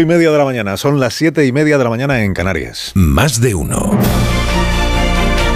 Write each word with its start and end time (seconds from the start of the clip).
y 0.00 0.06
media 0.06 0.30
de 0.30 0.38
la 0.38 0.44
mañana, 0.44 0.76
son 0.76 1.00
las 1.00 1.14
siete 1.14 1.46
y 1.46 1.52
media 1.52 1.78
de 1.78 1.84
la 1.84 1.90
mañana 1.90 2.22
en 2.22 2.34
Canarias. 2.34 2.92
Más 2.94 3.40
de 3.40 3.54
uno. 3.54 3.98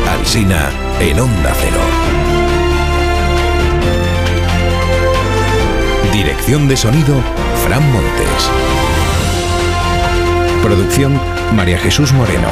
Alsina 0.09 0.71
en 1.01 1.21
Onda 1.21 1.53
Cero. 1.61 1.81
Dirección 6.13 6.69
de 6.69 6.77
sonido, 6.77 7.15
Fran 7.65 7.83
Montes. 7.93 8.51
Producción, 10.63 11.21
María 11.55 11.79
Jesús 11.79 12.13
Moreno, 12.13 12.49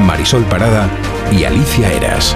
Marisol 0.00 0.44
Parada 0.44 0.88
y 1.30 1.44
Alicia 1.44 1.92
Eras. 1.92 2.34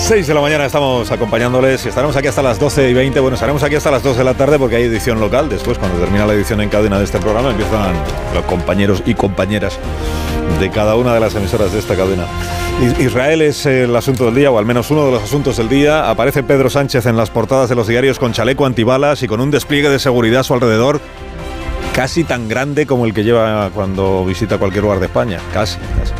6 0.00 0.26
de 0.26 0.34
la 0.34 0.40
mañana 0.40 0.64
estamos 0.64 1.08
acompañándoles 1.12 1.84
y 1.84 1.88
estaremos 1.88 2.16
aquí 2.16 2.26
hasta 2.26 2.42
las 2.42 2.58
12 2.58 2.90
y 2.90 2.94
20. 2.94 3.20
Bueno, 3.20 3.34
estaremos 3.34 3.62
aquí 3.62 3.76
hasta 3.76 3.92
las 3.92 4.02
2 4.02 4.16
de 4.16 4.24
la 4.24 4.34
tarde 4.34 4.58
porque 4.58 4.76
hay 4.76 4.84
edición 4.84 5.20
local. 5.20 5.48
Después, 5.48 5.78
cuando 5.78 6.00
termina 6.00 6.26
la 6.26 6.32
edición 6.32 6.60
en 6.60 6.68
cadena 6.68 6.98
de 6.98 7.04
este 7.04 7.20
programa, 7.20 7.50
empiezan 7.50 7.94
los 8.34 8.44
compañeros 8.46 9.02
y 9.06 9.14
compañeras 9.14 9.78
de 10.58 10.70
cada 10.70 10.96
una 10.96 11.14
de 11.14 11.20
las 11.20 11.34
emisoras 11.36 11.72
de 11.72 11.78
esta 11.78 11.94
cadena. 11.94 12.26
Israel 12.98 13.42
es 13.42 13.66
el 13.66 13.94
asunto 13.94 14.24
del 14.24 14.34
día, 14.34 14.50
o 14.50 14.58
al 14.58 14.64
menos 14.64 14.90
uno 14.90 15.06
de 15.06 15.12
los 15.12 15.22
asuntos 15.22 15.58
del 15.58 15.68
día. 15.68 16.10
Aparece 16.10 16.42
Pedro 16.42 16.70
Sánchez 16.70 17.06
en 17.06 17.16
las 17.16 17.30
portadas 17.30 17.68
de 17.68 17.76
los 17.76 17.86
diarios 17.86 18.18
con 18.18 18.32
chaleco 18.32 18.66
antibalas 18.66 19.22
y 19.22 19.28
con 19.28 19.40
un 19.40 19.52
despliegue 19.52 19.90
de 19.90 20.00
seguridad 20.00 20.40
a 20.40 20.44
su 20.44 20.54
alrededor 20.54 21.00
casi 21.94 22.24
tan 22.24 22.48
grande 22.48 22.86
como 22.86 23.04
el 23.04 23.12
que 23.14 23.22
lleva 23.22 23.70
cuando 23.74 24.24
visita 24.24 24.58
cualquier 24.58 24.82
lugar 24.82 24.98
de 24.98 25.06
España. 25.06 25.38
Casi, 25.52 25.78
casi. 25.98 26.19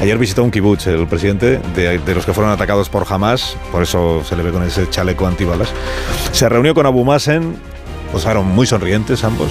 Ayer 0.00 0.18
visitó 0.18 0.42
un 0.44 0.50
kibutz 0.50 0.86
el 0.86 1.06
presidente 1.06 1.60
de, 1.74 2.14
los 2.14 2.26
que 2.26 2.34
fueron 2.34 2.52
atacados 2.52 2.88
por 2.88 3.06
Hamas, 3.08 3.56
por 3.72 3.82
eso 3.82 4.22
se 4.24 4.36
le 4.36 4.42
ve 4.42 4.50
con 4.50 4.62
ese 4.62 4.88
chaleco 4.90 5.26
antibalas. 5.26 5.68
Se 6.32 6.48
reunió 6.48 6.74
con 6.74 6.84
Abu 6.86 7.04
Mazen, 7.04 7.56
posaron 8.12 8.46
muy 8.46 8.66
sonrientes 8.66 9.24
ambos, 9.24 9.50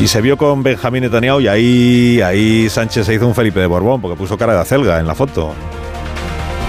y 0.00 0.06
se 0.06 0.20
vio 0.20 0.36
con 0.36 0.62
Benjamín 0.62 1.02
Netanyahu 1.02 1.40
y 1.40 1.48
ahí, 1.48 2.20
ahí 2.22 2.68
Sánchez 2.68 3.06
se 3.06 3.14
hizo 3.14 3.26
un 3.26 3.34
Felipe 3.34 3.60
de 3.60 3.66
Borbón 3.66 4.00
porque 4.00 4.16
puso 4.16 4.38
cara 4.38 4.54
de 4.54 4.60
acelga 4.60 5.00
en 5.00 5.06
la 5.06 5.14
foto. 5.14 5.54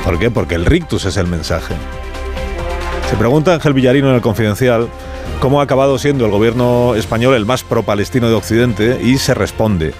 ¿Por 0.03 0.17
qué? 0.17 0.31
Porque 0.31 0.55
el 0.55 0.65
rictus 0.65 1.05
es 1.05 1.17
el 1.17 1.27
mensaje. 1.27 1.75
Se 3.09 3.15
pregunta 3.17 3.53
Ángel 3.53 3.73
Villarino 3.73 4.09
en 4.09 4.15
el 4.15 4.21
Confidencial 4.21 4.87
cómo 5.39 5.59
ha 5.59 5.63
acabado 5.63 5.97
siendo 5.97 6.25
el 6.25 6.31
gobierno 6.31 6.95
español 6.95 7.35
el 7.35 7.45
más 7.45 7.63
pro-palestino 7.63 8.29
de 8.29 8.35
Occidente 8.35 8.99
y 9.03 9.17
se 9.17 9.33
responde. 9.33 9.93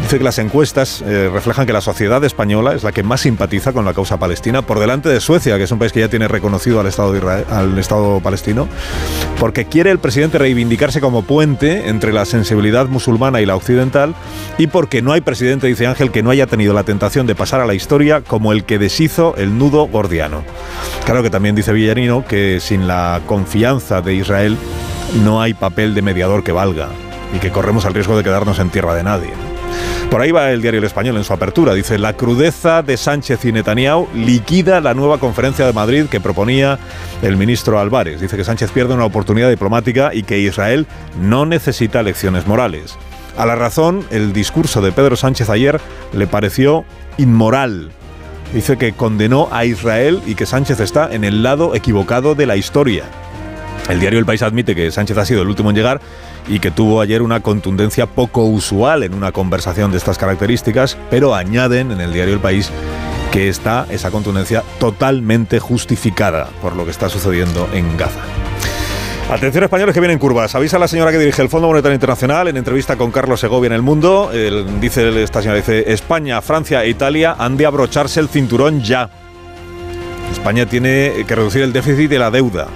Dice 0.00 0.18
que 0.18 0.24
las 0.24 0.38
encuestas 0.38 1.02
eh, 1.02 1.28
reflejan 1.32 1.66
que 1.66 1.72
la 1.72 1.80
sociedad 1.80 2.22
española 2.22 2.74
es 2.74 2.84
la 2.84 2.92
que 2.92 3.02
más 3.02 3.22
simpatiza 3.22 3.72
con 3.72 3.84
la 3.84 3.94
causa 3.94 4.18
palestina, 4.18 4.62
por 4.62 4.78
delante 4.78 5.08
de 5.08 5.20
Suecia, 5.20 5.56
que 5.56 5.64
es 5.64 5.70
un 5.72 5.78
país 5.78 5.92
que 5.92 6.00
ya 6.00 6.08
tiene 6.08 6.28
reconocido 6.28 6.78
al 6.78 6.86
Estado, 6.86 7.14
al 7.50 7.76
Estado 7.78 8.20
palestino, 8.20 8.68
porque 9.40 9.64
quiere 9.64 9.90
el 9.90 9.98
presidente 9.98 10.38
reivindicarse 10.38 11.00
como 11.00 11.22
puente 11.22 11.88
entre 11.88 12.12
la 12.12 12.24
sensibilidad 12.24 12.86
musulmana 12.86 13.40
y 13.40 13.46
la 13.46 13.56
occidental, 13.56 14.14
y 14.58 14.68
porque 14.68 15.02
no 15.02 15.12
hay 15.12 15.22
presidente, 15.22 15.66
dice 15.66 15.86
Ángel, 15.86 16.12
que 16.12 16.22
no 16.22 16.30
haya 16.30 16.46
tenido 16.46 16.74
la 16.74 16.84
tentación 16.84 17.26
de 17.26 17.34
pasar 17.34 17.60
a 17.60 17.66
la 17.66 17.74
historia 17.74 18.20
como 18.20 18.52
el 18.52 18.64
que 18.64 18.78
deshizo 18.78 19.34
el 19.36 19.58
nudo 19.58 19.88
gordiano. 19.88 20.44
Claro 21.04 21.22
que 21.22 21.30
también 21.30 21.54
dice 21.56 21.72
Villarino 21.72 22.24
que 22.24 22.60
sin 22.60 22.86
la 22.86 23.22
confianza 23.26 24.02
de 24.02 24.14
Israel 24.14 24.56
no 25.24 25.40
hay 25.40 25.54
papel 25.54 25.94
de 25.94 26.02
mediador 26.02 26.44
que 26.44 26.52
valga 26.52 26.88
y 27.34 27.38
que 27.38 27.50
corremos 27.50 27.84
el 27.86 27.94
riesgo 27.94 28.16
de 28.16 28.24
quedarnos 28.24 28.58
en 28.58 28.70
tierra 28.70 28.94
de 28.94 29.02
nadie. 29.02 29.55
Por 30.10 30.20
ahí 30.20 30.30
va 30.30 30.50
el 30.50 30.62
diario 30.62 30.78
El 30.78 30.86
Español 30.86 31.16
en 31.16 31.24
su 31.24 31.32
apertura. 31.32 31.74
Dice, 31.74 31.98
la 31.98 32.14
crudeza 32.14 32.82
de 32.82 32.96
Sánchez 32.96 33.44
y 33.44 33.52
Netanyahu 33.52 34.08
liquida 34.14 34.80
la 34.80 34.94
nueva 34.94 35.18
conferencia 35.18 35.66
de 35.66 35.72
Madrid 35.72 36.06
que 36.06 36.20
proponía 36.20 36.78
el 37.22 37.36
ministro 37.36 37.80
Álvarez. 37.80 38.20
Dice 38.20 38.36
que 38.36 38.44
Sánchez 38.44 38.70
pierde 38.70 38.94
una 38.94 39.04
oportunidad 39.04 39.50
diplomática 39.50 40.14
y 40.14 40.22
que 40.22 40.38
Israel 40.38 40.86
no 41.20 41.44
necesita 41.44 42.02
lecciones 42.02 42.46
morales. 42.46 42.96
A 43.36 43.44
la 43.46 43.56
razón, 43.56 44.06
el 44.10 44.32
discurso 44.32 44.80
de 44.80 44.92
Pedro 44.92 45.16
Sánchez 45.16 45.50
ayer 45.50 45.80
le 46.14 46.26
pareció 46.26 46.84
inmoral. 47.18 47.90
Dice 48.54 48.78
que 48.78 48.92
condenó 48.92 49.48
a 49.50 49.64
Israel 49.64 50.22
y 50.24 50.36
que 50.36 50.46
Sánchez 50.46 50.80
está 50.80 51.12
en 51.12 51.24
el 51.24 51.42
lado 51.42 51.74
equivocado 51.74 52.34
de 52.34 52.46
la 52.46 52.56
historia. 52.56 53.04
El 53.88 54.00
diario 54.00 54.18
El 54.18 54.26
País 54.26 54.42
admite 54.42 54.74
que 54.74 54.90
Sánchez 54.90 55.18
ha 55.18 55.24
sido 55.24 55.42
el 55.42 55.48
último 55.48 55.70
en 55.70 55.76
llegar 55.76 56.00
y 56.48 56.60
que 56.60 56.70
tuvo 56.70 57.00
ayer 57.00 57.22
una 57.22 57.40
contundencia 57.40 58.06
poco 58.06 58.44
usual 58.44 59.02
en 59.02 59.14
una 59.14 59.32
conversación 59.32 59.90
de 59.90 59.98
estas 59.98 60.18
características, 60.18 60.96
pero 61.10 61.34
añaden 61.34 61.90
en 61.90 62.00
el 62.00 62.12
diario 62.12 62.34
El 62.34 62.40
País 62.40 62.70
que 63.32 63.48
está 63.48 63.86
esa 63.90 64.10
contundencia 64.10 64.62
totalmente 64.78 65.58
justificada 65.58 66.48
por 66.62 66.74
lo 66.74 66.84
que 66.84 66.90
está 66.90 67.08
sucediendo 67.08 67.68
en 67.74 67.96
Gaza. 67.96 68.20
Atención 69.30 69.64
españoles 69.64 69.92
que 69.92 70.00
vienen 70.00 70.20
curvas. 70.20 70.54
Avisa 70.54 70.78
la 70.78 70.86
señora 70.86 71.10
que 71.10 71.18
dirige 71.18 71.42
el 71.42 71.48
Fondo 71.48 71.66
Monetario 71.66 71.94
Internacional 71.94 72.46
en 72.46 72.56
entrevista 72.56 72.96
con 72.96 73.10
Carlos 73.10 73.40
Segovia 73.40 73.66
en 73.66 73.72
El 73.72 73.82
Mundo. 73.82 74.30
Dice 74.80 75.22
esta 75.22 75.42
señora, 75.42 75.56
dice, 75.56 75.92
España, 75.92 76.40
Francia 76.40 76.84
e 76.84 76.90
Italia 76.90 77.34
han 77.36 77.56
de 77.56 77.66
abrocharse 77.66 78.20
el 78.20 78.28
cinturón 78.28 78.82
ya. 78.82 79.10
España 80.30 80.66
tiene 80.66 81.24
que 81.26 81.34
reducir 81.34 81.62
el 81.62 81.72
déficit 81.72 82.08
de 82.08 82.18
la 82.20 82.30
deuda. 82.30 82.68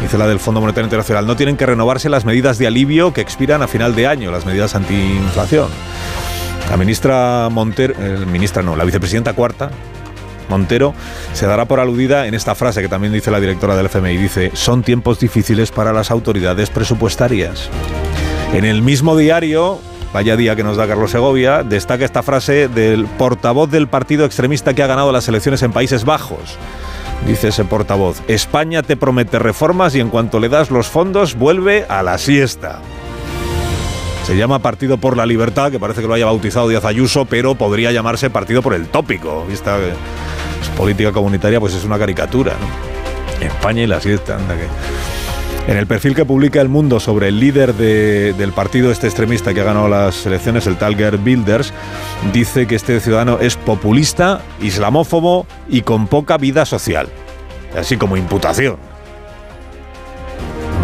Dice 0.00 0.18
la 0.18 0.26
del 0.26 0.38
Fondo 0.38 0.60
Monetario 0.60 0.84
Internacional. 0.84 1.26
No 1.26 1.36
tienen 1.36 1.56
que 1.56 1.66
renovarse 1.66 2.08
las 2.08 2.24
medidas 2.24 2.58
de 2.58 2.66
alivio 2.66 3.12
que 3.12 3.20
expiran 3.20 3.62
a 3.62 3.68
final 3.68 3.94
de 3.94 4.06
año, 4.06 4.30
las 4.30 4.44
medidas 4.44 4.74
antiinflación. 4.74 5.68
La 6.70 6.76
ministra 6.76 7.48
Montero, 7.50 7.94
eh, 7.98 8.24
ministra 8.26 8.62
no, 8.62 8.74
la 8.74 8.84
vicepresidenta 8.84 9.34
cuarta, 9.34 9.70
Montero, 10.48 10.94
se 11.32 11.46
dará 11.46 11.66
por 11.66 11.80
aludida 11.80 12.26
en 12.26 12.34
esta 12.34 12.54
frase 12.54 12.82
que 12.82 12.88
también 12.88 13.12
dice 13.12 13.30
la 13.30 13.40
directora 13.40 13.76
del 13.76 13.86
FMI. 13.86 14.16
Dice, 14.16 14.50
son 14.54 14.82
tiempos 14.82 15.20
difíciles 15.20 15.70
para 15.70 15.92
las 15.92 16.10
autoridades 16.10 16.70
presupuestarias. 16.70 17.68
En 18.52 18.64
el 18.64 18.82
mismo 18.82 19.16
diario, 19.16 19.80
vaya 20.12 20.36
día 20.36 20.56
que 20.56 20.64
nos 20.64 20.76
da 20.76 20.86
Carlos 20.86 21.10
Segovia, 21.10 21.62
destaca 21.62 22.04
esta 22.04 22.22
frase 22.22 22.68
del 22.68 23.06
portavoz 23.06 23.70
del 23.70 23.88
partido 23.88 24.24
extremista 24.24 24.74
que 24.74 24.82
ha 24.82 24.86
ganado 24.86 25.12
las 25.12 25.28
elecciones 25.28 25.62
en 25.62 25.72
Países 25.72 26.04
Bajos. 26.04 26.58
Dice 27.26 27.48
ese 27.48 27.64
portavoz, 27.64 28.20
España 28.28 28.82
te 28.82 28.96
promete 28.96 29.38
reformas 29.38 29.94
y 29.94 30.00
en 30.00 30.10
cuanto 30.10 30.40
le 30.40 30.48
das 30.48 30.70
los 30.70 30.88
fondos 30.88 31.34
vuelve 31.34 31.86
a 31.88 32.02
la 32.02 32.18
siesta. 32.18 32.80
Se 34.26 34.36
llama 34.36 34.58
Partido 34.58 34.98
por 34.98 35.16
la 35.16 35.26
Libertad, 35.26 35.70
que 35.70 35.78
parece 35.78 36.00
que 36.00 36.08
lo 36.08 36.14
haya 36.14 36.26
bautizado 36.26 36.68
Díaz 36.68 36.84
Ayuso, 36.84 37.26
pero 37.26 37.54
podría 37.54 37.92
llamarse 37.92 38.30
Partido 38.30 38.62
por 38.62 38.74
el 38.74 38.86
Tópico. 38.88 39.44
Vista 39.46 39.78
que 39.78 39.90
es 39.90 40.68
política 40.76 41.12
comunitaria, 41.12 41.60
pues 41.60 41.74
es 41.74 41.84
una 41.84 41.98
caricatura. 41.98 42.52
España 43.40 43.82
y 43.82 43.86
la 43.86 44.00
siesta, 44.00 44.36
anda 44.36 44.54
que... 44.56 44.66
En 45.66 45.78
el 45.78 45.86
perfil 45.86 46.14
que 46.14 46.26
publica 46.26 46.60
El 46.60 46.68
Mundo 46.68 47.00
sobre 47.00 47.28
el 47.28 47.40
líder 47.40 47.74
de- 47.74 48.34
del 48.34 48.52
partido 48.52 48.90
este 48.90 49.06
extremista 49.06 49.54
que 49.54 49.62
ha 49.62 49.64
ganado 49.64 49.88
las 49.88 50.26
elecciones, 50.26 50.66
el 50.66 50.76
tal 50.76 50.94
Gerd 50.94 51.20
Wilders, 51.24 51.72
dice 52.34 52.66
que 52.66 52.74
este 52.74 53.00
ciudadano 53.00 53.38
es 53.40 53.56
populista, 53.56 54.42
islamófobo 54.60 55.46
y 55.68 55.80
con 55.80 56.06
poca 56.06 56.36
vida 56.36 56.66
social. 56.66 57.08
Así 57.78 57.96
como 57.96 58.16
imputación. 58.18 58.76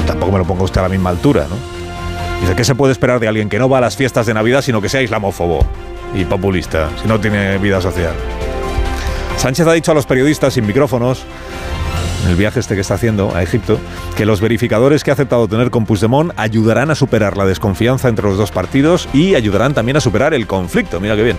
Tampoco 0.06 0.32
me 0.32 0.38
lo 0.38 0.44
ponga 0.46 0.64
usted 0.64 0.80
a 0.80 0.84
la 0.84 0.88
misma 0.88 1.10
altura, 1.10 1.46
¿no? 1.48 1.56
Dice, 2.40 2.56
¿qué 2.56 2.64
se 2.64 2.74
puede 2.74 2.92
esperar 2.92 3.20
de 3.20 3.28
alguien 3.28 3.50
que 3.50 3.58
no 3.58 3.68
va 3.68 3.78
a 3.78 3.80
las 3.82 3.96
fiestas 3.96 4.24
de 4.24 4.32
Navidad 4.32 4.62
sino 4.62 4.80
que 4.80 4.88
sea 4.88 5.02
islamófobo 5.02 5.60
y 6.14 6.24
populista, 6.24 6.88
si 7.02 7.06
no 7.06 7.20
tiene 7.20 7.58
vida 7.58 7.82
social? 7.82 8.14
Sánchez 9.36 9.66
ha 9.66 9.72
dicho 9.74 9.92
a 9.92 9.94
los 9.94 10.06
periodistas 10.06 10.54
sin 10.54 10.66
micrófonos, 10.66 11.22
el 12.28 12.36
viaje 12.36 12.60
este 12.60 12.74
que 12.74 12.80
está 12.80 12.94
haciendo 12.94 13.34
a 13.34 13.42
Egipto, 13.42 13.78
que 14.16 14.26
los 14.26 14.40
verificadores 14.40 15.04
que 15.04 15.10
ha 15.10 15.14
aceptado 15.14 15.48
tener 15.48 15.70
con 15.70 15.86
Puigdemont 15.86 16.32
ayudarán 16.36 16.90
a 16.90 16.94
superar 16.94 17.36
la 17.36 17.46
desconfianza 17.46 18.08
entre 18.08 18.26
los 18.26 18.38
dos 18.38 18.50
partidos 18.50 19.08
y 19.12 19.34
ayudarán 19.34 19.74
también 19.74 19.96
a 19.96 20.00
superar 20.00 20.34
el 20.34 20.46
conflicto, 20.46 21.00
mira 21.00 21.16
qué 21.16 21.24
bien. 21.24 21.38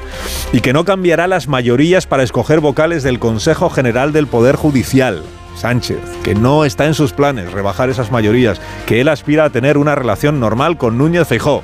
Y 0.54 0.62
que 0.62 0.74
no 0.74 0.86
cambiará 0.86 1.28
las 1.28 1.48
mayorías 1.48 2.08
para 2.08 2.24
escoger 2.24 2.60
vocales 2.60 3.04
del 3.04 3.20
Consejo 3.20 3.70
General 3.70 4.12
del 4.12 4.28
Poder 4.28 4.56
Judicial. 4.56 5.24
Sánchez, 5.56 6.00
que 6.24 6.34
no 6.34 6.66
está 6.66 6.86
en 6.86 6.94
sus 6.94 7.14
planes 7.14 7.52
rebajar 7.52 7.90
esas 7.90 8.12
mayorías, 8.12 8.60
que 8.86 9.02
él 9.02 9.10
aspira 9.10 9.46
a 9.46 9.50
tener 9.50 9.78
una 9.78 9.96
relación 9.96 10.40
normal 10.40 10.78
con 10.78 10.98
Núñez 10.98 11.28
Feijó. 11.28 11.64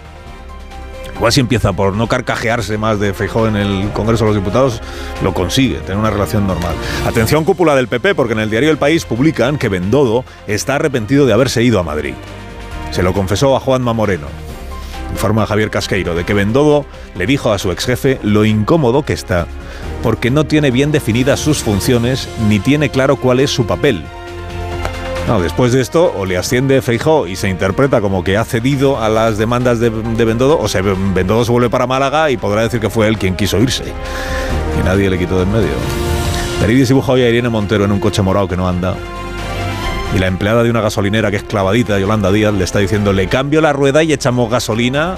Igual 1.17 1.31
si 1.31 1.39
empieza 1.39 1.73
por 1.73 1.93
no 1.93 2.07
carcajearse 2.07 2.77
más 2.77 2.99
de 2.99 3.11
Feijó 3.11 3.47
en 3.47 3.55
el 3.55 3.89
Congreso 3.91 4.25
de 4.25 4.31
los 4.31 4.39
Diputados, 4.39 4.81
lo 5.23 5.33
consigue, 5.33 5.79
tener 5.79 5.97
una 5.97 6.11
relación 6.11 6.45
normal. 6.45 6.75
Atención 7.07 7.43
cúpula 7.43 7.75
del 7.75 7.87
PP, 7.87 8.13
porque 8.13 8.33
en 8.33 8.39
el 8.39 8.51
diario 8.51 8.69
El 8.69 8.77
País 8.77 9.03
publican 9.03 9.57
que 9.57 9.67
Bendodo 9.67 10.23
está 10.45 10.75
arrepentido 10.75 11.25
de 11.25 11.33
haberse 11.33 11.63
ido 11.63 11.79
a 11.79 11.83
Madrid. 11.83 12.13
Se 12.91 13.01
lo 13.01 13.13
confesó 13.13 13.55
a 13.55 13.59
Juanma 13.59 13.93
Moreno. 13.93 14.27
Informa 15.11 15.47
Javier 15.47 15.71
Casqueiro 15.71 16.13
de 16.13 16.23
que 16.23 16.35
Bendodo 16.35 16.85
le 17.15 17.25
dijo 17.25 17.51
a 17.51 17.57
su 17.57 17.71
ex 17.71 17.85
jefe 17.85 18.19
lo 18.21 18.45
incómodo 18.45 19.03
que 19.03 19.13
está, 19.13 19.47
porque 20.03 20.29
no 20.29 20.45
tiene 20.45 20.69
bien 20.69 20.91
definidas 20.91 21.39
sus 21.39 21.63
funciones 21.63 22.29
ni 22.47 22.59
tiene 22.59 22.89
claro 22.89 23.15
cuál 23.15 23.39
es 23.39 23.49
su 23.49 23.65
papel. 23.65 24.03
No, 25.27 25.41
después 25.41 25.73
de 25.73 25.81
esto, 25.81 26.13
o 26.15 26.25
le 26.25 26.37
asciende 26.37 26.81
Feijó 26.81 27.27
y 27.27 27.35
se 27.35 27.49
interpreta 27.49 27.99
como 27.99 28.23
que 28.23 28.37
ha 28.37 28.45
cedido 28.45 28.97
a 29.01 29.09
las 29.09 29.37
demandas 29.37 29.77
de, 29.81 29.89
de 29.89 30.45
o 30.49 30.67
se 30.69 30.81
Bendodo 30.81 31.43
se 31.43 31.51
vuelve 31.51 31.69
para 31.69 31.85
Málaga 31.85 32.31
y 32.31 32.37
podrá 32.37 32.61
decir 32.61 32.79
que 32.79 32.89
fue 32.89 33.09
él 33.09 33.17
quien 33.17 33.35
quiso 33.35 33.59
irse. 33.59 33.83
Y 34.79 34.85
nadie 34.85 35.09
le 35.09 35.19
quitó 35.19 35.35
de 35.35 35.43
en 35.43 35.51
medio. 35.51 35.73
Peridis 36.61 36.87
dibuja 36.87 37.11
hoy 37.11 37.23
a 37.23 37.29
Irene 37.29 37.49
Montero 37.49 37.83
en 37.83 37.91
un 37.91 37.99
coche 37.99 38.21
morado 38.21 38.47
que 38.47 38.55
no 38.55 38.69
anda. 38.69 38.95
Y 40.15 40.19
la 40.19 40.27
empleada 40.27 40.63
de 40.63 40.69
una 40.69 40.79
gasolinera 40.79 41.29
que 41.29 41.37
es 41.37 41.43
clavadita, 41.43 41.99
Yolanda 41.99 42.31
Díaz, 42.31 42.53
le 42.53 42.63
está 42.63 42.79
diciendo, 42.79 43.11
le 43.11 43.27
cambio 43.27 43.59
la 43.59 43.73
rueda 43.73 44.03
y 44.03 44.13
echamos 44.13 44.49
gasolina. 44.49 45.17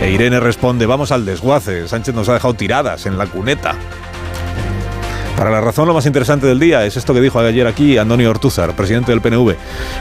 E 0.00 0.10
Irene 0.10 0.40
responde, 0.40 0.86
vamos 0.86 1.12
al 1.12 1.26
desguace. 1.26 1.88
Sánchez 1.88 2.14
nos 2.14 2.28
ha 2.30 2.34
dejado 2.34 2.54
tiradas 2.54 3.04
en 3.04 3.18
la 3.18 3.26
cuneta. 3.26 3.74
Para 5.36 5.50
la 5.50 5.60
razón, 5.60 5.86
lo 5.86 5.92
más 5.92 6.06
interesante 6.06 6.46
del 6.46 6.58
día 6.58 6.86
es 6.86 6.96
esto 6.96 7.12
que 7.12 7.20
dijo 7.20 7.38
ayer 7.38 7.66
aquí 7.66 7.98
Antonio 7.98 8.30
Ortúzar, 8.30 8.74
presidente 8.74 9.12
del 9.12 9.20
PNV, 9.20 9.54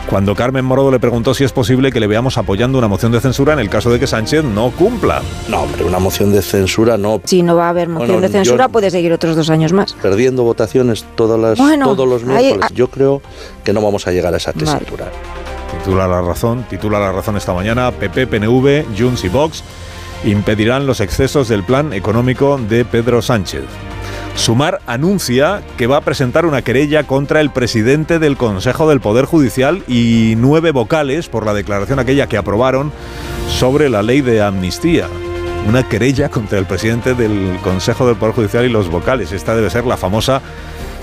cuando 0.10 0.34
Carmen 0.34 0.64
Morodo 0.64 0.92
le 0.92 1.00
preguntó 1.00 1.34
si 1.34 1.44
es 1.44 1.52
posible 1.52 1.92
que 1.92 2.00
le 2.00 2.08
veamos 2.08 2.38
apoyando 2.38 2.78
una 2.78 2.88
moción 2.88 3.12
de 3.12 3.20
censura 3.20 3.52
en 3.52 3.60
el 3.60 3.70
caso 3.70 3.90
de 3.92 4.00
que 4.00 4.08
Sánchez 4.08 4.46
no 4.46 4.72
cumpla. 4.72 5.22
No, 5.50 5.64
hombre, 5.64 5.84
una 5.84 6.00
moción 6.00 6.32
de 6.32 6.42
censura 6.42 6.98
no. 6.98 7.20
Si 7.26 7.44
no 7.44 7.58
va 7.58 7.66
a 7.66 7.70
haber 7.70 7.90
moción 7.90 8.12
Bueno, 8.12 8.22
de 8.22 8.30
censura, 8.30 8.66
yo- 8.68 8.72
puede 8.72 8.90
seguir 8.90 9.12
otros 9.12 9.36
dos 9.36 9.50
años 9.50 9.74
más. 9.74 9.92
Perdiendo 10.02 10.44
votaciones 10.44 11.06
todas 11.16 11.38
las, 11.38 11.58
Bueno, 11.58 11.88
todos 11.88 12.08
los 12.08 12.24
miércoles. 12.24 12.70
Yo 12.74 12.88
creo 12.90 13.22
que 13.66 13.74
no 13.74 13.82
vamos 13.82 14.08
a 14.08 14.12
llegar 14.12 14.34
a 14.34 14.38
esa 14.38 14.54
tesitura. 14.54 15.12
Titula 15.84 16.08
La 16.08 16.22
Razón, 16.22 16.66
titula 16.70 16.98
La 16.98 17.12
Razón 17.12 17.36
esta 17.36 17.54
mañana, 17.54 17.92
PP, 17.92 18.28
PNV, 18.28 18.86
Junts 18.98 19.26
y 19.26 19.28
Vox 19.30 19.64
impedirán 20.24 20.88
los 20.88 21.02
excesos 21.02 21.50
del 21.50 21.64
plan 21.64 21.92
económico 21.92 22.58
de 22.70 22.86
Pedro 22.86 23.22
Sánchez. 23.22 23.64
Sumar 24.36 24.82
anuncia 24.86 25.64
que 25.78 25.88
va 25.88 25.98
a 25.98 26.02
presentar 26.02 26.46
una 26.46 26.62
querella 26.62 27.04
contra 27.04 27.40
el 27.40 27.52
presidente 27.52 28.20
del 28.20 28.36
Consejo 28.36 28.88
del 28.90 29.00
Poder 29.00 29.26
Judicial 29.26 29.82
y 29.88 30.36
nueve 30.38 30.72
vocales 30.72 31.30
por 31.30 31.46
la 31.46 31.54
declaración 31.54 32.00
aquella 32.00 32.28
que 32.28 32.38
aprobaron 32.38 32.92
sobre 33.48 33.90
la 33.90 34.04
ley 34.04 34.22
de 34.22 34.42
amnistía. 34.42 35.08
Una 35.68 35.88
querella 35.88 36.30
contra 36.30 36.60
el 36.60 36.66
presidente 36.66 37.16
del 37.16 37.58
Consejo 37.64 38.06
del 38.06 38.18
Poder 38.18 38.36
Judicial 38.36 38.66
y 38.66 38.70
los 38.70 38.90
vocales. 38.90 39.32
Esta 39.32 39.56
debe 39.56 39.70
ser 39.70 39.86
la 39.86 39.98
famosa 39.98 40.42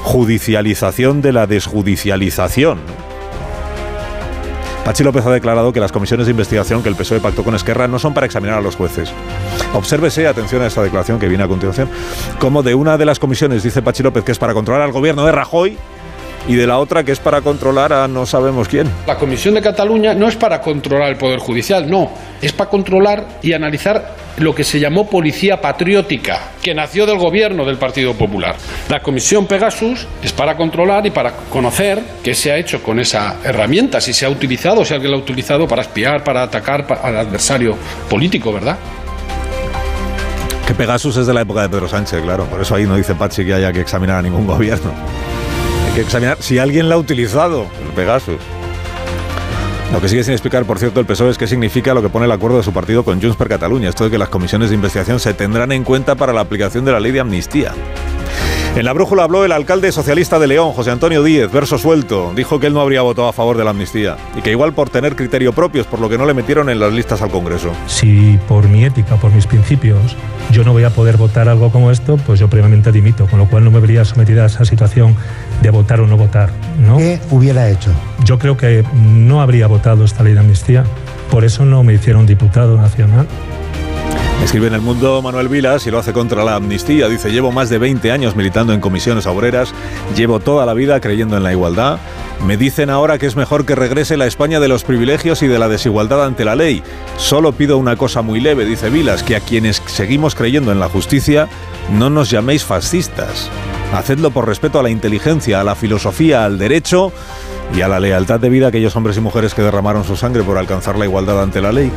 judicialización 0.03 1.23
de 1.23 1.33
la 1.33 1.47
desjudicialización. 1.47 2.81
Pachi 4.85 5.05
López 5.05 5.25
ha 5.25 5.31
declarado 5.31 5.73
que 5.73 5.79
las 5.79 5.93
comisiones 5.93 6.27
de 6.27 6.33
investigación 6.33 6.83
que 6.83 6.89
el 6.89 6.97
PSOE 6.97 7.21
pactó 7.21 7.45
con 7.45 7.55
Esquerra 7.55 7.87
no 7.87 8.01
son 8.01 8.15
para 8.15 8.27
examinar 8.27 8.59
a 8.59 8.61
los 8.61 8.75
jueces. 8.75 9.13
Obsérvese, 9.75 10.27
atención 10.27 10.61
a 10.63 10.67
esta 10.67 10.83
declaración 10.83 11.21
que 11.21 11.29
viene 11.29 11.45
a 11.45 11.49
continuación, 11.49 11.89
como 12.41 12.65
de 12.65 12.75
una 12.75 12.99
de 12.99 13.05
las 13.05 13.21
comisiones 13.21 13.63
dice 13.63 13.81
Pachi 13.81 14.03
López 14.03 14.25
que 14.25 14.33
es 14.33 14.39
para 14.39 14.55
controlar 14.55 14.83
al 14.83 14.93
gobierno 14.93 15.25
de 15.25 15.33
Rajoy 15.33 15.79
y 16.49 16.55
de 16.55 16.67
la 16.67 16.79
otra 16.79 17.05
que 17.05 17.13
es 17.13 17.21
para 17.21 17.41
controlar 17.41 17.93
a 17.93 18.09
no 18.09 18.27
sabemos 18.27 18.69
quién. 18.69 18.89
La 19.07 19.17
Comisión 19.17 19.55
de 19.55 19.63
Cataluña 19.63 20.15
no 20.15 20.29
es 20.29 20.37
para 20.37 20.61
controlar 20.61 21.11
el 21.11 21.17
Poder 21.17 21.39
Judicial, 21.39 21.89
no, 21.89 22.11
es 22.41 22.53
para 22.53 22.71
controlar 22.71 23.27
y 23.43 23.53
analizar 23.53 24.17
lo 24.39 24.55
que 24.55 24.65
se 24.65 24.81
llamó 24.81 25.09
policía 25.09 25.61
patriótica, 25.61 26.53
que 26.63 26.75
nació 26.75 27.07
del 27.07 27.19
gobierno 27.19 27.65
del 27.65 27.77
Partido 27.77 28.15
Popular. 28.15 28.57
La 28.89 29.01
Comisión 29.01 29.47
Pegasus 29.47 30.07
es 30.23 30.33
para 30.33 30.57
controlar 30.57 31.07
y 31.07 31.11
para 31.11 31.33
conocer 31.51 32.03
qué 32.23 32.35
se 32.35 32.51
ha 32.51 32.57
hecho 32.57 32.83
con 32.83 32.99
esa 32.99 33.37
herramienta, 33.45 34.01
si 34.01 34.13
se 34.13 34.25
ha 34.25 34.31
utilizado, 34.31 34.85
si 34.85 34.95
alguien 34.95 35.13
la 35.13 35.19
ha 35.19 35.21
utilizado 35.21 35.69
para 35.69 35.83
espiar, 35.83 36.25
para 36.25 36.43
atacar 36.43 36.87
al 37.03 37.17
adversario 37.17 37.77
político, 38.09 38.53
¿verdad? 38.53 38.79
Que 40.67 40.75
Pegasus 40.75 41.17
es 41.17 41.27
de 41.27 41.35
la 41.35 41.43
época 41.43 41.63
de 41.63 41.69
Pedro 41.69 41.89
Sánchez, 41.89 42.23
claro. 42.23 42.45
Por 42.47 42.61
eso 42.61 42.75
ahí 42.75 42.87
no 42.87 42.97
dice 42.97 43.15
Pachi 43.15 43.45
que 43.45 43.53
haya 43.53 43.73
que 43.73 43.81
examinar 43.81 44.19
a 44.19 44.23
ningún 44.23 44.47
gobierno. 44.47 44.93
Hay 45.93 45.97
que 45.97 46.05
examinar 46.05 46.39
si 46.41 46.59
alguien 46.59 46.89
la 46.89 46.95
ha 46.95 46.99
utilizado, 46.99 47.67
el 47.87 47.93
Pegasus. 47.95 48.41
Lo 49.93 50.01
que 50.01 50.09
sigue 50.09 50.25
sin 50.25 50.33
explicar, 50.33 50.65
por 50.65 50.79
cierto, 50.79 51.01
el 51.01 51.05
PSOE 51.05 51.29
es 51.29 51.37
qué 51.37 51.47
significa 51.47 51.93
lo 51.93 52.01
que 52.01 52.09
pone 52.09 52.25
el 52.25 52.33
acuerdo 52.33 52.57
de 52.57 52.63
su 52.63 52.73
partido 52.73 53.05
con 53.05 53.21
Junts 53.21 53.37
per 53.37 53.47
Cataluña. 53.47 53.91
Esto 53.91 54.05
de 54.05 54.11
que 54.11 54.17
las 54.17 54.31
comisiones 54.31 54.71
de 54.71 54.77
investigación 54.77 55.21
se 55.21 55.35
tendrán 55.35 55.71
en 55.71 55.85
cuenta 55.85 56.15
para 56.15 56.33
la 56.33 56.41
aplicación 56.41 56.87
de 56.87 56.93
la 56.93 56.99
ley 56.99 57.13
de 57.13 57.21
amnistía. 57.21 57.75
En 58.75 58.87
la 58.87 58.95
brújula 58.95 59.25
habló 59.25 59.45
el 59.45 59.53
alcalde 59.53 59.93
socialista 59.93 60.39
de 60.39 60.47
León, 60.47 60.73
José 60.73 60.91
Antonio 60.91 61.23
Díez, 61.23 61.53
verso 61.53 61.77
suelto. 61.77 62.33
Dijo 62.35 62.59
que 62.59 62.69
él 62.69 62.73
no 62.73 62.81
habría 62.81 63.03
votado 63.03 63.29
a 63.29 63.33
favor 63.35 63.59
de 63.59 63.65
la 63.65 63.71
amnistía 63.71 64.17
y 64.35 64.41
que 64.41 64.51
igual 64.51 64.73
por 64.73 64.89
tener 64.89 65.15
criterio 65.15 65.53
propios, 65.53 65.87
por 65.87 66.01
lo 66.01 66.09
que 66.09 66.17
no 66.17 66.25
le 66.25 66.33
metieron 66.33 66.71
en 66.71 66.81
las 66.81 66.91
listas 66.91 67.21
al 67.21 67.31
Congreso. 67.31 67.71
Si 67.87 68.39
por 68.49 68.69
mi 68.69 68.87
ética, 68.87 69.17
por 69.17 69.31
mis 69.31 69.47
principios, 69.47 70.17
yo 70.51 70.65
no 70.65 70.73
voy 70.73 70.85
a 70.85 70.91
poder 70.91 71.19
votar 71.19 71.51
algo 71.51 71.71
como 71.71 71.91
esto, 71.91 72.17
pues 72.17 72.41
yo 72.41 72.49
previamente 72.49 72.93
dimito, 72.93 73.27
con 73.27 73.39
lo 73.39 73.47
cual 73.47 73.63
no 73.63 73.71
me 73.71 73.79
vería 73.79 74.07
sometida 74.07 74.45
a 74.45 74.47
esa 74.47 74.65
situación 74.65 75.17
de 75.61 75.69
votar 75.69 76.01
o 76.01 76.07
no 76.07 76.17
votar. 76.17 76.51
¿no? 76.81 76.97
¿Qué 76.97 77.21
hubiera 77.31 77.69
hecho? 77.69 77.91
Yo 78.25 78.39
creo 78.39 78.57
que 78.57 78.85
no 78.95 79.43
habría 79.43 79.67
votado 79.67 80.03
esta 80.03 80.23
ley 80.23 80.33
de 80.33 80.41
amnistía, 80.41 80.85
por 81.31 81.45
eso 81.45 81.67
no 81.67 81.83
me 81.83 81.93
hicieron 81.93 82.25
diputado 82.25 82.79
nacional. 82.79 83.27
Escribe 84.43 84.67
en 84.67 84.75
el 84.75 84.81
mundo 84.81 85.23
Manuel 85.23 85.49
Vilas 85.49 85.87
y 85.87 85.91
lo 85.91 85.99
hace 85.99 86.13
contra 86.13 86.45
la 86.45 86.57
amnistía. 86.57 87.09
Dice, 87.09 87.31
llevo 87.31 87.53
más 87.53 87.71
de 87.71 87.79
20 87.79 88.11
años 88.11 88.35
militando 88.35 88.73
en 88.73 88.81
comisiones 88.81 89.27
obreras, 89.27 89.73
llevo 90.17 90.41
toda 90.41 90.67
la 90.67 90.75
vida 90.75 91.01
creyendo 91.01 91.37
en 91.37 91.45
la 91.45 91.53
igualdad. 91.53 91.99
Me 92.45 92.57
dicen 92.57 92.91
ahora 92.91 93.19
que 93.19 93.27
es 93.27 93.37
mejor 93.37 93.65
que 93.65 93.77
regrese 93.77 94.17
la 94.17 94.27
España 94.27 94.59
de 94.59 94.67
los 94.67 94.83
privilegios 94.83 95.43
y 95.43 95.47
de 95.47 95.61
la 95.61 95.69
desigualdad 95.69 96.25
ante 96.25 96.45
la 96.45 96.57
ley. 96.57 96.83
Solo 97.17 97.53
pido 97.53 97.79
una 97.79 97.97
cosa 97.97 98.23
muy 98.23 98.41
leve, 98.41 98.65
dice 98.65 98.91
Vilas, 98.91 99.23
que 99.23 99.37
a 99.37 99.41
quienes 99.41 99.81
seguimos 99.87 100.35
creyendo 100.35 100.73
en 100.73 100.81
la 100.81 100.89
justicia 100.89 101.49
no 101.93 102.11
nos 102.11 102.29
llaméis 102.29 102.65
fascistas. 102.65 103.49
Hacedlo 103.95 104.33
por 104.33 104.49
respeto 104.49 104.81
a 104.81 104.83
la 104.83 104.91
inteligencia, 104.91 105.61
a 105.61 105.65
la 105.65 105.77
filosofía, 105.77 106.45
al 106.45 106.59
derecho 106.59 107.13
y 107.77 107.83
a 107.83 107.89
la 107.89 108.01
lealtad 108.01 108.41
de 108.41 108.49
vida 108.49 108.67
a 108.67 108.69
aquellos 108.71 108.97
hombres 108.97 109.17
y 109.17 109.21
mujeres 109.21 109.55
que 109.55 109.63
derramaron 109.63 110.05
su 110.05 110.17
sangre 110.17 110.43
por 110.43 110.59
alcanzar 110.59 110.99
la 110.99 111.05
igualdad 111.05 111.41
ante 111.41 111.63
la 111.63 111.73
ley. 111.73 111.93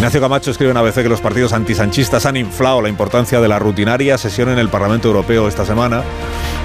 Ignacio 0.00 0.22
Camacho 0.22 0.50
escribe 0.50 0.70
en 0.70 0.78
ABC 0.78 1.02
que 1.02 1.10
los 1.10 1.20
partidos 1.20 1.52
antisanchistas 1.52 2.24
han 2.24 2.38
inflado 2.38 2.80
la 2.80 2.88
importancia 2.88 3.38
de 3.38 3.48
la 3.48 3.58
rutinaria 3.58 4.16
sesión 4.16 4.48
en 4.48 4.58
el 4.58 4.70
Parlamento 4.70 5.08
Europeo 5.08 5.46
esta 5.46 5.66
semana. 5.66 6.02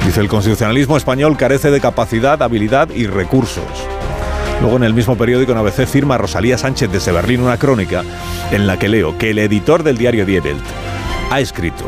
Dice, 0.05 0.21
el 0.21 0.29
constitucionalismo 0.29 0.95
español 0.95 1.35
carece 1.35 1.69
de 1.69 1.81
capacidad, 1.81 2.41
habilidad 2.41 2.91
y 2.91 3.07
recursos. 3.07 3.65
Luego 4.61 4.77
en 4.77 4.85
el 4.85 4.93
mismo 4.93 5.17
periódico 5.17 5.51
en 5.51 5.57
ABC 5.57 5.85
firma 5.85 6.17
Rosalía 6.17 6.57
Sánchez 6.57 6.89
desde 6.89 7.11
Berlín 7.11 7.41
una 7.41 7.57
crónica 7.57 8.05
en 8.51 8.67
la 8.67 8.79
que 8.79 8.87
leo 8.87 9.17
que 9.17 9.31
el 9.31 9.39
editor 9.39 9.83
del 9.83 9.97
diario 9.97 10.25
Die 10.25 10.39
Welt 10.39 10.63
ha 11.29 11.41
escrito, 11.41 11.83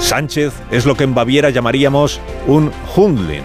Sánchez 0.00 0.52
es 0.72 0.84
lo 0.84 0.96
que 0.96 1.04
en 1.04 1.14
Baviera 1.14 1.50
llamaríamos 1.50 2.20
un 2.48 2.72
Hundling, 2.96 3.44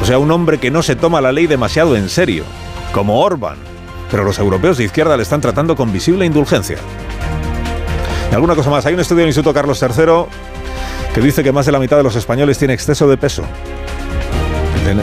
o 0.00 0.04
sea, 0.04 0.20
un 0.20 0.30
hombre 0.30 0.58
que 0.58 0.70
no 0.70 0.84
se 0.84 0.94
toma 0.94 1.20
la 1.20 1.32
ley 1.32 1.48
demasiado 1.48 1.96
en 1.96 2.08
serio, 2.08 2.44
como 2.92 3.22
Orban, 3.22 3.71
pero 4.12 4.24
los 4.24 4.38
europeos 4.38 4.76
de 4.76 4.84
izquierda 4.84 5.16
le 5.16 5.22
están 5.22 5.40
tratando 5.40 5.74
con 5.74 5.90
visible 5.90 6.26
indulgencia. 6.26 6.76
Y 8.30 8.34
alguna 8.34 8.54
cosa 8.54 8.68
más, 8.68 8.84
hay 8.84 8.92
un 8.92 9.00
estudio 9.00 9.20
del 9.20 9.30
Instituto 9.30 9.54
Carlos 9.54 9.82
III 9.82 10.26
que 11.14 11.20
dice 11.22 11.42
que 11.42 11.50
más 11.50 11.64
de 11.64 11.72
la 11.72 11.78
mitad 11.78 11.96
de 11.96 12.02
los 12.02 12.14
españoles 12.14 12.58
tiene 12.58 12.74
exceso 12.74 13.08
de 13.08 13.16
peso, 13.16 13.42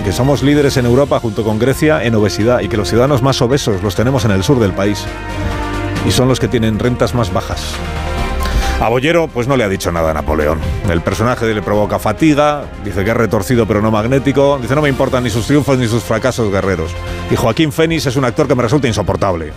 que 0.05 0.11
somos 0.11 0.43
líderes 0.43 0.77
en 0.77 0.85
Europa 0.85 1.19
junto 1.19 1.43
con 1.43 1.57
Grecia 1.57 2.03
en 2.03 2.13
obesidad 2.13 2.59
y 2.59 2.69
que 2.69 2.77
los 2.77 2.87
ciudadanos 2.87 3.23
más 3.23 3.41
obesos 3.41 3.81
los 3.81 3.95
tenemos 3.95 4.25
en 4.25 4.31
el 4.31 4.43
sur 4.43 4.59
del 4.59 4.73
país 4.73 5.03
y 6.07 6.11
son 6.11 6.27
los 6.27 6.39
que 6.39 6.47
tienen 6.47 6.77
rentas 6.77 7.15
más 7.15 7.33
bajas. 7.33 7.73
A 8.81 8.87
Bollero, 8.87 9.27
pues 9.27 9.45
no 9.45 9.57
le 9.57 9.65
ha 9.65 9.69
dicho 9.69 9.91
nada 9.91 10.11
a 10.11 10.13
Napoleón. 10.13 10.57
El 10.89 11.01
personaje 11.01 11.53
le 11.53 11.61
provoca 11.61 11.99
fatiga, 11.99 12.63
dice 12.85 13.03
que 13.03 13.11
es 13.11 13.17
retorcido 13.17 13.65
pero 13.65 13.81
no 13.81 13.91
magnético, 13.91 14.57
dice 14.61 14.73
no 14.73 14.81
me 14.81 14.87
importan 14.87 15.25
ni 15.25 15.29
sus 15.29 15.47
triunfos 15.47 15.77
ni 15.77 15.87
sus 15.87 16.01
fracasos 16.01 16.49
guerreros. 16.49 16.91
Y 17.29 17.35
Joaquín 17.35 17.73
Fénix 17.73 18.05
es 18.05 18.15
un 18.15 18.23
actor 18.23 18.47
que 18.47 18.55
me 18.55 18.63
resulta 18.63 18.87
insoportable, 18.87 19.51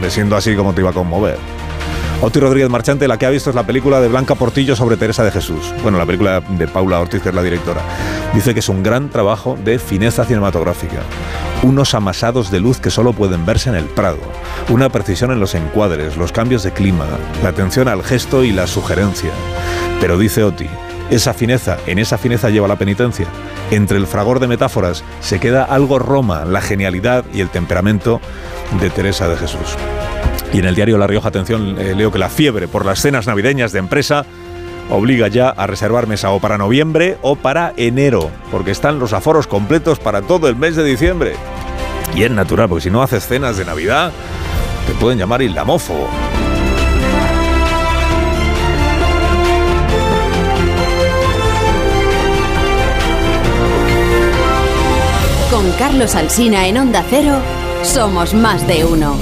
de 0.00 0.10
siendo 0.10 0.34
así 0.34 0.56
como 0.56 0.72
te 0.72 0.80
iba 0.80 0.90
a 0.90 0.94
conmover. 0.94 1.36
Oti 2.22 2.40
Rodríguez 2.40 2.70
Marchante, 2.70 3.06
la 3.06 3.18
que 3.18 3.26
ha 3.26 3.30
visto 3.30 3.50
es 3.50 3.56
la 3.56 3.66
película 3.66 4.00
de 4.00 4.08
Blanca 4.08 4.34
Portillo 4.34 4.74
sobre 4.74 4.96
Teresa 4.96 5.22
de 5.24 5.30
Jesús. 5.30 5.74
Bueno, 5.82 5.98
la 5.98 6.06
película 6.06 6.40
de 6.40 6.66
Paula 6.66 7.00
Ortiz, 7.00 7.20
que 7.20 7.28
es 7.28 7.34
la 7.34 7.42
directora. 7.42 7.82
Dice 8.32 8.54
que 8.54 8.60
es 8.60 8.68
un 8.70 8.82
gran 8.82 9.10
trabajo 9.10 9.58
de 9.62 9.78
fineza 9.78 10.24
cinematográfica. 10.24 11.02
Unos 11.64 11.94
amasados 11.94 12.50
de 12.50 12.60
luz 12.60 12.78
que 12.78 12.90
solo 12.90 13.14
pueden 13.14 13.46
verse 13.46 13.70
en 13.70 13.74
el 13.74 13.86
Prado. 13.86 14.18
Una 14.68 14.90
precisión 14.90 15.30
en 15.30 15.40
los 15.40 15.54
encuadres, 15.54 16.18
los 16.18 16.30
cambios 16.30 16.62
de 16.62 16.72
clima, 16.72 17.06
la 17.42 17.48
atención 17.48 17.88
al 17.88 18.02
gesto 18.02 18.44
y 18.44 18.52
la 18.52 18.66
sugerencia. 18.66 19.30
Pero 19.98 20.18
dice 20.18 20.44
Oti, 20.44 20.66
esa 21.08 21.32
fineza, 21.32 21.78
en 21.86 21.98
esa 21.98 22.18
fineza 22.18 22.50
lleva 22.50 22.68
la 22.68 22.76
penitencia. 22.76 23.26
Entre 23.70 23.96
el 23.96 24.06
fragor 24.06 24.40
de 24.40 24.46
metáforas 24.46 25.04
se 25.20 25.40
queda 25.40 25.64
algo 25.64 25.98
Roma, 25.98 26.44
la 26.44 26.60
genialidad 26.60 27.24
y 27.32 27.40
el 27.40 27.48
temperamento 27.48 28.20
de 28.78 28.90
Teresa 28.90 29.26
de 29.26 29.36
Jesús. 29.38 29.74
Y 30.52 30.58
en 30.58 30.66
el 30.66 30.74
diario 30.74 30.98
La 30.98 31.06
Rioja, 31.06 31.28
atención, 31.28 31.78
eh, 31.78 31.94
leo 31.96 32.12
que 32.12 32.18
la 32.18 32.28
fiebre 32.28 32.68
por 32.68 32.84
las 32.84 33.00
cenas 33.00 33.26
navideñas 33.26 33.72
de 33.72 33.78
empresa 33.78 34.26
obliga 34.90 35.28
ya 35.28 35.48
a 35.50 35.66
reservar 35.66 36.06
mesa 36.06 36.30
o 36.30 36.40
para 36.40 36.58
noviembre 36.58 37.18
o 37.22 37.36
para 37.36 37.72
enero, 37.76 38.30
porque 38.50 38.70
están 38.70 38.98
los 38.98 39.12
aforos 39.12 39.46
completos 39.46 39.98
para 39.98 40.22
todo 40.22 40.48
el 40.48 40.56
mes 40.56 40.76
de 40.76 40.84
diciembre. 40.84 41.34
Y 42.14 42.22
es 42.22 42.30
natural, 42.30 42.68
porque 42.68 42.84
si 42.84 42.90
no 42.90 43.02
haces 43.02 43.26
cenas 43.26 43.56
de 43.56 43.64
Navidad, 43.64 44.12
te 44.86 44.92
pueden 44.94 45.18
llamar 45.18 45.42
islamófobo. 45.42 46.08
Con 55.50 55.70
Carlos 55.72 56.14
Alsina 56.14 56.66
en 56.66 56.78
Onda 56.78 57.04
Cero, 57.08 57.36
somos 57.82 58.34
más 58.34 58.66
de 58.66 58.84
uno. 58.84 59.16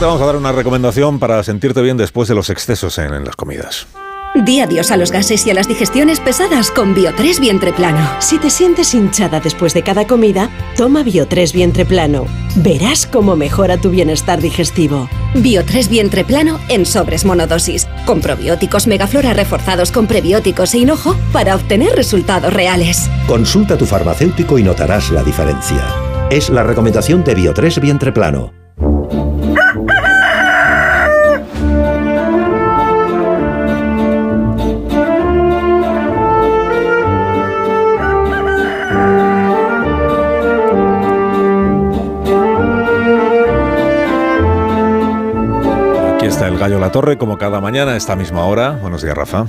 Te 0.00 0.06
vamos 0.06 0.22
a 0.22 0.26
dar 0.26 0.36
una 0.36 0.50
recomendación 0.50 1.18
para 1.18 1.42
sentirte 1.42 1.82
bien 1.82 1.98
después 1.98 2.26
de 2.26 2.34
los 2.34 2.48
excesos 2.48 2.96
en, 2.96 3.12
en 3.12 3.22
las 3.22 3.36
comidas. 3.36 3.86
Di 4.34 4.60
adiós 4.60 4.90
a 4.92 4.96
los 4.96 5.10
gases 5.10 5.46
y 5.46 5.50
a 5.50 5.54
las 5.54 5.68
digestiones 5.68 6.20
pesadas 6.20 6.70
con 6.70 6.96
Bio3 6.96 7.38
Vientre 7.38 7.74
Plano. 7.74 8.08
Si 8.18 8.38
te 8.38 8.48
sientes 8.48 8.94
hinchada 8.94 9.40
después 9.40 9.74
de 9.74 9.82
cada 9.82 10.06
comida, 10.06 10.48
toma 10.74 11.04
Bio3 11.04 11.52
Vientre 11.52 11.84
Plano. 11.84 12.24
Verás 12.56 13.06
cómo 13.06 13.36
mejora 13.36 13.76
tu 13.76 13.90
bienestar 13.90 14.40
digestivo. 14.40 15.06
Bio3 15.34 15.88
Vientre 15.88 16.24
Plano 16.24 16.58
en 16.70 16.86
sobres 16.86 17.26
monodosis, 17.26 17.86
con 18.06 18.22
probióticos 18.22 18.86
megaflora 18.86 19.34
reforzados 19.34 19.92
con 19.92 20.06
prebióticos 20.06 20.72
e 20.72 20.78
hinojo 20.78 21.14
para 21.30 21.54
obtener 21.56 21.94
resultados 21.94 22.54
reales. 22.54 23.10
Consulta 23.26 23.74
a 23.74 23.78
tu 23.78 23.84
farmacéutico 23.84 24.58
y 24.58 24.62
notarás 24.62 25.10
la 25.10 25.22
diferencia. 25.22 25.84
Es 26.30 26.48
la 26.48 26.62
recomendación 26.62 27.22
de 27.22 27.36
Bio3 27.36 27.80
Vientre 27.80 28.12
Plano. 28.12 28.59
Está 46.30 46.46
el 46.46 46.58
Gallo 46.58 46.78
La 46.78 46.92
Torre, 46.92 47.18
como 47.18 47.38
cada 47.38 47.60
mañana 47.60 47.92
a 47.92 47.96
esta 47.96 48.14
misma 48.14 48.44
hora. 48.44 48.78
Buenos 48.80 49.02
días, 49.02 49.16
Rafa. 49.16 49.46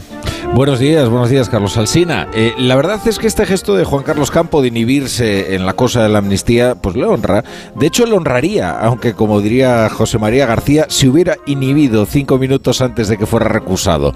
Buenos 0.55 0.79
días, 0.79 1.07
buenos 1.09 1.29
días, 1.29 1.47
Carlos 1.47 1.77
Alsina. 1.77 2.27
Eh, 2.33 2.53
la 2.57 2.75
verdad 2.75 2.99
es 3.05 3.19
que 3.19 3.27
este 3.27 3.45
gesto 3.45 3.75
de 3.75 3.85
Juan 3.85 4.03
Carlos 4.03 4.31
Campo 4.31 4.63
de 4.63 4.69
inhibirse 4.69 5.53
en 5.53 5.67
la 5.67 5.73
cosa 5.73 6.01
de 6.01 6.09
la 6.09 6.17
amnistía, 6.17 6.73
pues 6.73 6.95
le 6.95 7.05
honra. 7.05 7.43
De 7.75 7.85
hecho, 7.85 8.07
le 8.07 8.17
honraría, 8.17 8.71
aunque 8.79 9.13
como 9.13 9.41
diría 9.41 9.89
José 9.89 10.17
María 10.17 10.47
García, 10.47 10.87
si 10.89 11.07
hubiera 11.07 11.37
inhibido 11.45 12.07
cinco 12.07 12.39
minutos 12.39 12.81
antes 12.81 13.07
de 13.07 13.17
que 13.17 13.27
fuera 13.27 13.47
recusado. 13.47 14.13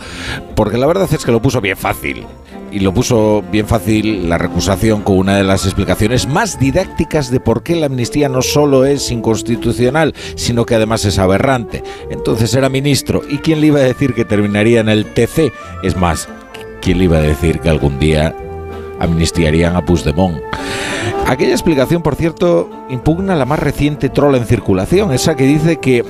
Porque 0.55 0.77
la 0.77 0.87
verdad 0.87 1.07
es 1.11 1.23
que 1.23 1.31
lo 1.31 1.43
puso 1.43 1.61
bien 1.61 1.77
fácil. 1.77 2.25
Y 2.75 2.81
lo 2.81 2.93
puso 2.93 3.41
bien 3.53 3.67
fácil 3.67 4.27
la 4.27 4.37
recusación 4.37 5.01
con 5.01 5.17
una 5.17 5.37
de 5.37 5.45
las 5.45 5.63
explicaciones 5.63 6.27
más 6.27 6.59
didácticas 6.59 7.31
de 7.31 7.39
por 7.39 7.63
qué 7.63 7.73
la 7.77 7.85
amnistía 7.85 8.27
no 8.27 8.41
solo 8.41 8.83
es 8.83 9.11
inconstitucional, 9.11 10.13
sino 10.35 10.65
que 10.65 10.75
además 10.75 11.05
es 11.05 11.17
aberrante. 11.17 11.83
Entonces 12.09 12.53
era 12.53 12.67
ministro. 12.67 13.21
¿Y 13.29 13.37
quién 13.37 13.61
le 13.61 13.67
iba 13.67 13.79
a 13.79 13.83
decir 13.83 14.13
que 14.13 14.25
terminaría 14.25 14.81
en 14.81 14.89
el 14.89 15.05
TC? 15.05 15.53
Es 15.83 15.95
más, 15.95 16.27
¿quién 16.81 16.97
le 16.97 17.05
iba 17.05 17.15
a 17.15 17.21
decir 17.21 17.61
que 17.61 17.69
algún 17.69 17.97
día 17.97 18.35
amnistiarían 18.99 19.77
a 19.77 19.85
Puigdemont? 19.85 20.41
Aquella 21.27 21.53
explicación, 21.53 22.01
por 22.01 22.15
cierto, 22.15 22.69
impugna 22.89 23.37
la 23.37 23.45
más 23.45 23.59
reciente 23.59 24.09
trola 24.09 24.37
en 24.37 24.45
circulación, 24.45 25.13
esa 25.13 25.37
que 25.37 25.45
dice 25.45 25.77
que 25.77 26.03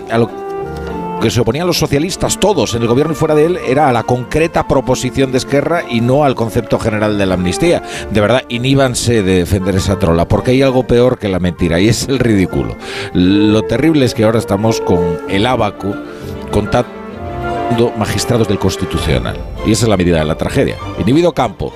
que 1.22 1.32
se 1.32 1.42
oponían 1.42 1.68
los 1.68 1.80
socialistas 1.80 2.40
todos 2.40 2.76
en 2.76 2.82
el 2.82 2.88
gobierno 2.88 3.14
y 3.14 3.16
fuera 3.16 3.36
de 3.36 3.46
él 3.46 3.60
era 3.68 3.90
a 3.90 3.94
la 3.94 4.04
concreta 4.04 4.68
proposición 4.68 5.32
de 5.32 5.38
Esquerra 5.38 5.84
y 5.90 6.02
no 6.02 6.24
al 6.24 6.36
concepto 6.36 6.80
general 6.80 7.18
de 7.18 7.26
la 7.26 7.36
amnistía. 7.36 7.82
De 8.12 8.22
verdad, 8.22 8.44
iníbanse 8.50 9.24
de 9.24 9.40
defender 9.40 9.76
esa 9.76 9.98
trola, 9.98 10.28
porque 10.28 10.52
hay 10.52 10.62
algo 10.62 10.86
peor 10.86 11.18
que 11.18 11.30
la 11.30 11.40
mentira 11.40 11.80
y 11.80 11.90
es 11.90 12.08
el 12.08 12.20
ridículo. 12.20 12.76
Lo 13.14 13.64
terrible 13.64 14.06
es 14.06 14.14
que 14.14 14.24
ahora 14.24 14.40
estamos 14.40 14.82
con 14.82 15.20
el 15.30 15.46
abaco 15.46 15.94
contando 16.52 17.92
magistrados 17.98 18.48
del 18.48 18.60
Constitucional. 18.60 19.38
Y 19.66 19.72
esa 19.72 19.86
es 19.86 19.90
la 19.90 19.98
medida 19.98 20.20
de 20.20 20.26
la 20.26 20.38
tragedia. 20.38 20.78
Inhibido 21.00 21.34
Campo. 21.34 21.74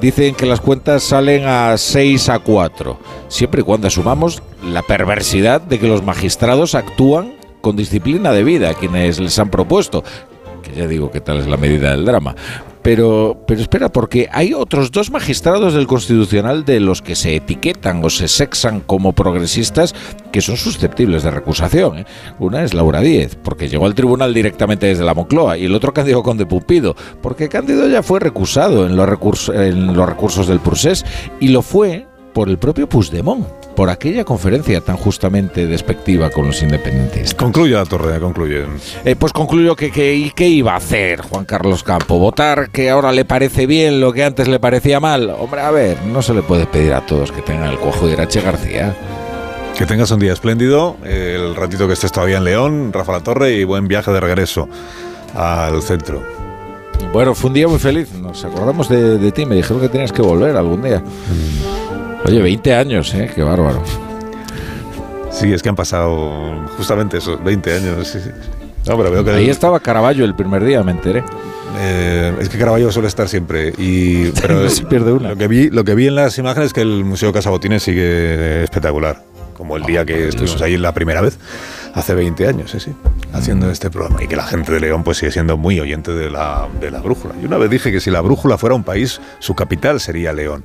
Dicen 0.00 0.34
que 0.34 0.44
las 0.44 0.60
cuentas 0.60 1.02
salen 1.02 1.46
a 1.46 1.78
6 1.78 2.28
a 2.28 2.38
4, 2.40 2.98
siempre 3.28 3.62
y 3.62 3.64
cuando 3.64 3.86
asumamos 3.86 4.42
la 4.62 4.82
perversidad 4.82 5.62
de 5.62 5.78
que 5.78 5.88
los 5.88 6.02
magistrados 6.02 6.74
actúan 6.74 7.32
con 7.60 7.76
disciplina 7.76 8.32
de 8.32 8.44
vida 8.44 8.74
quienes 8.74 9.20
les 9.20 9.38
han 9.38 9.50
propuesto. 9.50 10.02
Que 10.62 10.72
ya 10.72 10.86
digo 10.86 11.10
que 11.10 11.20
tal 11.20 11.38
es 11.38 11.46
la 11.46 11.56
medida 11.56 11.90
del 11.90 12.04
drama. 12.04 12.34
Pero, 12.86 13.42
pero 13.48 13.60
espera, 13.60 13.88
porque 13.88 14.28
hay 14.30 14.54
otros 14.54 14.92
dos 14.92 15.10
magistrados 15.10 15.74
del 15.74 15.88
Constitucional 15.88 16.64
de 16.64 16.78
los 16.78 17.02
que 17.02 17.16
se 17.16 17.34
etiquetan 17.34 18.04
o 18.04 18.10
se 18.10 18.28
sexan 18.28 18.78
como 18.78 19.12
progresistas 19.12 19.92
que 20.30 20.40
son 20.40 20.56
susceptibles 20.56 21.24
de 21.24 21.32
recusación. 21.32 21.98
¿eh? 21.98 22.04
Una 22.38 22.62
es 22.62 22.74
Laura 22.74 23.00
Díez, 23.00 23.34
porque 23.42 23.68
llegó 23.68 23.86
al 23.86 23.96
tribunal 23.96 24.32
directamente 24.32 24.86
desde 24.86 25.02
la 25.02 25.14
Moncloa, 25.14 25.58
y 25.58 25.64
el 25.64 25.74
otro 25.74 25.92
Cándido 25.92 26.22
Conde 26.22 26.46
Pupido, 26.46 26.94
porque 27.22 27.48
Cándido 27.48 27.88
ya 27.88 28.04
fue 28.04 28.20
recusado 28.20 28.86
en 28.86 28.94
los, 28.94 29.08
recursos, 29.08 29.52
en 29.52 29.92
los 29.92 30.08
recursos 30.08 30.46
del 30.46 30.60
Prusés, 30.60 31.04
y 31.40 31.48
lo 31.48 31.62
fue 31.62 32.06
por 32.32 32.48
el 32.48 32.58
propio 32.58 32.88
Puigdemont, 32.88 33.48
por 33.76 33.90
aquella 33.90 34.24
conferencia 34.24 34.80
tan 34.80 34.96
justamente 34.96 35.66
despectiva 35.66 36.30
con 36.30 36.46
los 36.46 36.62
independentistas. 36.62 37.34
Concluye 37.34 37.74
la 37.74 37.84
torre, 37.84 38.18
concluye. 38.18 38.64
Eh, 39.04 39.14
pues 39.16 39.32
concluyo 39.32 39.76
que, 39.76 39.92
que, 39.92 40.32
¿qué 40.34 40.48
iba 40.48 40.72
a 40.72 40.76
hacer 40.76 41.20
Juan 41.20 41.44
Carlos 41.44 41.84
Campo? 41.84 42.18
¿Votar 42.18 42.70
que 42.70 42.88
ahora 42.90 43.12
le 43.12 43.26
parece 43.26 43.66
bien 43.66 44.00
lo 44.00 44.12
que 44.12 44.24
antes 44.24 44.48
le 44.48 44.58
parecía 44.58 44.98
mal? 44.98 45.30
Hombre, 45.38 45.60
a 45.60 45.70
ver, 45.70 46.02
no 46.06 46.22
se 46.22 46.32
le 46.32 46.42
puede 46.42 46.66
pedir 46.66 46.94
a 46.94 47.04
todos 47.04 47.30
que 47.30 47.42
tengan 47.42 47.70
el 47.70 47.78
cuajo 47.78 48.06
de 48.06 48.14
Irache 48.14 48.40
García. 48.40 48.96
Que 49.76 49.84
tengas 49.84 50.10
un 50.10 50.20
día 50.20 50.32
espléndido, 50.32 50.96
el 51.04 51.54
ratito 51.54 51.86
que 51.86 51.92
estés 51.92 52.10
todavía 52.10 52.38
en 52.38 52.44
León, 52.44 52.92
Rafa 52.94 53.12
La 53.12 53.20
Torre, 53.20 53.52
y 53.52 53.64
buen 53.64 53.86
viaje 53.88 54.10
de 54.10 54.20
regreso 54.20 54.70
al 55.34 55.82
centro. 55.82 56.22
Bueno, 57.12 57.34
fue 57.34 57.48
un 57.48 57.54
día 57.54 57.68
muy 57.68 57.78
feliz. 57.78 58.10
Nos 58.14 58.42
acordamos 58.42 58.88
de, 58.88 59.18
de 59.18 59.32
ti. 59.32 59.44
Me 59.44 59.54
dijeron 59.54 59.82
que 59.82 59.90
tenías 59.90 60.12
que 60.12 60.22
volver 60.22 60.56
algún 60.56 60.80
día. 60.80 61.02
Oye, 62.26 62.42
20 62.42 62.74
años, 62.74 63.14
¿eh? 63.14 63.30
Qué 63.32 63.42
bárbaro. 63.42 63.82
Sí, 65.30 65.52
es 65.52 65.62
que 65.62 65.68
han 65.68 65.76
pasado 65.76 66.66
justamente 66.76 67.18
esos 67.18 67.42
20 67.42 67.74
años. 67.74 68.08
Sí, 68.08 68.18
sí. 68.20 68.30
No, 68.86 68.96
pero 68.96 69.10
veo 69.10 69.24
que 69.24 69.30
Ahí 69.30 69.50
estaba 69.50 69.80
Caravaggio 69.80 70.24
el 70.24 70.34
primer 70.34 70.64
día, 70.64 70.82
me 70.82 70.92
enteré. 70.92 71.22
Eh, 71.78 72.34
es 72.40 72.48
que 72.48 72.58
Caravaggio 72.58 72.90
suele 72.90 73.08
estar 73.08 73.28
siempre. 73.28 73.72
Y, 73.78 74.30
pero 74.40 74.62
no 74.62 74.68
se 74.68 74.84
pierde 74.86 75.12
una. 75.12 75.30
Lo 75.30 75.36
que, 75.36 75.46
vi, 75.46 75.70
lo 75.70 75.84
que 75.84 75.94
vi 75.94 76.08
en 76.08 76.14
las 76.14 76.36
imágenes 76.38 76.68
es 76.68 76.72
que 76.72 76.80
el 76.80 77.04
Museo 77.04 77.32
Casa 77.32 77.50
Botines 77.50 77.82
sigue 77.82 78.64
espectacular. 78.64 79.22
Como 79.54 79.76
el 79.76 79.84
día 79.84 80.04
que 80.04 80.28
estuvimos 80.28 80.60
ahí 80.60 80.76
la 80.76 80.92
primera 80.92 81.22
vez, 81.22 81.38
hace 81.96 82.14
20 82.14 82.46
años, 82.46 82.70
sí, 82.70 82.78
sí, 82.78 82.92
haciendo 83.32 83.68
este 83.70 83.90
programa. 83.90 84.22
Y 84.22 84.28
que 84.28 84.36
la 84.36 84.44
gente 84.44 84.70
de 84.70 84.78
León 84.80 85.02
pues 85.02 85.18
sigue 85.18 85.32
siendo 85.32 85.56
muy 85.56 85.80
oyente 85.80 86.12
de 86.12 86.30
la, 86.30 86.68
de 86.80 86.90
la 86.92 87.00
brújula. 87.00 87.34
Y 87.42 87.46
una 87.46 87.56
vez 87.56 87.70
dije 87.70 87.90
que 87.90 87.98
si 88.00 88.10
la 88.10 88.20
brújula 88.20 88.56
fuera 88.58 88.74
un 88.76 88.84
país, 88.84 89.20
su 89.40 89.54
capital 89.54 89.98
sería 89.98 90.32
León. 90.32 90.62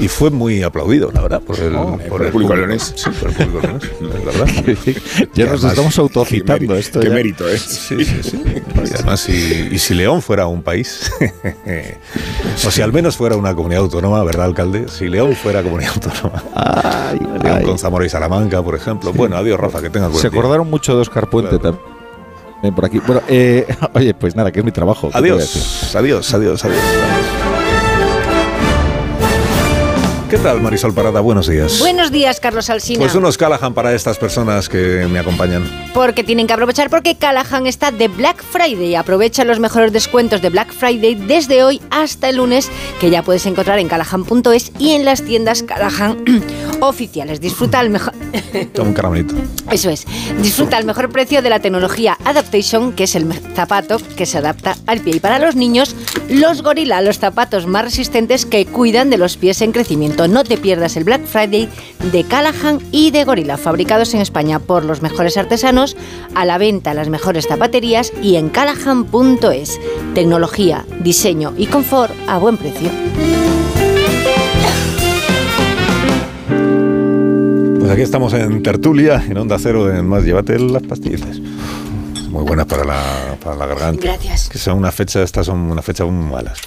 Y 0.00 0.08
fue 0.08 0.30
muy 0.30 0.62
aplaudido, 0.64 1.12
la 1.12 1.20
verdad, 1.20 1.40
por 1.42 1.58
el, 1.60 1.76
Oh, 1.76 1.96
por 1.98 2.08
por 2.08 2.22
el 2.24 2.32
público 2.32 2.56
leonés. 2.56 2.92
Sí, 2.96 3.10
por 3.10 3.28
el 3.30 3.36
público 3.36 3.60
leonés, 3.60 3.84
es 4.00 4.24
verdad. 4.24 4.46
ya 5.34 5.44
Y 5.44 5.46
nos 5.46 5.52
además- 5.58 5.64
estamos 5.64 5.98
autocitando 5.98 6.74
Qué 6.74 6.80
esto. 6.80 7.00
Qué 7.00 7.08
ya. 7.08 7.14
mérito, 7.14 7.48
¿eh? 7.48 7.58
Sí, 7.58 8.04
sí, 8.04 8.22
sí. 8.22 8.42
Y 8.80 8.94
además, 8.94 9.20
si, 9.20 9.32
y 9.70 9.78
si 9.78 9.92
León 9.94 10.22
fuera 10.22 10.46
un 10.46 10.62
país, 10.62 11.12
o 12.66 12.70
si 12.70 12.80
al 12.80 12.92
menos 12.92 13.16
fuera 13.16 13.36
una 13.36 13.54
comunidad 13.54 13.82
autónoma, 13.82 14.22
¿verdad, 14.24 14.46
alcalde? 14.46 14.88
Si 14.88 15.06
León 15.08 15.34
fuera 15.36 15.62
comunidad 15.62 15.92
autónoma. 15.94 16.42
León 17.44 17.62
con 17.62 17.78
Zamora 17.78 18.06
y 18.06 18.08
Salamanca, 18.08 18.62
por 18.62 18.74
ejemplo. 18.74 19.12
Bueno, 19.12 19.36
adiós, 19.36 19.60
Rafa, 19.60 19.82
que 19.82 19.90
tengas 19.90 20.10
buen 20.10 20.22
Se 20.22 20.30
día. 20.30 20.38
acordaron 20.40 20.69
mucho 20.70 20.94
de 20.94 21.02
Oscar 21.02 21.28
Puente 21.28 21.58
Claro. 21.58 21.78
también. 22.60 22.74
por 22.74 22.84
aquí. 22.84 22.98
Bueno, 23.06 23.22
eh, 23.28 23.66
oye, 23.94 24.14
pues 24.14 24.34
nada, 24.36 24.50
que 24.52 24.60
es 24.60 24.64
mi 24.64 24.72
trabajo. 24.72 25.10
Adiós, 25.12 25.94
adiós, 25.94 26.32
adiós, 26.34 26.64
adiós. 26.64 27.49
¿Qué 30.30 30.38
tal, 30.38 30.60
Marisol 30.60 30.94
Parada? 30.94 31.20
Buenos 31.20 31.48
días. 31.48 31.80
Buenos 31.80 32.12
días, 32.12 32.38
Carlos 32.38 32.70
Alsina. 32.70 33.00
Pues 33.00 33.16
unos 33.16 33.36
Callahan 33.36 33.74
para 33.74 33.92
estas 33.96 34.16
personas 34.16 34.68
que 34.68 35.08
me 35.10 35.18
acompañan. 35.18 35.68
Porque 35.92 36.22
tienen 36.22 36.46
que 36.46 36.52
aprovechar 36.52 36.88
porque 36.88 37.16
Callahan 37.16 37.66
está 37.66 37.90
de 37.90 38.06
Black 38.06 38.40
Friday. 38.44 38.94
Aprovecha 38.94 39.44
los 39.44 39.58
mejores 39.58 39.92
descuentos 39.92 40.40
de 40.40 40.50
Black 40.50 40.72
Friday 40.72 41.16
desde 41.16 41.64
hoy 41.64 41.82
hasta 41.90 42.28
el 42.28 42.36
lunes, 42.36 42.70
que 43.00 43.10
ya 43.10 43.24
puedes 43.24 43.44
encontrar 43.44 43.80
en 43.80 43.88
callahan.es 43.88 44.70
y 44.78 44.92
en 44.92 45.04
las 45.04 45.22
tiendas 45.22 45.64
Callahan 45.64 46.24
oficiales. 46.80 47.40
Disfruta 47.40 47.80
el 47.80 47.90
mejor... 47.90 48.14
Toma 48.72 48.90
un 48.90 48.94
caramelito. 48.94 49.34
Eso 49.72 49.90
es. 49.90 50.06
Disfruta 50.40 50.78
el 50.78 50.84
mejor 50.84 51.10
precio 51.10 51.42
de 51.42 51.50
la 51.50 51.58
tecnología 51.58 52.16
Adaptation, 52.24 52.92
que 52.92 53.02
es 53.04 53.16
el 53.16 53.26
zapato 53.56 53.96
que 54.16 54.26
se 54.26 54.38
adapta 54.38 54.76
al 54.86 55.00
pie. 55.00 55.16
Y 55.16 55.20
para 55.20 55.40
los 55.40 55.56
niños, 55.56 55.96
los 56.28 56.62
Gorilla, 56.62 57.00
los 57.00 57.18
zapatos 57.18 57.66
más 57.66 57.84
resistentes 57.84 58.46
que 58.46 58.64
cuidan 58.64 59.10
de 59.10 59.18
los 59.18 59.36
pies 59.36 59.60
en 59.62 59.72
crecimiento. 59.72 60.19
No 60.28 60.44
te 60.44 60.56
pierdas 60.56 60.96
el 60.96 61.04
Black 61.04 61.24
Friday 61.24 61.68
de 62.12 62.24
Callahan 62.24 62.78
y 62.90 63.10
de 63.10 63.24
Gorilla, 63.24 63.56
fabricados 63.56 64.14
en 64.14 64.20
España 64.20 64.58
por 64.58 64.84
los 64.84 65.02
mejores 65.02 65.36
artesanos, 65.36 65.96
a 66.34 66.44
la 66.44 66.58
venta 66.58 66.90
en 66.90 66.96
las 66.96 67.08
mejores 67.08 67.46
zapaterías 67.46 68.12
y 68.22 68.36
en 68.36 68.48
callahan.es. 68.48 69.80
Tecnología, 70.14 70.84
diseño 71.00 71.52
y 71.56 71.66
confort 71.66 72.12
a 72.26 72.38
buen 72.38 72.56
precio. 72.56 72.90
Pues 77.78 77.90
aquí 77.90 78.02
estamos 78.02 78.32
en 78.34 78.62
Tertulia, 78.62 79.24
en 79.28 79.36
Onda 79.36 79.58
Cero, 79.58 79.90
Más 80.02 80.24
Llévate 80.24 80.58
las 80.58 80.82
pastillitas. 80.82 81.40
Muy 82.30 82.44
buenas 82.44 82.66
para 82.66 82.84
la, 82.84 83.36
para 83.42 83.56
la 83.56 83.66
garganta. 83.66 84.02
Gracias. 84.02 84.48
Que 84.48 84.58
son 84.58 84.78
una 84.78 84.92
fecha, 84.92 85.22
estas 85.22 85.46
son 85.46 85.58
una 85.70 85.82
fecha 85.82 86.04
muy 86.04 86.30
malas. 86.32 86.60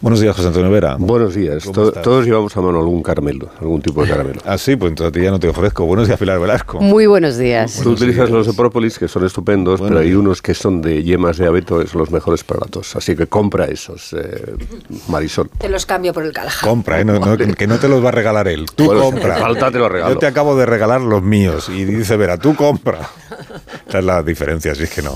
Buenos 0.00 0.20
días, 0.20 0.34
José 0.36 0.48
Antonio 0.48 0.70
Vera. 0.70 0.96
Buenos 0.98 1.34
días. 1.34 1.64
¿Cómo 1.64 1.74
To- 1.74 1.88
estás? 1.88 2.02
todos 2.04 2.24
llevamos 2.24 2.56
a 2.56 2.60
mano 2.60 2.78
algún 2.78 3.02
caramelo, 3.02 3.50
algún 3.60 3.82
tipo 3.82 4.02
de 4.04 4.10
caramelo. 4.10 4.40
Ah, 4.44 4.56
sí, 4.56 4.76
pues 4.76 4.90
entonces 4.90 5.10
a 5.10 5.12
ti 5.12 5.22
ya 5.24 5.30
no 5.32 5.40
te 5.40 5.48
ofrezco. 5.48 5.84
Buenos 5.86 6.06
días, 6.06 6.18
Pilar 6.18 6.38
Velasco. 6.38 6.80
Muy 6.80 7.06
buenos 7.06 7.36
días. 7.36 7.80
Tú 7.82 7.90
utilizas 7.90 8.30
los 8.30 8.46
de 8.46 8.52
própolis, 8.52 8.98
que 8.98 9.08
son 9.08 9.26
estupendos, 9.26 9.80
Bueno, 9.80 9.96
pero 9.96 10.06
hay 10.06 10.14
unos 10.14 10.40
que 10.40 10.54
son 10.54 10.80
de 10.80 11.02
yemas 11.02 11.36
de 11.36 11.46
abeto, 11.46 11.80
que 11.80 11.86
son 11.88 12.00
los 12.00 12.10
mejores 12.12 12.44
para 12.44 12.60
la 12.60 12.66
tos. 12.66 12.94
Así 12.94 13.16
que 13.16 13.26
compra 13.26 13.64
esos, 13.66 14.12
eh, 14.12 14.54
Marisol. 15.08 15.50
Te 15.58 15.68
los 15.68 15.84
cambio 15.84 16.12
por 16.12 16.22
el 16.24 16.32
Calajá. 16.32 16.66
Compra, 16.66 17.00
¿eh? 17.00 17.04
No- 17.04 17.18
no, 17.18 17.36
que 17.36 17.66
no 17.66 17.78
te 17.78 17.88
los 17.88 18.04
va 18.04 18.08
a 18.10 18.12
regalar 18.12 18.46
él. 18.48 18.66
Tú 18.74 18.84
Bueno, 18.86 19.04
si 19.06 19.10
compra. 19.12 19.36
falta, 19.36 19.70
te 19.72 19.78
los 19.78 19.90
regalo. 19.90 20.14
Yo 20.14 20.18
te 20.20 20.26
acabo 20.26 20.56
de 20.56 20.64
regalar 20.66 21.00
los 21.00 21.22
míos. 21.22 21.68
Y 21.68 21.84
dice, 21.84 22.16
Vera, 22.16 22.36
tú 22.38 22.54
compra. 22.54 23.00
Esta 23.86 23.98
es 23.98 24.04
la 24.04 24.22
diferencia, 24.22 24.72
así 24.72 24.84
es 24.84 24.90
que 24.90 25.02
no. 25.02 25.07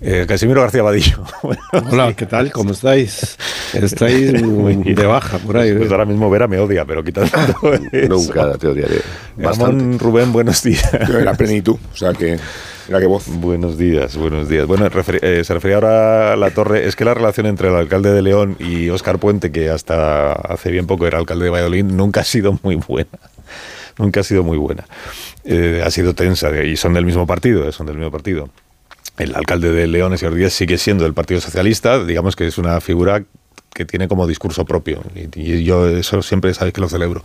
Eh, 0.00 0.24
Casimiro 0.28 0.60
García 0.60 0.82
Vadillo. 0.82 1.24
Hola, 1.90 2.12
¿qué 2.14 2.26
tal? 2.26 2.50
¿Cómo 2.52 2.72
estáis? 2.72 3.36
Estáis 3.72 4.32
de 4.84 5.06
baja 5.06 5.38
por 5.38 5.56
ahí. 5.56 5.72
Pues 5.74 5.90
ahora 5.90 6.04
mismo 6.04 6.28
Vera 6.30 6.46
me 6.48 6.58
odia, 6.58 6.84
pero 6.84 7.02
quitando 7.02 7.30
eso. 7.92 8.08
Nunca 8.08 8.58
te 8.58 8.66
odiaré. 8.68 9.00
Ramón 9.38 9.98
Rubén, 9.98 10.32
buenos 10.32 10.62
días. 10.62 10.90
La 11.08 11.34
plenitud, 11.34 11.76
o 11.92 11.96
sea 11.96 12.12
que. 12.12 12.38
Mira 12.86 13.00
qué 13.00 13.06
voz. 13.06 13.24
Buenos 13.28 13.78
días, 13.78 14.14
buenos 14.14 14.46
días. 14.46 14.66
Bueno, 14.66 14.90
referi- 14.90 15.20
eh, 15.22 15.42
se 15.42 15.54
refería 15.54 15.76
ahora 15.76 16.34
a 16.34 16.36
la 16.36 16.50
torre. 16.50 16.86
Es 16.86 16.96
que 16.96 17.06
la 17.06 17.14
relación 17.14 17.46
entre 17.46 17.68
el 17.68 17.74
alcalde 17.76 18.12
de 18.12 18.20
León 18.20 18.56
y 18.58 18.90
Óscar 18.90 19.18
Puente, 19.18 19.50
que 19.50 19.70
hasta 19.70 20.32
hace 20.32 20.70
bien 20.70 20.86
poco 20.86 21.06
era 21.06 21.16
alcalde 21.16 21.44
de 21.46 21.50
Valladolid, 21.50 21.84
nunca 21.84 22.20
ha 22.20 22.24
sido 22.24 22.58
muy 22.62 22.74
buena. 22.76 23.08
Nunca 23.96 24.20
ha 24.20 24.22
sido 24.24 24.42
muy 24.42 24.58
buena. 24.58 24.84
Eh, 25.44 25.82
ha 25.86 25.90
sido 25.90 26.14
tensa 26.14 26.50
y 26.62 26.76
son 26.76 26.92
del 26.92 27.06
mismo 27.06 27.26
partido, 27.26 27.66
eh, 27.66 27.72
son 27.72 27.86
del 27.86 27.96
mismo 27.96 28.10
partido. 28.10 28.50
El 29.16 29.34
alcalde 29.34 29.70
de 29.70 29.86
León, 29.86 30.12
ese 30.12 30.28
Díaz, 30.30 30.52
sigue 30.52 30.76
siendo 30.78 31.04
del 31.04 31.14
Partido 31.14 31.40
Socialista, 31.40 32.04
digamos 32.04 32.34
que 32.34 32.46
es 32.46 32.58
una 32.58 32.80
figura 32.80 33.24
que 33.74 33.84
tiene 33.84 34.08
como 34.08 34.26
discurso 34.26 34.64
propio. 34.64 35.02
Y, 35.14 35.40
y 35.42 35.64
yo 35.64 35.86
eso 35.88 36.22
siempre 36.22 36.54
sabéis 36.54 36.72
que 36.74 36.80
lo 36.80 36.88
celebro 36.88 37.22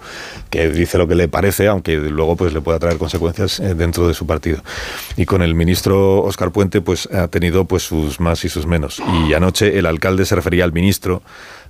que 0.50 0.70
dice 0.70 0.98
lo 0.98 1.08
que 1.08 1.15
le 1.15 1.27
parece 1.27 1.68
aunque 1.68 1.96
luego 1.98 2.36
pues 2.36 2.53
le 2.53 2.60
pueda 2.62 2.79
traer 2.79 2.98
consecuencias 2.98 3.60
eh, 3.60 3.75
dentro 3.75 4.08
de 4.08 4.13
su 4.13 4.25
partido. 4.25 4.62
Y 5.15 5.25
con 5.25 5.41
el 5.41 5.56
ministro 5.56 6.24
Óscar 6.24 6.51
Puente 6.51 6.82
pues 6.82 7.08
ha 7.13 7.27
tenido 7.27 7.65
pues 7.65 7.84
sus 7.84 8.20
más 8.20 8.44
y 8.44 8.50
sus 8.50 8.65
menos. 8.65 9.01
Y 9.27 9.34
anoche 9.34 9.77
el 9.79 9.86
alcalde 9.86 10.25
se 10.25 10.36
refería 10.36 10.63
al 10.63 10.74
ministro 10.74 11.22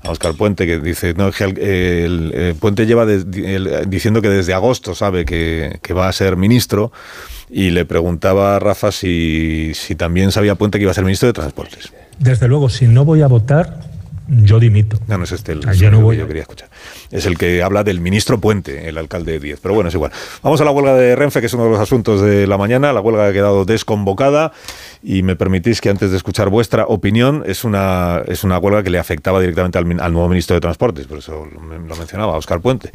a 0.04 0.12
Óscar 0.12 0.34
Puente 0.36 0.66
que 0.66 0.80
dice 0.80 1.14
no 1.14 1.28
el, 1.28 1.58
el- 1.60 2.34
el 2.34 2.56
Puente 2.56 2.86
lleva 2.86 3.06
de- 3.06 3.56
el- 3.56 3.90
diciendo 3.90 4.22
que 4.22 4.30
desde 4.30 4.54
agosto 4.54 4.96
sabe 4.96 5.26
que, 5.26 5.78
que 5.82 5.94
va 5.94 6.08
a 6.08 6.14
ser 6.14 6.38
ministro 6.38 6.92
y 7.50 7.72
le 7.72 7.84
preguntaba 7.84 8.56
a 8.56 8.60
Rafa 8.60 8.92
si, 8.94 9.72
si 9.74 9.96
también 9.96 10.32
sabía 10.32 10.56
Puente 10.56 10.78
que 10.78 10.84
iba 10.84 10.92
a 10.92 10.94
ser 10.94 11.04
ministro 11.04 11.28
de 11.28 11.34
Transportes 11.34 11.92
Desde 12.20 12.48
luego, 12.48 12.70
si 12.70 12.88
no 12.88 13.04
voy 13.04 13.24
a 13.24 13.28
votar, 13.28 13.89
yo 14.30 14.60
dimito. 14.60 14.98
no, 15.08 15.18
no 15.18 15.24
es 15.24 15.32
este 15.32 15.54
el 15.54 15.62
Ah, 15.68 15.74
yo 15.74 15.90
no 15.92 16.02
voy 16.02 16.16
que 16.16 16.22
a- 16.22 16.24
yo 16.24 16.28
quería 16.28 16.42
escuchar. 16.44 16.70
Es 17.12 17.26
el 17.26 17.38
que 17.38 17.64
habla 17.64 17.84
del 17.84 18.00
ministro 18.00 18.40
Puente, 18.40 18.88
el 18.88 18.98
alcalde 18.98 19.34
de 19.34 19.40
10. 19.40 19.60
Pero 19.62 19.74
bueno, 19.74 19.90
es 19.90 19.96
igual. 19.96 20.12
Vamos 20.44 20.62
a 20.62 20.66
la 20.66 20.72
huelga 20.72 20.94
de 20.96 21.16
Renfe, 21.16 21.40
que 21.40 21.48
es 21.48 21.54
uno 21.54 21.66
de 21.66 21.72
los 21.72 21.80
asuntos 21.80 22.22
de 22.22 22.46
la 22.48 22.58
mañana. 22.58 22.94
La 22.94 23.02
huelga 23.02 23.28
ha 23.28 23.34
quedado 23.34 23.66
desconvocada 23.66 24.52
y 25.02 25.24
me 25.24 25.36
permitís 25.36 25.82
que 25.82 25.90
antes 25.90 26.12
de 26.12 26.18
escuchar 26.18 26.50
vuestra 26.50 26.86
opinión, 26.86 27.44
es 27.48 27.64
una, 27.64 28.22
es 28.28 28.44
una 28.44 28.58
huelga 28.60 28.84
que 28.84 28.90
le 28.90 29.00
afectaba 29.00 29.40
directamente 29.40 29.78
al, 29.78 30.00
al 30.00 30.14
nuevo 30.14 30.30
ministro 30.30 30.54
de 30.56 30.62
Transportes, 30.62 31.08
por 31.08 31.18
eso 31.20 31.48
lo, 31.52 31.80
lo 31.80 31.96
mencionaba, 31.96 32.38
Óscar 32.38 32.62
Puente 32.62 32.92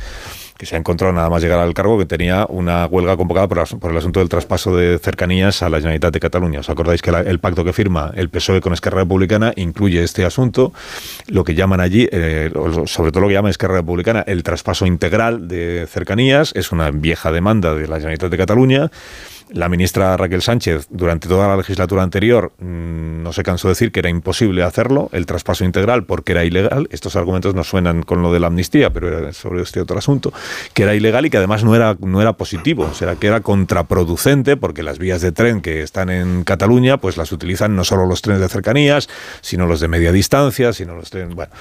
que 0.57 0.67
se 0.67 0.77
ha 0.77 0.79
encontrado 0.79 1.13
nada 1.13 1.29
más 1.29 1.43
llegar 1.43 1.59
al 1.59 1.75
cargo 1.75 1.99
que 1.99 2.07
tenía 2.07 2.47
una 2.49 2.87
huelga 2.87 3.17
convocada 3.17 3.49
por, 3.49 3.91
el 3.91 3.97
asunto 3.97 4.21
del 4.21 4.29
traspaso 4.29 4.77
de 4.77 4.99
cercanías 4.99 5.63
a 5.63 5.69
la 5.69 5.79
Generalitat 5.79 6.13
de 6.13 6.21
Cataluña. 6.21 6.61
¿Os 6.61 6.71
acordáis 6.71 7.03
que 7.03 7.11
el 7.11 7.39
pacto 7.41 7.65
que 7.65 7.73
firma 7.73 8.13
el 8.15 8.29
PSOE 8.29 8.61
con 8.61 8.73
Esquerra 8.73 8.99
Republicana 8.99 9.53
incluye 9.57 10.03
este 10.03 10.25
asunto? 10.25 10.73
Lo 11.27 11.45
que 11.45 11.55
llaman 11.55 11.81
allí, 11.81 12.09
eh, 12.11 12.51
sobre 12.87 13.11
todo 13.11 13.23
lo 13.23 13.29
que 13.29 13.35
llama 13.35 13.51
Esquerra 13.51 13.75
Republicana, 13.75 14.23
el 14.27 14.43
traspaso 14.43 14.87
integral 14.87 15.49
de 15.49 15.87
cercanías. 15.89 16.53
Es 16.55 16.71
una 16.71 16.91
vieja 16.91 17.33
demanda 17.33 17.75
de 17.75 17.89
la 17.89 17.97
Generalitat 17.97 18.31
de 18.31 18.37
Cataluña. 18.37 18.91
La 19.55 19.69
ministra 19.69 20.17
Raquel 20.17 20.43
Sánchez, 20.43 20.89
durante 20.91 21.29
toda 21.29 21.47
la 21.47 21.57
legislatura 21.57 22.03
anterior, 22.03 22.51
mm, 22.59 23.23
no 23.23 23.33
se 23.33 23.45
cansó 23.45 23.69
de 23.69 23.73
decir 23.73 23.93
que 23.93 24.01
era 24.01 24.11
imposible 24.11 24.65
hacerlo, 24.65 25.09
el 25.13 25.27
traspaso 25.27 25.65
integral, 25.65 26.03
porque 26.03 26.33
era 26.33 26.45
ilegal. 26.45 26.89
Estos 26.91 27.15
argumentos 27.15 27.55
no 27.55 27.63
suenan 27.63 28.03
con 28.03 28.21
lo 28.21 28.33
de 28.33 28.41
la 28.41 28.49
amnistía, 28.49 28.91
pero 28.91 29.17
era 29.17 29.33
sobre 29.33 29.63
este 29.63 29.81
otro 29.81 29.97
asunto, 29.97 30.33
que 30.73 30.83
era 30.83 30.97
ilegal 30.97 31.27
y 31.27 31.31
que 31.31 31.37
además 31.37 31.63
no 31.63 31.77
era, 31.77 31.97
no 32.01 32.21
era 32.21 32.33
positivo, 32.33 32.89
o 32.91 32.95
sea, 32.95 33.15
que 33.15 33.29
era 33.29 33.43
contraproducente, 33.43 34.57
porque 34.57 34.83
las 34.83 34.99
vías 34.99 35.21
de 35.21 35.31
tren 35.31 35.61
que 35.61 35.83
están 35.83 36.11
en 36.11 36.43
Cataluña, 36.43 36.97
pues 36.97 37.17
las 37.17 37.31
utilizan 37.31 37.77
no 37.77 37.85
solo 37.85 38.07
los 38.07 38.23
trenes 38.23 38.41
de 38.41 38.49
cercanías, 38.49 39.09
sino 39.41 39.67
los 39.67 39.79
de 39.79 39.87
media 39.87 40.11
distancia, 40.11 40.73
sino 40.73 40.97
los 40.97 41.11
trenes. 41.11 41.33
Bueno, 41.37 41.53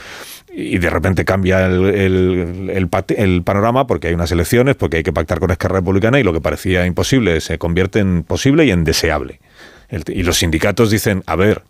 y 0.56 0.78
de 0.78 0.90
repente 0.90 1.26
cambia 1.26 1.66
el, 1.66 2.70
el- 2.70 3.42
panorama 3.44 3.88
porque 3.88 4.10
hay 4.10 4.14
unas 4.14 4.32
elecciones, 4.32 4.76
porque 4.76 4.98
hay 4.98 5.04
que 5.04 5.12
pactar 5.14 5.40
con 5.40 5.50
Esquerra 5.52 5.76
Republicana 5.76 6.20
y 6.20 6.24
lo 6.24 6.32
que 6.32 6.42
parecía 6.42 6.86
imposible 6.86 7.42
se 7.42 7.58
convierte 7.58 8.00
en 8.00 8.24
posible 8.24 8.66
y 8.66 8.72
en 8.72 8.84
deseable. 8.84 9.40
Y 10.08 10.24
los 10.24 10.38
sindicatos 10.38 10.92
dicen, 10.92 11.24
a 11.26 11.36
ver, 11.36 11.64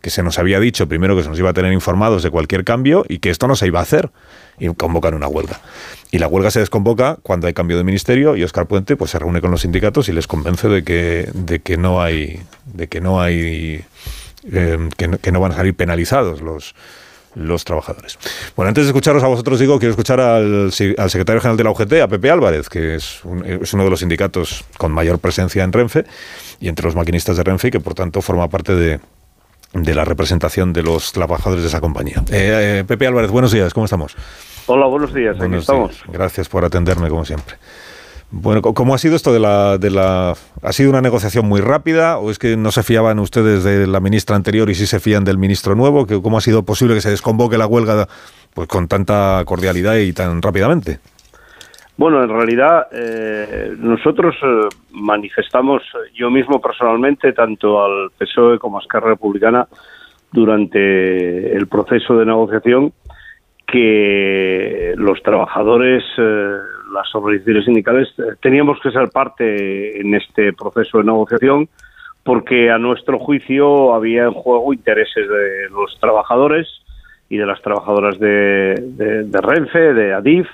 que 0.00 0.10
se 0.10 0.22
nos 0.22 0.38
había 0.38 0.60
dicho 0.60 0.88
primero 0.88 1.16
que 1.16 1.22
se 1.22 1.28
nos 1.28 1.38
iba 1.38 1.50
a 1.50 1.52
tener 1.52 1.72
informados 1.72 2.22
de 2.22 2.30
cualquier 2.30 2.64
cambio 2.64 3.04
y 3.08 3.18
que 3.18 3.30
esto 3.30 3.46
no 3.48 3.56
se 3.56 3.66
iba 3.66 3.80
a 3.80 3.82
hacer 3.82 4.10
y 4.58 4.68
convocan 4.74 5.14
una 5.14 5.28
huelga. 5.28 5.60
Y 6.10 6.18
la 6.18 6.28
huelga 6.28 6.50
se 6.50 6.60
desconvoca 6.60 7.18
cuando 7.22 7.46
hay 7.46 7.52
cambio 7.52 7.76
de 7.76 7.84
ministerio 7.84 8.36
y 8.36 8.42
Oscar 8.42 8.66
Puente 8.66 8.96
pues 8.96 9.10
se 9.10 9.18
reúne 9.18 9.40
con 9.40 9.50
los 9.50 9.62
sindicatos 9.62 10.08
y 10.08 10.12
les 10.12 10.26
convence 10.26 10.68
de 10.68 10.82
que 10.82 11.28
de 11.34 11.58
que 11.60 11.76
no 11.76 12.00
hay 12.00 12.40
de 12.64 12.86
que 12.88 13.00
no 13.00 13.20
hay 13.20 13.84
no, 14.44 15.18
que 15.18 15.32
no 15.32 15.40
van 15.40 15.52
a 15.52 15.56
salir 15.56 15.74
penalizados 15.74 16.40
los 16.40 16.74
los 17.38 17.64
trabajadores. 17.64 18.18
Bueno, 18.56 18.68
antes 18.68 18.84
de 18.84 18.90
escucharos 18.90 19.22
a 19.22 19.28
vosotros, 19.28 19.58
digo, 19.60 19.78
quiero 19.78 19.90
escuchar 19.92 20.20
al, 20.20 20.72
secretario 20.72 21.40
general 21.40 21.56
de 21.56 21.64
la 21.64 21.70
UGT, 21.70 21.92
a 22.02 22.08
Pepe 22.08 22.30
Álvarez, 22.30 22.68
que 22.68 22.96
es, 22.96 23.24
un- 23.24 23.44
es 23.44 23.72
uno 23.72 23.84
de 23.84 23.90
los 23.90 24.00
sindicatos 24.00 24.64
con 24.76 24.92
mayor 24.92 25.18
presencia 25.18 25.62
en 25.64 25.72
Renfe 25.72 26.04
y 26.60 26.68
entre 26.68 26.84
los 26.86 26.94
maquinistas 26.96 27.36
de 27.36 27.44
Renfe 27.44 27.68
y 27.68 27.70
que 27.70 27.80
por 27.80 27.94
tanto 27.94 28.20
forma 28.22 28.48
parte 28.48 28.74
de, 28.74 29.00
de 29.72 29.94
la 29.94 30.04
representación 30.04 30.72
de 30.72 30.82
los 30.82 31.12
trabajadores 31.12 31.62
de 31.62 31.68
esa 31.68 31.80
compañía. 31.80 32.22
Eh, 32.30 32.80
eh, 32.80 32.84
Pepe 32.86 33.06
Álvarez, 33.06 33.30
buenos 33.30 33.52
días, 33.52 33.72
¿cómo 33.72 33.84
estamos? 33.84 34.16
Hola, 34.66 34.86
buenos 34.86 35.14
días, 35.14 35.30
aquí 35.30 35.38
Buenos 35.40 35.60
estamos. 35.60 35.90
días. 35.92 36.02
Gracias 36.12 36.48
por 36.48 36.64
atenderme, 36.64 37.08
como 37.08 37.24
siempre. 37.24 37.54
Bueno, 38.30 38.60
¿cómo 38.60 38.94
ha 38.94 38.98
sido 38.98 39.16
esto 39.16 39.32
de 39.32 39.40
la, 39.40 39.78
de 39.78 39.90
la... 39.90 40.34
¿Ha 40.62 40.72
sido 40.72 40.90
una 40.90 41.00
negociación 41.00 41.46
muy 41.46 41.62
rápida 41.62 42.18
o 42.18 42.30
es 42.30 42.38
que 42.38 42.58
no 42.58 42.70
se 42.70 42.82
fiaban 42.82 43.18
ustedes 43.20 43.64
de 43.64 43.86
la 43.86 44.00
ministra 44.00 44.36
anterior 44.36 44.68
y 44.68 44.74
sí 44.74 44.86
se 44.86 45.00
fían 45.00 45.24
del 45.24 45.38
ministro 45.38 45.74
nuevo? 45.74 46.06
¿Que- 46.06 46.20
¿Cómo 46.20 46.36
ha 46.36 46.42
sido 46.42 46.62
posible 46.62 46.94
que 46.94 47.00
se 47.00 47.08
desconvoque 47.10 47.56
la 47.56 47.66
huelga 47.66 48.06
pues 48.52 48.68
con 48.68 48.86
tanta 48.86 49.42
cordialidad 49.46 49.96
y 49.96 50.12
tan 50.12 50.42
rápidamente? 50.42 50.98
Bueno, 51.96 52.22
en 52.22 52.28
realidad 52.28 52.86
eh, 52.92 53.72
nosotros 53.78 54.34
eh, 54.42 54.68
manifestamos, 54.92 55.82
yo 56.14 56.30
mismo 56.30 56.60
personalmente, 56.60 57.32
tanto 57.32 57.82
al 57.82 58.10
PSOE 58.18 58.58
como 58.58 58.78
a 58.78 58.82
Esquerra 58.82 59.08
Republicana, 59.08 59.66
durante 60.30 61.56
el 61.56 61.66
proceso 61.66 62.18
de 62.18 62.26
negociación, 62.26 62.92
que 63.66 64.92
los 64.96 65.22
trabajadores, 65.22 66.04
eh, 66.18 66.56
las 66.92 67.14
organizaciones 67.14 67.64
sindicales, 67.64 68.08
eh, 68.18 68.34
teníamos 68.40 68.78
que 68.80 68.90
ser 68.90 69.08
parte 69.10 70.00
en 70.00 70.14
este 70.14 70.52
proceso 70.52 70.98
de 70.98 71.04
negociación 71.04 71.68
porque 72.22 72.70
a 72.70 72.78
nuestro 72.78 73.18
juicio 73.18 73.94
había 73.94 74.24
en 74.24 74.32
juego 74.32 74.72
intereses 74.72 75.28
de 75.28 75.70
los 75.70 75.98
trabajadores 75.98 76.66
y 77.30 77.36
de 77.36 77.46
las 77.46 77.60
trabajadoras 77.62 78.18
de, 78.18 78.74
Renfe, 79.32 79.94
de 79.94 80.12
Adif, 80.12 80.46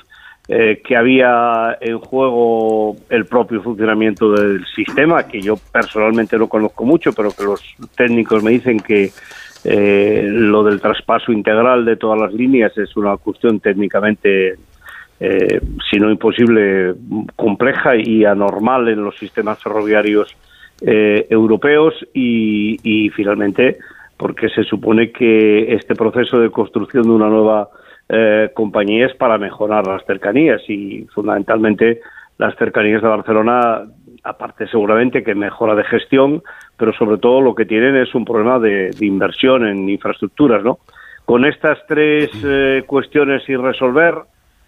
eh, 0.47 0.83
que 0.87 0.97
había 0.97 1.77
en 1.81 1.99
juego 1.99 2.97
el 3.09 3.27
propio 3.27 3.63
funcionamiento 3.63 4.33
del 4.33 4.65
sistema, 4.67 5.27
que 5.27 5.41
yo 5.41 5.57
personalmente 5.73 6.37
no 6.39 6.49
conozco 6.49 6.85
mucho, 6.85 7.13
pero 7.13 7.31
que 7.31 7.45
los 7.45 7.63
técnicos 7.97 8.43
me 8.43 8.51
dicen 8.51 8.79
que 8.79 9.11
eh, 9.65 10.23
lo 10.29 10.63
del 10.63 10.81
traspaso 10.81 11.33
integral 11.33 11.87
de 11.87 11.97
todas 11.97 12.21
las 12.21 12.35
líneas 12.35 12.77
es 12.77 12.95
una 12.97 13.17
cuestión 13.17 13.61
técnicamente, 13.61 14.57
eh, 15.21 15.61
si 15.91 15.99
no 15.99 16.11
imposible, 16.11 16.95
compleja 17.37 17.97
y 17.97 18.25
anormal 18.25 18.89
en 18.89 19.03
los 19.03 19.17
sistemas 19.17 19.63
ferroviarios 19.63 20.37
eh, 20.81 21.27
europeos 21.31 21.95
y, 22.13 22.79
y 22.83 23.11
finalmente 23.11 23.79
porque 24.17 24.49
se 24.49 24.65
supone 24.65 25.11
que 25.11 25.75
este 25.75 25.95
proceso 25.95 26.39
de 26.39 26.51
construcción 26.51 27.05
de 27.05 27.11
una 27.11 27.29
nueva 27.29 27.69
eh, 28.09 28.51
compañía 28.55 29.07
es 29.07 29.15
para 29.15 29.39
mejorar 29.39 29.87
las 29.87 30.05
cercanías 30.05 30.61
y 30.69 31.07
fundamentalmente 31.15 32.01
las 32.39 32.57
cercanías 32.57 33.03
de 33.03 33.09
Barcelona, 33.09 33.83
aparte 34.23 34.67
seguramente 34.69 35.23
que 35.23 35.35
mejora 35.35 35.75
de 35.75 35.85
gestión, 35.85 36.43
pero 36.77 36.93
sobre 36.93 37.19
todo 37.19 37.41
lo 37.41 37.55
que 37.55 37.65
tienen 37.65 37.97
es 37.97 38.15
un 38.15 38.25
problema 38.25 38.59
de, 38.59 38.91
de 38.91 39.07
inversión 39.07 39.67
en 39.67 39.89
infraestructuras, 39.89 40.63
¿no? 40.63 40.79
Con 41.25 41.47
estas 41.47 41.79
tres 41.87 42.31
eh, 42.45 42.83
cuestiones 42.87 43.43
sin 43.45 43.63
resolver, 43.63 44.15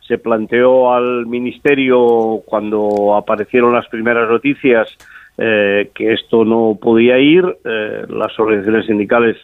se 0.06 0.18
planteó 0.18 0.92
al 0.92 1.26
Ministerio 1.26 2.40
cuando 2.46 3.14
aparecieron 3.16 3.72
las 3.72 3.88
primeras 3.88 4.28
noticias 4.28 4.88
que 5.36 6.12
esto 6.12 6.44
no 6.46 6.78
podía 6.80 7.18
ir. 7.18 7.44
las 7.64 8.38
organizaciones 8.38 8.86
sindicales 8.86 9.36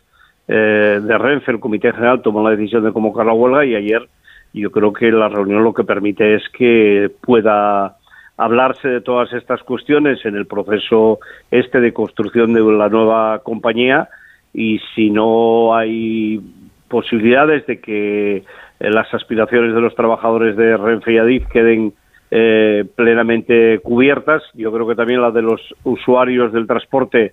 de 0.46 1.18
Renfe, 1.18 1.52
el 1.52 1.60
Comité 1.60 1.92
General, 1.92 2.22
tomó 2.22 2.42
la 2.42 2.56
decisión 2.56 2.82
de 2.82 2.92
convocar 2.92 3.26
la 3.26 3.34
huelga 3.34 3.64
y 3.66 3.74
ayer 3.74 4.08
yo 4.52 4.70
creo 4.70 4.92
que 4.92 5.10
la 5.10 5.28
reunión 5.28 5.64
lo 5.64 5.72
que 5.72 5.84
permite 5.84 6.34
es 6.34 6.42
que 6.50 7.10
pueda 7.20 7.96
hablarse 8.36 8.88
de 8.88 9.00
todas 9.00 9.32
estas 9.32 9.62
cuestiones 9.62 10.24
en 10.24 10.36
el 10.36 10.46
proceso 10.46 11.20
este 11.50 11.80
de 11.80 11.92
construcción 11.92 12.52
de 12.52 12.60
la 12.60 12.88
nueva 12.88 13.40
compañía 13.40 14.08
y 14.52 14.80
si 14.94 15.10
no 15.10 15.74
hay 15.74 16.40
posibilidades 16.88 17.66
de 17.66 17.80
que 17.80 18.36
eh, 18.36 18.44
las 18.90 19.12
aspiraciones 19.14 19.74
de 19.74 19.80
los 19.80 19.94
trabajadores 19.94 20.56
de 20.56 20.76
Renfe 20.76 21.12
y 21.12 21.18
Adif 21.18 21.46
queden 21.48 21.92
eh, 22.30 22.84
plenamente 22.96 23.78
cubiertas. 23.80 24.42
Yo 24.54 24.72
creo 24.72 24.86
que 24.86 24.94
también 24.94 25.22
las 25.22 25.34
de 25.34 25.42
los 25.42 25.60
usuarios 25.84 26.52
del 26.52 26.66
transporte 26.66 27.32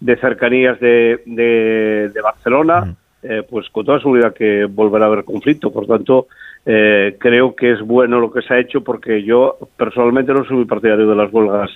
de 0.00 0.16
cercanías 0.16 0.78
de, 0.80 1.20
de, 1.26 2.20
Barcelona, 2.22 2.94
eh, 3.22 3.42
pues 3.48 3.68
con 3.70 3.84
toda 3.84 3.98
seguridad 3.98 4.32
que 4.32 4.64
volverá 4.64 5.04
a 5.04 5.08
haber 5.08 5.24
conflicto. 5.24 5.72
Por 5.72 5.86
tanto, 5.86 6.28
eh, 6.64 7.16
creo 7.18 7.54
que 7.54 7.72
es 7.72 7.80
bueno 7.80 8.20
lo 8.20 8.30
que 8.30 8.42
se 8.42 8.54
ha 8.54 8.58
hecho 8.58 8.82
porque 8.82 9.22
yo 9.22 9.56
personalmente 9.76 10.32
no 10.32 10.44
soy 10.44 10.56
muy 10.56 10.66
partidario 10.66 11.08
de 11.08 11.16
las 11.16 11.32
huelgas 11.32 11.70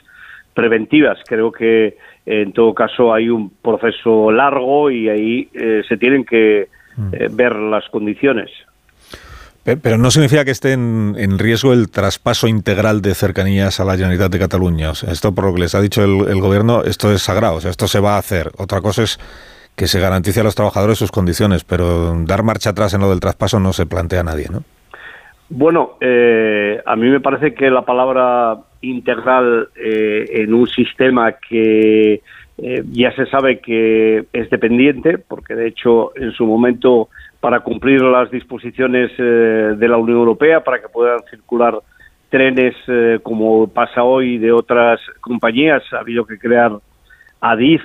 preventivas. 0.54 1.18
Creo 1.26 1.50
que 1.50 1.96
en 2.26 2.52
todo 2.52 2.74
caso 2.74 3.12
hay 3.12 3.28
un 3.28 3.50
proceso 3.50 4.30
largo 4.30 4.90
y 4.90 5.08
ahí 5.08 5.48
eh, 5.54 5.82
se 5.88 5.96
tienen 5.96 6.24
que 6.24 6.68
eh, 7.12 7.28
ver 7.32 7.56
las 7.56 7.88
condiciones. 7.88 8.50
Pero 9.64 9.96
no 9.96 10.10
significa 10.10 10.44
que 10.44 10.50
esté 10.50 10.72
en, 10.72 11.38
riesgo 11.38 11.72
el 11.72 11.88
traspaso 11.88 12.48
integral 12.48 13.00
de 13.00 13.14
cercanías 13.14 13.78
a 13.78 13.84
la 13.84 13.92
Generalitat 13.92 14.32
de 14.32 14.38
Cataluña. 14.40 14.90
esto, 14.90 15.32
por 15.32 15.44
lo 15.44 15.54
que 15.54 15.60
les 15.60 15.74
ha 15.76 15.80
dicho 15.80 16.02
el, 16.02 16.40
gobierno, 16.40 16.82
esto 16.82 17.12
es 17.12 17.22
sagrado. 17.22 17.58
Esto 17.58 17.86
se 17.86 18.00
va 18.00 18.16
a 18.16 18.18
hacer. 18.18 18.50
Otra 18.58 18.80
cosa 18.80 19.04
es 19.04 19.20
que 19.76 19.86
se 19.86 20.00
garantice 20.00 20.40
a 20.40 20.44
los 20.44 20.56
trabajadores 20.56 20.98
sus 20.98 21.12
condiciones, 21.12 21.62
pero 21.62 22.12
dar 22.24 22.42
marcha 22.42 22.70
atrás 22.70 22.92
en 22.94 23.02
lo 23.02 23.10
del 23.10 23.20
traspaso 23.20 23.60
no 23.60 23.72
se 23.72 23.86
plantea 23.86 24.20
a 24.20 24.24
nadie, 24.24 24.48
¿no? 24.50 24.64
Bueno, 25.48 25.92
eh, 26.00 26.80
a 26.84 26.96
mí 26.96 27.08
me 27.08 27.20
parece 27.20 27.54
que 27.54 27.70
la 27.70 27.82
palabra 27.82 28.56
integral 28.80 29.68
eh, 29.76 30.24
en 30.42 30.54
un 30.54 30.66
sistema 30.66 31.32
que 31.32 32.22
eh, 32.58 32.82
ya 32.90 33.14
se 33.14 33.26
sabe 33.26 33.60
que 33.60 34.24
es 34.32 34.50
dependiente, 34.50 35.18
porque 35.18 35.54
de 35.54 35.68
hecho 35.68 36.12
en 36.16 36.32
su 36.32 36.46
momento 36.46 37.10
para 37.42 37.60
cumplir 37.60 38.00
las 38.00 38.30
disposiciones 38.30 39.10
de 39.18 39.88
la 39.88 39.98
Unión 39.98 40.18
Europea, 40.18 40.62
para 40.62 40.80
que 40.80 40.88
puedan 40.88 41.20
circular 41.28 41.76
trenes 42.30 42.74
como 43.22 43.66
pasa 43.66 44.04
hoy 44.04 44.38
de 44.38 44.52
otras 44.52 45.00
compañías, 45.20 45.82
ha 45.92 45.98
habido 45.98 46.24
que 46.24 46.38
crear 46.38 46.72
ADIF 47.40 47.82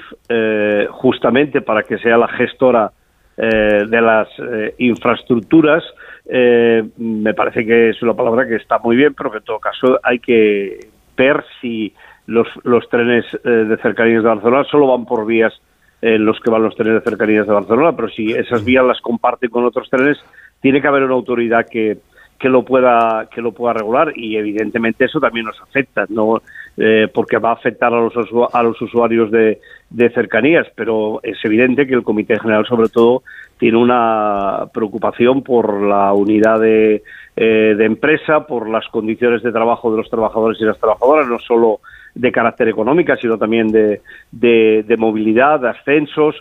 justamente 0.92 1.62
para 1.62 1.84
que 1.84 1.98
sea 1.98 2.18
la 2.18 2.28
gestora 2.28 2.92
de 3.36 4.02
las 4.02 4.30
infraestructuras. 4.78 5.84
Eh, 6.30 6.84
me 6.98 7.34
parece 7.34 7.66
que 7.66 7.90
es 7.90 8.02
una 8.02 8.14
palabra 8.14 8.48
que 8.48 8.56
está 8.56 8.80
muy 8.80 8.96
bien, 8.96 9.14
pero 9.14 9.32
que 9.32 9.38
en 9.38 9.44
todo 9.44 9.60
caso 9.60 10.00
hay 10.04 10.20
que 10.20 10.90
ver 11.16 11.44
si 11.62 11.94
los, 12.26 12.48
los 12.64 12.88
trenes 12.90 13.26
eh, 13.46 13.50
de 13.50 13.78
cercanías 13.78 14.24
de 14.24 14.30
Barcelona 14.30 14.66
solo 14.66 14.88
van 14.88 15.06
por 15.06 15.26
vías 15.26 15.54
en 16.02 16.26
los 16.26 16.40
que 16.40 16.52
van 16.52 16.64
los 16.64 16.76
trenes 16.76 16.96
de 16.96 17.10
cercanías 17.10 17.48
de 17.48 17.54
Barcelona, 17.54 17.96
pero 17.96 18.10
si 18.10 18.32
esas 18.32 18.64
vías 18.64 18.86
las 18.86 19.02
comparten 19.02 19.50
con 19.50 19.66
otros 19.66 19.90
trenes, 19.90 20.18
tiene 20.62 20.82
que 20.82 20.88
haber 20.88 21.04
una 21.04 21.16
autoridad 21.16 21.66
que, 21.70 21.98
que 22.40 22.50
lo 22.50 22.64
pueda 22.64 23.28
que 23.32 23.42
lo 23.42 23.52
pueda 23.52 23.74
regular 23.74 24.14
y 24.16 24.38
evidentemente 24.38 25.06
eso 25.06 25.20
también 25.20 25.46
nos 25.46 25.60
afecta 25.62 26.06
no 26.10 26.42
eh, 26.78 27.08
porque 27.12 27.38
va 27.38 27.50
a 27.50 27.54
afectar 27.54 27.92
a 27.94 28.00
los 28.00 28.14
a 28.54 28.64
los 28.64 28.80
usuarios 28.82 29.32
de, 29.32 29.60
de 29.90 30.10
cercanías 30.12 30.68
pero 30.76 31.20
es 31.24 31.38
evidente 31.44 31.88
que 31.88 31.96
el 31.96 32.04
comité 32.04 32.40
general 32.40 32.66
sobre 32.68 32.90
todo 32.90 33.24
tiene 33.58 33.78
una 33.78 34.68
preocupación 34.74 35.42
por 35.42 35.82
la 35.82 36.14
unidad 36.14 36.60
de, 36.60 37.04
eh, 37.36 37.76
de 37.78 37.86
empresa, 37.86 38.46
por 38.46 38.70
las 38.70 38.88
condiciones 38.90 39.42
de 39.44 39.52
trabajo 39.52 39.92
de 39.92 39.98
los 39.98 40.10
trabajadores 40.10 40.60
y 40.62 40.66
las 40.66 40.80
trabajadoras, 40.80 41.28
no 41.28 41.40
solo 41.40 41.80
de 42.18 42.32
carácter 42.32 42.68
económica, 42.68 43.16
sino 43.18 43.38
también 43.38 43.68
de, 43.68 44.02
de, 44.32 44.98
movilidad, 44.98 45.60
de 45.60 45.70
ascensos. 45.70 46.36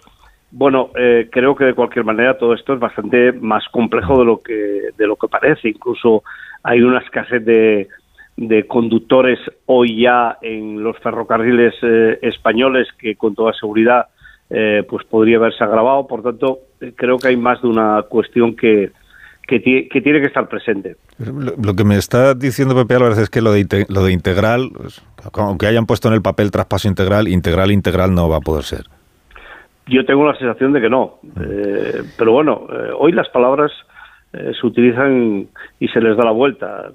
Bueno, 0.50 0.90
eh, 0.96 1.28
creo 1.30 1.54
que 1.54 1.64
de 1.64 1.74
cualquier 1.74 2.04
manera 2.04 2.38
todo 2.38 2.54
esto 2.54 2.74
es 2.74 2.80
bastante 2.80 3.32
más 3.32 3.64
complejo 3.70 4.18
de 4.18 4.24
lo 4.24 4.42
que, 4.42 4.88
de 4.96 5.06
lo 5.06 5.16
que 5.16 5.28
parece. 5.28 5.68
Incluso 5.68 6.22
hay 6.62 6.80
una 6.80 7.00
escasez 7.00 7.44
de, 7.44 7.88
de 8.36 8.66
conductores 8.66 9.38
hoy 9.66 10.02
ya 10.02 10.38
en 10.42 10.82
los 10.82 10.98
ferrocarriles 10.98 11.74
eh, 11.82 12.18
españoles 12.22 12.88
que 12.98 13.16
con 13.16 13.34
toda 13.34 13.52
seguridad 13.52 14.06
eh, 14.48 14.84
pues 14.88 15.04
podría 15.06 15.38
haberse 15.38 15.64
agravado. 15.64 16.06
Por 16.06 16.22
tanto, 16.22 16.60
creo 16.94 17.18
que 17.18 17.28
hay 17.28 17.36
más 17.36 17.60
de 17.62 17.68
una 17.68 18.02
cuestión 18.08 18.54
que, 18.54 18.92
que, 19.46 19.60
tiene 19.60 20.20
que 20.20 20.26
estar 20.26 20.48
presente. 20.48 20.96
Lo, 21.18 21.74
que 21.74 21.84
me 21.84 21.96
está 21.96 22.34
diciendo 22.34 22.74
Pepe 22.74 22.94
Álvarez 22.94 23.18
es 23.18 23.30
que 23.30 23.40
lo 23.40 23.52
de, 23.52 23.86
lo 23.88 24.04
de 24.04 24.12
integral, 24.12 24.70
pues, 24.74 25.02
aunque 25.34 25.66
hayan 25.66 25.86
puesto 25.86 26.08
en 26.08 26.14
el 26.14 26.22
papel 26.22 26.50
traspaso 26.50 26.88
integral, 26.88 27.28
integral, 27.28 27.70
integral 27.70 28.14
no 28.14 28.28
va 28.28 28.38
a 28.38 28.40
poder 28.40 28.64
ser. 28.64 28.84
Yo 29.86 30.04
tengo 30.04 30.26
la 30.26 30.36
sensación 30.36 30.72
de 30.72 30.80
que 30.80 30.90
no. 30.90 31.20
Eh, 31.40 32.02
pero 32.18 32.32
bueno, 32.32 32.66
eh, 32.70 32.90
hoy 32.98 33.12
las 33.12 33.28
palabras 33.28 33.72
se 34.32 34.66
utilizan 34.66 35.46
y 35.80 35.88
se 35.88 35.98
les 35.98 36.14
da 36.14 36.24
la 36.24 36.30
vuelta. 36.30 36.90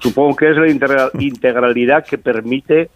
Supongo 0.00 0.34
que 0.34 0.50
es 0.50 0.56
la 0.56 0.70
integralidad 1.20 2.06
que 2.06 2.16
permite 2.16 2.88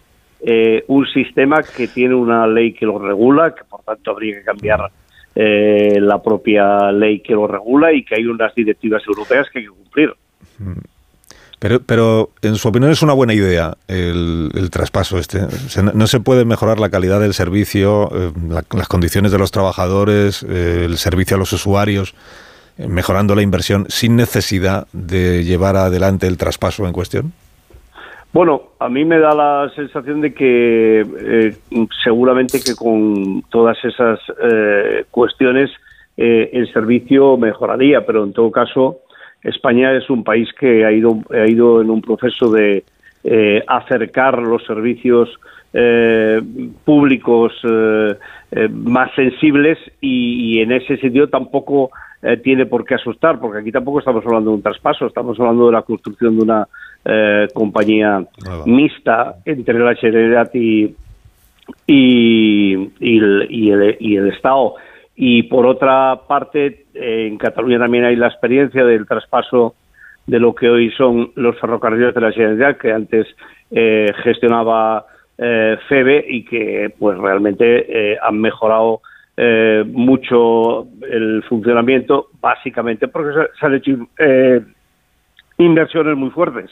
eh, 0.45 0.83
un 0.87 1.05
sistema 1.07 1.63
que 1.63 1.87
tiene 1.87 2.15
una 2.15 2.45
ley 2.45 2.73
que 2.73 2.85
lo 2.85 2.99
regula, 2.99 3.55
que 3.55 3.63
por 3.63 3.81
tanto 3.83 4.11
habría 4.11 4.39
que 4.39 4.43
cambiar 4.43 4.91
eh, 5.35 5.99
la 5.99 6.21
propia 6.21 6.91
ley 6.91 7.21
que 7.21 7.33
lo 7.33 7.47
regula 7.47 7.91
y 7.91 8.03
que 8.03 8.15
hay 8.15 8.25
unas 8.25 8.53
directivas 8.53 9.01
europeas 9.07 9.47
que 9.51 9.59
hay 9.59 9.65
que 9.65 9.71
cumplir. 9.71 10.13
Pero, 11.59 11.81
pero 11.81 12.29
en 12.41 12.55
su 12.55 12.67
opinión 12.67 12.91
es 12.91 13.01
una 13.01 13.13
buena 13.13 13.33
idea 13.33 13.75
el, 13.87 14.69
traspaso 14.69 15.17
este. 15.17 15.41
no, 15.81 16.07
se 16.07 16.19
puede 16.19 16.45
mejorar 16.45 16.79
la 16.79 16.89
calidad 16.89 17.19
del 17.19 17.33
servicio, 17.33 18.11
eh, 18.13 18.31
las 18.73 18.87
condiciones 18.87 19.31
de 19.31 19.37
los 19.37 19.51
trabajadores, 19.51 20.43
el 20.43 20.97
servicio 20.97 21.35
a 21.35 21.39
los 21.39 21.53
usuarios, 21.53 22.15
mejorando 22.77 23.33
la 23.35 23.41
inversión 23.41 23.85
sin 23.89 24.15
necesidad 24.15 24.87
de 24.93 25.43
llevar 25.43 25.77
adelante 25.77 26.27
el 26.27 26.37
traspaso 26.37 26.85
en 26.85 26.93
cuestión. 26.93 27.33
Bueno, 28.33 28.71
a 28.79 28.89
mí 28.89 29.05
me 29.05 29.19
da 29.19 29.35
la 29.35 29.71
sensación 29.75 30.19
de 30.21 30.33
que 30.33 31.01
eh, 31.01 31.55
seguramente 32.03 32.59
que 32.59 32.75
con 32.75 33.43
todas 33.43 33.77
esas 33.85 34.19
eh, 34.41 35.05
cuestiones 35.11 35.69
eh, 36.17 36.49
el 36.51 36.71
servicio 36.73 37.37
mejoraría, 37.37 38.03
pero 38.03 38.23
en 38.23 38.33
todo 38.33 38.49
caso 38.49 39.01
España 39.43 39.95
es 39.95 40.09
un 40.09 40.23
país 40.23 40.49
que 40.59 40.83
ha 40.83 40.91
ido 40.91 41.19
ha 41.31 41.47
ido 41.47 41.79
en 41.81 41.91
un 41.91 42.01
proceso 42.01 42.49
de 42.51 42.83
acercar 43.67 44.39
los 44.39 44.65
servicios 44.65 45.29
públicos 46.85 47.51
más 48.71 49.09
sensibles 49.15 49.79
y, 49.99 50.57
y, 50.57 50.61
en 50.61 50.71
ese 50.71 50.97
sentido 50.97 51.27
tampoco 51.29 51.89
tiene 52.43 52.67
por 52.67 52.85
qué 52.85 52.95
asustar, 52.95 53.39
porque 53.39 53.59
aquí 53.59 53.71
tampoco 53.71 53.99
estamos 53.99 54.23
hablando 54.25 54.51
de 54.51 54.57
un 54.57 54.61
traspaso, 54.61 55.07
estamos 55.07 55.39
hablando 55.39 55.65
de 55.65 55.71
la 55.71 55.81
construcción 55.81 56.37
de 56.37 56.43
una 56.43 56.67
eh, 57.05 57.49
compañía 57.53 58.23
mixta 58.65 59.35
entre 59.43 59.77
la 59.77 59.93
Generalitat 59.93 60.55
y, 60.55 60.95
y, 61.85 62.91
y, 62.99 63.71
el, 63.71 64.27
Estado. 64.29 64.75
Y 65.13 65.43
por 65.43 65.65
otra 65.65 66.21
parte, 66.25 66.85
eh, 66.93 67.27
en 67.27 67.37
Cataluña 67.37 67.77
también 67.77 68.05
hay 68.05 68.15
la 68.15 68.27
experiencia 68.27 68.85
del 68.85 69.05
traspaso 69.05 69.75
de 70.27 70.39
lo 70.39 70.55
que 70.55 70.69
hoy 70.69 70.91
son 70.91 71.31
los 71.35 71.59
ferrocarriles 71.59 72.15
de 72.15 72.21
la 72.21 72.31
Generalitat, 72.31 72.77
que 72.77 72.93
antes 72.93 73.27
eh, 73.69 74.09
gestionaba 74.23 75.05
FEBE 75.89 76.25
y 76.27 76.45
que 76.45 76.93
pues 76.97 77.17
realmente 77.17 78.17
han 78.21 78.39
mejorado 78.39 79.01
mucho 79.87 80.87
el 81.09 81.43
funcionamiento, 81.49 82.27
básicamente 82.39 83.07
porque 83.07 83.33
se, 83.59 83.65
han 83.65 83.73
hecho 83.75 83.91
inversiones 85.57 86.15
muy 86.15 86.29
fuertes. 86.29 86.69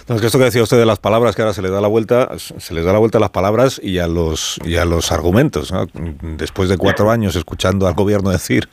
Entonces, 0.00 0.26
esto 0.26 0.38
que 0.38 0.44
decía 0.44 0.62
usted 0.62 0.78
de 0.78 0.86
las 0.86 0.98
palabras, 0.98 1.36
que 1.36 1.42
ahora 1.42 1.54
se 1.54 1.62
le 1.62 1.70
da 1.70 1.80
la 1.80 1.88
vuelta, 1.88 2.30
se 2.38 2.74
les 2.74 2.84
da 2.84 2.92
la 2.92 2.98
vuelta 2.98 3.18
a 3.18 3.20
las 3.20 3.30
palabras 3.30 3.80
y 3.82 3.98
a 3.98 4.08
los, 4.08 4.58
y 4.64 4.76
a 4.76 4.84
los 4.84 5.12
argumentos. 5.12 5.72
Después 6.22 6.68
de 6.68 6.78
cuatro 6.78 7.10
años 7.10 7.36
escuchando 7.36 7.86
al 7.86 7.94
gobierno 7.94 8.30
decir 8.30 8.68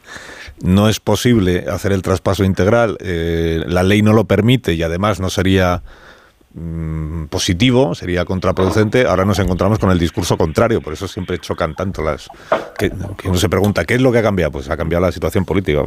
no 0.61 0.87
es 0.87 0.99
posible 0.99 1.65
hacer 1.69 1.91
el 1.91 2.01
traspaso 2.01 2.45
integral, 2.45 2.97
eh, 3.01 3.63
la 3.67 3.83
ley 3.83 4.01
no 4.01 4.13
lo 4.13 4.23
permite 4.23 4.73
y 4.73 4.83
además 4.83 5.19
no 5.19 5.29
sería 5.29 5.81
mm, 6.55 7.25
positivo, 7.25 7.93
sería 7.95 8.25
contraproducente, 8.25 9.05
ahora 9.05 9.25
nos 9.25 9.39
encontramos 9.39 9.79
con 9.79 9.91
el 9.91 9.99
discurso 9.99 10.37
contrario, 10.37 10.81
por 10.81 10.93
eso 10.93 11.07
siempre 11.07 11.39
chocan 11.39 11.75
tanto 11.75 12.01
las... 12.01 12.29
Que, 12.77 12.91
uno 13.25 13.37
se 13.37 13.49
pregunta, 13.49 13.85
¿qué 13.85 13.95
es 13.95 14.01
lo 14.01 14.11
que 14.11 14.19
ha 14.19 14.23
cambiado? 14.23 14.51
Pues 14.51 14.69
ha 14.69 14.77
cambiado 14.77 15.05
la 15.05 15.11
situación 15.11 15.45
política, 15.45 15.83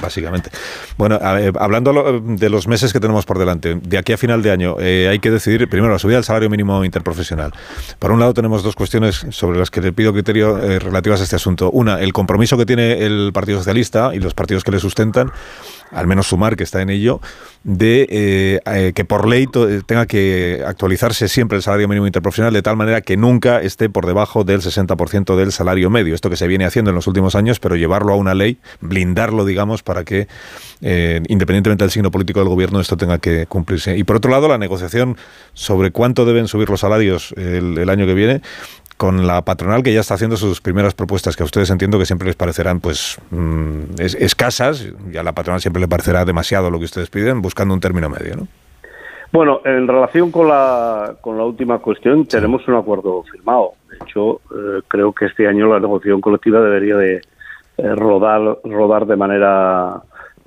básicamente. 0.00 0.50
Bueno, 0.96 1.18
hablando 1.58 2.20
de 2.20 2.48
los 2.48 2.66
meses 2.66 2.92
que 2.92 3.00
tenemos 3.00 3.26
por 3.26 3.38
delante, 3.38 3.74
de 3.74 3.98
aquí 3.98 4.12
a 4.12 4.16
final 4.16 4.42
de 4.42 4.50
año 4.50 4.76
eh, 4.78 5.08
hay 5.10 5.18
que 5.18 5.30
decidir, 5.30 5.68
primero, 5.68 5.92
la 5.92 5.98
subida 5.98 6.16
del 6.16 6.24
salario 6.24 6.48
mínimo 6.48 6.84
interprofesional. 6.84 7.52
Por 7.98 8.12
un 8.12 8.20
lado 8.20 8.34
tenemos 8.34 8.62
dos 8.62 8.74
cuestiones 8.74 9.26
sobre 9.30 9.58
las 9.58 9.70
que 9.70 9.80
le 9.80 9.92
pido 9.92 10.12
criterio 10.12 10.58
eh, 10.58 10.78
relativas 10.78 11.20
a 11.20 11.24
este 11.24 11.36
asunto. 11.36 11.70
Una, 11.70 12.00
el 12.00 12.12
compromiso 12.12 12.56
que 12.56 12.66
tiene 12.66 13.04
el 13.04 13.30
Partido 13.32 13.58
Socialista 13.58 14.14
y 14.14 14.20
los 14.20 14.34
partidos 14.34 14.64
que 14.64 14.70
le 14.70 14.78
sustentan, 14.78 15.30
al 15.92 16.06
menos 16.06 16.26
sumar 16.26 16.56
que 16.56 16.64
está 16.64 16.82
en 16.82 16.90
ello, 16.90 17.20
de 17.64 18.06
eh, 18.08 18.60
eh, 18.66 18.92
que 18.94 19.04
por 19.04 19.26
ley 19.26 19.48
eh, 19.54 19.80
tenga 19.84 20.06
que 20.06 20.62
actualizarse 20.66 21.28
siempre 21.28 21.56
el 21.56 21.62
salario 21.62 21.88
mínimo 21.88 22.06
interprofesional 22.06 22.52
de 22.52 22.62
tal 22.62 22.76
manera 22.76 23.00
que 23.00 23.16
nunca 23.16 23.60
esté 23.60 23.88
por 23.88 24.06
debajo 24.06 24.44
del 24.44 24.60
60% 24.60 25.36
del 25.36 25.52
salario 25.52 25.90
medio. 25.90 26.14
Esto 26.14 26.30
que 26.30 26.36
se 26.36 26.46
viene 26.46 26.64
haciendo 26.64 26.90
en 26.90 26.94
los 26.94 27.06
últimos 27.06 27.34
años, 27.34 27.58
pero 27.58 27.76
llevarlo 27.76 28.12
a 28.12 28.16
una 28.16 28.34
ley, 28.34 28.58
blindarlo, 28.80 29.44
digamos, 29.44 29.82
para 29.82 30.04
que, 30.04 30.28
independientemente 30.80 31.84
del 31.84 31.90
signo 31.90 32.10
político 32.10 32.40
del 32.40 32.48
gobierno, 32.48 32.80
esto 32.80 32.96
tenga 32.96 33.18
que 33.18 33.46
cumplirse. 33.46 33.96
Y 33.96 34.04
por 34.04 34.16
otro 34.16 34.30
lado, 34.30 34.48
la 34.48 34.58
negociación 34.58 35.16
sobre 35.54 35.90
cuánto 35.90 36.24
deben 36.24 36.48
subir 36.48 36.70
los 36.70 36.80
salarios 36.80 37.34
el 37.36 37.88
año 37.88 38.06
que 38.06 38.14
viene 38.14 38.42
con 38.96 39.26
la 39.26 39.42
patronal 39.42 39.82
que 39.82 39.92
ya 39.92 40.00
está 40.00 40.14
haciendo 40.14 40.36
sus 40.36 40.60
primeras 40.60 40.94
propuestas, 40.94 41.36
que 41.36 41.42
a 41.42 41.46
ustedes 41.46 41.68
entiendo 41.70 41.98
que 41.98 42.06
siempre 42.06 42.26
les 42.26 42.36
parecerán 42.36 42.80
pues 42.80 43.18
mm, 43.30 44.00
es- 44.00 44.14
escasas, 44.14 44.88
y 45.12 45.16
a 45.16 45.22
la 45.22 45.32
patronal 45.32 45.60
siempre 45.60 45.80
le 45.80 45.88
parecerá 45.88 46.24
demasiado 46.24 46.70
lo 46.70 46.78
que 46.78 46.86
ustedes 46.86 47.10
piden, 47.10 47.42
buscando 47.42 47.74
un 47.74 47.80
término 47.80 48.08
medio, 48.08 48.36
¿no? 48.36 48.48
Bueno, 49.32 49.60
en 49.64 49.86
relación 49.88 50.30
con 50.30 50.48
la, 50.48 51.16
con 51.20 51.36
la 51.36 51.44
última 51.44 51.78
cuestión, 51.80 52.24
tenemos 52.26 52.66
un 52.68 52.74
acuerdo 52.76 53.22
firmado. 53.24 53.72
De 53.90 53.96
hecho, 53.96 54.40
eh, 54.54 54.80
creo 54.88 55.12
que 55.12 55.26
este 55.26 55.46
año 55.48 55.66
la 55.68 55.80
negociación 55.80 56.20
colectiva 56.20 56.60
debería 56.60 56.96
de 56.96 57.16
eh, 57.16 57.94
rodar, 57.96 58.58
rodar 58.64 59.04
de 59.04 59.16
manera 59.16 60.00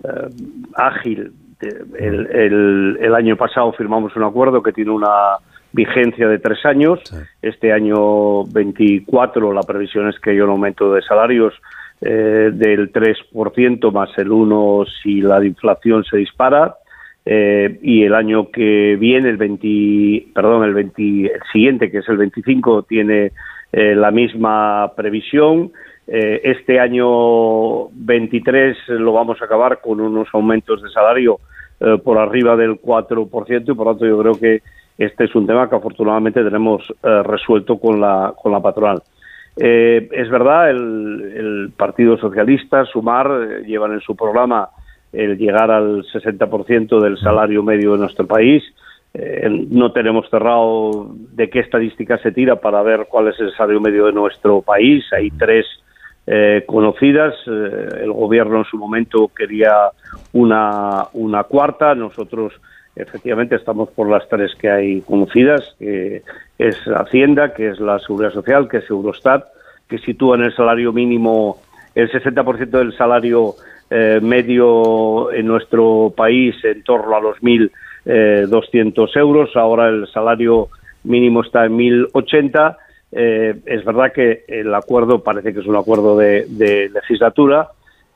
eh, 0.03 0.29
ágil. 0.75 1.33
El, 1.61 2.27
el- 2.31 2.97
el 3.01 3.13
año 3.15 3.35
pasado 3.35 3.73
firmamos 3.73 4.15
un 4.15 4.23
acuerdo 4.23 4.63
que 4.63 4.71
tiene 4.71 4.91
una 4.91 5.35
vigencia 5.71 6.27
de 6.27 6.39
tres 6.39 6.65
años. 6.65 6.99
Este 7.41 7.71
año 7.71 8.43
24 8.45 9.53
la 9.53 9.63
previsión 9.63 10.09
es 10.09 10.19
que 10.19 10.31
haya 10.31 10.43
un 10.43 10.51
aumento 10.51 10.93
de 10.93 11.01
salarios 11.01 11.53
eh, 12.01 12.51
del 12.53 12.91
3% 12.91 13.91
más 13.91 14.09
el 14.17 14.31
1 14.31 14.85
si 15.03 15.21
la 15.21 15.43
inflación 15.43 16.03
se 16.03 16.17
dispara. 16.17 16.75
Eh, 17.31 17.77
y 17.83 18.03
el 18.03 18.15
año 18.15 18.49
que 18.49 18.95
viene, 18.99 19.29
el 19.29 19.37
20, 19.37 20.31
perdón, 20.33 20.63
el 20.63 20.73
20, 20.73 21.01
el 21.25 21.41
siguiente, 21.51 21.91
que 21.91 21.99
es 21.99 22.09
el 22.09 22.17
25, 22.17 22.83
tiene 22.83 23.31
eh, 23.71 23.93
la 23.95 24.09
misma 24.09 24.93
previsión. 24.95 25.71
Eh, 26.07 26.41
este 26.43 26.79
año 26.79 27.89
23 27.89 28.77
lo 28.87 29.13
vamos 29.13 29.39
a 29.41 29.45
acabar 29.45 29.79
con 29.79 30.01
unos 30.01 30.27
aumentos 30.33 30.81
de 30.81 30.89
salario 30.89 31.39
por 32.03 32.17
arriba 32.17 32.57
del 32.57 32.81
4% 32.81 33.71
y 33.71 33.73
por 33.73 33.85
lo 33.85 33.91
tanto 33.93 34.05
yo 34.05 34.19
creo 34.19 34.37
que 34.37 34.61
este 34.99 35.23
es 35.23 35.33
un 35.33 35.47
tema 35.47 35.69
que 35.69 35.77
afortunadamente 35.77 36.43
tenemos 36.43 36.83
eh, 37.01 37.23
resuelto 37.23 37.79
con 37.79 38.01
la, 38.01 38.33
con 38.35 38.51
la 38.51 38.59
patronal. 38.59 39.01
Eh, 39.55 40.09
es 40.11 40.29
verdad, 40.29 40.69
el, 40.69 41.33
el 41.35 41.71
Partido 41.75 42.17
Socialista, 42.17 42.83
Sumar, 42.83 43.31
eh, 43.31 43.63
llevan 43.65 43.93
en 43.93 44.01
su 44.01 44.13
programa 44.13 44.67
el 45.13 45.37
llegar 45.37 45.71
al 45.71 46.03
60% 46.03 46.99
del 46.99 47.17
salario 47.17 47.63
medio 47.63 47.93
de 47.93 47.99
nuestro 47.99 48.27
país. 48.27 48.61
No 49.69 49.91
tenemos 49.91 50.29
cerrado 50.29 51.15
de 51.31 51.49
qué 51.49 51.61
estadística 51.61 52.19
se 52.19 52.31
tira 52.31 52.57
para 52.57 52.83
ver 52.83 53.07
cuál 53.09 53.29
es 53.29 53.39
el 53.39 53.51
salario 53.53 53.81
medio 53.81 54.05
de 54.05 54.11
nuestro 54.13 54.61
país. 54.61 55.03
Hay 55.11 55.31
tres 55.31 55.65
conocidas. 56.67 57.33
El 57.47 58.11
gobierno 58.11 58.59
en 58.59 58.65
su 58.65 58.77
momento 58.77 59.31
quería 59.35 59.89
una, 60.33 61.07
una 61.13 61.43
cuarta. 61.45 61.95
Nosotros 61.95 62.53
efectivamente 62.95 63.55
estamos 63.55 63.89
por 63.89 64.09
las 64.09 64.27
tres 64.27 64.53
que 64.55 64.69
hay 64.69 65.01
conocidas, 65.01 65.75
que 65.79 66.23
es 66.57 66.75
Hacienda, 66.87 67.53
que 67.53 67.69
es 67.69 67.79
la 67.79 67.99
Seguridad 67.99 68.31
Social, 68.31 68.67
que 68.67 68.77
es 68.77 68.89
Eurostat, 68.89 69.45
que 69.87 69.97
sitúan 69.99 70.41
el 70.41 70.55
salario 70.55 70.93
mínimo, 70.93 71.61
el 71.95 72.11
60% 72.11 72.69
del 72.69 72.95
salario 72.95 73.55
eh, 73.89 74.19
medio 74.21 75.31
en 75.31 75.47
nuestro 75.47 76.13
país 76.15 76.55
en 76.63 76.83
torno 76.83 77.15
a 77.15 77.21
los 77.21 77.37
1.200 77.37 79.17
euros. 79.17 79.55
Ahora 79.55 79.89
el 79.89 80.07
salario 80.07 80.69
mínimo 81.03 81.41
está 81.41 81.65
en 81.65 81.77
1.080. 81.77 82.77
Eh, 83.11 83.55
es 83.65 83.83
verdad 83.83 84.11
que 84.13 84.43
el 84.47 84.73
acuerdo 84.75 85.23
parece 85.23 85.53
que 85.53 85.61
es 85.61 85.65
un 85.65 85.75
acuerdo 85.75 86.15
de 86.17 86.91
legislatura, 86.93 87.69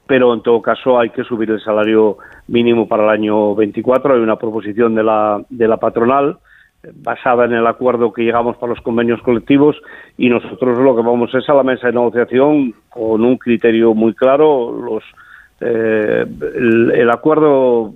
pero 0.05 0.33
en 0.33 0.41
todo 0.41 0.61
caso 0.61 0.99
hay 0.99 1.09
que 1.09 1.23
subir 1.23 1.51
el 1.51 1.61
salario 1.61 2.17
mínimo 2.47 2.87
para 2.87 3.03
el 3.03 3.09
año 3.09 3.55
24. 3.55 4.15
Hay 4.15 4.19
una 4.19 4.37
proposición 4.37 4.95
de 4.95 5.03
la, 5.03 5.41
de 5.49 5.67
la 5.67 5.77
patronal 5.77 6.37
eh, 6.83 6.91
basada 6.93 7.45
en 7.45 7.53
el 7.53 7.65
acuerdo 7.65 8.11
que 8.11 8.23
llegamos 8.23 8.57
para 8.57 8.73
los 8.73 8.81
convenios 8.81 9.21
colectivos 9.21 9.75
y 10.17 10.29
nosotros 10.29 10.77
lo 10.79 10.95
que 10.95 11.01
vamos 11.01 11.33
es 11.33 11.47
a 11.49 11.53
la 11.53 11.63
mesa 11.63 11.87
de 11.87 11.93
negociación 11.93 12.73
con 12.89 13.23
un 13.23 13.37
criterio 13.37 13.93
muy 13.93 14.13
claro. 14.13 14.71
Los, 14.71 15.03
eh, 15.61 16.25
el, 16.55 16.91
el 16.91 17.09
acuerdo 17.09 17.93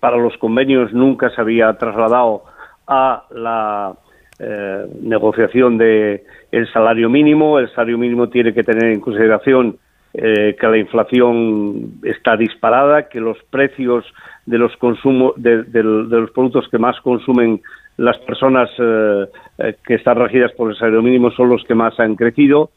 para 0.00 0.16
los 0.16 0.36
convenios 0.38 0.92
nunca 0.92 1.30
se 1.30 1.40
había 1.40 1.72
trasladado 1.74 2.44
a 2.86 3.24
la 3.30 3.92
eh, 4.38 4.86
negociación 5.02 5.78
de 5.78 6.24
el 6.52 6.72
salario 6.72 7.10
mínimo. 7.10 7.58
El 7.58 7.68
salario 7.70 7.98
mínimo 7.98 8.28
tiene 8.28 8.54
que 8.54 8.62
tener 8.62 8.92
en 8.92 9.00
consideración 9.00 9.76
eh, 10.20 10.56
que 10.60 10.66
la 10.66 10.78
inflación 10.78 11.92
está 12.02 12.36
disparada, 12.36 13.08
que 13.08 13.20
los 13.20 13.38
precios 13.50 14.04
de 14.46 14.58
los 14.58 14.76
consumos 14.76 15.32
de, 15.36 15.62
de- 15.62 15.82
los 15.82 16.30
productos 16.32 16.68
que 16.68 16.78
más 16.78 17.00
consumen 17.02 17.60
las 17.98 18.18
personas 18.18 18.68
eh, 18.78 19.26
eh, 19.58 19.74
que 19.86 19.94
están 19.94 20.16
regidas 20.18 20.52
por 20.52 20.70
el 20.70 20.76
salario 20.76 21.02
mínimo 21.02 21.30
son 21.30 21.48
los 21.50 21.62
que 21.64 21.74
más 21.74 21.98
han 22.00 22.16
crecido. 22.16 22.70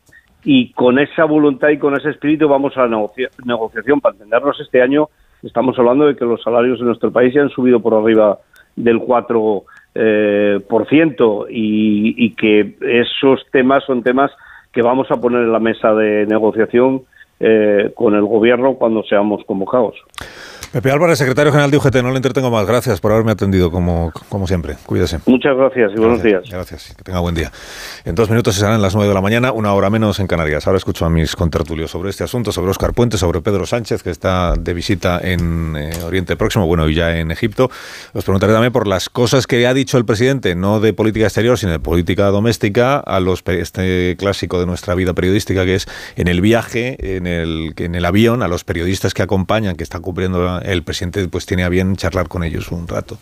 Y 0.44 0.72
con 0.74 0.98
esa 1.00 1.26
voluntad 1.26 1.70
y 1.70 1.78
con 1.78 1.96
ese 1.96 2.10
espíritu 2.10 2.48
vamos 2.48 2.76
a 2.78 2.82
la 2.82 2.88
negocia- 2.98 3.30
negociación. 3.46 4.02
Para 4.02 4.14
entendernos 4.14 4.60
este 4.60 4.82
año 4.82 5.10
estamos 5.44 5.78
hablando 5.80 6.06
de 6.08 6.16
que 6.16 6.26
los 6.26 6.42
salarios 6.44 6.80
en 6.80 6.88
nuestro 6.88 7.12
país 7.12 7.34
ya 7.34 7.42
han 7.42 7.50
subido 7.50 7.80
por 7.80 7.94
arriba 7.94 8.38
del 8.76 9.00
4 9.00 9.64
eh, 9.96 10.60
por 10.70 10.88
ciento 10.88 11.46
y 11.50 12.34
que 12.36 12.76
esos 12.82 13.46
temas 13.52 13.84
son 13.86 14.02
temas 14.04 14.32
que 14.72 14.82
vamos 14.82 15.12
a 15.12 15.20
poner 15.20 15.42
en 15.42 15.52
la 15.52 15.60
mesa 15.60 15.94
de 15.94 16.26
negociación 16.26 17.02
eh, 17.44 17.92
con 17.96 18.14
el 18.14 18.24
gobierno 18.24 18.76
cuando 18.76 19.04
seamos 19.04 19.44
convocados. 19.46 19.96
Pepe 20.72 20.90
Álvarez, 20.90 21.18
secretario 21.18 21.52
general 21.52 21.70
de 21.70 21.76
UGT, 21.76 21.96
no 21.98 22.12
le 22.12 22.16
entretengo 22.16 22.50
más. 22.50 22.66
Gracias 22.66 23.02
por 23.02 23.12
haberme 23.12 23.34
atendido, 23.34 23.70
como, 23.72 24.14
como 24.30 24.48
siempre. 24.48 24.78
Cuídese. 24.86 25.20
Muchas 25.26 25.58
gracias 25.58 25.92
y 25.94 26.00
buenos 26.00 26.24
días. 26.24 26.44
Gracias, 26.50 26.96
que 26.96 27.04
tenga 27.04 27.20
buen 27.20 27.36
día. 27.36 27.52
En 28.06 28.16
dos 28.16 28.30
minutos 28.30 28.56
se 28.56 28.62
serán 28.62 28.82
las 28.82 28.96
nueve 28.96 29.10
de 29.10 29.14
la 29.14 29.20
mañana, 29.20 29.52
una 29.52 29.74
hora 29.74 29.90
menos 29.90 30.22
en 30.22 30.28
Canarias. 30.28 30.68
Ahora 30.68 30.78
escucho 30.78 31.04
a 31.06 31.10
mis 31.10 31.36
contertulios 31.36 31.92
sobre 31.92 32.10
este 32.10 32.24
asunto, 32.24 32.54
sobre 32.54 32.72
Óscar 32.72 32.94
Puente, 32.94 33.18
sobre 33.18 33.42
Pedro 33.42 33.66
Sánchez, 33.66 34.02
que 34.02 34.12
está 34.12 34.54
de 34.58 34.74
visita 34.74 35.20
en 35.22 35.76
eh, 35.76 35.92
Oriente 36.06 36.38
Próximo, 36.38 36.66
bueno, 36.66 36.88
y 36.88 36.96
ya 36.96 37.18
en 37.18 37.32
Egipto. 37.32 37.70
Os 38.14 38.24
preguntaré 38.24 38.54
también 38.54 38.72
por 38.72 38.88
las 38.88 39.10
cosas 39.10 39.48
que 39.48 39.68
ha 39.68 39.74
dicho 39.74 39.98
el 39.98 40.06
presidente, 40.06 40.56
no 40.56 40.80
de 40.80 40.94
política 40.94 41.26
exterior, 41.26 41.58
sino 41.58 41.74
de 41.74 41.80
política 41.80 42.28
doméstica, 42.28 42.98
a 42.98 43.20
los 43.20 43.44
este 43.46 44.16
clásico 44.18 44.58
de 44.58 44.68
nuestra 44.68 44.96
vida 44.96 45.14
periodística, 45.14 45.66
que 45.66 45.76
es 45.76 45.88
en 46.16 46.30
el 46.30 46.40
viaje, 46.40 47.18
en 47.18 47.28
el, 47.28 47.74
en 47.76 47.94
el 47.94 48.06
avión, 48.06 48.42
a 48.42 48.48
los 48.48 48.64
periodistas 48.64 49.14
que 49.14 49.22
acompañan, 49.22 49.76
que 49.76 49.84
están 49.84 50.02
cubriendo 50.02 50.61
el 50.64 50.84
presidente, 50.84 51.28
pues 51.28 51.46
tiene 51.46 51.64
a 51.64 51.70
bien 51.70 51.96
charlar 51.96 52.28
con 52.28 52.44
ellos 52.44 52.72
un 52.72 52.88
rato, 52.88 53.18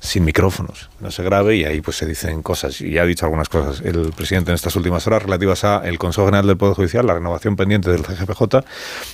sin 0.00 0.24
micrófonos, 0.24 0.90
no 1.00 1.10
se 1.10 1.22
grabe 1.22 1.56
y 1.56 1.64
ahí 1.64 1.80
pues 1.80 1.96
se 1.96 2.06
dicen 2.06 2.42
cosas. 2.42 2.80
Y 2.80 2.92
ya 2.92 3.02
ha 3.02 3.06
dicho 3.06 3.26
algunas 3.26 3.48
cosas 3.48 3.80
el 3.84 4.12
presidente 4.12 4.50
en 4.50 4.54
estas 4.56 4.76
últimas 4.76 5.06
horas 5.06 5.22
relativas 5.22 5.64
a 5.64 5.82
el 5.86 5.98
Consejo 5.98 6.26
General 6.26 6.46
del 6.46 6.56
Poder 6.56 6.74
Judicial, 6.74 7.06
la 7.06 7.14
renovación 7.14 7.56
pendiente 7.56 7.90
del 7.90 8.04
CGPJ 8.04 8.64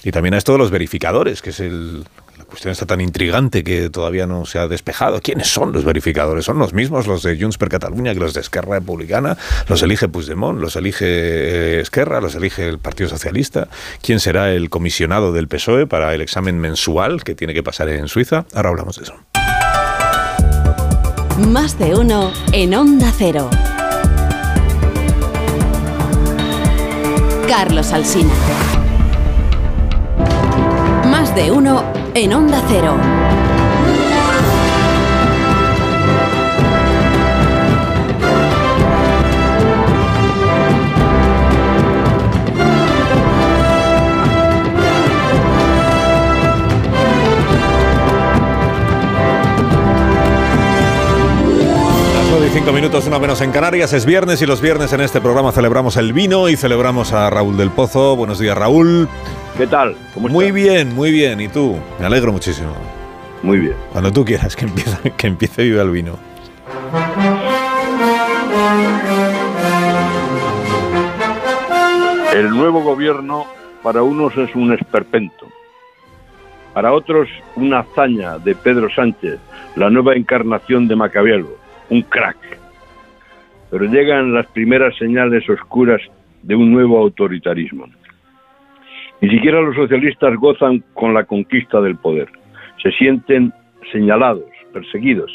y 0.05 0.13
también 0.13 0.35
a 0.35 0.39
esto 0.39 0.53
de 0.53 0.59
los 0.59 0.71
verificadores, 0.71 1.43
que 1.43 1.51
es 1.51 1.61
el, 1.61 2.05
cuestión 2.51 2.73
está 2.73 2.85
tan 2.85 3.01
intrigante 3.01 3.65
que 3.65 3.89
todavía 3.89 4.27
no 4.27 4.45
se 4.45 4.59
ha 4.59 4.69
despejado. 4.69 5.21
¿Quiénes 5.23 5.49
son 5.49 5.73
los 5.73 5.85
verificadores? 5.85 6.45
¿Son 6.45 6.59
los 6.59 6.75
mismos 6.75 7.07
los 7.07 7.23
de 7.23 7.41
Junts 7.41 7.57
per 7.57 7.69
Catalunya 7.69 8.13
que 8.13 8.21
los 8.21 8.35
de 8.35 8.41
Esquerra 8.41 8.75
Republicana? 8.75 9.39
¿Los 9.69 9.83
elige 9.83 10.09
Puigdemont? 10.09 10.61
¿Los 10.61 10.77
elige 10.77 11.07
eh, 11.07 11.81
Esquerra? 11.81 12.21
¿Los 12.21 12.35
elige 12.35 12.69
el 12.69 12.79
Partido 12.79 13.09
Socialista? 13.09 13.69
¿Quién 14.03 14.21
será 14.21 14.53
el 14.53 14.69
comisionado 14.69 15.33
del 15.33 15.49
PSOE 15.49 15.87
para 15.87 16.15
el 16.15 16.21
examen 16.21 16.59
mensual 16.59 17.25
que 17.25 17.35
tiene 17.35 17.55
que 17.55 17.63
pasar 17.63 17.89
en 17.89 18.09
Suiza? 18.09 18.45
Ahora 18.53 18.71
hablamos 18.71 18.97
de 18.97 19.05
eso. 19.05 19.15
Más 21.49 21.79
de 21.79 21.95
uno 21.95 22.33
en 22.53 22.75
Onda 22.75 23.13
Cero. 23.17 23.49
Carlos 27.49 27.93
Alsina. 27.93 28.35
Más 31.07 31.35
de 31.35 31.51
uno 31.51 32.00
en 32.15 32.33
Onda 32.33 32.63
Cero. 32.69 32.97
cinco 52.53 52.73
minutos, 52.73 53.07
una 53.07 53.19
menos 53.21 53.41
en 53.43 53.53
Canarias. 53.53 53.93
Es 53.93 54.05
viernes 54.05 54.43
y 54.43 54.47
los 54.47 54.61
viernes 54.61 54.93
en 54.93 55.01
este 55.01 55.21
programa 55.21 55.53
celebramos 55.53 55.97
el 55.97 56.13
vino 56.13 56.49
y 56.49 56.57
celebramos 56.57 57.13
a 57.13 57.31
Raúl 57.31 57.57
del 57.57 57.71
Pozo. 57.71 58.17
Buenos 58.17 58.41
días, 58.41 58.59
Raúl. 58.59 59.09
¿Qué 59.61 59.67
tal? 59.67 59.95
muy 60.17 60.53
bien, 60.53 60.95
muy 60.95 61.13
bien. 61.13 61.39
¿Y 61.39 61.49
tú? 61.49 61.77
Me 61.99 62.07
alegro 62.07 62.33
muchísimo. 62.33 62.73
Muy 63.43 63.59
bien. 63.59 63.75
Cuando 63.93 64.11
tú 64.11 64.25
quieras, 64.25 64.57
que 64.57 64.65
empiece, 64.65 65.11
que 65.19 65.27
empiece 65.27 65.63
Viva 65.63 65.83
el 65.83 65.91
Vino. 65.91 66.19
El 72.35 72.49
nuevo 72.49 72.81
gobierno 72.81 73.45
para 73.83 74.03
unos 74.03 74.35
es 74.39 74.55
un 74.55 74.73
esperpento, 74.73 75.47
para 76.73 76.95
otros 76.95 77.29
una 77.55 77.81
hazaña 77.81 78.39
de 78.39 78.55
Pedro 78.55 78.89
Sánchez, 78.89 79.39
la 79.77 79.91
nueva 79.91 80.15
encarnación 80.15 80.89
de 80.89 80.97
Macabealo, 80.97 81.59
un 81.91 82.01
crack. 82.01 82.39
Pero 83.71 83.85
llegan 83.85 84.33
las 84.33 84.47
primeras 84.47 84.97
señales 84.97 85.47
oscuras 85.51 86.01
de 86.43 86.55
un 86.55 86.73
nuevo 86.73 86.97
autoritarismo. 86.97 87.85
Ni 89.21 89.29
siquiera 89.29 89.61
los 89.61 89.77
socialistas 89.77 90.35
gozan 90.37 90.83
con 90.95 91.13
la 91.13 91.25
conquista 91.25 91.81
del 91.81 91.97
poder. 91.97 92.29
Se 92.83 92.91
sienten 92.93 93.53
señalados, 93.93 94.49
perseguidos. 94.73 95.31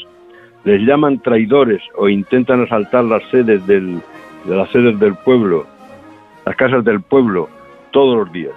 Les 0.64 0.80
llaman 0.82 1.20
traidores 1.20 1.80
o 1.96 2.08
intentan 2.08 2.62
asaltar 2.62 3.04
las 3.04 3.22
sedes 3.30 3.64
del, 3.66 4.00
de 4.44 4.56
las 4.56 4.68
sedes 4.70 4.98
del 4.98 5.14
pueblo, 5.14 5.66
las 6.44 6.56
casas 6.56 6.84
del 6.84 7.00
pueblo, 7.00 7.48
todos 7.92 8.16
los 8.16 8.32
días. 8.32 8.54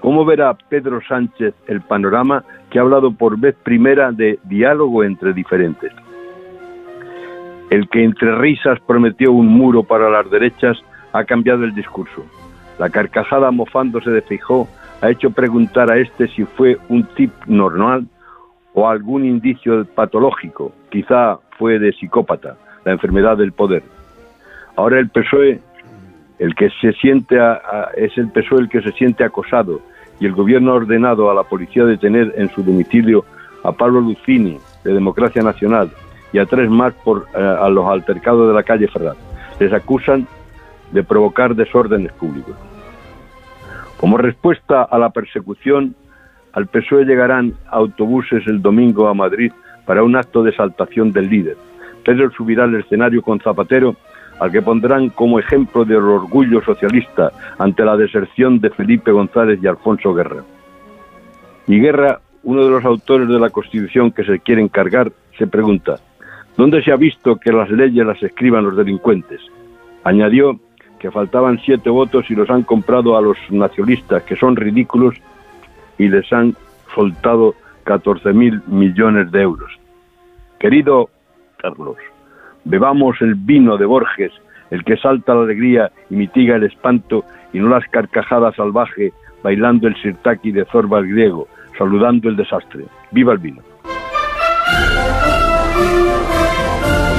¿Cómo 0.00 0.24
verá 0.24 0.54
Pedro 0.68 1.00
Sánchez 1.08 1.54
el 1.66 1.80
panorama 1.80 2.44
que 2.70 2.78
ha 2.78 2.82
hablado 2.82 3.10
por 3.10 3.38
vez 3.38 3.56
primera 3.62 4.12
de 4.12 4.38
diálogo 4.44 5.02
entre 5.02 5.32
diferentes? 5.32 5.92
El 7.70 7.88
que 7.88 8.04
entre 8.04 8.36
risas 8.36 8.78
prometió 8.86 9.32
un 9.32 9.46
muro 9.46 9.82
para 9.82 10.10
las 10.10 10.30
derechas 10.30 10.78
ha 11.12 11.24
cambiado 11.24 11.64
el 11.64 11.74
discurso. 11.74 12.24
La 12.78 12.90
carcajada 12.90 13.50
mofándose 13.50 14.10
de 14.10 14.22
Fijó 14.22 14.68
ha 15.00 15.10
hecho 15.10 15.30
preguntar 15.30 15.90
a 15.90 15.98
este 15.98 16.28
si 16.28 16.44
fue 16.44 16.78
un 16.88 17.04
tip 17.14 17.32
normal 17.46 18.06
o 18.74 18.88
algún 18.88 19.24
indicio 19.24 19.84
patológico, 19.86 20.72
quizá 20.90 21.38
fue 21.58 21.78
de 21.78 21.92
psicópata, 21.92 22.56
la 22.84 22.92
enfermedad 22.92 23.36
del 23.36 23.52
poder. 23.52 23.82
Ahora 24.76 25.00
el 25.00 25.08
PSOE, 25.08 25.60
el 26.38 26.54
que 26.54 26.70
se 26.80 26.92
siente 26.92 27.36
es 27.96 28.16
el 28.16 28.30
PSOE 28.30 28.60
el 28.60 28.68
que 28.68 28.80
se 28.80 28.92
siente 28.92 29.24
acosado 29.24 29.80
y 30.20 30.26
el 30.26 30.32
gobierno 30.32 30.72
ha 30.72 30.76
ordenado 30.76 31.30
a 31.30 31.34
la 31.34 31.42
policía 31.42 31.84
detener 31.84 32.32
en 32.36 32.48
su 32.50 32.62
domicilio 32.62 33.24
a 33.64 33.72
Pablo 33.72 34.00
Lucini 34.00 34.58
de 34.84 34.92
Democracia 34.92 35.42
Nacional 35.42 35.90
y 36.32 36.38
a 36.38 36.46
tres 36.46 36.70
más 36.70 36.92
por 37.04 37.26
eh, 37.34 37.38
a 37.38 37.68
los 37.68 37.86
altercados 37.86 38.48
de 38.48 38.54
la 38.54 38.62
calle 38.62 38.86
Ferraz. 38.88 39.16
Les 39.58 39.72
acusan 39.72 40.26
de 40.92 41.02
provocar 41.02 41.54
desórdenes 41.54 42.12
públicos. 42.12 42.54
Como 43.98 44.16
respuesta 44.16 44.84
a 44.84 44.98
la 44.98 45.10
persecución, 45.10 45.94
al 46.52 46.66
PSOE 46.68 47.04
llegarán 47.04 47.54
autobuses 47.68 48.46
el 48.46 48.62
domingo 48.62 49.08
a 49.08 49.14
Madrid 49.14 49.52
para 49.86 50.02
un 50.02 50.16
acto 50.16 50.42
de 50.42 50.50
exaltación 50.50 51.12
del 51.12 51.28
líder. 51.28 51.56
Pedro 52.04 52.30
subirá 52.30 52.64
al 52.64 52.74
escenario 52.76 53.22
con 53.22 53.40
Zapatero, 53.40 53.96
al 54.38 54.52
que 54.52 54.62
pondrán 54.62 55.08
como 55.10 55.40
ejemplo 55.40 55.84
del 55.84 55.98
orgullo 55.98 56.62
socialista 56.62 57.32
ante 57.58 57.84
la 57.84 57.96
deserción 57.96 58.60
de 58.60 58.70
Felipe 58.70 59.10
González 59.10 59.58
y 59.60 59.66
Alfonso 59.66 60.14
Guerra. 60.14 60.44
Y 61.66 61.80
Guerra, 61.80 62.20
uno 62.44 62.64
de 62.64 62.70
los 62.70 62.84
autores 62.84 63.28
de 63.28 63.40
la 63.40 63.50
Constitución 63.50 64.12
que 64.12 64.24
se 64.24 64.38
quiere 64.38 64.62
encargar, 64.62 65.10
se 65.36 65.48
pregunta, 65.48 65.96
¿dónde 66.56 66.82
se 66.82 66.92
ha 66.92 66.96
visto 66.96 67.36
que 67.36 67.52
las 67.52 67.68
leyes 67.68 68.06
las 68.06 68.22
escriban 68.22 68.64
los 68.64 68.76
delincuentes? 68.76 69.40
Añadió 70.04 70.60
que 70.98 71.10
faltaban 71.10 71.58
siete 71.64 71.90
votos 71.90 72.30
y 72.30 72.34
los 72.34 72.50
han 72.50 72.62
comprado 72.62 73.16
a 73.16 73.20
los 73.20 73.38
nacionalistas, 73.50 74.22
que 74.24 74.36
son 74.36 74.56
ridículos, 74.56 75.14
y 75.98 76.08
les 76.08 76.32
han 76.32 76.54
soltado 76.94 77.54
14 77.84 78.32
mil 78.32 78.62
millones 78.66 79.30
de 79.30 79.42
euros. 79.42 79.70
Querido 80.58 81.10
Carlos, 81.56 81.96
bebamos 82.64 83.20
el 83.20 83.34
vino 83.34 83.76
de 83.76 83.86
Borges, 83.86 84.32
el 84.70 84.84
que 84.84 84.96
salta 84.96 85.34
la 85.34 85.42
alegría 85.42 85.90
y 86.10 86.16
mitiga 86.16 86.56
el 86.56 86.64
espanto, 86.64 87.24
y 87.52 87.58
no 87.58 87.68
las 87.68 87.88
carcajadas 87.88 88.56
salvaje, 88.56 89.12
bailando 89.42 89.88
el 89.88 89.96
sirtaki 90.02 90.52
de 90.52 90.64
Zorba 90.66 90.98
el 90.98 91.08
griego, 91.08 91.48
saludando 91.78 92.28
el 92.28 92.36
desastre. 92.36 92.84
¡Viva 93.12 93.32
el 93.32 93.38
vino! 93.38 93.67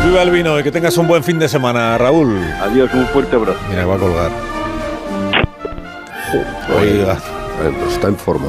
Viva 0.09 0.23
el 0.23 0.31
vino 0.31 0.59
y 0.59 0.63
que 0.63 0.71
tengas 0.71 0.97
un 0.97 1.07
buen 1.07 1.23
fin 1.23 1.37
de 1.37 1.47
semana, 1.47 1.95
Raúl. 1.95 2.35
Adiós, 2.63 2.89
un 2.95 3.05
fuerte 3.09 3.35
abrazo. 3.35 3.59
Mira, 3.69 3.85
va 3.85 3.93
a 3.93 3.97
colgar. 3.99 4.31
Oiga. 6.79 7.15
Pues 7.79 7.93
está 7.93 8.07
en 8.07 8.17
forma. 8.17 8.47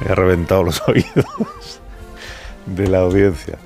Me 0.00 0.08
ha 0.10 0.14
reventado 0.14 0.62
los 0.62 0.80
oídos 0.88 1.26
de 2.64 2.88
la 2.88 3.00
audiencia. 3.00 3.58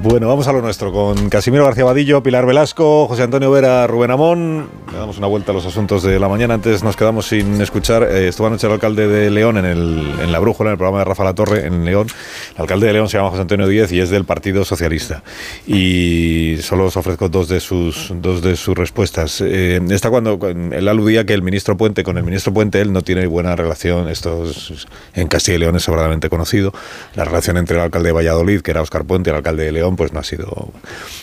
Bueno, 0.00 0.26
vamos 0.26 0.48
a 0.48 0.52
lo 0.52 0.60
nuestro 0.62 0.90
con 0.92 1.28
Casimiro 1.28 1.64
García 1.64 1.84
Vadillo, 1.84 2.22
Pilar 2.22 2.44
Velasco, 2.44 3.06
José 3.06 3.22
Antonio 3.22 3.50
Vera, 3.50 3.86
Rubén 3.86 4.10
Amón. 4.10 4.68
Le 4.90 4.98
damos 4.98 5.18
una 5.18 5.28
vuelta 5.28 5.52
a 5.52 5.54
los 5.54 5.64
asuntos 5.64 6.02
de 6.02 6.18
la 6.18 6.28
mañana. 6.28 6.54
Antes 6.54 6.82
nos 6.82 6.96
quedamos 6.96 7.26
sin 7.26 7.60
escuchar. 7.60 8.02
Eh, 8.02 8.26
estuvo 8.26 8.48
anoche 8.48 8.66
el 8.66 8.72
alcalde 8.72 9.06
de 9.06 9.30
León 9.30 9.58
en, 9.58 9.64
el, 9.64 10.12
en 10.20 10.32
La 10.32 10.40
Brújula, 10.40 10.70
en 10.70 10.72
el 10.72 10.78
programa 10.78 10.98
de 10.98 11.04
Rafa 11.04 11.22
La 11.22 11.34
Torre 11.34 11.66
en 11.66 11.84
León. 11.84 12.08
El 12.56 12.62
alcalde 12.62 12.88
de 12.88 12.94
León 12.94 13.08
se 13.08 13.18
llama 13.18 13.30
José 13.30 13.42
Antonio 13.42 13.68
Díez 13.68 13.92
y 13.92 14.00
es 14.00 14.10
del 14.10 14.24
Partido 14.24 14.64
Socialista. 14.64 15.22
Y 15.66 16.56
solo 16.62 16.86
os 16.86 16.96
ofrezco 16.96 17.28
dos 17.28 17.48
de 17.48 17.60
sus, 17.60 18.12
dos 18.16 18.42
de 18.42 18.56
sus 18.56 18.76
respuestas. 18.76 19.40
Eh, 19.40 19.80
está 19.90 20.10
cuando 20.10 20.38
él 20.48 20.88
aludía 20.88 21.24
que 21.26 21.34
el 21.34 21.42
ministro 21.42 21.76
Puente, 21.76 22.02
con 22.02 22.18
el 22.18 22.24
ministro 22.24 22.52
Puente, 22.52 22.80
él 22.80 22.92
no 22.92 23.02
tiene 23.02 23.26
buena 23.26 23.54
relación. 23.54 24.08
Esto 24.08 24.46
es, 24.46 24.86
en 25.14 25.28
Castilla 25.28 25.56
y 25.56 25.60
León 25.60 25.76
es 25.76 25.84
sobradamente 25.84 26.28
conocido. 26.28 26.72
La 27.14 27.24
relación 27.24 27.56
entre 27.56 27.76
el 27.76 27.82
alcalde 27.82 28.08
de 28.08 28.12
Valladolid, 28.12 28.62
que 28.62 28.72
era 28.72 28.82
Óscar 28.82 29.04
Puente, 29.04 29.30
y 29.30 29.32
el 29.32 29.36
alcalde 29.36 29.64
de 29.64 29.72
León, 29.72 29.81
pues 29.96 30.12
no 30.12 30.20
ha 30.20 30.24
sido. 30.24 30.72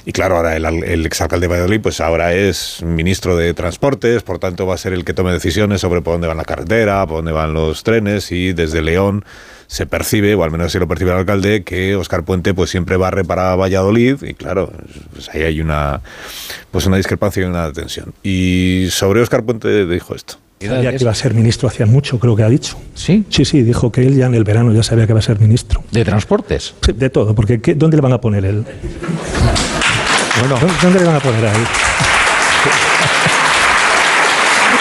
Y 0.05 0.11
claro, 0.11 0.37
ahora 0.37 0.55
el, 0.55 0.65
el 0.65 1.05
exalcalde 1.05 1.47
de 1.47 1.53
Valladolid, 1.53 1.81
pues 1.81 2.01
ahora 2.01 2.33
es 2.33 2.81
ministro 2.83 3.35
de 3.35 3.53
Transportes, 3.53 4.23
por 4.23 4.39
tanto 4.39 4.65
va 4.65 4.75
a 4.75 4.77
ser 4.77 4.93
el 4.93 5.05
que 5.05 5.13
tome 5.13 5.31
decisiones 5.31 5.81
sobre 5.81 6.01
por 6.01 6.13
dónde 6.13 6.27
van 6.27 6.37
la 6.37 6.45
carretera, 6.45 7.05
por 7.07 7.17
dónde 7.17 7.31
van 7.31 7.53
los 7.53 7.83
trenes 7.83 8.31
y 8.31 8.53
desde 8.53 8.81
León 8.81 9.23
se 9.67 9.85
percibe, 9.85 10.33
o 10.33 10.43
al 10.43 10.49
menos 10.49 10.67
así 10.67 10.79
lo 10.79 10.87
percibe 10.87 11.11
el 11.11 11.17
alcalde, 11.17 11.63
que 11.63 11.95
Oscar 11.95 12.23
Puente 12.23 12.55
pues 12.55 12.71
siempre 12.71 12.97
barre 12.97 13.23
para 13.23 13.55
Valladolid 13.55 14.23
y 14.23 14.33
claro, 14.33 14.71
pues 15.13 15.29
ahí 15.29 15.43
hay 15.43 15.61
una 15.61 16.01
pues 16.71 16.87
una 16.87 16.97
discrepancia 16.97 17.43
y 17.43 17.45
una 17.45 17.71
tensión. 17.71 18.13
Y 18.23 18.87
sobre 18.89 19.21
Oscar 19.21 19.43
Puente 19.43 19.85
dijo 19.85 20.15
esto. 20.15 20.37
Sabía 20.61 20.91
que 20.91 20.97
iba 21.01 21.11
a 21.11 21.15
ser 21.15 21.33
ministro 21.33 21.69
hacía 21.69 21.85
mucho, 21.85 22.19
creo 22.19 22.35
que 22.35 22.43
ha 22.43 22.49
dicho. 22.49 22.77
¿Sí? 22.93 23.23
Sí, 23.29 23.45
sí, 23.45 23.63
dijo 23.63 23.91
que 23.91 24.01
él 24.05 24.17
ya 24.17 24.25
en 24.25 24.35
el 24.35 24.43
verano 24.43 24.73
ya 24.73 24.83
sabía 24.83 25.05
que 25.05 25.13
iba 25.13 25.19
a 25.19 25.23
ser 25.23 25.39
ministro. 25.39 25.81
¿De 25.91 26.03
transportes? 26.03 26.73
Sí, 26.85 26.91
de 26.91 27.09
todo, 27.09 27.33
porque 27.33 27.61
¿qué, 27.61 27.75
¿dónde 27.75 27.95
le 27.95 28.01
van 28.01 28.11
a 28.13 28.19
poner 28.19 28.43
él? 28.43 28.65
Bueno, 30.39 30.57
¿Dónde 30.81 30.99
le 30.99 31.05
van 31.05 31.15
a 31.15 31.19
poner 31.19 31.45
a 31.45 31.55
él? 31.55 31.61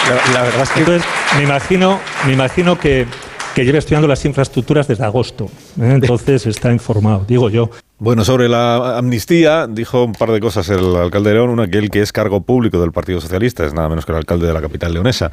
La, 0.09 0.33
la 0.33 0.41
verdad 0.43 0.61
es 0.63 0.69
que... 0.69 0.79
Entonces, 0.79 1.07
me 1.37 1.43
imagino, 1.43 1.99
me 2.25 2.33
imagino 2.33 2.77
que, 2.77 3.05
que 3.55 3.63
lleva 3.63 3.77
estudiando 3.77 4.07
las 4.07 4.23
infraestructuras 4.25 4.87
desde 4.87 5.05
agosto. 5.05 5.45
¿eh? 5.81 5.91
Entonces 5.95 6.45
está 6.45 6.71
informado, 6.71 7.23
digo 7.27 7.49
yo. 7.49 7.69
Bueno, 8.01 8.23
sobre 8.23 8.47
la 8.47 8.97
amnistía, 8.97 9.67
dijo 9.67 10.05
un 10.05 10.13
par 10.13 10.31
de 10.31 10.39
cosas 10.39 10.69
el 10.69 10.95
alcalde 10.95 11.31
de 11.31 11.35
León. 11.35 11.49
Una, 11.49 11.67
que 11.67 11.79
él 11.79 11.89
que 11.89 11.99
es 11.99 12.13
cargo 12.13 12.39
público 12.39 12.79
del 12.79 12.93
Partido 12.93 13.19
Socialista, 13.19 13.65
es 13.65 13.73
nada 13.73 13.89
menos 13.89 14.05
que 14.05 14.13
el 14.13 14.19
alcalde 14.19 14.47
de 14.47 14.53
la 14.53 14.61
capital 14.61 14.93
leonesa, 14.93 15.31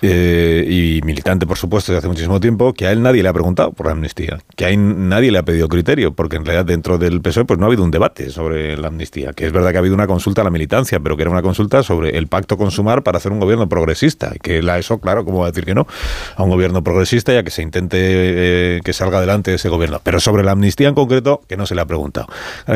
eh, 0.00 0.66
y 0.68 1.00
militante, 1.06 1.46
por 1.46 1.58
supuesto, 1.58 1.92
de 1.92 1.98
hace 1.98 2.08
muchísimo 2.08 2.40
tiempo, 2.40 2.72
que 2.72 2.88
a 2.88 2.90
él 2.90 3.02
nadie 3.02 3.22
le 3.22 3.28
ha 3.28 3.32
preguntado 3.32 3.70
por 3.70 3.86
la 3.86 3.92
amnistía, 3.92 4.40
que 4.56 4.64
a 4.64 4.70
él 4.70 5.08
nadie 5.08 5.30
le 5.30 5.38
ha 5.38 5.44
pedido 5.44 5.68
criterio, 5.68 6.12
porque 6.12 6.34
en 6.34 6.44
realidad 6.44 6.64
dentro 6.64 6.98
del 6.98 7.20
PSOE 7.20 7.44
pues 7.44 7.60
no 7.60 7.66
ha 7.66 7.68
habido 7.68 7.84
un 7.84 7.92
debate 7.92 8.30
sobre 8.30 8.76
la 8.76 8.88
amnistía, 8.88 9.32
que 9.32 9.46
es 9.46 9.52
verdad 9.52 9.70
que 9.70 9.76
ha 9.76 9.78
habido 9.78 9.94
una 9.94 10.08
consulta 10.08 10.40
a 10.40 10.44
la 10.44 10.50
militancia, 10.50 10.98
pero 10.98 11.16
que 11.16 11.22
era 11.22 11.30
una 11.30 11.42
consulta 11.42 11.84
sobre 11.84 12.18
el 12.18 12.26
pacto 12.26 12.58
con 12.58 12.72
Sumar 12.72 13.04
para 13.04 13.18
hacer 13.18 13.30
un 13.30 13.38
gobierno 13.38 13.68
progresista, 13.68 14.32
que 14.42 14.60
la 14.60 14.76
ESO, 14.76 14.98
claro, 14.98 15.24
¿cómo 15.24 15.38
va 15.38 15.46
a 15.46 15.50
decir 15.52 15.64
que 15.64 15.76
no? 15.76 15.86
A 16.34 16.42
un 16.42 16.50
gobierno 16.50 16.82
progresista 16.82 17.32
y 17.32 17.36
a 17.36 17.44
que 17.44 17.52
se 17.52 17.62
intente 17.62 17.96
eh, 18.00 18.80
que 18.82 18.92
salga 18.92 19.18
adelante 19.18 19.54
ese 19.54 19.68
gobierno. 19.68 20.00
Pero 20.02 20.18
sobre 20.18 20.42
la 20.42 20.50
amnistía 20.50 20.88
en 20.88 20.96
concreto, 20.96 21.42
que 21.46 21.56
no 21.56 21.64
se 21.64 21.76
le 21.76 21.82
ha 21.82 21.91
preguntado. 21.92 22.26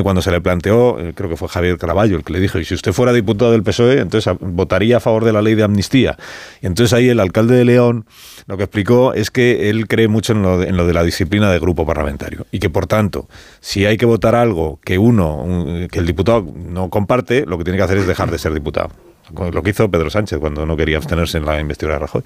Cuando 0.02 0.20
se 0.20 0.30
le 0.30 0.40
planteó, 0.42 1.00
eh, 1.00 1.12
creo 1.14 1.30
que 1.30 1.36
fue 1.36 1.48
Javier 1.48 1.78
Caraballo 1.78 2.16
el 2.16 2.24
que 2.24 2.32
le 2.34 2.40
dijo, 2.40 2.58
y 2.58 2.64
si 2.64 2.74
usted 2.74 2.92
fuera 2.92 3.12
diputado 3.12 3.52
del 3.52 3.62
PSOE, 3.62 4.00
entonces 4.00 4.34
votaría 4.40 4.98
a 4.98 5.00
favor 5.00 5.24
de 5.24 5.32
la 5.32 5.40
ley 5.40 5.54
de 5.54 5.62
amnistía. 5.62 6.16
Y 6.60 6.66
entonces 6.66 6.92
ahí 6.92 7.08
el 7.08 7.20
alcalde 7.20 7.54
de 7.54 7.64
León 7.64 8.04
lo 8.46 8.56
que 8.56 8.64
explicó 8.64 9.14
es 9.14 9.30
que 9.30 9.70
él 9.70 9.88
cree 9.88 10.08
mucho 10.08 10.32
en 10.32 10.42
lo, 10.42 10.58
de, 10.58 10.68
en 10.68 10.76
lo 10.76 10.86
de 10.86 10.92
la 10.92 11.02
disciplina 11.02 11.50
de 11.50 11.58
grupo 11.58 11.86
parlamentario 11.86 12.46
y 12.50 12.58
que 12.58 12.70
por 12.70 12.86
tanto, 12.86 13.28
si 13.60 13.86
hay 13.86 13.96
que 13.96 14.06
votar 14.06 14.34
algo 14.34 14.78
que 14.84 14.98
uno, 14.98 15.36
un, 15.36 15.88
que 15.88 15.98
el 15.98 16.06
diputado 16.06 16.46
no 16.54 16.90
comparte, 16.90 17.46
lo 17.46 17.56
que 17.58 17.64
tiene 17.64 17.78
que 17.78 17.84
hacer 17.84 17.98
es 17.98 18.06
dejar 18.06 18.30
de 18.30 18.38
ser 18.38 18.52
diputado. 18.52 18.90
Lo 19.34 19.62
que 19.62 19.70
hizo 19.70 19.90
Pedro 19.90 20.10
Sánchez 20.10 20.38
cuando 20.38 20.66
no 20.66 20.76
quería 20.76 20.96
abstenerse 20.96 21.38
en 21.38 21.44
la 21.44 21.60
investidura 21.60 21.94
de 21.94 22.00
Rajoy, 22.00 22.22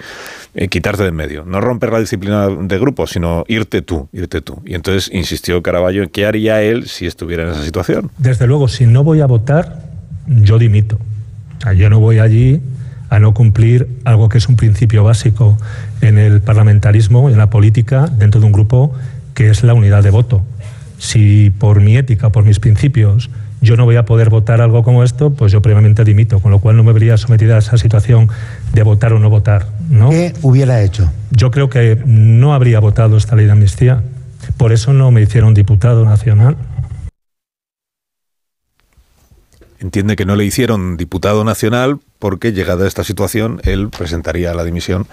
eh, 0.54 0.68
quitarte 0.68 1.02
de 1.02 1.08
en 1.10 1.14
medio, 1.16 1.44
no 1.44 1.60
romper 1.60 1.92
la 1.92 2.00
disciplina 2.00 2.48
de 2.48 2.78
grupo, 2.78 3.06
sino 3.06 3.44
irte 3.48 3.82
tú, 3.82 4.08
irte 4.12 4.40
tú. 4.40 4.60
Y 4.64 4.74
entonces 4.74 5.10
insistió 5.12 5.62
Caraballo 5.62 6.02
en 6.02 6.08
qué 6.08 6.26
haría 6.26 6.62
él 6.62 6.88
si 6.88 7.06
estuviera 7.06 7.44
en 7.44 7.50
esa 7.50 7.64
situación. 7.64 8.10
Desde 8.18 8.46
luego, 8.46 8.68
si 8.68 8.86
no 8.86 9.04
voy 9.04 9.20
a 9.20 9.26
votar, 9.26 9.82
yo 10.26 10.58
dimito. 10.58 10.98
Yo 11.76 11.90
no 11.90 12.00
voy 12.00 12.18
allí 12.18 12.60
a 13.10 13.18
no 13.18 13.34
cumplir 13.34 13.88
algo 14.04 14.28
que 14.28 14.38
es 14.38 14.48
un 14.48 14.56
principio 14.56 15.04
básico 15.04 15.58
en 16.00 16.16
el 16.16 16.40
parlamentarismo 16.40 17.28
en 17.28 17.36
la 17.36 17.50
política 17.50 18.06
dentro 18.06 18.40
de 18.40 18.46
un 18.46 18.52
grupo 18.52 18.94
que 19.34 19.50
es 19.50 19.62
la 19.64 19.74
unidad 19.74 20.02
de 20.02 20.10
voto. 20.10 20.42
Si 20.98 21.50
por 21.50 21.80
mi 21.80 21.96
ética, 21.96 22.30
por 22.30 22.44
mis 22.44 22.60
principios, 22.60 23.30
yo 23.60 23.76
no 23.76 23.84
voy 23.84 23.96
a 23.96 24.04
poder 24.04 24.30
votar 24.30 24.60
algo 24.60 24.82
como 24.82 25.04
esto, 25.04 25.30
pues 25.30 25.52
yo 25.52 25.60
previamente 25.62 26.04
dimito, 26.04 26.40
con 26.40 26.50
lo 26.50 26.60
cual 26.60 26.76
no 26.76 26.82
me 26.82 26.92
vería 26.92 27.16
sometida 27.16 27.56
a 27.56 27.58
esa 27.58 27.76
situación 27.76 28.28
de 28.72 28.82
votar 28.82 29.12
o 29.12 29.18
no 29.18 29.28
votar. 29.30 29.66
¿no? 29.88 30.10
¿Qué 30.10 30.32
hubiera 30.42 30.82
hecho? 30.82 31.10
Yo 31.30 31.50
creo 31.50 31.68
que 31.68 32.00
no 32.04 32.54
habría 32.54 32.80
votado 32.80 33.16
esta 33.16 33.36
ley 33.36 33.46
de 33.46 33.52
amnistía. 33.52 34.02
Por 34.56 34.72
eso 34.72 34.92
no 34.92 35.10
me 35.10 35.22
hicieron 35.22 35.54
diputado 35.54 36.04
nacional. 36.04 36.56
Entiende 39.78 40.16
que 40.16 40.26
no 40.26 40.36
le 40.36 40.44
hicieron 40.44 40.96
diputado 40.96 41.44
nacional 41.44 42.00
porque 42.20 42.52
llegada 42.52 42.86
esta 42.86 43.02
situación 43.02 43.60
él 43.64 43.88
presentaría 43.88 44.54
la 44.54 44.62
dimisión 44.62 45.08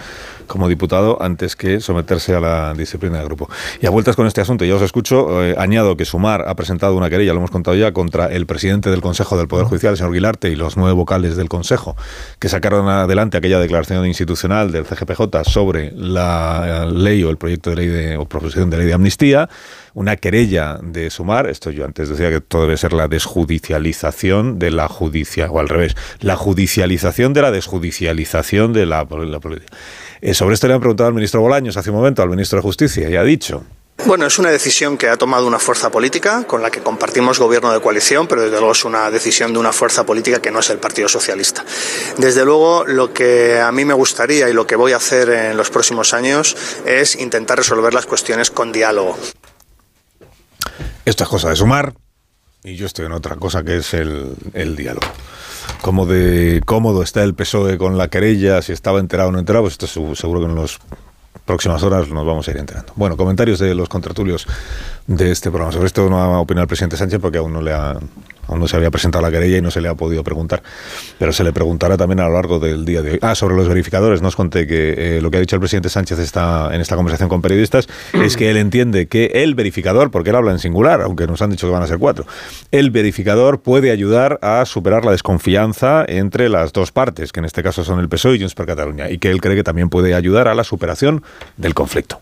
como 0.46 0.70
diputado 0.70 1.22
antes 1.22 1.56
que 1.56 1.80
someterse 1.80 2.36
a 2.36 2.40
la 2.40 2.74
disciplina 2.74 3.20
de 3.20 3.26
grupo. 3.26 3.50
Y 3.82 3.86
a 3.86 3.90
vueltas 3.90 4.16
con 4.16 4.28
este 4.28 4.42
asunto, 4.42 4.66
ya 4.66 4.76
os 4.76 4.82
escucho, 4.82 5.44
eh, 5.44 5.56
añado 5.58 5.98
que 5.98 6.06
Sumar 6.06 6.46
ha 6.48 6.56
presentado 6.56 6.96
una 6.96 7.10
querella, 7.10 7.34
lo 7.34 7.40
hemos 7.40 7.52
contado 7.52 7.76
ya, 7.76 7.92
contra 7.92 8.28
el 8.28 8.46
presidente 8.46 8.90
del 8.90 9.02
Consejo 9.02 9.38
del 9.38 9.48
Poder 9.48 9.66
Judicial, 9.66 9.92
el 9.92 9.98
señor 9.98 10.14
Guilarte, 10.14 10.50
y 10.50 10.56
los 10.56 10.78
nueve 10.78 10.94
vocales 10.94 11.36
del 11.36 11.50
Consejo, 11.50 11.96
que 12.40 12.50
sacaron 12.50 12.88
adelante 12.88 13.38
aquella 13.38 13.60
declaración 13.60 14.06
institucional 14.06 14.72
del 14.72 14.86
CGPJ 14.86 15.44
sobre 15.44 15.92
la 15.96 16.86
ley 16.86 17.24
o 17.24 17.30
el 17.30 17.38
proyecto 17.38 17.70
de 17.72 17.76
ley 17.76 17.88
de, 17.88 18.18
o 18.18 18.26
proposición 18.26 18.70
de 18.70 18.78
ley 18.78 18.88
de 18.88 18.94
amnistía 18.94 19.50
una 19.94 20.16
querella 20.16 20.80
de 20.82 21.10
sumar, 21.10 21.48
esto 21.48 21.72
yo 21.72 21.86
antes 21.86 22.10
decía 22.10 22.30
que 22.30 22.42
todo 22.42 22.64
debe 22.64 22.78
ser 22.78 22.94
la 22.94 23.08
desjudicialización 23.08 24.60
de 24.60 24.72
la 24.72 24.88
judicia, 24.88 25.50
o 25.50 25.60
al 25.60 25.70
revés, 25.70 25.96
la 26.20 26.36
judicialización 26.36 27.34
de 27.34 27.42
la 27.42 27.52
desjudicialización 27.52 28.74
de 28.74 28.86
la, 28.86 29.06
política. 29.06 29.78
Eh, 30.22 30.34
sobre 30.34 30.56
esto 30.56 30.68
le 30.68 30.74
han 30.74 30.80
preguntado 30.80 31.08
al 31.08 31.14
ministro 31.14 31.42
Bolaños 31.42 31.78
hace 31.78 31.90
un 31.90 31.98
momento, 31.98 32.22
al 32.22 32.30
ministro 32.30 32.58
de 32.58 32.64
Justicia, 32.64 33.10
y 33.10 33.16
ha 33.16 33.24
dicho, 33.24 33.64
bueno, 34.06 34.26
es 34.28 34.38
una 34.38 34.52
decisión 34.52 34.96
que 34.96 35.10
ha 35.10 35.18
tomado 35.18 35.48
una 35.48 35.60
fuerza 35.60 35.90
política 35.90 36.46
con 36.46 36.62
la 36.62 36.70
que 36.70 36.82
compartimos 36.82 37.40
gobierno 37.40 37.74
de 37.74 37.82
coalición, 37.82 38.28
pero 38.28 38.44
desde 38.44 38.58
luego 38.58 38.72
es 38.72 38.86
una 38.86 39.10
decisión 39.12 39.52
de 39.52 39.60
una 39.60 39.74
fuerza 39.74 40.06
política 40.06 40.40
que 40.40 40.52
no 40.52 40.60
es 40.60 40.70
el 40.70 40.78
Partido 40.78 41.10
Socialista. 41.10 41.66
Desde 42.18 42.46
luego, 42.46 42.86
lo 42.86 43.12
que 43.12 43.60
a 43.60 43.72
mí 43.72 43.86
me 43.86 43.94
gustaría 43.94 44.50
y 44.50 44.54
lo 44.54 44.68
que 44.68 44.76
voy 44.76 44.94
a 44.94 44.98
hacer 44.98 45.30
en 45.30 45.58
los 45.58 45.72
próximos 45.72 46.14
años 46.14 46.56
es 46.86 47.16
intentar 47.16 47.58
resolver 47.58 47.94
las 47.94 48.06
cuestiones 48.06 48.52
con 48.52 48.72
diálogo. 48.72 49.18
Esto 51.08 51.24
es 51.24 51.30
cosa 51.30 51.48
de 51.48 51.56
sumar 51.56 51.94
y 52.66 52.76
yo 52.76 52.86
estoy 52.86 53.06
en 53.06 53.14
otra 53.14 53.38
cosa 53.38 53.64
que 53.64 53.78
es 53.78 53.94
el, 53.94 54.36
diálogo. 54.76 55.08
Como 55.82 56.06
de 56.06 56.62
cómodo 56.66 57.02
está 57.02 57.24
el 57.24 57.34
PSOE 57.34 57.78
con 57.78 57.98
la 57.98 58.10
querella, 58.10 58.62
si 58.62 58.74
estaba 58.74 59.00
enterado 59.00 59.30
o 59.30 59.32
no 59.32 59.40
enterado, 59.40 59.64
pues 59.64 59.78
esto 59.82 59.88
seguro 60.18 60.42
que 60.42 60.48
en 60.48 60.56
las 60.56 60.80
próximas 61.46 61.82
horas 61.84 62.10
nos 62.10 62.26
vamos 62.26 62.46
a 62.46 62.52
ir 62.52 62.58
enterando. 62.58 62.92
Bueno, 62.98 63.16
comentarios 63.16 63.58
de 63.58 63.74
los 63.74 63.88
contratulios 63.88 64.48
de 65.06 65.32
este 65.32 65.50
programa. 65.50 65.72
Sobre 65.72 65.88
esto 65.88 66.10
no 66.10 66.18
va 66.18 66.26
a 66.26 66.40
opinar 66.40 66.64
el 66.64 66.68
presidente 66.68 66.98
Sánchez 66.98 67.22
porque 67.22 67.38
aún 67.38 67.54
no 67.54 67.62
le 67.62 67.72
ha 67.72 67.98
Aún 68.48 68.60
no 68.60 68.68
se 68.68 68.78
había 68.78 68.92
presentado 68.92 69.22
la 69.24 69.32
querella 69.32 69.58
y 69.58 69.62
no 69.62 69.72
se 69.72 69.82
le 69.82 69.90
ha 69.90 69.96
podido 69.96 70.24
preguntar. 70.24 70.64
Pero 71.20 71.32
se 71.34 71.44
le 71.44 71.54
preguntará 71.54 71.98
también 71.98 72.20
a 72.20 72.28
lo 72.28 72.34
largo 72.34 72.60
del 72.60 72.86
día 72.86 73.02
de 73.02 73.12
hoy. 73.12 73.20
Ah, 73.22 73.36
sobre 73.36 73.56
los 73.56 73.68
verificadores, 73.68 74.22
nos 74.22 74.36
conté 74.36 74.68
que 74.68 75.18
eh, 75.18 75.22
lo 75.22 75.32
que 75.32 75.38
ha 75.38 75.40
dicho 75.40 75.56
el 75.56 75.60
presidente 75.60 75.90
Sánchez 75.90 76.20
está, 76.20 76.74
en 76.74 76.82
esta 76.82 76.96
conversación 76.96 77.30
con 77.30 77.42
periodistas 77.42 77.88
es 78.14 78.38
que 78.38 78.50
él 78.50 78.58
entiende 78.58 79.08
que 79.08 79.26
el 79.34 79.56
verificador, 79.56 80.12
porque 80.12 80.30
él 80.30 80.36
habla 80.36 80.52
en 80.52 80.60
singular, 80.60 81.02
aunque 81.02 81.28
nos 81.28 81.42
han 81.42 81.50
dicho 81.50 81.68
que 81.68 81.74
van 81.74 81.84
a 81.84 81.88
ser 81.88 82.00
cuatro, 82.00 82.26
el 82.72 82.92
verificador 82.92 83.60
puede 83.60 83.92
ayudar 83.92 84.40
a 84.42 84.66
superar 84.66 85.06
la 85.06 85.12
desconfianza 85.12 86.06
entre 86.08 86.50
las 86.50 86.74
dos 86.74 86.92
partes, 86.92 87.32
que 87.32 87.40
en 87.40 87.46
este 87.46 87.64
caso 87.64 87.84
son 87.84 88.00
el 88.00 88.10
PSOE 88.10 88.36
y 88.36 88.40
Junts 88.40 88.56
per 88.56 88.66
Cataluña, 88.66 89.10
y 89.10 89.18
que 89.18 89.30
él 89.30 89.42
cree 89.42 89.56
que 89.56 89.64
también 89.64 89.90
puede 89.90 90.14
ayudar 90.14 90.48
a 90.48 90.56
la 90.56 90.64
superación 90.64 91.24
del 91.58 91.74
conflicto. 91.74 92.20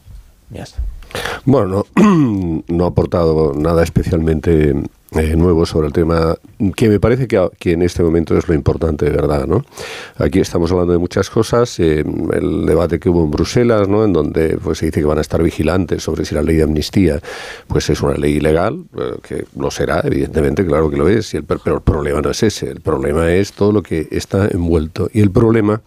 Bueno, 1.45 1.85
no, 1.95 2.63
no 2.67 2.85
ha 2.85 2.87
aportado 2.87 3.53
nada 3.55 3.83
especialmente 3.83 4.73
eh, 5.15 5.35
nuevo 5.35 5.65
sobre 5.65 5.87
el 5.87 5.93
tema 5.93 6.35
que 6.75 6.89
me 6.89 6.99
parece 6.99 7.27
que, 7.27 7.49
que, 7.59 7.71
en 7.73 7.81
este 7.81 8.03
momento 8.03 8.37
es 8.37 8.47
lo 8.47 8.53
importante 8.53 9.05
de 9.05 9.11
verdad. 9.11 9.47
¿no? 9.47 9.63
Aquí 10.17 10.39
estamos 10.39 10.71
hablando 10.71 10.93
de 10.93 10.99
muchas 10.99 11.29
cosas, 11.29 11.79
eh, 11.79 12.03
el 12.33 12.65
debate 12.65 12.99
que 12.99 13.09
hubo 13.09 13.23
en 13.23 13.31
Bruselas, 13.31 13.87
¿no? 13.87 14.03
en 14.03 14.13
donde 14.13 14.57
pues, 14.57 14.79
se 14.79 14.87
dice 14.87 14.99
que 14.99 15.05
van 15.05 15.17
a 15.17 15.21
estar 15.21 15.41
vigilantes 15.41 16.03
sobre 16.03 16.25
si 16.25 16.35
la 16.35 16.41
ley 16.41 16.57
de 16.57 16.63
amnistía 16.63 17.19
pues, 17.67 17.89
es 17.89 18.01
una 18.01 18.15
ley 18.15 18.35
ilegal, 18.35 18.83
eh, 18.97 19.15
que 19.21 19.45
lo 19.57 19.71
será, 19.71 20.01
evidentemente, 20.03 20.65
claro 20.65 20.89
que 20.89 20.97
lo 20.97 21.07
es, 21.07 21.33
y 21.33 21.37
el, 21.37 21.43
pero 21.43 21.75
el 21.77 21.81
problema 21.81 22.21
no 22.21 22.31
es 22.31 22.43
ese, 22.43 22.69
el 22.69 22.81
problema 22.81 23.31
es 23.31 23.53
todo 23.53 23.71
lo 23.71 23.83
que 23.83 24.07
está 24.11 24.47
envuelto. 24.47 25.09
Y 25.13 25.21
el 25.21 25.31
problema 25.31 25.81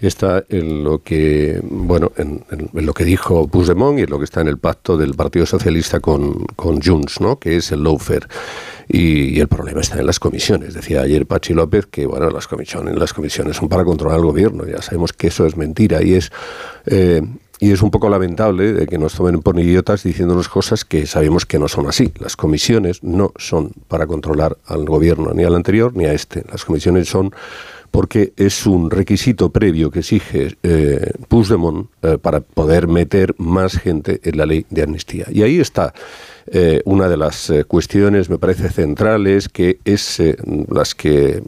está 0.00 0.44
en 0.48 0.84
lo 0.84 1.02
que, 1.02 1.60
bueno, 1.62 2.12
en, 2.16 2.44
lo 2.72 2.94
que 2.94 3.04
dijo 3.04 3.46
Puigdemont 3.48 3.98
y 3.98 4.02
en 4.02 4.10
lo 4.10 4.18
que 4.18 4.24
está 4.24 4.40
en 4.40 4.48
el 4.48 4.58
pacto 4.58 4.96
del 4.96 5.14
Partido 5.14 5.46
Socialista 5.46 6.00
con, 6.00 6.44
con 6.56 6.80
Junts, 6.80 7.20
¿no? 7.20 7.38
que 7.38 7.56
es 7.56 7.72
el 7.72 7.82
lawfare. 7.82 8.26
Y, 8.92 9.38
el 9.38 9.46
problema 9.46 9.80
está 9.80 10.00
en 10.00 10.06
las 10.06 10.18
comisiones. 10.18 10.74
Decía 10.74 11.02
ayer 11.02 11.24
Pachi 11.24 11.54
López 11.54 11.86
que 11.86 12.06
bueno, 12.06 12.28
las 12.30 12.48
comisiones, 12.48 12.96
las 12.96 13.14
comisiones 13.14 13.56
son 13.56 13.68
para 13.68 13.84
controlar 13.84 14.18
al 14.18 14.24
gobierno. 14.24 14.66
Ya 14.66 14.82
sabemos 14.82 15.12
que 15.12 15.28
eso 15.28 15.46
es 15.46 15.56
mentira 15.56 16.02
y 16.02 16.14
es 16.14 16.32
eh, 16.86 17.22
y 17.60 17.72
es 17.72 17.82
un 17.82 17.90
poco 17.90 18.08
lamentable 18.08 18.72
de 18.72 18.86
que 18.86 18.98
nos 18.98 19.14
tomen 19.14 19.42
por 19.42 19.58
idiotas 19.60 20.02
diciéndonos 20.02 20.48
cosas 20.48 20.84
que 20.84 21.06
sabemos 21.06 21.44
que 21.44 21.58
no 21.58 21.68
son 21.68 21.86
así. 21.86 22.10
Las 22.18 22.34
comisiones 22.34 23.04
no 23.04 23.32
son 23.36 23.72
para 23.86 24.06
controlar 24.06 24.56
al 24.66 24.86
gobierno, 24.86 25.32
ni 25.34 25.44
al 25.44 25.54
anterior 25.54 25.94
ni 25.94 26.06
a 26.06 26.14
este. 26.14 26.42
Las 26.50 26.64
comisiones 26.64 27.08
son 27.08 27.32
porque 27.90 28.32
es 28.36 28.66
un 28.66 28.90
requisito 28.90 29.50
previo 29.50 29.90
que 29.90 29.98
exige 29.98 30.56
eh, 30.62 31.12
Puigdemont 31.28 31.88
eh, 32.02 32.18
para 32.18 32.40
poder 32.40 32.88
meter 32.88 33.34
más 33.36 33.76
gente 33.76 34.20
en 34.24 34.38
la 34.38 34.46
ley 34.46 34.64
de 34.70 34.82
amnistía. 34.82 35.26
Y 35.30 35.42
ahí 35.42 35.60
está 35.60 35.92
eh, 36.52 36.82
una 36.84 37.08
de 37.08 37.16
las 37.16 37.48
eh, 37.50 37.64
cuestiones, 37.64 38.28
me 38.28 38.38
parece, 38.38 38.68
centrales, 38.70 39.48
que 39.48 39.78
es, 39.84 40.20
las 40.68 40.94
que, 40.94 41.42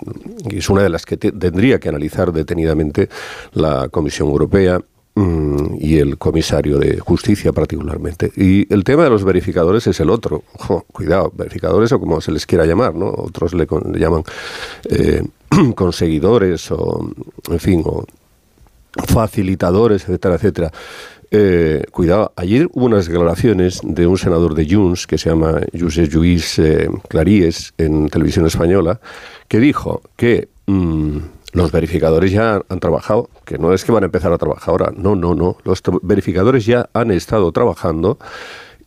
es 0.51 0.71
una 0.71 0.83
de 0.83 0.89
las 0.89 1.05
que 1.05 1.17
tendría 1.17 1.81
que 1.81 1.89
analizar 1.89 2.33
detenidamente 2.33 3.09
la 3.53 3.89
Comisión 3.89 4.29
Europea 4.29 4.81
mm, 5.15 5.75
y 5.81 5.99
el 5.99 6.19
comisario 6.19 6.79
de 6.79 7.01
justicia 7.01 7.53
particularmente. 7.53 8.31
Y 8.37 8.73
el 8.73 8.85
tema 8.85 9.05
de 9.05 9.11
los 9.11 9.25
verificadores 9.25 9.87
es 9.89 9.99
el 9.99 10.11
otro. 10.11 10.45
cuidado, 10.93 11.33
verificadores 11.35 11.91
o 11.91 11.99
como 11.99 12.21
se 12.21 12.31
les 12.31 12.47
quiera 12.47 12.65
llamar, 12.65 12.95
¿no? 12.95 13.09
Otros 13.09 13.55
le, 13.55 13.67
llaman 13.95 14.23
conseguidores 15.75 16.71
o, 16.71 17.11
en 17.51 17.59
fin, 17.59 17.83
o 17.85 18.05
facilitadores, 18.93 20.03
etcétera, 20.03 20.37
etcétera. 20.37 20.73
Eh, 21.35 21.85
cuidado, 21.91 22.33
ayer 22.37 22.69
hubo 22.73 22.85
unas 22.85 23.07
declaraciones 23.07 23.81
de 23.83 24.07
un 24.07 24.19
senador 24.19 24.55
de 24.55 24.69
Junts 24.69 25.07
que 25.07 25.17
se 25.17 25.31
llama 25.31 25.61
José 25.79 26.07
Luis 26.09 26.59
eh, 26.59 26.91
Claríes 27.09 27.73
en 27.79 28.09
televisión 28.09 28.47
española, 28.47 29.01
que 29.49 29.59
dijo 29.59 30.03
que 30.17 30.49
mm, 30.67 31.17
los 31.55 31.73
verificadores 31.73 32.33
ya 32.33 32.63
han 32.69 32.81
trabajado, 32.81 33.31
que 33.47 33.57
no 33.57 33.73
es 33.73 33.85
que 33.85 33.93
van 33.93 34.03
a 34.03 34.07
empezar 34.07 34.33
a 34.33 34.39
trabajar 34.39 34.69
ahora, 34.69 34.93
no, 34.95 35.17
no, 35.17 35.35
no, 35.35 35.57
los 35.65 35.83
verificadores 36.03 36.67
ya 36.67 36.91
han 36.93 37.11
estado 37.11 37.51
trabajando 37.51 38.19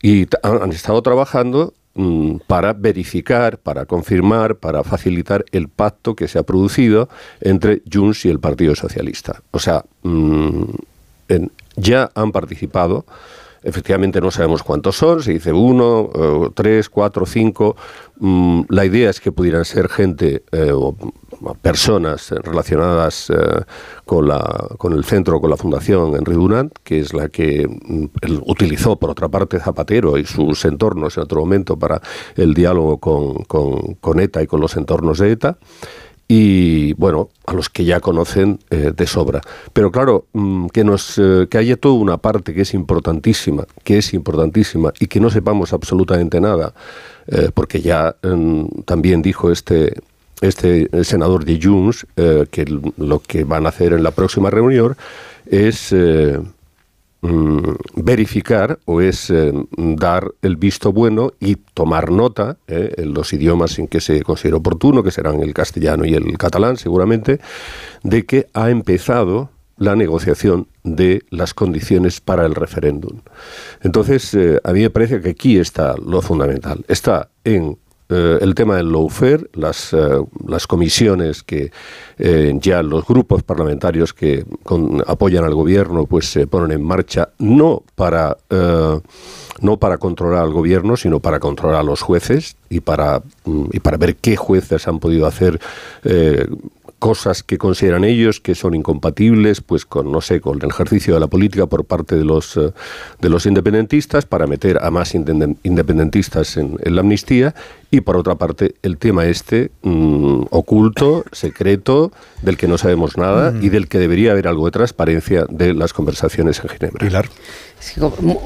y 0.00 0.26
han 0.42 0.70
estado 0.70 1.02
trabajando 1.02 1.74
Mm, 1.98 2.40
para 2.46 2.74
verificar, 2.74 3.56
para 3.56 3.86
confirmar, 3.86 4.56
para 4.56 4.84
facilitar 4.84 5.46
el 5.50 5.70
pacto 5.70 6.14
que 6.14 6.28
se 6.28 6.38
ha 6.38 6.42
producido 6.42 7.08
entre 7.40 7.80
Junts 7.90 8.26
y 8.26 8.28
el 8.28 8.38
Partido 8.38 8.74
Socialista. 8.74 9.40
O 9.50 9.58
sea, 9.58 9.82
mm, 10.02 10.64
ya 11.76 12.10
han 12.14 12.32
participado. 12.32 13.04
Efectivamente 13.62 14.20
no 14.20 14.30
sabemos 14.30 14.62
cuántos 14.62 14.96
son, 14.96 15.22
se 15.22 15.32
dice 15.32 15.52
uno, 15.52 16.08
eh, 16.14 16.50
tres, 16.54 16.88
cuatro, 16.88 17.26
cinco. 17.26 17.74
Mm, 18.18 18.62
la 18.68 18.84
idea 18.84 19.10
es 19.10 19.20
que 19.20 19.32
pudieran 19.32 19.64
ser 19.64 19.88
gente 19.88 20.44
eh, 20.52 20.72
personas 21.62 22.30
relacionadas 22.30 23.28
eh, 23.30 23.34
con, 24.04 24.28
la, 24.28 24.68
con 24.78 24.92
el 24.92 25.04
centro, 25.04 25.40
con 25.40 25.50
la 25.50 25.56
fundación 25.56 26.14
Henry 26.14 26.34
Dunant, 26.34 26.72
que 26.84 27.00
es 27.00 27.12
la 27.12 27.28
que 27.28 27.66
mm, 27.66 28.04
utilizó, 28.46 29.00
por 29.00 29.10
otra 29.10 29.28
parte, 29.28 29.58
Zapatero 29.58 30.16
y 30.16 30.24
sus 30.24 30.64
entornos 30.64 31.16
en 31.16 31.24
otro 31.24 31.40
momento 31.40 31.76
para 31.76 32.00
el 32.36 32.54
diálogo 32.54 32.98
con, 32.98 33.42
con, 34.00 34.20
ETA 34.20 34.42
y 34.42 34.46
con 34.46 34.60
los 34.60 34.76
entornos 34.76 35.18
de 35.18 35.32
ETA 35.32 35.58
y 36.28 36.92
bueno, 36.94 37.28
a 37.46 37.52
los 37.54 37.68
que 37.70 37.84
ya 37.84 38.00
conocen 38.00 38.58
eh, 38.70 38.92
de 38.94 39.06
sobra. 39.06 39.40
Pero 39.72 39.90
claro, 39.92 40.26
mm, 40.32 40.66
que 40.68 40.84
nos 40.84 41.18
eh, 41.18 41.46
que 41.48 41.58
haya 41.58 41.76
toda 41.76 41.94
una 41.94 42.16
parte 42.16 42.52
que 42.54 42.62
es 42.62 42.74
importantísima, 42.74 43.64
que 43.84 43.98
es 43.98 44.12
importantísima 44.14 44.92
y 44.98 45.06
que 45.06 45.20
no 45.20 45.30
sepamos 45.30 45.72
absolutamente 45.72 46.40
nada, 46.40 46.72
porque 47.54 47.80
ya 47.80 48.14
mm, 48.22 48.82
también 48.84 49.20
dijo 49.20 49.50
este 49.50 50.00
este 50.42 50.88
senador 51.02 51.44
de 51.44 51.58
Junts, 51.60 52.06
que 52.14 52.64
lo 52.98 53.20
que 53.20 53.44
van 53.44 53.64
a 53.64 53.70
hacer 53.70 53.94
en 53.94 54.02
la 54.02 54.10
próxima 54.10 54.50
reunión 54.50 54.94
es 55.46 55.94
verificar 57.94 58.78
o 58.84 59.00
es 59.00 59.32
dar 59.76 60.30
el 60.42 60.56
visto 60.56 60.92
bueno 60.92 61.32
y 61.40 61.56
tomar 61.56 62.10
nota 62.12 62.56
en 62.68 63.14
los 63.14 63.32
idiomas 63.32 63.78
en 63.78 63.88
que 63.88 64.00
se 64.00 64.22
considera 64.22 64.58
oportuno, 64.58 65.02
que 65.02 65.10
serán 65.10 65.40
el 65.42 65.52
castellano 65.52 66.04
y 66.04 66.14
el 66.14 66.38
catalán 66.38 66.76
seguramente, 66.76 67.40
de 68.02 68.24
que 68.26 68.46
ha 68.54 68.70
empezado 68.70 69.50
la 69.78 69.94
negociación 69.94 70.68
de 70.84 71.22
las 71.30 71.54
condiciones 71.54 72.20
para 72.20 72.46
el 72.46 72.54
referéndum. 72.54 73.20
Entonces, 73.82 74.32
eh, 74.34 74.58
a 74.64 74.72
mí 74.72 74.80
me 74.80 74.90
parece 74.90 75.20
que 75.20 75.30
aquí 75.30 75.58
está 75.58 75.94
lo 75.96 76.22
fundamental. 76.22 76.84
Está 76.88 77.28
en 77.44 77.78
eh, 78.08 78.38
el 78.40 78.54
tema 78.54 78.76
del 78.76 78.90
lawfare, 78.92 79.50
las, 79.54 79.92
eh, 79.92 79.98
las 80.46 80.66
comisiones 80.66 81.42
que 81.42 81.70
ya 82.60 82.82
los 82.82 83.06
grupos 83.06 83.42
parlamentarios 83.42 84.14
que 84.14 84.46
apoyan 85.06 85.44
al 85.44 85.54
gobierno 85.54 86.06
pues 86.06 86.30
se 86.30 86.46
ponen 86.46 86.70
en 86.70 86.82
marcha 86.82 87.28
no 87.38 87.82
para 87.94 88.38
no 89.60 89.76
para 89.76 89.98
controlar 89.98 90.42
al 90.42 90.52
gobierno, 90.52 90.96
sino 90.96 91.20
para 91.20 91.40
controlar 91.40 91.80
a 91.80 91.82
los 91.82 92.00
jueces 92.00 92.56
y 92.70 92.80
para, 92.80 93.22
mm, 93.44 93.66
y 93.72 93.80
para 93.80 93.98
ver 93.98 94.16
qué 94.16 94.36
jueces 94.36 94.88
han 94.88 94.98
podido 94.98 95.26
hacer 95.26 95.60
cosas 96.98 97.42
que 97.42 97.58
consideran 97.58 98.04
ellos 98.04 98.40
que 98.40 98.54
son 98.54 98.74
incompatibles 98.74 99.60
pues 99.60 99.84
con 99.84 100.10
no 100.10 100.20
sé 100.20 100.40
con 100.40 100.60
el 100.62 100.68
ejercicio 100.68 101.14
de 101.14 101.20
la 101.20 101.26
política 101.26 101.66
por 101.66 101.84
parte 101.84 102.16
de 102.16 102.24
los 102.24 102.56
eh, 102.56 102.72
de 103.20 103.28
los 103.28 103.46
independentistas 103.46 104.24
para 104.24 104.46
meter 104.46 104.78
a 104.82 104.90
más 104.90 105.14
independentistas 105.14 106.56
en, 106.56 106.78
la 106.82 107.00
amnistía. 107.00 107.54
Y 107.90 108.00
por 108.00 108.16
otra 108.16 108.34
parte 108.34 108.74
el 108.82 108.98
tema 108.98 109.26
este 109.26 109.70
mm, 109.82 110.44
oculto 110.50 111.24
secreto 111.32 112.10
del 112.42 112.56
que 112.56 112.66
no 112.66 112.78
sabemos 112.78 113.16
nada 113.16 113.54
y 113.60 113.68
del 113.68 113.88
que 113.88 113.98
debería 113.98 114.32
haber 114.32 114.48
algo 114.48 114.66
de 114.66 114.72
transparencia 114.72 115.46
de 115.48 115.74
las 115.74 115.92
conversaciones 115.92 116.60
en 116.60 116.68
Ginebra 116.68 117.28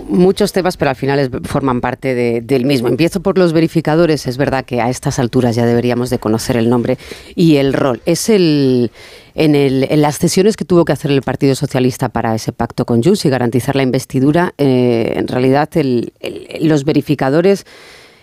muchos 0.09 0.53
temas, 0.53 0.77
pero 0.77 0.91
al 0.91 0.97
final 0.97 1.31
forman 1.45 1.81
parte 1.81 2.43
del 2.43 2.65
mismo. 2.65 2.89
Empiezo 2.89 3.21
por 3.21 3.39
los 3.39 3.53
verificadores. 3.53 4.27
Es 4.27 4.37
verdad 4.37 4.65
que 4.65 4.81
a 4.81 4.91
estas 4.91 5.19
alturas 5.19 5.57
ya 5.57 5.67
deberíamos 5.67 6.11
de 6.11 6.19
conocer 6.19 6.57
el 6.57 6.69
nombre 6.69 6.99
y 7.35 7.57
el 7.57 7.73
rol. 7.73 8.03
Es 8.07 8.29
el 8.29 8.91
en, 9.35 9.55
el, 9.55 9.87
en, 9.89 10.03
las 10.03 10.19
cesiones 10.19 10.57
que 10.57 10.65
tuvo 10.65 10.85
que 10.85 10.93
hacer 10.93 11.11
el 11.11 11.23
Partido 11.23 11.55
Socialista 11.55 12.09
para 12.09 12.35
ese 12.35 12.53
pacto 12.53 12.85
con 12.85 13.03
Junts 13.03 13.25
y 13.25 13.31
garantizar 13.31 13.77
la 13.77 13.83
investidura, 13.83 14.55
eh, 14.59 15.15
en 15.17 15.29
realidad 15.29 15.69
los 16.61 16.85
verificadores 16.85 17.65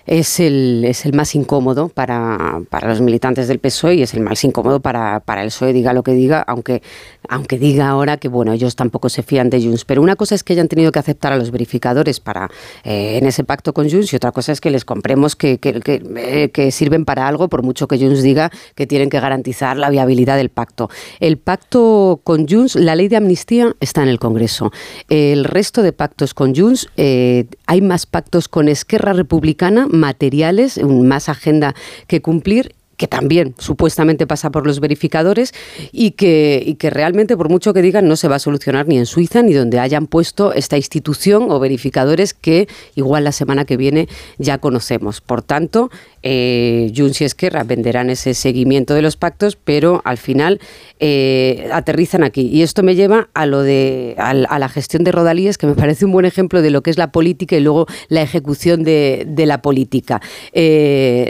es 0.08 0.40
el, 0.40 0.86
es 0.86 1.06
el 1.06 1.14
más 1.14 1.36
incómodo 1.36 1.90
para, 1.90 2.62
para, 2.70 2.88
los 2.88 3.02
militantes 3.02 3.50
del 3.50 3.60
PSOE 3.60 3.96
y 3.96 4.02
es 4.04 4.14
el 4.14 4.22
más 4.22 4.44
incómodo 4.46 4.80
para, 4.80 5.20
para 5.20 5.44
el 5.44 5.50
PSOE, 5.50 5.74
diga 5.74 5.92
lo 5.92 6.02
que 6.02 6.14
diga, 6.14 6.42
aunque, 6.42 6.82
aunque 7.28 7.60
diga 7.60 7.90
ahora 7.90 8.16
que 8.16 8.30
bueno, 8.30 8.54
ellos 8.54 8.78
tampoco 8.78 9.10
se 9.10 9.22
fían 9.22 9.50
de 9.50 9.62
Junts. 9.62 9.84
Pero 9.84 10.02
una 10.02 10.16
cosa 10.16 10.34
es 10.34 10.44
que 10.44 10.54
hayan 10.54 10.70
tenido 10.70 10.94
que 10.94 11.00
aceptar 11.00 11.34
a 11.34 11.38
los 11.38 11.52
verificadores 11.52 12.22
para 12.22 12.50
eh, 12.86 13.18
en 13.18 13.26
ese 13.26 13.44
pacto 13.44 13.74
con 13.74 13.90
Junts 13.90 14.14
y 14.14 14.16
otra 14.16 14.32
cosa 14.32 14.54
es 14.54 14.62
que 14.62 14.72
les 14.72 14.86
compremos 14.86 15.36
que, 15.36 15.58
que, 15.58 15.82
eh, 15.86 16.50
que, 16.54 16.72
sirven 16.72 17.04
para 17.04 17.28
algo, 17.28 17.50
por 17.50 17.62
mucho 17.62 17.88
que 17.88 17.98
Junts 17.98 18.22
diga 18.22 18.50
que 18.76 18.88
tienen 18.88 19.10
que 19.10 19.20
garantizar 19.20 19.76
la 19.76 19.90
viabilidad 19.90 20.38
del 20.38 20.50
pacto. 20.50 20.90
El 21.20 21.38
pacto 21.38 22.22
con 22.24 22.48
Junts, 22.48 22.76
la 22.76 22.96
ley 22.96 23.10
de 23.10 23.18
amnistía 23.18 23.76
está 23.82 24.04
en 24.04 24.10
el 24.10 24.20
Congreso. 24.20 24.72
El 25.10 25.44
resto 25.44 25.82
de 25.82 25.92
pactos 25.92 26.34
con 26.34 26.56
Junts, 26.56 26.88
eh, 26.96 27.46
hay 27.66 27.82
más 27.82 28.06
pactos 28.06 28.48
con 28.48 28.70
Esquerra 28.70 29.12
Republicana, 29.12 29.88
materiales, 30.00 30.82
más 30.84 31.30
agenda 31.30 31.76
que 32.08 32.22
cumplir 32.22 32.74
que 32.98 33.08
también 33.08 33.54
supuestamente 33.60 34.28
pasa 34.28 34.50
por 34.50 34.66
los 34.66 34.80
verificadores 34.80 35.54
y 35.92 36.12
que, 36.12 36.62
y 36.66 36.76
que 36.76 36.90
realmente, 36.90 37.38
por 37.38 37.48
mucho 37.48 37.74
que 37.74 37.84
digan, 37.84 38.08
no 38.08 38.16
se 38.16 38.28
va 38.28 38.38
a 38.38 38.40
solucionar 38.40 38.88
ni 38.88 38.98
en 38.98 39.06
Suiza 39.06 39.44
ni 39.44 39.54
donde 39.54 39.80
hayan 39.80 40.08
puesto 40.08 40.52
esta 40.52 40.78
institución 40.78 41.52
o 41.52 41.60
verificadores 41.60 42.34
que 42.34 42.68
igual 42.96 43.24
la 43.24 43.32
semana 43.32 43.66
que 43.66 43.78
viene 43.78 44.10
ya 44.40 44.58
conocemos. 44.58 45.22
Por 45.22 45.44
tanto, 45.44 45.92
eh, 46.24 46.92
Junts 46.96 47.22
Esquerra 47.22 47.64
venderán 47.64 48.10
ese 48.10 48.34
seguimiento 48.34 48.94
de 48.94 49.02
los 49.02 49.18
pactos, 49.18 49.56
pero 49.56 50.02
al 50.06 50.18
final 50.18 50.60
eh, 51.00 51.70
aterrizan 51.72 52.24
aquí. 52.24 52.48
Y 52.48 52.64
esto 52.64 52.84
me 52.84 52.96
lleva 52.96 53.30
a 53.34 53.46
lo 53.46 53.62
de 53.62 54.16
a, 54.18 54.34
la 54.34 54.70
gestión 54.70 55.04
de 55.04 55.12
Rodalíes, 55.12 55.58
que 55.58 55.68
me 55.68 55.76
parece 55.76 56.06
un 56.06 56.12
buen 56.12 56.26
ejemplo 56.26 56.62
de 56.62 56.72
lo 56.72 56.82
que 56.82 56.90
es 56.90 56.98
la 56.98 57.12
política 57.12 57.56
y 57.56 57.60
luego 57.60 57.88
la 58.10 58.22
ejecución 58.22 58.84
de, 58.84 59.26
la 59.48 59.62
política. 59.62 60.22
Eh, 60.52 61.30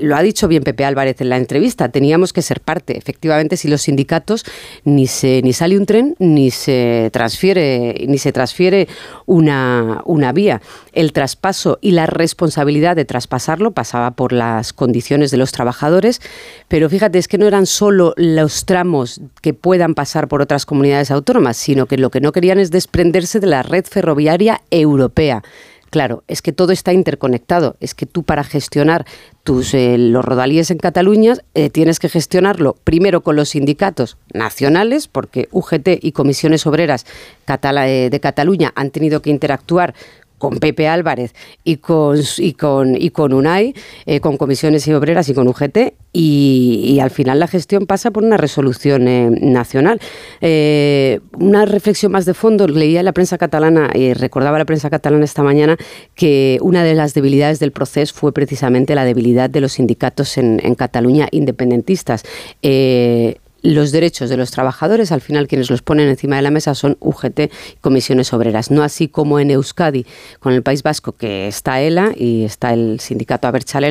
lo 0.00 0.16
ha 0.16 0.22
dicho 0.22 0.48
bien 0.48 0.62
Pepe 0.62 0.84
Álvarez 0.84 1.20
en 1.20 1.28
la 1.28 1.36
entrevista, 1.36 1.90
teníamos 1.90 2.32
que 2.32 2.42
ser 2.42 2.60
parte. 2.60 2.96
Efectivamente, 2.96 3.56
si 3.56 3.68
los 3.68 3.82
sindicatos 3.82 4.44
ni 4.84 5.06
se 5.06 5.42
ni 5.42 5.52
sale 5.52 5.78
un 5.78 5.86
tren 5.86 6.16
ni 6.18 6.50
se 6.50 7.10
transfiere 7.12 8.04
ni 8.08 8.18
se 8.18 8.32
transfiere 8.32 8.88
una, 9.26 10.02
una 10.04 10.32
vía. 10.32 10.60
El 10.92 11.12
traspaso 11.12 11.78
y 11.80 11.92
la 11.92 12.06
responsabilidad 12.06 12.96
de 12.96 13.04
traspasarlo 13.04 13.72
pasaba 13.72 14.05
por 14.12 14.32
las 14.32 14.72
condiciones 14.72 15.30
de 15.30 15.36
los 15.36 15.52
trabajadores, 15.52 16.20
pero 16.68 16.88
fíjate, 16.88 17.18
es 17.18 17.28
que 17.28 17.38
no 17.38 17.46
eran 17.46 17.66
solo 17.66 18.14
los 18.16 18.64
tramos 18.64 19.20
que 19.42 19.54
puedan 19.54 19.94
pasar 19.94 20.28
por 20.28 20.42
otras 20.42 20.66
comunidades 20.66 21.10
autónomas, 21.10 21.56
sino 21.56 21.86
que 21.86 21.98
lo 21.98 22.10
que 22.10 22.20
no 22.20 22.32
querían 22.32 22.58
es 22.58 22.70
desprenderse 22.70 23.40
de 23.40 23.46
la 23.46 23.62
red 23.62 23.84
ferroviaria 23.84 24.60
europea. 24.70 25.42
Claro, 25.90 26.24
es 26.26 26.42
que 26.42 26.52
todo 26.52 26.72
está 26.72 26.92
interconectado. 26.92 27.76
Es 27.80 27.94
que 27.94 28.06
tú 28.06 28.22
para 28.22 28.44
gestionar 28.44 29.06
tus, 29.44 29.72
eh, 29.72 29.96
los 29.98 30.24
rodalíes 30.24 30.70
en 30.70 30.78
Cataluña 30.78 31.34
eh, 31.54 31.70
tienes 31.70 32.00
que 32.00 32.08
gestionarlo 32.08 32.76
primero 32.84 33.22
con 33.22 33.36
los 33.36 33.50
sindicatos 33.50 34.16
nacionales, 34.34 35.06
porque 35.06 35.48
UGT 35.52 36.00
y 36.02 36.12
comisiones 36.12 36.66
obreras 36.66 37.06
eh, 37.48 38.08
de 38.10 38.20
Cataluña 38.20 38.72
han 38.74 38.90
tenido 38.90 39.22
que 39.22 39.30
interactuar 39.30 39.94
con 40.38 40.58
Pepe 40.58 40.88
Álvarez 40.88 41.34
y 41.64 41.76
con, 41.76 42.18
y 42.38 42.52
con, 42.52 43.00
y 43.00 43.10
con 43.10 43.32
UNAI, 43.32 43.74
eh, 44.06 44.20
con 44.20 44.36
comisiones 44.36 44.86
y 44.86 44.92
obreras 44.92 45.28
y 45.28 45.34
con 45.34 45.48
UGT, 45.48 45.94
y, 46.12 46.98
al 47.00 47.10
final 47.10 47.38
la 47.38 47.46
gestión 47.46 47.86
pasa 47.86 48.10
por 48.10 48.24
una 48.24 48.38
resolución 48.38 49.06
eh, 49.06 49.28
nacional. 49.30 50.00
Eh, 50.40 51.20
una 51.38 51.66
reflexión 51.66 52.10
más 52.10 52.24
de 52.24 52.32
fondo, 52.32 52.66
leía 52.66 53.02
la 53.02 53.12
prensa 53.12 53.36
catalana 53.36 53.90
y 53.94 54.14
recordaba 54.14 54.58
la 54.58 54.64
prensa 54.64 54.88
catalana 54.88 55.24
esta 55.24 55.42
mañana 55.42 55.76
que 56.14 56.58
una 56.62 56.84
de 56.84 56.94
las 56.94 57.12
debilidades 57.12 57.58
del 57.58 57.72
proceso 57.72 58.14
fue 58.14 58.32
precisamente 58.32 58.94
la 58.94 59.04
debilidad 59.04 59.50
de 59.50 59.60
los 59.60 59.72
sindicatos 59.72 60.38
en, 60.38 60.60
en 60.64 60.74
Cataluña 60.74 61.28
independentistas 61.32 62.22
los 63.74 63.92
derechos 63.92 64.28
de 64.28 64.36
los 64.36 64.50
trabajadores, 64.50 65.12
al 65.12 65.20
final 65.20 65.48
quienes 65.48 65.70
los 65.70 65.82
ponen 65.82 66.08
encima 66.08 66.36
de 66.36 66.42
la 66.42 66.50
mesa 66.50 66.74
son 66.74 66.96
UGT 67.00 67.40
y 67.40 67.50
comisiones 67.80 68.32
obreras. 68.32 68.70
No 68.70 68.82
así 68.82 69.08
como 69.08 69.38
en 69.40 69.50
Euskadi, 69.50 70.06
con 70.40 70.52
el 70.52 70.62
País 70.62 70.82
Vasco, 70.82 71.12
que 71.12 71.48
está 71.48 71.80
ELA 71.80 72.12
y 72.14 72.44
está 72.44 72.72
el 72.72 73.00
sindicato 73.00 73.48
Abertzale 73.48 73.86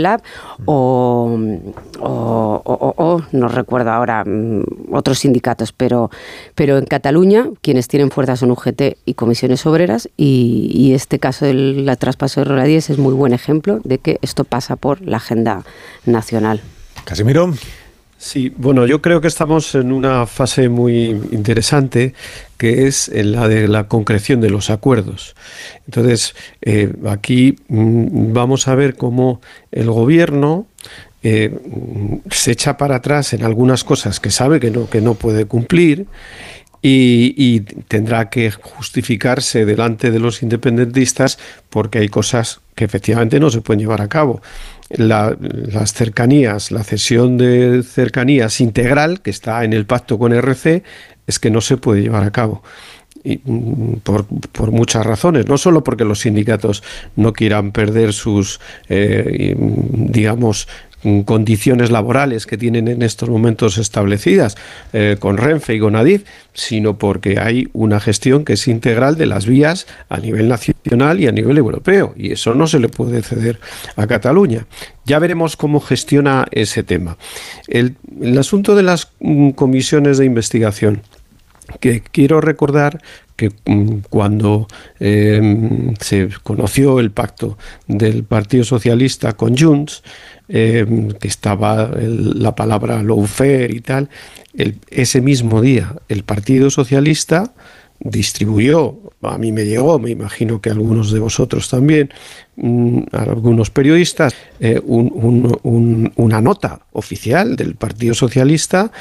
o, 0.66 1.40
o, 2.00 3.22
no 3.32 3.48
recuerdo 3.48 3.92
ahora 3.92 4.24
mm, 4.26 4.64
otros 4.92 5.20
sindicatos, 5.20 5.72
pero, 5.72 6.10
pero 6.54 6.78
en 6.78 6.86
Cataluña 6.86 7.48
quienes 7.62 7.88
tienen 7.88 8.12
fuerza 8.12 8.36
son 8.36 8.52
UGT 8.52 8.98
y 9.06 9.14
comisiones 9.14 9.66
obreras 9.66 10.10
y, 10.18 10.94
este 10.96 11.20
caso 11.20 11.46
del 11.46 11.90
traspaso 12.00 12.40
de 12.40 12.46
Roladíes 12.46 12.90
es 12.90 12.98
muy 12.98 13.14
buen 13.14 13.34
ejemplo 13.34 13.82
de 13.84 13.98
que 13.98 14.18
esto 14.22 14.44
pasa 14.44 14.76
por 14.76 15.02
la 15.02 15.18
agenda 15.18 15.64
nacional. 16.06 16.62
Casimiro. 17.04 17.54
Sí, 18.26 18.52
bueno, 18.58 18.88
yo 18.88 19.04
creo 19.04 19.22
que 19.22 19.28
estamos 19.28 19.76
en 19.76 19.92
una 19.92 20.26
fase 20.26 20.68
muy 20.68 21.10
interesante 21.32 22.16
que 22.58 22.88
es 22.88 23.12
la 23.14 23.48
de 23.48 23.68
la 23.68 23.88
concreción 23.88 24.42
de 24.42 24.50
los 24.50 24.72
acuerdos. 24.72 25.36
Entonces, 25.86 26.34
eh, 26.64 26.92
aquí 27.08 27.56
mm, 27.68 28.34
vamos 28.34 28.68
a 28.68 28.74
ver 28.74 28.96
cómo 28.96 29.42
el 29.72 29.92
gobierno 29.92 30.66
eh, 31.22 31.56
se 32.32 32.54
echa 32.54 32.78
para 32.78 32.96
atrás 32.96 33.32
en 33.34 33.44
algunas 33.44 33.84
cosas 33.84 34.20
que 34.20 34.32
sabe 34.32 34.60
que 34.60 34.72
no, 34.72 34.90
que 34.90 35.02
no 35.02 35.14
puede 35.14 35.46
cumplir 35.46 36.08
y, 36.82 37.62
tendrá 37.88 38.30
que 38.30 38.52
justificarse 38.52 39.66
delante 39.66 40.12
de 40.12 40.20
los 40.20 40.44
independentistas 40.44 41.40
porque 41.70 42.00
hay 42.00 42.10
cosas 42.10 42.60
que 42.76 42.86
efectivamente 42.86 43.40
no 43.40 43.50
se 43.50 43.62
pueden 43.62 43.80
llevar 43.80 44.02
a 44.02 44.08
cabo. 44.08 44.42
Las 44.90 45.94
cercanías, 45.94 46.72
la 46.72 46.84
cesión 46.84 47.38
de 47.38 47.84
cercanías 47.84 48.62
integral 48.62 49.22
que 49.22 49.32
está 49.32 49.64
en 49.64 49.74
el 49.74 49.86
pacto 49.86 50.20
con 50.20 50.34
RC 50.34 50.84
es 51.28 51.40
que 51.40 51.50
no 51.50 51.62
se 51.62 51.78
puede 51.78 52.04
llevar 52.04 52.24
a 52.24 52.32
cabo. 52.32 52.62
Y, 53.24 53.42
mm, 53.44 54.02
por, 54.04 54.72
muchas 54.72 55.06
razones, 55.06 55.48
no 55.48 55.58
solo 55.58 55.84
porque 55.84 56.06
los 56.06 56.20
sindicatos 56.20 56.84
no 57.16 57.34
quieran 57.34 57.72
perder 57.72 58.14
sus, 58.14 58.60
eh, 58.88 59.56
digamos, 59.58 60.68
mm, 60.68 60.95
condiciones 61.26 61.92
laborales 61.92 62.46
que 62.46 62.58
tienen 62.58 62.88
en 62.88 63.02
estos 63.02 63.30
momentos 63.30 63.78
establecidas 63.78 64.58
eh, 64.94 65.18
con 65.20 65.38
Renfe 65.38 65.76
y 65.76 65.80
con 65.80 65.96
sino 66.54 66.98
porque 66.98 67.40
hay 67.40 67.68
una 67.74 68.00
gestión 68.00 68.46
que 68.46 68.54
es 68.54 68.68
integral 68.68 69.18
de 69.18 69.26
las 69.26 69.46
vías 69.46 69.88
a 70.10 70.18
nivel 70.18 70.48
nacional 70.48 71.20
y 71.20 71.28
a 71.28 71.32
nivel 71.32 71.58
europeo, 71.58 72.14
y 72.16 72.32
eso 72.32 72.54
no 72.54 72.68
se 72.68 72.80
le 72.80 72.90
puede 72.90 73.22
ceder 73.22 73.60
a 73.96 74.08
Cataluña. 74.08 74.66
Ya 75.06 75.20
veremos 75.20 75.56
cómo 75.56 75.80
gestiona 75.80 76.48
ese 76.52 76.84
tema. 76.84 77.18
El, 77.68 77.96
el 78.22 78.38
asunto 78.38 78.76
de 78.76 78.84
las 78.84 79.12
mm, 79.20 79.52
comisiones 79.52 80.18
de 80.18 80.26
investigación 80.26 81.02
que 81.80 82.02
quiero 82.02 82.42
recordar 82.42 83.02
que 83.36 83.52
mm, 83.66 83.98
cuando 84.10 84.68
em, 85.00 85.94
se 86.00 86.30
conoció 86.44 87.00
el 87.00 87.12
pacto 87.12 87.58
del 87.88 88.24
Partido 88.24 88.64
Socialista 88.64 89.34
con 89.34 89.58
Junts, 89.58 90.04
em, 90.48 91.10
que 91.12 91.28
estaba 91.28 91.92
la 91.98 92.56
palabra 92.56 93.04
lawfare 93.04 93.74
y 93.74 93.82
tal, 93.82 94.10
ese 94.90 95.22
mismo 95.22 95.62
día 95.62 95.96
el 96.08 96.24
Partido 96.24 96.70
Socialista 96.70 97.54
distribuyó, 98.00 99.00
a 99.22 99.38
mí 99.38 99.52
me 99.52 99.66
llegó, 99.66 100.00
me 100.00 100.12
imagino 100.12 100.62
que 100.62 100.70
algunos 100.70 101.12
de 101.12 101.20
vosotros 101.20 101.70
también, 101.70 102.12
mm, 102.58 103.00
a 103.12 103.24
algunos 103.24 103.70
periodistas, 103.70 104.36
eh, 104.60 104.80
una 104.86 106.42
nota 106.42 106.82
oficial 106.92 107.56
del 107.56 107.76
Partido 107.76 108.14
Socialista 108.14 108.92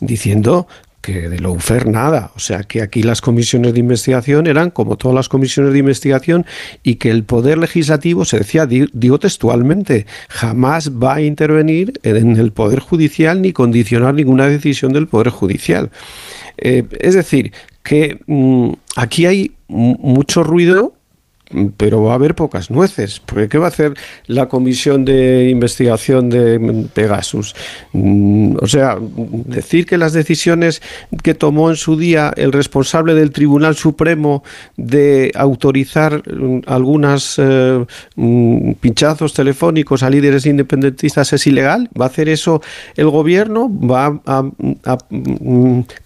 diciendo 0.00 0.66
que 1.04 1.28
de 1.28 1.38
Loufer 1.38 1.86
nada. 1.86 2.30
O 2.34 2.38
sea, 2.38 2.62
que 2.62 2.80
aquí 2.80 3.02
las 3.02 3.20
comisiones 3.20 3.74
de 3.74 3.80
investigación 3.80 4.46
eran 4.46 4.70
como 4.70 4.96
todas 4.96 5.14
las 5.14 5.28
comisiones 5.28 5.74
de 5.74 5.80
investigación 5.80 6.46
y 6.82 6.94
que 6.94 7.10
el 7.10 7.24
Poder 7.24 7.58
Legislativo, 7.58 8.24
se 8.24 8.38
decía, 8.38 8.66
digo 8.66 9.18
textualmente, 9.18 10.06
jamás 10.30 10.90
va 10.92 11.16
a 11.16 11.20
intervenir 11.20 12.00
en 12.04 12.36
el 12.36 12.52
Poder 12.52 12.80
Judicial 12.80 13.42
ni 13.42 13.52
condicionar 13.52 14.14
ninguna 14.14 14.46
decisión 14.46 14.94
del 14.94 15.06
Poder 15.06 15.28
Judicial. 15.28 15.90
Eh, 16.56 16.84
es 16.98 17.14
decir, 17.14 17.52
que 17.82 18.18
mm, 18.26 18.70
aquí 18.96 19.26
hay 19.26 19.52
mucho 19.68 20.42
ruido 20.42 20.94
pero 21.76 22.02
va 22.02 22.12
a 22.12 22.14
haber 22.14 22.34
pocas 22.34 22.70
nueces, 22.70 23.20
porque 23.24 23.48
¿qué 23.48 23.58
va 23.58 23.66
a 23.66 23.68
hacer 23.68 23.94
la 24.26 24.48
comisión 24.48 25.04
de 25.04 25.50
investigación 25.50 26.30
de 26.30 26.88
Pegasus? 26.92 27.54
Mm, 27.92 28.56
o 28.60 28.66
sea, 28.66 28.98
decir 29.00 29.86
que 29.86 29.98
las 29.98 30.12
decisiones 30.12 30.82
que 31.22 31.34
tomó 31.34 31.70
en 31.70 31.76
su 31.76 31.96
día 31.96 32.32
el 32.36 32.52
responsable 32.52 33.14
del 33.14 33.30
Tribunal 33.30 33.76
Supremo 33.76 34.42
de 34.76 35.32
autorizar 35.34 36.22
mm, 36.28 36.62
algunos 36.66 37.36
eh, 37.38 37.84
mm, 38.16 38.72
pinchazos 38.80 39.34
telefónicos 39.34 40.02
a 40.02 40.10
líderes 40.10 40.46
independentistas 40.46 41.32
es 41.32 41.46
ilegal, 41.46 41.88
¿va 41.98 42.06
a 42.06 42.08
hacer 42.08 42.28
eso 42.28 42.62
el 42.96 43.08
gobierno? 43.10 43.70
¿Va 43.70 44.20
a, 44.26 44.44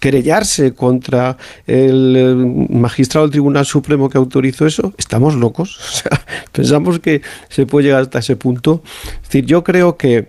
querellarse 0.00 0.72
contra 0.74 1.36
el 1.66 2.16
eh, 2.16 2.34
magistrado 2.70 3.26
del 3.26 3.32
Tribunal 3.32 3.66
Supremo 3.66 4.08
que 4.08 4.18
autorizó 4.18 4.66
eso? 4.66 4.92
Estamos 4.98 5.34
locos. 5.38 5.78
O 5.88 6.00
sea, 6.00 6.26
pensamos 6.52 7.00
que 7.00 7.22
se 7.48 7.66
puede 7.66 7.86
llegar 7.86 8.02
hasta 8.02 8.20
ese 8.20 8.36
punto. 8.36 8.82
Es 9.16 9.22
decir, 9.22 9.46
yo 9.46 9.64
creo 9.64 9.96
que. 9.96 10.28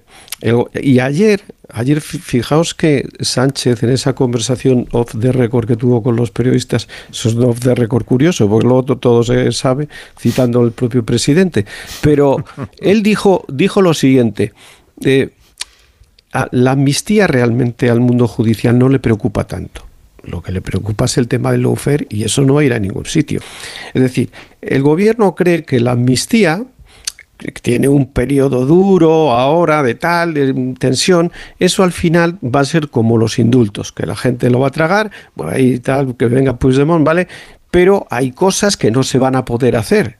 y 0.82 1.00
ayer, 1.00 1.42
ayer, 1.70 2.02
fijaos 2.02 2.74
que 2.74 3.08
Sánchez 3.20 3.84
en 3.84 3.90
esa 3.90 4.14
conversación 4.14 4.88
off 4.92 5.14
the 5.20 5.32
record 5.32 5.68
que 5.68 5.76
tuvo 5.76 6.02
con 6.02 6.16
los 6.16 6.32
periodistas, 6.32 6.88
eso 7.12 7.30
es 7.30 7.36
off 7.36 7.60
the 7.60 7.76
record 7.76 8.06
curioso, 8.06 8.50
porque 8.50 8.68
luego 8.68 8.98
todo 8.98 9.24
se 9.24 9.52
sabe, 9.52 9.90
citando 10.18 10.62
al 10.62 10.72
propio 10.72 11.04
presidente. 11.04 11.66
Pero 12.02 12.44
él 12.80 13.04
dijo, 13.04 13.46
dijo 13.48 13.82
lo 13.82 13.94
siguiente. 13.94 14.54
Eh, 15.02 15.30
la 16.52 16.72
amnistía 16.72 17.28
realmente 17.28 17.90
al 17.90 18.00
mundo 18.00 18.28
judicial 18.28 18.78
no 18.78 18.90
le 18.90 19.00
preocupa 19.00 19.46
tanto. 19.46 19.89
Lo 20.24 20.42
que 20.42 20.52
le 20.52 20.62
preocupa 20.62 21.06
es 21.06 21.18
el 21.18 21.28
tema 21.28 21.52
del 21.52 21.64
lawfare 21.64 22.08
y 22.10 22.24
eso 22.24 22.44
no 22.44 22.56
va 22.56 22.62
a 22.62 22.64
ir 22.64 22.74
a 22.74 22.80
ningún 22.80 23.06
sitio. 23.06 23.42
Es 23.94 24.02
decir, 24.02 24.32
el 24.62 24.82
gobierno 24.82 25.36
cree 25.36 25.64
que 25.64 25.80
la 25.80 25.92
amnistía 25.92 26.64
tiene 27.62 27.88
un 27.88 28.12
periodo 28.12 28.66
duro 28.66 29.32
ahora 29.32 29.82
de 29.82 29.96
tal 29.96 30.34
de 30.34 30.76
tensión, 30.78 31.32
eso 31.58 31.84
al 31.84 31.94
final 31.94 32.38
va 32.44 32.60
a 32.60 32.66
ser 32.66 32.90
como 32.90 33.18
los 33.18 33.40
indultos, 33.40 33.94
que 33.94 34.06
la 34.06 34.16
gente 34.16 34.50
lo 34.50 34.60
va 34.60 34.68
a 34.68 34.72
tragar, 34.72 35.10
por 35.36 35.50
ahí 35.50 35.80
tal, 35.80 36.18
que 36.18 36.26
venga 36.26 36.58
Puigdemont, 36.58 37.06
¿vale? 37.06 37.30
Pero 37.72 38.08
hay 38.10 38.32
cosas 38.32 38.76
que 38.76 38.92
no 38.92 39.04
se 39.04 39.20
van 39.20 39.38
a 39.38 39.46
poder 39.46 39.78
hacer 39.78 40.18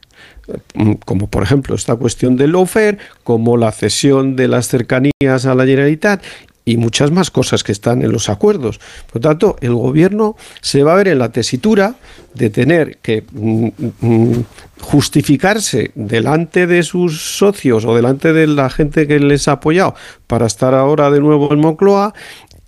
como 1.04 1.28
por 1.28 1.42
ejemplo 1.42 1.74
esta 1.74 1.96
cuestión 1.96 2.36
del 2.36 2.52
lawfare, 2.52 2.98
como 3.24 3.56
la 3.56 3.72
cesión 3.72 4.36
de 4.36 4.48
las 4.48 4.68
cercanías 4.68 5.46
a 5.46 5.54
la 5.54 5.64
Generalitat 5.64 6.22
y 6.70 6.76
muchas 6.76 7.10
más 7.10 7.32
cosas 7.32 7.64
que 7.64 7.72
están 7.72 8.02
en 8.02 8.12
los 8.12 8.28
acuerdos. 8.28 8.78
Por 9.06 9.16
lo 9.16 9.28
tanto, 9.28 9.56
el 9.60 9.74
gobierno 9.74 10.36
se 10.60 10.84
va 10.84 10.92
a 10.92 10.96
ver 10.96 11.08
en 11.08 11.18
la 11.18 11.30
tesitura 11.32 11.96
de 12.34 12.48
tener 12.48 12.98
que 12.98 13.24
mm, 13.32 13.68
mm, 14.00 14.44
justificarse 14.80 15.90
delante 15.96 16.68
de 16.68 16.84
sus 16.84 17.36
socios 17.36 17.84
o 17.84 17.96
delante 17.96 18.32
de 18.32 18.46
la 18.46 18.70
gente 18.70 19.08
que 19.08 19.18
les 19.18 19.48
ha 19.48 19.52
apoyado 19.52 19.96
para 20.28 20.46
estar 20.46 20.74
ahora 20.74 21.10
de 21.10 21.18
nuevo 21.18 21.52
en 21.52 21.58
Moncloa 21.58 22.14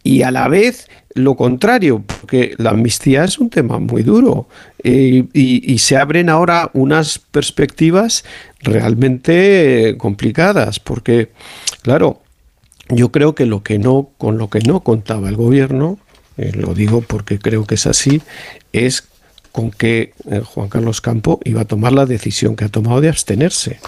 y 0.02 0.22
a 0.22 0.32
la 0.32 0.48
vez 0.48 0.88
lo 1.14 1.36
contrario, 1.36 2.02
porque 2.04 2.54
la 2.56 2.70
amnistía 2.70 3.22
es 3.22 3.38
un 3.38 3.50
tema 3.50 3.78
muy 3.78 4.02
duro 4.02 4.48
eh, 4.82 5.24
y, 5.32 5.78
se 5.78 5.96
abren 5.96 6.28
ahora 6.28 6.70
unas 6.72 7.18
perspectivas 7.18 8.24
realmente 8.60 9.94
complicadas, 9.98 10.80
porque, 10.80 11.30
claro, 11.82 12.21
yo 12.94 13.10
creo 13.10 13.34
que 13.34 13.46
lo 13.46 13.62
que 13.62 13.78
no, 13.78 14.10
con 14.18 14.38
lo 14.38 14.48
que 14.50 14.60
no 14.60 14.80
contaba 14.80 15.28
el 15.28 15.36
gobierno, 15.36 15.98
eh, 16.36 16.52
lo 16.54 16.74
digo 16.74 17.00
porque 17.00 17.38
creo 17.38 17.66
que 17.66 17.74
es 17.74 17.86
así, 17.86 18.22
es 18.72 19.08
con 19.50 19.70
que 19.70 20.14
eh, 20.30 20.40
Juan 20.44 20.68
Carlos 20.68 21.00
Campo 21.00 21.40
iba 21.44 21.62
a 21.62 21.66
tomar 21.66 21.92
la 21.92 22.06
decisión 22.06 22.56
que 22.56 22.64
ha 22.64 22.68
tomado 22.68 23.00
de 23.00 23.08
abstenerse. 23.08 23.78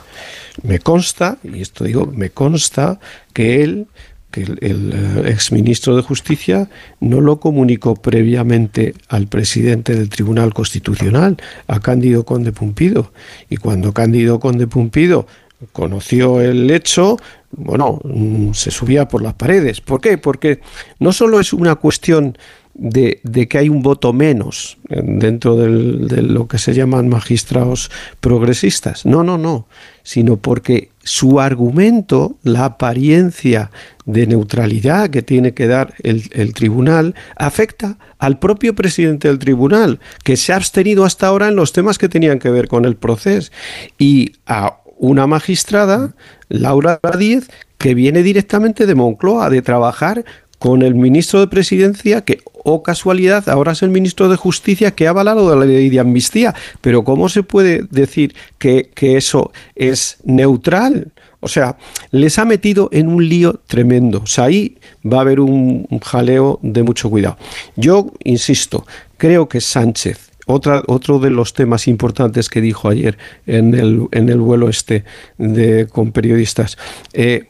Me 0.62 0.78
consta, 0.78 1.38
y 1.42 1.62
esto 1.62 1.84
digo, 1.84 2.06
me 2.06 2.30
consta 2.30 3.00
que 3.32 3.62
él, 3.62 3.86
que 4.30 4.42
el, 4.42 4.58
el 4.60 4.92
eh, 4.92 5.30
exministro 5.30 5.96
de 5.96 6.02
Justicia, 6.02 6.68
no 7.00 7.20
lo 7.20 7.40
comunicó 7.40 7.94
previamente 7.94 8.94
al 9.08 9.26
presidente 9.26 9.94
del 9.94 10.10
Tribunal 10.10 10.52
Constitucional, 10.52 11.38
a 11.66 11.80
Cándido 11.80 12.24
Conde 12.24 12.52
Pumpido. 12.52 13.12
Y 13.48 13.56
cuando 13.56 13.94
Cándido 13.94 14.40
Conde 14.40 14.66
Pumpido 14.66 15.26
conoció 15.72 16.40
el 16.40 16.70
hecho, 16.70 17.16
bueno, 17.56 18.00
mm, 18.04 18.52
se 18.52 18.70
subía 18.70 19.08
por 19.08 19.22
las 19.22 19.34
paredes. 19.34 19.80
¿Por 19.80 20.00
qué? 20.00 20.18
Porque 20.18 20.60
no 20.98 21.12
solo 21.12 21.40
es 21.40 21.52
una 21.52 21.76
cuestión 21.76 22.36
de, 22.74 23.46
que 23.48 23.58
hay 23.58 23.68
un 23.68 23.82
voto 23.82 24.12
menos 24.12 24.78
dentro 24.88 25.56
de 25.56 26.22
lo 26.22 26.48
que 26.48 26.58
se 26.58 26.74
llaman 26.74 27.08
magistrados 27.08 27.90
progresistas. 28.20 29.06
No, 29.06 29.22
no, 29.22 29.38
no. 29.38 29.66
Sino 30.02 30.36
porque 30.36 30.90
su 31.02 31.40
argumento, 31.40 32.36
la 32.42 32.64
apariencia 32.64 33.70
de 34.04 34.26
neutralidad 34.26 35.08
que 35.08 35.22
tiene 35.22 35.54
que 35.54 35.66
dar 35.66 35.94
el, 36.02 36.24
el, 36.32 36.52
tribunal, 36.52 37.14
afecta 37.36 37.96
al 38.18 38.38
propio 38.38 38.74
presidente 38.74 39.28
del 39.28 39.38
tribunal, 39.38 40.00
que 40.24 40.36
se 40.36 40.52
ha 40.52 40.56
abstenido 40.56 41.04
hasta 41.04 41.28
ahora 41.28 41.48
en 41.48 41.56
los 41.56 41.72
temas 41.72 41.96
que 41.96 42.08
tenían 42.08 42.38
que 42.38 42.50
ver 42.50 42.68
con 42.68 42.84
el 42.84 42.96
proceso. 42.96 43.50
Y 43.98 44.32
a 44.46 44.78
una 45.04 45.26
magistrada, 45.26 46.14
Laura 46.48 47.00
Díez, 47.18 47.50
que 47.78 47.94
viene 47.94 48.22
directamente 48.22 48.86
de 48.86 48.94
Moncloa 48.94 49.50
de 49.50 49.60
trabajar 49.60 50.24
con 50.58 50.80
el 50.80 50.94
ministro 50.94 51.40
de 51.40 51.48
Presidencia, 51.48 52.22
que, 52.22 52.40
o 52.44 52.72
oh 52.72 52.82
casualidad, 52.82 53.46
ahora 53.50 53.72
es 53.72 53.82
el 53.82 53.90
ministro 53.90 54.30
de 54.30 54.36
Justicia 54.36 54.92
que 54.92 55.06
ha 55.06 55.10
avalado 55.10 55.54
la 55.54 55.66
ley 55.66 55.90
de 55.90 56.00
amnistía. 56.00 56.54
Pero 56.80 57.04
¿cómo 57.04 57.28
se 57.28 57.42
puede 57.42 57.82
decir 57.90 58.34
que, 58.58 58.90
eso 58.96 59.52
es 59.74 60.16
neutral? 60.24 61.12
O 61.40 61.48
sea, 61.48 61.76
les 62.10 62.38
ha 62.38 62.46
metido 62.46 62.88
en 62.90 63.08
un 63.08 63.28
lío 63.28 63.60
tremendo. 63.66 64.22
O 64.22 64.26
sea, 64.26 64.44
ahí 64.44 64.78
va 65.04 65.18
a 65.18 65.20
haber 65.20 65.40
un 65.40 65.86
jaleo 66.02 66.58
de 66.62 66.82
mucho 66.82 67.10
cuidado. 67.10 67.36
Yo, 67.76 68.10
insisto, 68.24 68.86
creo 69.18 69.46
que 69.50 69.60
Sánchez 69.60 70.30
otra, 70.46 70.82
otro 70.86 71.18
de 71.18 71.30
los 71.30 71.54
temas 71.54 71.88
importantes 71.88 72.48
que 72.48 72.60
dijo 72.60 72.88
ayer 72.88 73.18
en 73.46 73.74
el, 73.74 74.06
en 74.12 74.28
el 74.28 74.38
vuelo 74.38 74.68
este 74.68 75.04
de, 75.38 75.86
con 75.86 76.12
periodistas, 76.12 76.76
eh, 77.12 77.48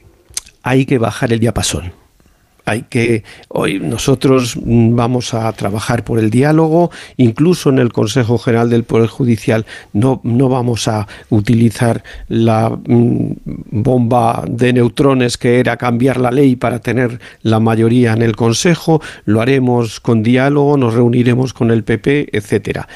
hay 0.63 0.87
que 0.87 0.99
bajar 0.99 1.33
el 1.33 1.41
diapasón 1.41 2.04
hay 2.65 2.83
que 2.83 3.25
hoy 3.49 3.79
nosotros 3.79 4.57
vamos 4.63 5.35
a 5.35 5.53
trabajar 5.53 6.05
por 6.05 6.19
el 6.19 6.31
diálogo, 6.31 6.91
incluso 7.17 7.71
en 7.71 7.79
el 7.79 7.93
Consejo 7.93 8.39
General 8.39 8.71
del 8.71 8.85
Poder 8.85 9.09
Judicial 9.09 9.67
no, 9.93 10.21
no 10.25 10.49
vamos 10.49 10.89
a 10.89 11.07
utilizar 11.31 12.03
la 12.29 12.71
mm, 12.71 13.33
bomba 13.71 14.45
de 14.49 14.73
neutrones 14.73 15.37
que 15.37 15.61
era 15.61 15.77
cambiar 15.77 16.19
la 16.19 16.31
ley 16.31 16.57
para 16.57 16.79
tener 16.79 17.21
la 17.43 17.61
mayoría 17.61 18.13
en 18.13 18.23
el 18.23 18.37
Consejo, 18.37 19.03
lo 19.25 19.41
haremos 19.41 20.01
con 20.01 20.23
diálogo, 20.23 20.77
nos 20.77 20.95
reuniremos 20.95 21.53
con 21.53 21.71
el 21.71 21.85
PP, 21.85 22.31
etcétera. 22.33 22.89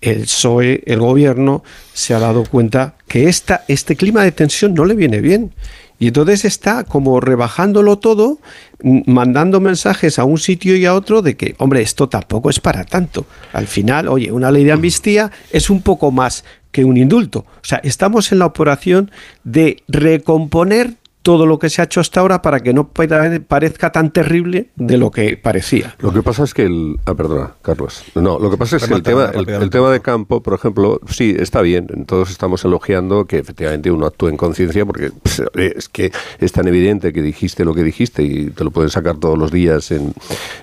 El 0.00 0.22
PSOE, 0.22 0.82
el 0.86 1.00
gobierno, 1.00 1.64
se 1.92 2.14
ha 2.14 2.18
dado 2.18 2.44
cuenta 2.44 2.94
que 3.08 3.28
esta, 3.28 3.64
este 3.68 3.96
clima 3.96 4.22
de 4.22 4.32
tensión 4.32 4.74
no 4.74 4.84
le 4.84 4.94
viene 4.94 5.20
bien 5.20 5.52
Y 5.98 6.08
entonces 6.08 6.44
está 6.44 6.84
como 6.84 7.20
rebajándolo 7.20 7.98
todo, 7.98 8.38
mandando 8.82 9.60
mensajes 9.60 10.18
a 10.18 10.24
un 10.24 10.38
sitio 10.38 10.76
y 10.76 10.84
a 10.86 10.94
otro 10.94 11.22
de 11.22 11.36
que, 11.36 11.54
hombre, 11.58 11.82
esto 11.82 12.08
tampoco 12.08 12.50
es 12.50 12.60
para 12.60 12.84
tanto. 12.84 13.26
Al 13.52 13.66
final, 13.66 14.08
oye, 14.08 14.32
una 14.32 14.50
ley 14.50 14.64
de 14.64 14.72
amnistía 14.72 15.30
es 15.50 15.70
un 15.70 15.82
poco 15.82 16.10
más 16.10 16.44
que 16.72 16.84
un 16.84 16.96
indulto. 16.96 17.40
O 17.40 17.64
sea, 17.64 17.80
estamos 17.84 18.32
en 18.32 18.40
la 18.40 18.46
operación 18.46 19.10
de 19.44 19.82
recomponer 19.86 20.94
todo 21.24 21.46
lo 21.46 21.58
que 21.58 21.70
se 21.70 21.80
ha 21.80 21.86
hecho 21.86 22.00
hasta 22.00 22.20
ahora 22.20 22.42
para 22.42 22.60
que 22.60 22.74
no 22.74 22.90
parezca 22.90 23.90
tan 23.90 24.10
terrible 24.12 24.68
de 24.76 24.98
lo 24.98 25.10
que 25.10 25.38
parecía. 25.38 25.96
Lo 26.00 26.12
que 26.12 26.22
pasa 26.22 26.44
es 26.44 26.52
que 26.52 26.66
el... 26.66 26.98
Ah, 27.06 27.14
perdona, 27.14 27.54
Carlos. 27.62 28.04
No, 28.14 28.38
lo 28.38 28.50
que 28.50 28.58
pasa 28.58 28.76
es 28.76 28.86
que 28.86 28.92
el 28.92 29.02
tema, 29.02 29.32
el, 29.34 29.70
tema 29.70 29.90
de 29.90 30.00
campo, 30.00 30.42
por 30.42 30.52
ejemplo, 30.52 31.00
sí, 31.08 31.34
está 31.38 31.62
bien. 31.62 31.86
Todos 32.06 32.30
estamos 32.30 32.62
elogiando 32.66 33.24
que 33.24 33.38
efectivamente 33.38 33.90
uno 33.90 34.04
actúe 34.04 34.28
en 34.28 34.36
conciencia 34.36 34.84
porque 34.84 35.12
pues, 35.22 35.42
es 35.54 35.88
que 35.88 36.12
es 36.40 36.52
tan 36.52 36.68
evidente 36.68 37.14
que 37.14 37.22
dijiste 37.22 37.64
lo 37.64 37.72
que 37.72 37.82
dijiste 37.82 38.22
y 38.22 38.50
te 38.50 38.62
lo 38.62 38.70
pueden 38.70 38.90
sacar 38.90 39.16
todos 39.16 39.38
los 39.38 39.50
días 39.50 39.92
en, 39.92 40.12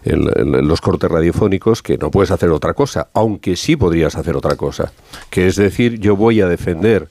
en 0.03 0.67
los 0.67 0.79
cortes 0.79 1.09
radiofónicos 1.09 1.81
que 1.81 1.97
no 1.97 2.11
puedes 2.11 2.29
hacer 2.29 2.51
otra 2.51 2.75
cosa, 2.75 3.07
aunque 3.13 3.55
sí 3.55 3.77
podrías 3.77 4.15
hacer 4.15 4.35
otra 4.35 4.55
cosa. 4.55 4.93
Que 5.31 5.47
es 5.47 5.55
decir, 5.55 5.99
yo 5.99 6.15
voy 6.15 6.39
a 6.39 6.47
defender 6.47 7.09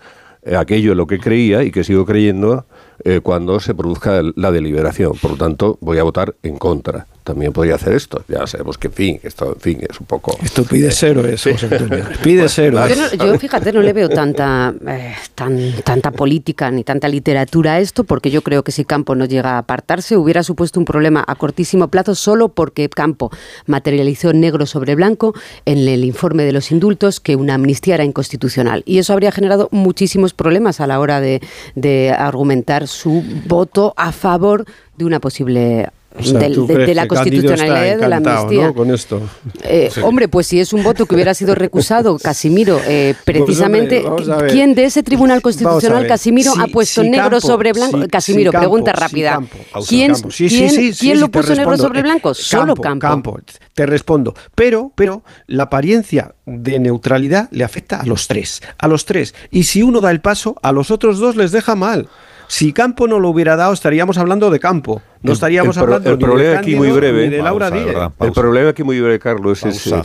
aquello 0.57 0.93
en 0.93 0.99
lo 0.99 1.09
que 1.09 1.19
creía 1.19 1.65
y 1.65 1.73
que 1.73 1.83
sigo 1.83 2.07
creyendo 2.07 2.65
eh, 3.05 3.21
cuando 3.21 3.61
se 3.61 3.75
produzca 3.75 4.23
la 4.37 4.51
deliberación. 4.51 5.13
Por 5.21 5.33
lo 5.33 5.37
tanto, 5.37 5.79
voy 5.81 5.99
a 5.99 6.03
votar 6.03 6.35
en 6.43 6.59
contra 6.59 7.07
también 7.31 7.53
podría 7.53 7.77
hacer 7.77 7.93
esto. 7.93 8.25
Ya 8.27 8.45
sabemos 8.49 8.77
que, 8.77 8.89
en 8.89 8.93
fin, 8.93 9.21
esto 9.23 9.55
en 9.55 9.61
fin, 9.61 9.79
es 9.89 10.01
un 10.01 10.07
poco... 10.07 10.37
Esto 10.43 10.65
pide 10.65 10.91
cero 10.91 11.25
eso, 11.25 11.51
Pide 12.25 12.49
cero. 12.49 12.81
Yo, 13.19 13.39
fíjate, 13.39 13.73
no 13.73 13.83
le 13.83 13.93
veo 13.93 14.09
tanta, 14.09 14.75
eh, 14.89 15.15
tan, 15.37 15.75
tanta 15.85 16.11
política 16.11 16.73
ni 16.73 16.83
tanta 16.83 17.07
literatura 17.07 17.75
a 17.75 17.81
esto, 17.81 18.03
porque 18.03 18.31
yo 18.33 18.43
creo 18.43 18.65
que 18.65 18.73
si 18.73 18.85
Campo 18.85 19.15
no 19.15 19.27
llega 19.27 19.53
a 19.53 19.59
apartarse, 19.59 20.17
hubiera 20.17 20.43
supuesto 20.43 20.81
un 20.81 20.85
problema 20.85 21.25
a 21.25 21.37
cortísimo 21.37 21.87
plazo 21.87 22.17
solo 22.17 22.49
porque 22.49 22.89
Campo 22.89 23.31
materializó 23.67 24.33
negro 24.33 24.67
sobre 24.67 24.97
blanco 24.97 25.33
en 25.67 25.87
el 25.87 26.05
informe 26.05 26.43
de 26.43 26.53
los 26.53 26.73
indultos 26.73 27.21
que 27.21 27.37
una 27.37 27.55
amnistía 27.55 27.95
era 27.95 28.05
inconstitucional. 28.05 28.83
Y 28.87 28.99
eso 28.99 29.13
habría 29.13 29.31
generado 29.31 29.69
muchísimos 29.71 30.35
problemas 30.35 30.81
a 30.81 30.89
la 30.89 30.99
hora 30.99 31.21
de, 31.21 31.41
de 31.77 32.11
argumentar 32.11 32.89
su 32.89 33.23
voto 33.47 33.95
a 33.97 34.11
favor 34.11 34.65
de 34.97 35.05
una 35.05 35.21
posible 35.21 35.89
de, 36.19 36.95
la 36.95 37.07
constitucionalidad 37.07 37.99
de 37.99 38.09
la 38.09 38.17
amnistía. 38.17 38.73
Con 38.73 38.93
esto. 38.93 39.21
Eh, 39.63 39.91
hombre, 40.03 40.29
pues 40.29 40.47
si 40.47 40.61
es 40.61 40.73
un 40.73 40.83
voto 40.83 41.07
que 41.07 41.15
hubiera 41.15 41.35
sido 41.35 41.55
recusado, 41.55 42.19
Casimiro, 42.23 42.81
eh, 42.87 43.15
pues, 43.25 43.39
precisamente, 43.39 44.05
¿quién 44.49 44.75
de 44.75 44.87
ese 44.87 45.03
Tribunal 45.03 45.41
Constitucional, 45.41 46.07
Casimiro, 46.07 46.53
ha 46.59 46.67
puesto 46.67 47.03
negro 47.03 47.41
sobre 47.41 47.73
blanco? 47.73 48.01
Casimiro, 48.11 48.53
pregunta 48.53 48.93
rápida. 48.93 49.41
¿Quién, 49.89 50.15
¿quién, 50.15 51.21
lo 51.21 51.31
puso 51.31 51.55
negro 51.55 51.77
sobre 51.77 52.03
blanco? 52.03 52.35
Solo 52.35 52.75
Campo. 52.75 53.39
Te 53.75 53.87
respondo. 53.87 54.35
Pero, 54.55 54.93
pero 54.95 55.23
la 55.47 55.65
apariencia 55.65 56.35
de 56.45 56.79
neutralidad 56.81 57.49
le 57.51 57.65
afecta 57.65 58.01
a 58.01 58.07
los 58.07 58.27
tres. 58.27 58.63
A 58.79 58.89
los 58.89 59.05
tres. 59.05 59.35
Y 59.51 59.65
si 59.65 59.83
uno 59.83 60.01
da 60.01 60.11
el 60.11 60.21
paso, 60.21 60.57
a 60.63 60.73
los 60.73 60.91
otros 60.91 61.19
dos 61.19 61.37
les 61.37 61.53
deja 61.53 61.77
mal. 61.77 62.09
Si 62.51 62.73
Campo 62.73 63.07
no 63.07 63.21
lo 63.21 63.29
hubiera 63.29 63.55
dado, 63.55 63.73
estaríamos 63.73 64.19
hablando 64.19 64.51
de 64.51 64.59
Campo. 64.59 65.01
No 65.23 65.33
estaríamos 65.33 65.79
hablando 65.79 66.11
el 66.11 66.19
problema 66.19 66.59
aquí 66.59 66.75
muy 66.75 66.91
breve, 66.91 67.31
de 67.31 67.39
Laura 67.41 67.71
Díez. 67.71 67.95
El 68.19 68.33
problema 68.33 68.71
aquí 68.71 68.83
muy 68.83 69.01
breve, 69.01 69.21
Carlos, 69.21 69.65
es... 69.65 69.87
Eh, 69.87 70.03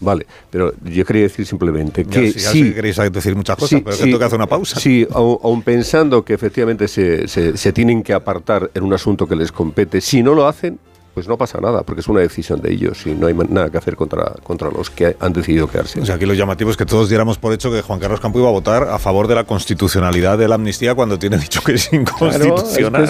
vale, 0.00 0.26
pero 0.50 0.74
yo 0.82 1.04
quería 1.04 1.22
decir 1.22 1.46
simplemente 1.46 2.04
que 2.04 2.32
ya, 2.32 2.50
sí, 2.50 2.72
queréis 2.72 2.96
decir 3.12 3.36
muchas 3.36 3.56
cosas, 3.56 3.82
pero 3.84 4.18
que 4.18 4.24
hacer 4.24 4.36
una 4.36 4.48
pausa. 4.48 4.80
Sí, 4.80 5.06
aun, 5.12 5.62
pensando 5.62 6.24
que 6.24 6.34
efectivamente 6.34 6.88
se, 6.88 7.28
se, 7.28 7.72
tienen 7.72 8.02
que 8.02 8.12
apartar 8.12 8.68
en 8.74 8.82
un 8.82 8.92
asunto 8.92 9.28
que 9.28 9.36
les 9.36 9.52
compete, 9.52 10.00
si 10.00 10.24
no 10.24 10.34
lo 10.34 10.48
hacen, 10.48 10.80
pues 11.16 11.26
no 11.28 11.38
pasa 11.38 11.58
nada, 11.62 11.82
porque 11.82 12.02
es 12.02 12.08
una 12.08 12.20
decisión 12.20 12.60
de 12.60 12.70
ellos 12.70 13.06
y 13.06 13.14
no 13.14 13.26
hay 13.26 13.32
nada 13.32 13.70
que 13.70 13.78
hacer 13.78 13.96
contra, 13.96 14.34
contra 14.42 14.70
los 14.70 14.90
que 14.90 15.16
han 15.18 15.32
decidido 15.32 15.66
quedarse. 15.66 15.98
O 15.98 16.04
sea, 16.04 16.16
aquí 16.16 16.26
lo 16.26 16.34
llamativo 16.34 16.70
es 16.70 16.76
que 16.76 16.84
todos 16.84 17.08
diéramos 17.08 17.38
por 17.38 17.54
hecho 17.54 17.72
que 17.72 17.80
Juan 17.80 17.98
Carlos 17.98 18.20
Campo 18.20 18.38
iba 18.38 18.48
a 18.48 18.52
votar 18.52 18.82
a 18.82 18.98
favor 18.98 19.26
de 19.26 19.34
la 19.34 19.44
constitucionalidad 19.44 20.36
de 20.36 20.46
la 20.46 20.56
amnistía 20.56 20.94
cuando 20.94 21.18
tiene 21.18 21.38
dicho 21.38 21.62
que 21.62 21.72
es 21.72 21.90
inconstitucional. 21.90 23.08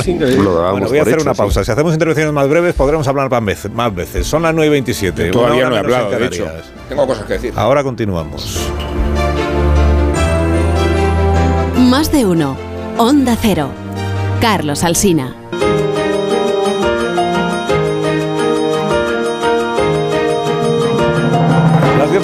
bueno, 0.71 0.87
voy 0.87 0.99
a 0.99 1.03
hacer 1.03 1.19
una 1.19 1.35
pausa. 1.35 1.65
Si 1.65 1.73
hacemos 1.73 1.95
intervenciones 1.95 2.33
más 2.33 2.49
breves, 2.49 2.77
podremos 2.77 3.09
hablar 3.09 3.29
más 3.29 3.45
veces. 3.45 3.73
Más 3.73 3.93
veces. 3.93 4.25
Son 4.25 4.43
las 4.43 4.55
9 4.55 4.69
y 4.69 4.71
27. 4.71 5.31
todavía 5.33 5.69
no 5.69 5.75
he 5.75 5.79
hablado, 5.81 6.11
de 6.11 6.27
hecho. 6.27 6.47
Tengo 6.89 7.09
cosas 7.09 7.27
que 7.27 7.33
decir. 7.33 7.53
Ahora 7.57 7.83
continuamos. 7.83 8.71
Más 11.77 12.13
de 12.13 12.25
uno. 12.25 12.57
Onda 12.99 13.37
Cero. 13.43 13.69
Carlos 14.41 14.85
Alsina. 14.85 15.35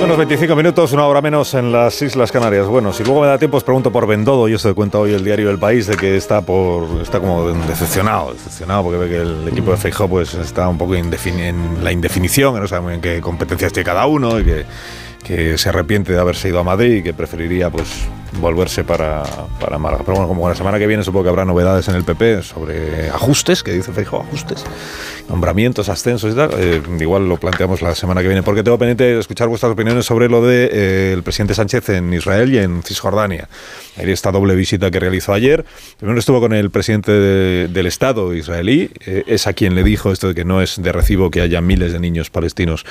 Unos 0.05 0.17
25 0.17 0.57
minutos, 0.57 0.93
una 0.93 1.07
hora 1.07 1.21
menos 1.21 1.55
en 1.55 1.71
las 1.71 2.01
Islas 2.03 2.33
Canarias. 2.33 2.67
Bueno, 2.67 2.93
si 2.93 3.05
luego 3.05 3.21
me 3.21 3.29
da 3.29 3.39
tiempo 3.39 3.57
os 3.59 3.65
pregunto 3.65 3.93
por 3.93 4.07
Bendodo, 4.07 4.49
y 4.49 4.55
esto 4.55 4.75
cuenta 4.75 4.99
hoy 4.99 5.13
el 5.13 5.25
diario 5.25 5.49
El 5.51 5.59
País, 5.59 5.87
de 5.87 5.97
que 5.97 6.17
está 6.17 6.41
por 6.41 7.01
está 7.01 7.21
como 7.21 7.49
decepcionado, 7.51 8.33
decepcionado 8.33 8.83
porque 8.83 8.99
ve 8.99 9.09
que 9.09 9.17
el 9.19 9.47
equipo 9.49 9.71
de 9.71 9.77
Feijóo 9.77 10.09
pues 10.09 10.35
está 10.35 10.69
un 10.69 10.77
poco 10.77 10.95
en 10.97 11.11
la 11.85 11.93
indefinición, 11.93 12.55
que 12.55 12.61
no 12.61 12.67
sabe 12.67 12.83
muy 12.83 12.91
bien 12.93 13.01
qué 13.01 13.21
competencias 13.21 13.73
tiene 13.73 13.85
cada 13.85 14.07
uno 14.07 14.41
y 14.41 14.45
que, 14.45 14.65
que 15.23 15.57
se 15.57 15.69
arrepiente 15.69 16.13
de 16.13 16.19
haberse 16.19 16.49
ido 16.49 16.59
a 16.59 16.65
Madrid 16.65 16.97
y 16.97 17.03
que 17.03 17.15
preferiría 17.15 17.71
pues 17.71 17.89
volverse 18.41 18.85
para, 18.85 19.23
para 19.61 19.79
Málaga. 19.79 20.03
Pero 20.05 20.17
bueno, 20.17 20.29
como 20.29 20.49
la 20.49 20.55
semana 20.55 20.79
que 20.79 20.87
viene 20.87 21.03
supongo 21.05 21.25
que 21.25 21.31
habrá 21.31 21.45
novedades 21.45 21.89
en 21.89 21.95
el 21.95 22.05
PP 22.05 22.43
sobre 22.43 23.11
ajustes, 23.11 23.63
que 23.63 23.73
dice 23.73 23.93
Feijóo, 23.93 24.21
ajustes 24.21 24.65
nombramientos, 25.29 25.89
ascensos 25.89 26.33
y 26.33 26.37
tal. 26.37 26.51
Eh, 26.59 26.83
igual 27.01 27.29
lo 27.29 27.37
planteamos 27.39 27.83
la 27.83 27.95
semana 27.95 28.23
que 28.23 28.29
viene, 28.29 28.43
porque 28.43 28.63
tengo 28.63 28.79
pendiente 28.79 29.19
escuchar 29.19 29.49
vuestras 29.49 29.73
opiniones 29.73 30.07
sobre 30.07 30.29
lo 30.29 30.45
del 30.45 30.69
de, 30.69 31.15
eh, 31.15 31.23
presidente 31.23 31.55
Sánchez 31.55 31.89
en 31.91 32.13
Israel 32.13 32.53
y 32.53 32.59
en 32.59 32.83
Cisjordania. 32.83 33.49
Ahí 33.97 34.11
esta 34.11 34.31
doble 34.31 34.55
visita 34.55 34.91
que 34.91 35.01
realizó 35.01 35.33
ayer. 35.33 35.65
Primero 35.99 36.19
estuvo 36.19 36.41
con 36.41 36.53
el 36.53 36.71
presidente 36.71 37.13
del 37.13 37.87
Estado 37.87 38.35
israelí, 38.35 38.91
eh, 39.07 39.25
es 39.27 39.47
a 39.47 39.53
quien 39.53 39.75
le 39.75 39.83
dijo 39.83 40.13
esto 40.13 40.29
de 40.29 40.35
que 40.35 40.45
no 40.45 40.61
es 40.61 40.83
de 40.83 40.93
recibo 40.93 41.31
que 41.31 41.41
haya 41.41 41.61
miles 41.61 41.93
de 41.93 42.01
niños 42.01 42.31
palestinos 42.31 42.85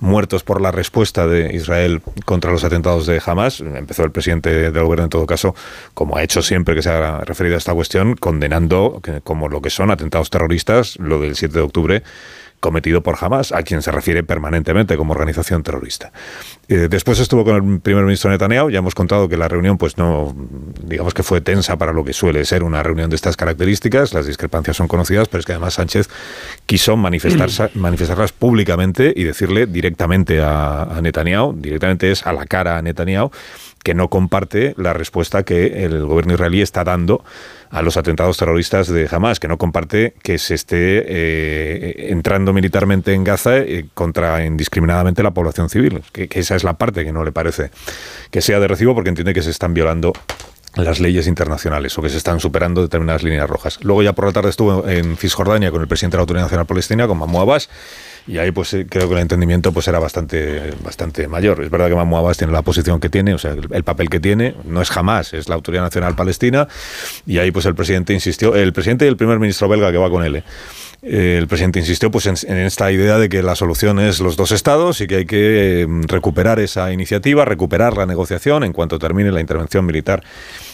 muertos 0.00 0.42
por 0.42 0.60
la 0.60 0.72
respuesta 0.72 1.26
de 1.26 1.54
Israel 1.54 2.02
contra 2.24 2.50
los 2.50 2.64
atentados 2.64 3.06
de 3.06 3.20
Hamas. 3.24 3.60
Empezó 3.60 4.04
el 4.04 4.10
presidente 4.10 4.70
en 4.92 5.08
todo 5.08 5.26
caso, 5.26 5.54
como 5.94 6.16
ha 6.16 6.22
hecho 6.22 6.42
siempre 6.42 6.74
que 6.74 6.82
se 6.82 6.90
ha 6.90 7.20
referido 7.20 7.56
a 7.56 7.58
esta 7.58 7.74
cuestión, 7.74 8.16
condenando 8.16 9.00
como 9.22 9.48
lo 9.48 9.60
que 9.62 9.70
son 9.70 9.90
atentados 9.90 10.30
terroristas, 10.30 10.96
lo 10.98 11.20
del 11.20 11.36
7 11.36 11.54
de 11.54 11.60
octubre 11.60 12.02
cometido 12.64 13.02
por 13.02 13.16
Hamas, 13.20 13.52
a 13.52 13.62
quien 13.62 13.82
se 13.82 13.92
refiere 13.92 14.22
permanentemente 14.22 14.96
como 14.96 15.12
organización 15.12 15.62
terrorista. 15.62 16.12
Eh, 16.68 16.88
después 16.88 17.18
estuvo 17.18 17.44
con 17.44 17.56
el 17.74 17.80
primer 17.80 18.04
ministro 18.04 18.30
Netanyahu, 18.30 18.70
ya 18.70 18.78
hemos 18.78 18.94
contado 18.94 19.28
que 19.28 19.36
la 19.36 19.48
reunión 19.48 19.76
pues 19.76 19.98
no, 19.98 20.34
digamos 20.82 21.12
que 21.12 21.22
fue 21.22 21.40
tensa 21.40 21.76
para 21.76 21.92
lo 21.92 22.04
que 22.04 22.12
suele 22.12 22.44
ser 22.44 22.62
una 22.62 22.82
reunión 22.82 23.10
de 23.10 23.16
estas 23.16 23.36
características, 23.36 24.14
las 24.14 24.26
discrepancias 24.26 24.76
son 24.76 24.88
conocidas, 24.88 25.28
pero 25.28 25.40
es 25.40 25.46
que 25.46 25.52
además 25.52 25.74
Sánchez 25.74 26.08
quiso 26.64 26.96
manifestarse, 26.96 27.70
manifestarlas 27.74 28.32
públicamente 28.32 29.12
y 29.14 29.24
decirle 29.24 29.66
directamente 29.66 30.40
a, 30.40 30.84
a 30.84 31.00
Netanyahu, 31.02 31.54
directamente 31.54 32.10
es 32.10 32.26
a 32.26 32.32
la 32.32 32.46
cara 32.46 32.78
a 32.78 32.82
Netanyahu, 32.82 33.30
que 33.84 33.94
no 33.94 34.08
comparte 34.08 34.74
la 34.78 34.94
respuesta 34.94 35.42
que 35.42 35.84
el 35.84 36.06
gobierno 36.06 36.32
israelí 36.32 36.62
está 36.62 36.84
dando 36.84 37.22
a 37.74 37.82
los 37.82 37.96
atentados 37.96 38.36
terroristas 38.38 38.86
de 38.88 39.08
Hamas, 39.10 39.40
que 39.40 39.48
no 39.48 39.58
comparte 39.58 40.14
que 40.22 40.38
se 40.38 40.54
esté 40.54 41.04
eh, 41.06 42.06
entrando 42.10 42.52
militarmente 42.52 43.12
en 43.12 43.24
Gaza 43.24 43.58
eh, 43.58 43.86
contra 43.94 44.44
indiscriminadamente 44.46 45.22
la 45.24 45.32
población 45.32 45.68
civil, 45.68 46.02
que, 46.12 46.28
esa 46.32 46.53
es 46.56 46.64
la 46.64 46.74
parte 46.74 47.04
que 47.04 47.12
no 47.12 47.24
le 47.24 47.32
parece 47.32 47.70
que 48.30 48.40
sea 48.40 48.60
de 48.60 48.68
recibo 48.68 48.94
porque 48.94 49.10
entiende 49.10 49.34
que 49.34 49.42
se 49.42 49.50
están 49.50 49.74
violando 49.74 50.12
las 50.76 51.00
leyes 51.00 51.26
internacionales 51.26 51.96
o 51.96 52.02
que 52.02 52.08
se 52.08 52.16
están 52.16 52.40
superando 52.40 52.82
determinadas 52.82 53.22
líneas 53.22 53.48
rojas. 53.48 53.78
Luego 53.82 54.02
ya 54.02 54.12
por 54.12 54.26
la 54.26 54.32
tarde 54.32 54.50
estuvo 54.50 54.88
en 54.88 55.16
Cisjordania 55.16 55.70
con 55.70 55.80
el 55.80 55.88
presidente 55.88 56.16
de 56.16 56.18
la 56.18 56.22
Autoridad 56.22 56.44
Nacional 56.44 56.66
Palestina, 56.66 57.06
con 57.06 57.18
Mahmoud 57.18 57.42
Abbas, 57.42 57.68
y 58.26 58.38
ahí 58.38 58.50
pues 58.50 58.72
eh, 58.74 58.86
creo 58.88 59.08
que 59.08 59.14
el 59.14 59.20
entendimiento 59.20 59.72
pues 59.72 59.86
era 59.86 59.98
bastante 59.98 60.72
bastante 60.82 61.28
mayor. 61.28 61.62
Es 61.62 61.70
verdad 61.70 61.88
que 61.88 61.94
Mahmoud 61.94 62.18
Abbas 62.18 62.38
tiene 62.38 62.52
la 62.52 62.62
posición 62.62 62.98
que 62.98 63.08
tiene, 63.08 63.34
o 63.34 63.38
sea, 63.38 63.52
el, 63.52 63.84
papel 63.84 64.10
que 64.10 64.18
tiene, 64.18 64.54
no 64.64 64.80
es 64.80 64.90
jamás, 64.90 65.32
es 65.34 65.48
la 65.48 65.54
Autoridad 65.54 65.82
Nacional 65.82 66.16
Palestina, 66.16 66.66
y 67.26 67.38
ahí 67.38 67.50
pues 67.50 67.66
el 67.66 67.74
presidente 67.74 68.12
insistió, 68.12 68.54
el 68.54 68.72
presidente 68.72 69.04
y 69.04 69.08
el 69.08 69.16
primer 69.16 69.38
ministro 69.38 69.68
belga 69.68 69.92
que 69.92 69.98
va 69.98 70.10
con 70.10 70.24
él, 70.24 70.36
eh, 70.36 70.44
el 71.04 71.46
presidente 71.48 71.80
insistió 71.80 72.10
pues 72.10 72.26
en, 72.26 72.56
esta 72.56 72.90
idea 72.90 73.18
de 73.18 73.28
que 73.28 73.42
la 73.42 73.54
solución 73.54 73.98
es 73.98 74.20
los 74.20 74.36
dos 74.36 74.52
estados 74.52 75.00
y 75.00 75.06
que 75.06 75.16
hay 75.16 75.26
que 75.26 75.82
eh, 75.82 75.86
recuperar 76.06 76.60
esa 76.60 76.92
iniciativa, 76.92 77.44
recuperar 77.44 77.96
la 77.96 78.06
negociación 78.06 78.64
en 78.64 78.72
cuanto 78.72 78.98
termine 78.98 79.30
la 79.30 79.40
intervención 79.40 79.84
militar 79.84 80.22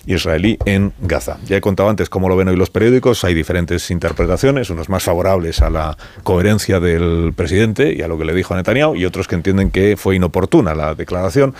israelí 0.06 0.56
en 0.64 0.92
Gaza. 1.00 1.38
Ya 1.46 1.56
he 1.56 1.60
contado 1.60 1.88
antes 1.88 2.08
cómo 2.08 2.28
lo 2.28 2.36
ven 2.36 2.48
hoy 2.48 2.56
los 2.56 2.70
periódicos, 2.70 3.24
hay 3.24 3.34
diferentes 3.34 3.90
interpretaciones, 3.90 4.70
unos 4.70 4.88
más 4.88 5.02
favorables 5.02 5.60
a 5.62 5.70
la 5.70 5.96
coherencia 6.22 6.80
del 6.80 7.32
presidente 7.34 7.92
y 7.92 8.02
a 8.02 8.08
lo 8.08 8.16
que 8.16 8.24
le 8.24 8.34
dijo 8.34 8.54
a 8.54 8.56
Netanyahu 8.56 8.94
y 8.94 9.04
otros 9.04 9.26
que 9.26 9.34
entienden 9.34 9.70
que 9.70 9.96
fue 9.96 10.16
inoportuna 10.16 10.74
la 10.74 10.94
declaración 10.94 11.54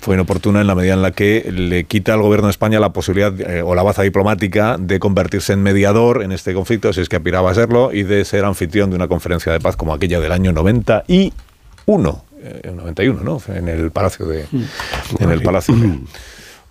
fue 0.00 0.14
inoportuna 0.14 0.60
en 0.60 0.66
la 0.66 0.74
medida 0.74 0.94
en 0.94 1.02
la 1.02 1.10
que 1.10 1.50
le 1.50 1.84
quita 1.84 2.14
al 2.14 2.22
gobierno 2.22 2.46
de 2.46 2.50
España 2.52 2.78
la 2.78 2.90
posibilidad 2.92 3.32
eh, 3.40 3.62
o 3.62 3.74
la 3.74 3.82
baza 3.82 4.02
diplomática 4.02 4.76
de 4.78 4.98
convertirse 5.00 5.52
en 5.52 5.62
mediador 5.62 6.22
en 6.22 6.30
este 6.32 6.54
conflicto, 6.54 6.92
si 6.92 7.00
es 7.00 7.08
que 7.08 7.16
aspiraba 7.16 7.50
a 7.50 7.54
serlo, 7.54 7.92
y 7.92 8.02
de 8.04 8.24
ser 8.24 8.44
anfitrión 8.44 8.90
de 8.90 8.96
una 8.96 9.08
conferencia 9.08 9.52
de 9.52 9.58
paz 9.60 9.76
como 9.76 9.92
aquella 9.94 10.20
del 10.20 10.32
año 10.32 10.52
91. 10.52 12.24
Eh, 12.42 12.72
91, 12.74 13.20
¿no? 13.22 13.40
En 13.54 13.68
el 13.68 13.90
Palacio 13.90 14.26
de. 14.26 14.44
En 15.18 15.30
el 15.30 15.42
Palacio 15.42 15.74
de- 15.74 15.98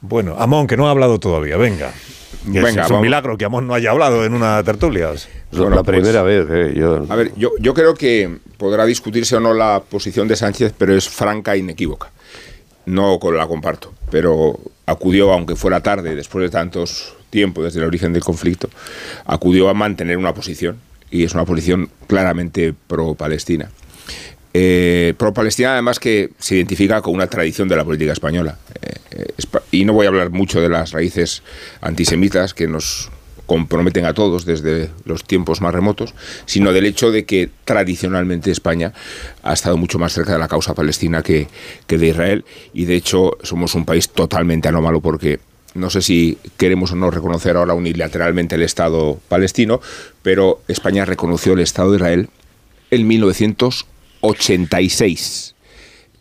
Bueno, 0.02 0.36
Amón, 0.38 0.68
que 0.68 0.78
no 0.78 0.88
ha 0.88 0.92
hablado 0.92 1.20
todavía, 1.20 1.58
venga. 1.58 1.90
Es- 1.90 2.46
Venga, 2.48 2.70
es 2.70 2.76
un 2.76 2.84
vamos. 2.84 3.02
milagro 3.02 3.38
que 3.38 3.46
Amón 3.46 3.66
no 3.66 3.74
haya 3.74 3.90
hablado 3.90 4.24
en 4.24 4.34
una 4.36 4.62
tertulia. 4.64 5.10
Bueno, 5.52 5.84
pues, 5.84 6.04
vez, 6.24 6.46
eh, 6.50 6.74
yo... 6.78 7.04
A 7.10 7.16
ver, 7.16 7.32
yo, 7.36 7.50
yo 7.60 7.74
creo 7.74 7.96
que 7.96 8.38
podrá 8.58 8.86
discutirse 8.86 9.36
o 9.36 9.40
no 9.40 9.54
la 9.56 9.82
posición 9.90 10.28
de 10.28 10.36
Sánchez, 10.36 10.74
pero 10.78 10.94
es 10.96 11.10
franca 11.10 11.56
e 11.56 11.60
inequívoca. 11.60 12.12
No 12.86 13.20
la 13.32 13.48
comparto, 13.48 13.94
pero 14.12 14.60
acudió, 14.86 15.34
aunque 15.34 15.56
fuera 15.56 15.82
tarde, 15.82 16.16
después 16.16 16.44
de 16.44 16.50
tantos 16.50 17.16
tiempo 17.30 17.64
desde 17.64 17.80
el 17.80 17.86
origen 17.86 18.14
del 18.14 18.24
conflicto, 18.24 18.70
acudió 19.26 19.70
a 19.70 19.74
mantener 19.74 20.18
una 20.18 20.34
posición, 20.34 20.78
y 21.12 21.24
es 21.24 21.34
una 21.34 21.46
posición 21.46 21.90
claramente 22.08 22.74
pro-palestina. 22.88 23.70
Eh, 24.54 25.14
pro-palestina, 25.18 25.74
además, 25.74 26.00
que 26.00 26.30
se 26.40 26.56
identifica 26.56 27.02
con 27.02 27.14
una 27.14 27.28
tradición 27.28 27.68
de 27.68 27.76
la 27.76 27.84
política 27.84 28.14
española. 28.14 28.58
Eh, 28.82 28.94
eh, 29.12 29.34
y 29.72 29.84
no 29.84 29.92
voy 29.92 30.06
a 30.06 30.10
hablar 30.10 30.30
mucho 30.30 30.62
de 30.62 30.70
las 30.70 30.92
raíces 30.92 31.44
antisemitas 31.82 32.54
que 32.54 32.68
nos 32.68 33.12
comprometen 33.46 34.06
a 34.06 34.14
todos 34.14 34.46
desde 34.46 34.90
los 35.06 35.24
tiempos 35.24 35.62
más 35.62 35.74
remotos, 35.74 36.14
sino 36.46 36.74
del 36.74 36.86
hecho 36.86 37.12
de 37.12 37.24
que 37.26 37.50
tradicionalmente 37.66 38.52
España 38.52 38.94
ha 39.44 39.54
estado 39.54 39.78
mucho 39.78 40.00
más 40.00 40.14
cerca 40.14 40.34
de 40.34 40.40
la 40.40 40.48
causa 40.48 40.74
palestina 40.74 41.22
que, 41.22 41.48
que 41.88 41.98
de 41.98 42.08
Israel. 42.08 42.46
Y 42.74 42.86
de 42.86 42.96
hecho 42.96 43.38
somos 43.44 43.76
un 43.76 43.86
país 43.86 44.10
totalmente 44.10 44.68
anómalo 44.68 45.02
porque 45.02 45.40
no 45.74 45.90
sé 45.90 46.02
si 46.02 46.38
queremos 46.58 46.94
o 46.94 46.96
no 46.96 47.12
reconocer 47.12 47.58
ahora 47.58 47.74
unilateralmente 47.74 48.56
el 48.56 48.64
Estado 48.64 49.20
palestino, 49.28 49.82
pero 50.22 50.62
España 50.68 51.06
reconoció 51.06 51.54
el 51.54 51.60
Estado 51.60 51.92
de 51.92 51.98
Israel 51.98 52.30
en 52.92 53.08
1986 53.08 55.56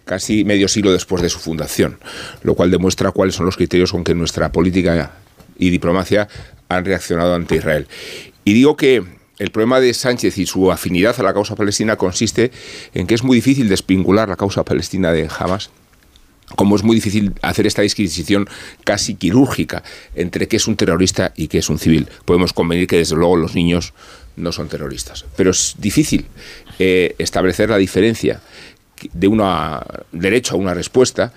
casi 0.04 0.44
medio 0.44 0.68
siglo 0.68 0.92
después 0.92 1.22
de 1.22 1.30
su 1.30 1.38
fundación, 1.38 1.98
lo 2.42 2.54
cual 2.54 2.70
demuestra 2.70 3.10
cuáles 3.10 3.34
son 3.34 3.46
los 3.46 3.56
criterios 3.56 3.92
con 3.92 4.04
que 4.04 4.14
nuestra 4.14 4.52
política 4.52 5.12
y 5.58 5.70
diplomacia 5.70 6.28
han 6.68 6.84
reaccionado 6.84 7.34
ante 7.34 7.56
Israel. 7.56 7.86
Y 8.44 8.54
digo 8.54 8.76
que 8.76 9.02
el 9.38 9.50
problema 9.50 9.80
de 9.80 9.92
Sánchez 9.94 10.38
y 10.38 10.46
su 10.46 10.70
afinidad 10.70 11.18
a 11.18 11.22
la 11.22 11.34
causa 11.34 11.56
palestina 11.56 11.96
consiste 11.96 12.52
en 12.94 13.06
que 13.06 13.14
es 13.14 13.24
muy 13.24 13.36
difícil 13.36 13.68
desvincular 13.68 14.28
la 14.28 14.36
causa 14.36 14.64
palestina 14.64 15.12
de 15.12 15.28
Hamas 15.38 15.70
como 16.56 16.76
es 16.76 16.82
muy 16.82 16.96
difícil 16.96 17.32
hacer 17.42 17.66
esta 17.66 17.82
disquisición 17.82 18.48
casi 18.84 19.14
quirúrgica 19.14 19.82
entre 20.14 20.46
qué 20.46 20.56
es 20.56 20.68
un 20.68 20.76
terrorista 20.76 21.32
y 21.36 21.48
qué 21.48 21.58
es 21.58 21.68
un 21.70 21.78
civil. 21.78 22.08
Podemos 22.24 22.52
convenir 22.52 22.86
que 22.86 22.98
desde 22.98 23.16
luego 23.16 23.36
los 23.36 23.54
niños 23.54 23.94
no 24.36 24.52
son 24.52 24.68
terroristas, 24.68 25.24
pero 25.36 25.50
es 25.50 25.74
difícil 25.78 26.26
eh, 26.78 27.14
establecer 27.18 27.70
la 27.70 27.78
diferencia 27.78 28.40
de 29.12 29.26
un 29.26 29.42
derecho 30.12 30.54
a 30.54 30.58
una 30.58 30.74
respuesta 30.74 31.32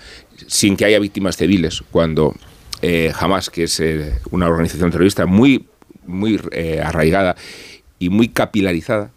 sin 0.46 0.76
que 0.76 0.84
haya 0.84 0.98
víctimas 0.98 1.36
civiles 1.36 1.82
cuando 1.90 2.34
eh, 2.82 3.12
Hamas, 3.18 3.50
que 3.50 3.64
es 3.64 3.80
eh, 3.80 4.14
una 4.30 4.48
organización 4.48 4.90
terrorista 4.90 5.26
muy, 5.26 5.66
muy 6.06 6.40
eh, 6.52 6.80
arraigada 6.82 7.36
y 7.98 8.08
muy 8.08 8.28
capilarizada, 8.28 9.10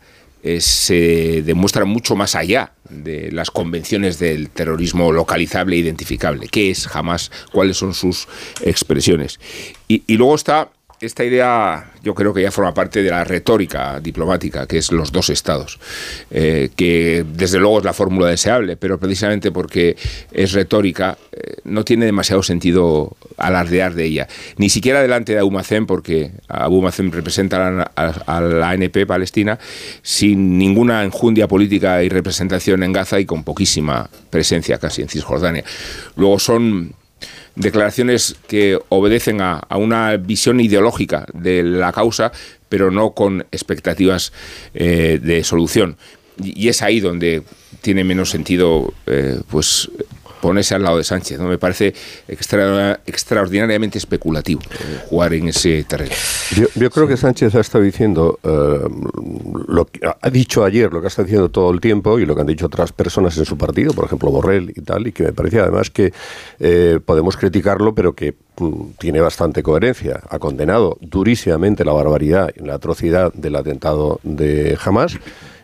eh, 0.44 0.60
se 0.60 1.44
demuestra 1.44 1.86
mucho 1.86 2.16
más 2.16 2.36
allá 2.36 2.74
de 2.90 3.32
las 3.32 3.52
convenciones 3.52 4.18
del 4.18 4.50
terrorismo 4.50 5.12
localizable 5.12 5.76
e 5.76 5.80
identificable. 5.80 6.48
¿Qué 6.48 6.72
es 6.72 6.88
Hamas? 6.94 7.32
¿Cuáles 7.52 7.78
son 7.78 7.94
sus 7.94 8.28
expresiones? 8.62 9.40
Y, 9.88 10.04
y 10.08 10.18
luego 10.18 10.34
está 10.34 10.72
esta 11.06 11.24
idea, 11.24 11.92
yo 12.04 12.14
creo 12.14 12.32
que 12.32 12.44
ya 12.44 12.52
forma 12.52 12.76
parte 12.76 13.02
de 13.02 13.10
la 13.10 13.24
retórica 13.24 14.00
diplomática, 14.00 14.68
que 14.68 14.78
es 14.78 14.92
los 14.92 15.12
dos 15.12 15.32
estados, 15.32 15.80
eh, 16.30 16.70
que 16.76 17.26
desde 17.28 17.58
luego 17.58 17.80
es 17.80 17.86
la 17.86 17.94
fórmula 17.94 18.28
deseable, 18.28 18.78
pero 18.78 19.00
precisamente 19.00 19.52
porque 19.52 19.98
es 20.32 20.52
retórica, 20.52 21.18
eh, 21.32 21.56
no 21.64 21.84
tiene 21.84 22.06
demasiado 22.06 22.44
sentido 22.44 23.18
alardear 23.38 23.96
de 23.96 24.06
ella. 24.06 24.28
Ni 24.58 24.70
siquiera 24.70 25.02
delante 25.02 25.34
de 25.34 25.40
Abu 25.40 25.50
Mazen, 25.50 25.88
porque 25.88 26.32
Abu 26.48 26.84
Mazen 26.84 27.12
representa 27.12 27.68
a 27.68 27.72
la, 27.72 27.92
a 28.28 28.42
la 28.42 28.70
ANP 28.70 29.08
palestina, 29.08 29.58
sin 30.04 30.60
ninguna 30.60 31.04
enjundia 31.04 31.48
política 31.48 32.04
y 32.04 32.10
representación 32.10 32.84
en 32.84 32.94
Gaza 32.94 33.20
y 33.20 33.26
con 33.26 33.44
poquísima 33.44 34.08
presencia 34.30 34.78
casi 34.78 35.02
en 35.02 35.10
Cisjordania. 35.10 35.64
Luego 36.16 36.38
son 36.38 36.94
declaraciones 37.56 38.36
que 38.48 38.80
obedecen 38.90 39.42
a, 39.42 39.58
a, 39.58 39.78
una 39.78 40.18
visión 40.18 40.60
ideológica 40.60 41.26
de 41.34 41.64
la 41.64 41.92
causa, 41.92 42.32
pero 42.70 42.92
no 42.92 43.12
con 43.12 43.46
expectativas 43.52 44.32
eh, 44.74 45.20
de 45.22 45.44
solución. 45.44 45.98
Y, 46.42 46.70
es 46.70 46.82
ahí 46.82 47.00
donde 47.00 47.44
tiene 47.82 48.04
menos 48.04 48.30
sentido, 48.30 48.94
eh, 49.08 49.40
pues 49.50 49.90
ponerse 50.42 50.76
al 50.76 50.84
lado 50.84 50.98
de 50.98 51.04
Sánchez. 51.04 51.40
¿no? 51.40 51.48
Me 51.48 51.58
parece 51.58 51.94
extra, 52.28 53.00
extraordinariamente 53.06 53.98
especulativo 53.98 54.62
eh, 54.62 55.00
jugar 55.08 55.34
en 55.34 55.50
ese 55.50 55.84
terreno. 55.84 56.12
Yo, 56.56 56.68
yo, 56.76 56.90
creo 56.90 57.08
que 57.08 57.18
Sánchez 57.18 57.56
ha 57.56 57.62
estado 57.62 57.84
diciendo, 57.84 58.40
eh, 58.44 58.80
lo 59.68 59.86
que 59.86 60.02
ha 60.06 60.30
dicho 60.30 60.64
ayer, 60.64 60.92
lo 60.92 61.00
que 61.00 61.08
ha 61.08 61.10
estado 61.10 61.26
diciendo 61.26 61.50
todo 61.50 61.72
el 61.72 61.80
tiempo 61.80 62.20
y 62.20 62.26
lo 62.26 62.36
que 62.36 62.42
han 62.42 62.48
dicho 62.48 62.66
otras 62.66 62.92
personas 62.92 63.38
en 63.38 63.46
su 63.46 63.58
partido, 63.58 63.94
por 63.94 64.06
ejemplo 64.06 64.32
Borrell 64.32 64.72
y 64.76 64.82
tal, 64.82 65.08
y 65.08 65.12
que 65.12 65.24
me 65.24 65.34
parece 65.34 65.60
además 65.60 65.90
que 65.90 66.14
eh, 66.60 67.00
podemos 67.06 67.38
criticarlo, 67.38 67.94
pero 67.94 68.14
que 68.14 68.36
mm, 68.58 68.82
tiene 69.00 69.22
bastante 69.22 69.64
coherencia. 69.64 70.22
Ha 70.30 70.40
condenado 70.40 70.98
durísimamente 71.02 71.86
la 71.86 71.94
barbaridad 71.94 72.52
y 72.56 72.64
la 72.66 72.76
atrocidad 72.76 73.34
del 73.34 73.56
atentado 73.56 74.20
de 74.24 74.78
Hamas 74.84 75.18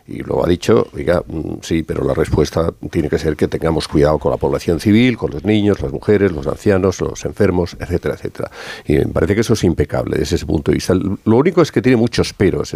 y 0.08 0.22
luego 0.22 0.44
ha 0.44 0.48
dicho, 0.48 0.88
oiga, 0.94 1.22
sí, 1.60 1.82
pero 1.82 2.02
la 2.02 2.14
respuesta 2.14 2.72
tiene 2.90 3.10
que 3.10 3.18
ser 3.18 3.36
que 3.36 3.46
tengamos 3.46 3.86
cuidado 3.86 4.18
con 4.18 4.30
la 4.30 4.38
población 4.38 4.80
civil, 4.80 5.18
con 5.18 5.30
los 5.30 5.44
niños, 5.44 5.82
las 5.82 5.92
mujeres, 5.92 6.32
los 6.32 6.46
ancianos, 6.46 7.02
los 7.02 7.26
enfermos, 7.26 7.76
etcétera, 7.78 8.14
etcétera. 8.14 8.50
Y 8.86 8.94
me 8.96 9.06
parece 9.06 9.34
que 9.34 9.42
eso 9.42 9.52
es 9.52 9.64
impecable 9.64 10.16
desde 10.18 10.36
ese 10.36 10.46
punto 10.46 10.70
de 10.70 10.76
vista. 10.76 10.94
Lo 10.94 11.36
único 11.36 11.60
es 11.60 11.70
que 11.70 11.82
tiene 11.82 11.96
muchos 11.96 12.32
peros 12.32 12.74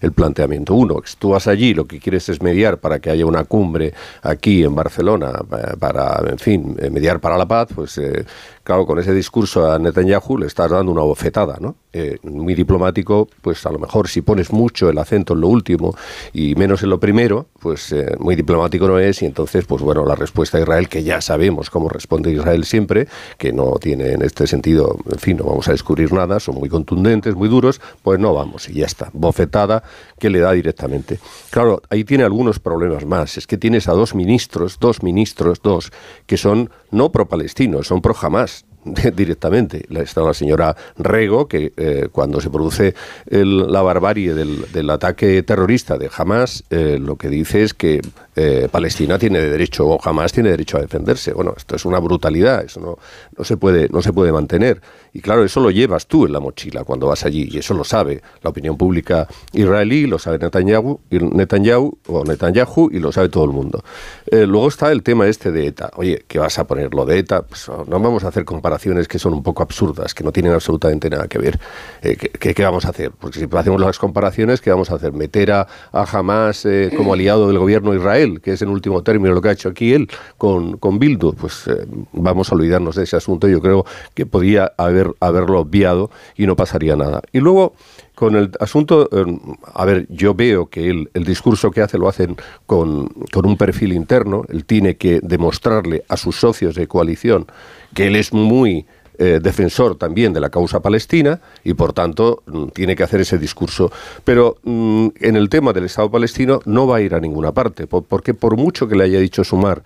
el 0.00 0.12
planteamiento. 0.12 0.74
Uno, 0.74 0.96
que 0.96 1.10
tú 1.18 1.30
vas 1.30 1.46
allí, 1.46 1.72
lo 1.72 1.86
que 1.86 2.00
quieres 2.00 2.28
es 2.28 2.42
mediar 2.42 2.78
para 2.78 2.98
que 2.98 3.10
haya 3.10 3.26
una 3.26 3.44
cumbre 3.44 3.94
aquí 4.22 4.64
en 4.64 4.74
Barcelona, 4.74 5.32
para, 5.78 6.20
en 6.28 6.38
fin, 6.38 6.76
mediar 6.90 7.20
para 7.20 7.38
la 7.38 7.46
paz, 7.46 7.68
pues 7.74 7.96
eh, 7.98 8.24
claro, 8.64 8.86
con 8.86 8.98
ese 8.98 9.14
discurso 9.14 9.70
a 9.70 9.78
Netanyahu 9.78 10.38
le 10.38 10.46
estás 10.46 10.70
dando 10.70 10.90
una 10.90 11.02
bofetada, 11.02 11.58
¿no? 11.60 11.76
Eh, 11.92 12.18
muy 12.22 12.54
diplomático, 12.54 13.28
pues 13.42 13.66
a 13.66 13.70
lo 13.70 13.78
mejor 13.78 14.08
si 14.08 14.22
pones 14.22 14.50
mucho 14.50 14.88
el 14.88 14.96
acento 14.96 15.34
en 15.34 15.42
lo 15.42 15.48
último 15.48 15.94
y 16.32 16.54
menos 16.54 16.71
en 16.80 16.90
lo 16.90 17.00
primero, 17.00 17.46
pues 17.58 17.92
eh, 17.92 18.14
muy 18.18 18.36
diplomático 18.36 18.86
no 18.86 18.98
es 18.98 19.22
y 19.22 19.26
entonces, 19.26 19.64
pues 19.64 19.82
bueno, 19.82 20.04
la 20.06 20.14
respuesta 20.14 20.58
de 20.58 20.62
Israel, 20.62 20.88
que 20.88 21.02
ya 21.02 21.20
sabemos 21.20 21.70
cómo 21.70 21.88
responde 21.88 22.30
Israel 22.30 22.64
siempre, 22.64 23.08
que 23.36 23.52
no 23.52 23.78
tiene 23.80 24.12
en 24.12 24.22
este 24.22 24.46
sentido, 24.46 24.96
en 25.10 25.18
fin, 25.18 25.36
no 25.36 25.44
vamos 25.44 25.68
a 25.68 25.72
descubrir 25.72 26.12
nada, 26.12 26.38
son 26.40 26.54
muy 26.54 26.68
contundentes, 26.68 27.34
muy 27.34 27.48
duros, 27.48 27.80
pues 28.02 28.20
no 28.20 28.32
vamos 28.32 28.68
y 28.68 28.74
ya 28.74 28.86
está, 28.86 29.10
bofetada 29.12 29.82
que 30.18 30.30
le 30.30 30.38
da 30.38 30.52
directamente. 30.52 31.18
Claro, 31.50 31.82
ahí 31.90 32.04
tiene 32.04 32.24
algunos 32.24 32.60
problemas 32.60 33.04
más, 33.04 33.36
es 33.36 33.46
que 33.46 33.58
tienes 33.58 33.88
a 33.88 33.92
dos 33.92 34.14
ministros, 34.14 34.78
dos 34.78 35.02
ministros, 35.02 35.60
dos, 35.62 35.92
que 36.26 36.36
son 36.36 36.70
no 36.90 37.10
pro-palestinos, 37.10 37.88
son 37.88 38.00
pro-Jamás 38.00 38.64
directamente. 39.14 39.84
Está 39.90 40.22
la 40.22 40.34
señora 40.34 40.76
Rego, 40.96 41.48
que 41.48 41.72
eh, 41.76 42.08
cuando 42.10 42.40
se 42.40 42.50
produce 42.50 42.94
el, 43.26 43.70
la 43.70 43.82
barbarie 43.82 44.34
del, 44.34 44.90
ataque 44.90 45.42
terrorista 45.42 45.96
de 45.96 46.10
Hamas, 46.14 46.64
eh, 46.70 46.98
lo 47.00 47.16
que 47.16 47.28
dice 47.28 47.62
es 47.62 47.74
que 47.74 48.00
eh, 48.34 48.68
Palestina 48.70 49.18
tiene 49.18 49.40
derecho, 49.40 49.86
o 49.86 50.00
Hamas 50.02 50.32
tiene 50.32 50.50
derecho 50.50 50.78
a 50.78 50.80
defenderse. 50.80 51.32
Bueno, 51.32 51.54
esto 51.56 51.76
es 51.76 51.84
una 51.84 51.98
brutalidad, 51.98 52.64
eso 52.64 52.80
no, 52.80 52.98
no, 53.36 53.44
se 53.44 53.56
puede, 53.56 53.88
no 53.88 54.02
se 54.02 54.12
puede 54.12 54.32
mantener. 54.32 54.80
Y 55.12 55.20
claro, 55.20 55.44
eso 55.44 55.60
lo 55.60 55.70
llevas 55.70 56.06
tú 56.06 56.26
en 56.26 56.32
la 56.32 56.40
mochila 56.40 56.84
cuando 56.84 57.06
vas 57.06 57.24
allí, 57.24 57.48
y 57.50 57.58
eso 57.58 57.74
lo 57.74 57.84
sabe 57.84 58.22
la 58.42 58.50
opinión 58.50 58.76
pública 58.76 59.28
israelí, 59.52 60.06
lo 60.06 60.18
sabe 60.18 60.38
Netanyahu, 60.38 61.00
Netanyahu, 61.10 61.98
o 62.08 62.24
Netanyahu 62.24 62.90
y 62.92 62.98
lo 62.98 63.12
sabe 63.12 63.28
todo 63.28 63.44
el 63.44 63.50
mundo. 63.50 63.84
luego 64.30 64.68
está 64.68 64.90
el 64.90 65.02
tema 65.02 65.26
este 65.26 65.52
de 65.52 65.66
ETA. 65.66 65.90
Oye, 65.96 66.24
¿qué 66.26 66.38
vas 66.38 66.58
a 66.58 66.66
poner 66.66 66.94
lo 66.94 67.04
de 67.04 67.18
ETA? 67.18 67.42
Pues 67.42 67.68
no 67.68 68.00
vamos 68.00 68.24
a 68.24 68.28
hacer 68.28 68.44
comparaciones 68.44 69.08
que 69.08 69.18
son 69.18 69.34
un 69.34 69.42
poco 69.42 69.62
absurdas, 69.62 70.14
que 70.14 70.24
no 70.24 70.32
tienen 70.32 70.52
absolutamente 70.52 71.10
nada 71.10 71.28
que 71.28 71.38
ver. 71.38 71.58
Eh, 72.02 72.16
¿qué, 72.16 72.54
¿qué, 72.54 72.64
vamos 72.64 72.84
a 72.84 72.90
hacer? 72.90 73.12
Porque 73.12 73.38
si 73.38 73.48
hacemos 73.50 73.80
las 73.80 73.98
comparaciones, 73.98 74.60
¿qué 74.60 74.70
vamos 74.70 74.90
a 74.90 74.96
hacer? 74.96 75.12
¿Meter 75.12 75.52
a, 75.52 75.66
a 75.92 76.02
Hamas 76.04 76.64
eh, 76.64 76.90
como 76.96 77.12
aliado 77.14 77.48
del 77.48 77.58
gobierno 77.58 77.92
de 77.92 77.98
Israel? 78.22 78.40
Que 78.40 78.52
es 78.52 78.62
en 78.62 78.68
último 78.68 79.02
término 79.02 79.34
lo 79.34 79.40
que 79.40 79.48
ha 79.48 79.52
hecho 79.52 79.68
aquí 79.68 79.92
él 79.92 80.08
con, 80.38 80.78
con 80.78 80.98
Bildu, 80.98 81.34
pues 81.34 81.66
eh, 81.66 81.86
vamos 82.12 82.50
a 82.50 82.54
olvidarnos 82.54 82.96
de 82.96 83.04
ese 83.04 83.16
asunto. 83.16 83.48
Yo 83.48 83.60
creo 83.60 83.84
que 84.14 84.26
podía 84.26 84.72
haber, 84.76 85.12
haberlo 85.20 85.60
obviado 85.60 86.10
y 86.36 86.46
no 86.46 86.56
pasaría 86.56 86.96
nada. 86.96 87.22
Y 87.32 87.40
luego, 87.40 87.74
con 88.14 88.36
el 88.36 88.50
asunto, 88.60 89.08
eh, 89.12 89.38
a 89.74 89.84
ver, 89.84 90.06
yo 90.08 90.34
veo 90.34 90.66
que 90.66 90.90
él, 90.90 91.10
el 91.14 91.24
discurso 91.24 91.70
que 91.70 91.80
hace 91.80 91.98
lo 91.98 92.08
hacen 92.08 92.36
con, 92.66 93.08
con 93.32 93.46
un 93.46 93.56
perfil 93.56 93.92
interno, 93.92 94.44
él 94.48 94.64
tiene 94.64 94.96
que 94.96 95.20
demostrarle 95.22 96.04
a 96.08 96.16
sus 96.16 96.36
socios 96.36 96.74
de 96.74 96.86
coalición 96.86 97.46
que 97.94 98.06
él 98.06 98.16
es 98.16 98.32
muy 98.32 98.86
eh, 99.24 99.38
defensor 99.40 99.94
también 99.96 100.32
de 100.32 100.40
la 100.40 100.50
causa 100.50 100.80
palestina 100.80 101.40
y 101.62 101.74
por 101.74 101.92
tanto 101.92 102.42
mm, 102.46 102.68
tiene 102.74 102.96
que 102.96 103.04
hacer 103.04 103.20
ese 103.20 103.38
discurso. 103.38 103.92
Pero 104.24 104.56
mm, 104.64 105.10
en 105.20 105.36
el 105.36 105.48
tema 105.48 105.72
del 105.72 105.84
Estado 105.84 106.10
palestino 106.10 106.60
no 106.64 106.88
va 106.88 106.96
a 106.96 107.00
ir 107.02 107.14
a 107.14 107.20
ninguna 107.20 107.52
parte, 107.52 107.86
porque 107.86 108.34
por 108.34 108.56
mucho 108.56 108.88
que 108.88 108.96
le 108.96 109.04
haya 109.04 109.20
dicho 109.20 109.44
Sumar 109.44 109.84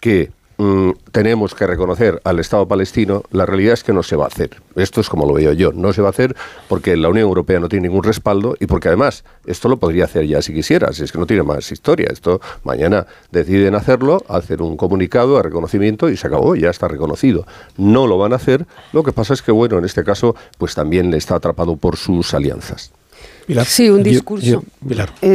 que 0.00 0.32
Mm, 0.56 0.90
tenemos 1.10 1.54
que 1.54 1.66
reconocer 1.66 2.20
al 2.22 2.38
Estado 2.38 2.68
palestino, 2.68 3.24
la 3.32 3.44
realidad 3.44 3.74
es 3.74 3.82
que 3.82 3.92
no 3.92 4.02
se 4.02 4.14
va 4.14 4.24
a 4.24 4.28
hacer. 4.28 4.50
Esto 4.76 5.00
es 5.00 5.08
como 5.08 5.26
lo 5.26 5.34
veo 5.34 5.52
yo. 5.52 5.72
No 5.72 5.92
se 5.92 6.00
va 6.00 6.08
a 6.08 6.10
hacer 6.10 6.36
porque 6.68 6.96
la 6.96 7.08
Unión 7.08 7.26
Europea 7.26 7.58
no 7.58 7.68
tiene 7.68 7.88
ningún 7.88 8.04
respaldo 8.04 8.54
y 8.60 8.66
porque 8.66 8.88
además 8.88 9.24
esto 9.46 9.68
lo 9.68 9.78
podría 9.78 10.04
hacer 10.04 10.26
ya 10.26 10.42
si 10.42 10.54
quisiera, 10.54 10.92
si 10.92 11.04
es 11.04 11.12
que 11.12 11.18
no 11.18 11.26
tiene 11.26 11.42
más 11.42 11.70
historia. 11.72 12.08
Esto 12.12 12.40
mañana 12.62 13.06
deciden 13.32 13.74
hacerlo, 13.74 14.22
hacer 14.28 14.62
un 14.62 14.76
comunicado 14.76 15.36
de 15.36 15.42
reconocimiento 15.42 16.08
y 16.08 16.16
se 16.16 16.26
acabó, 16.26 16.54
ya 16.54 16.70
está 16.70 16.86
reconocido. 16.88 17.46
No 17.76 18.06
lo 18.06 18.18
van 18.18 18.32
a 18.32 18.36
hacer. 18.36 18.66
Lo 18.92 19.02
que 19.02 19.12
pasa 19.12 19.34
es 19.34 19.42
que, 19.42 19.52
bueno, 19.52 19.78
en 19.78 19.84
este 19.84 20.04
caso, 20.04 20.36
pues 20.58 20.74
también 20.74 21.10
le 21.10 21.16
está 21.16 21.34
atrapado 21.34 21.76
por 21.76 21.96
sus 21.96 22.32
alianzas. 22.34 22.92
Sí, 23.66 23.90
un 23.90 24.02
discurso. 24.02 24.64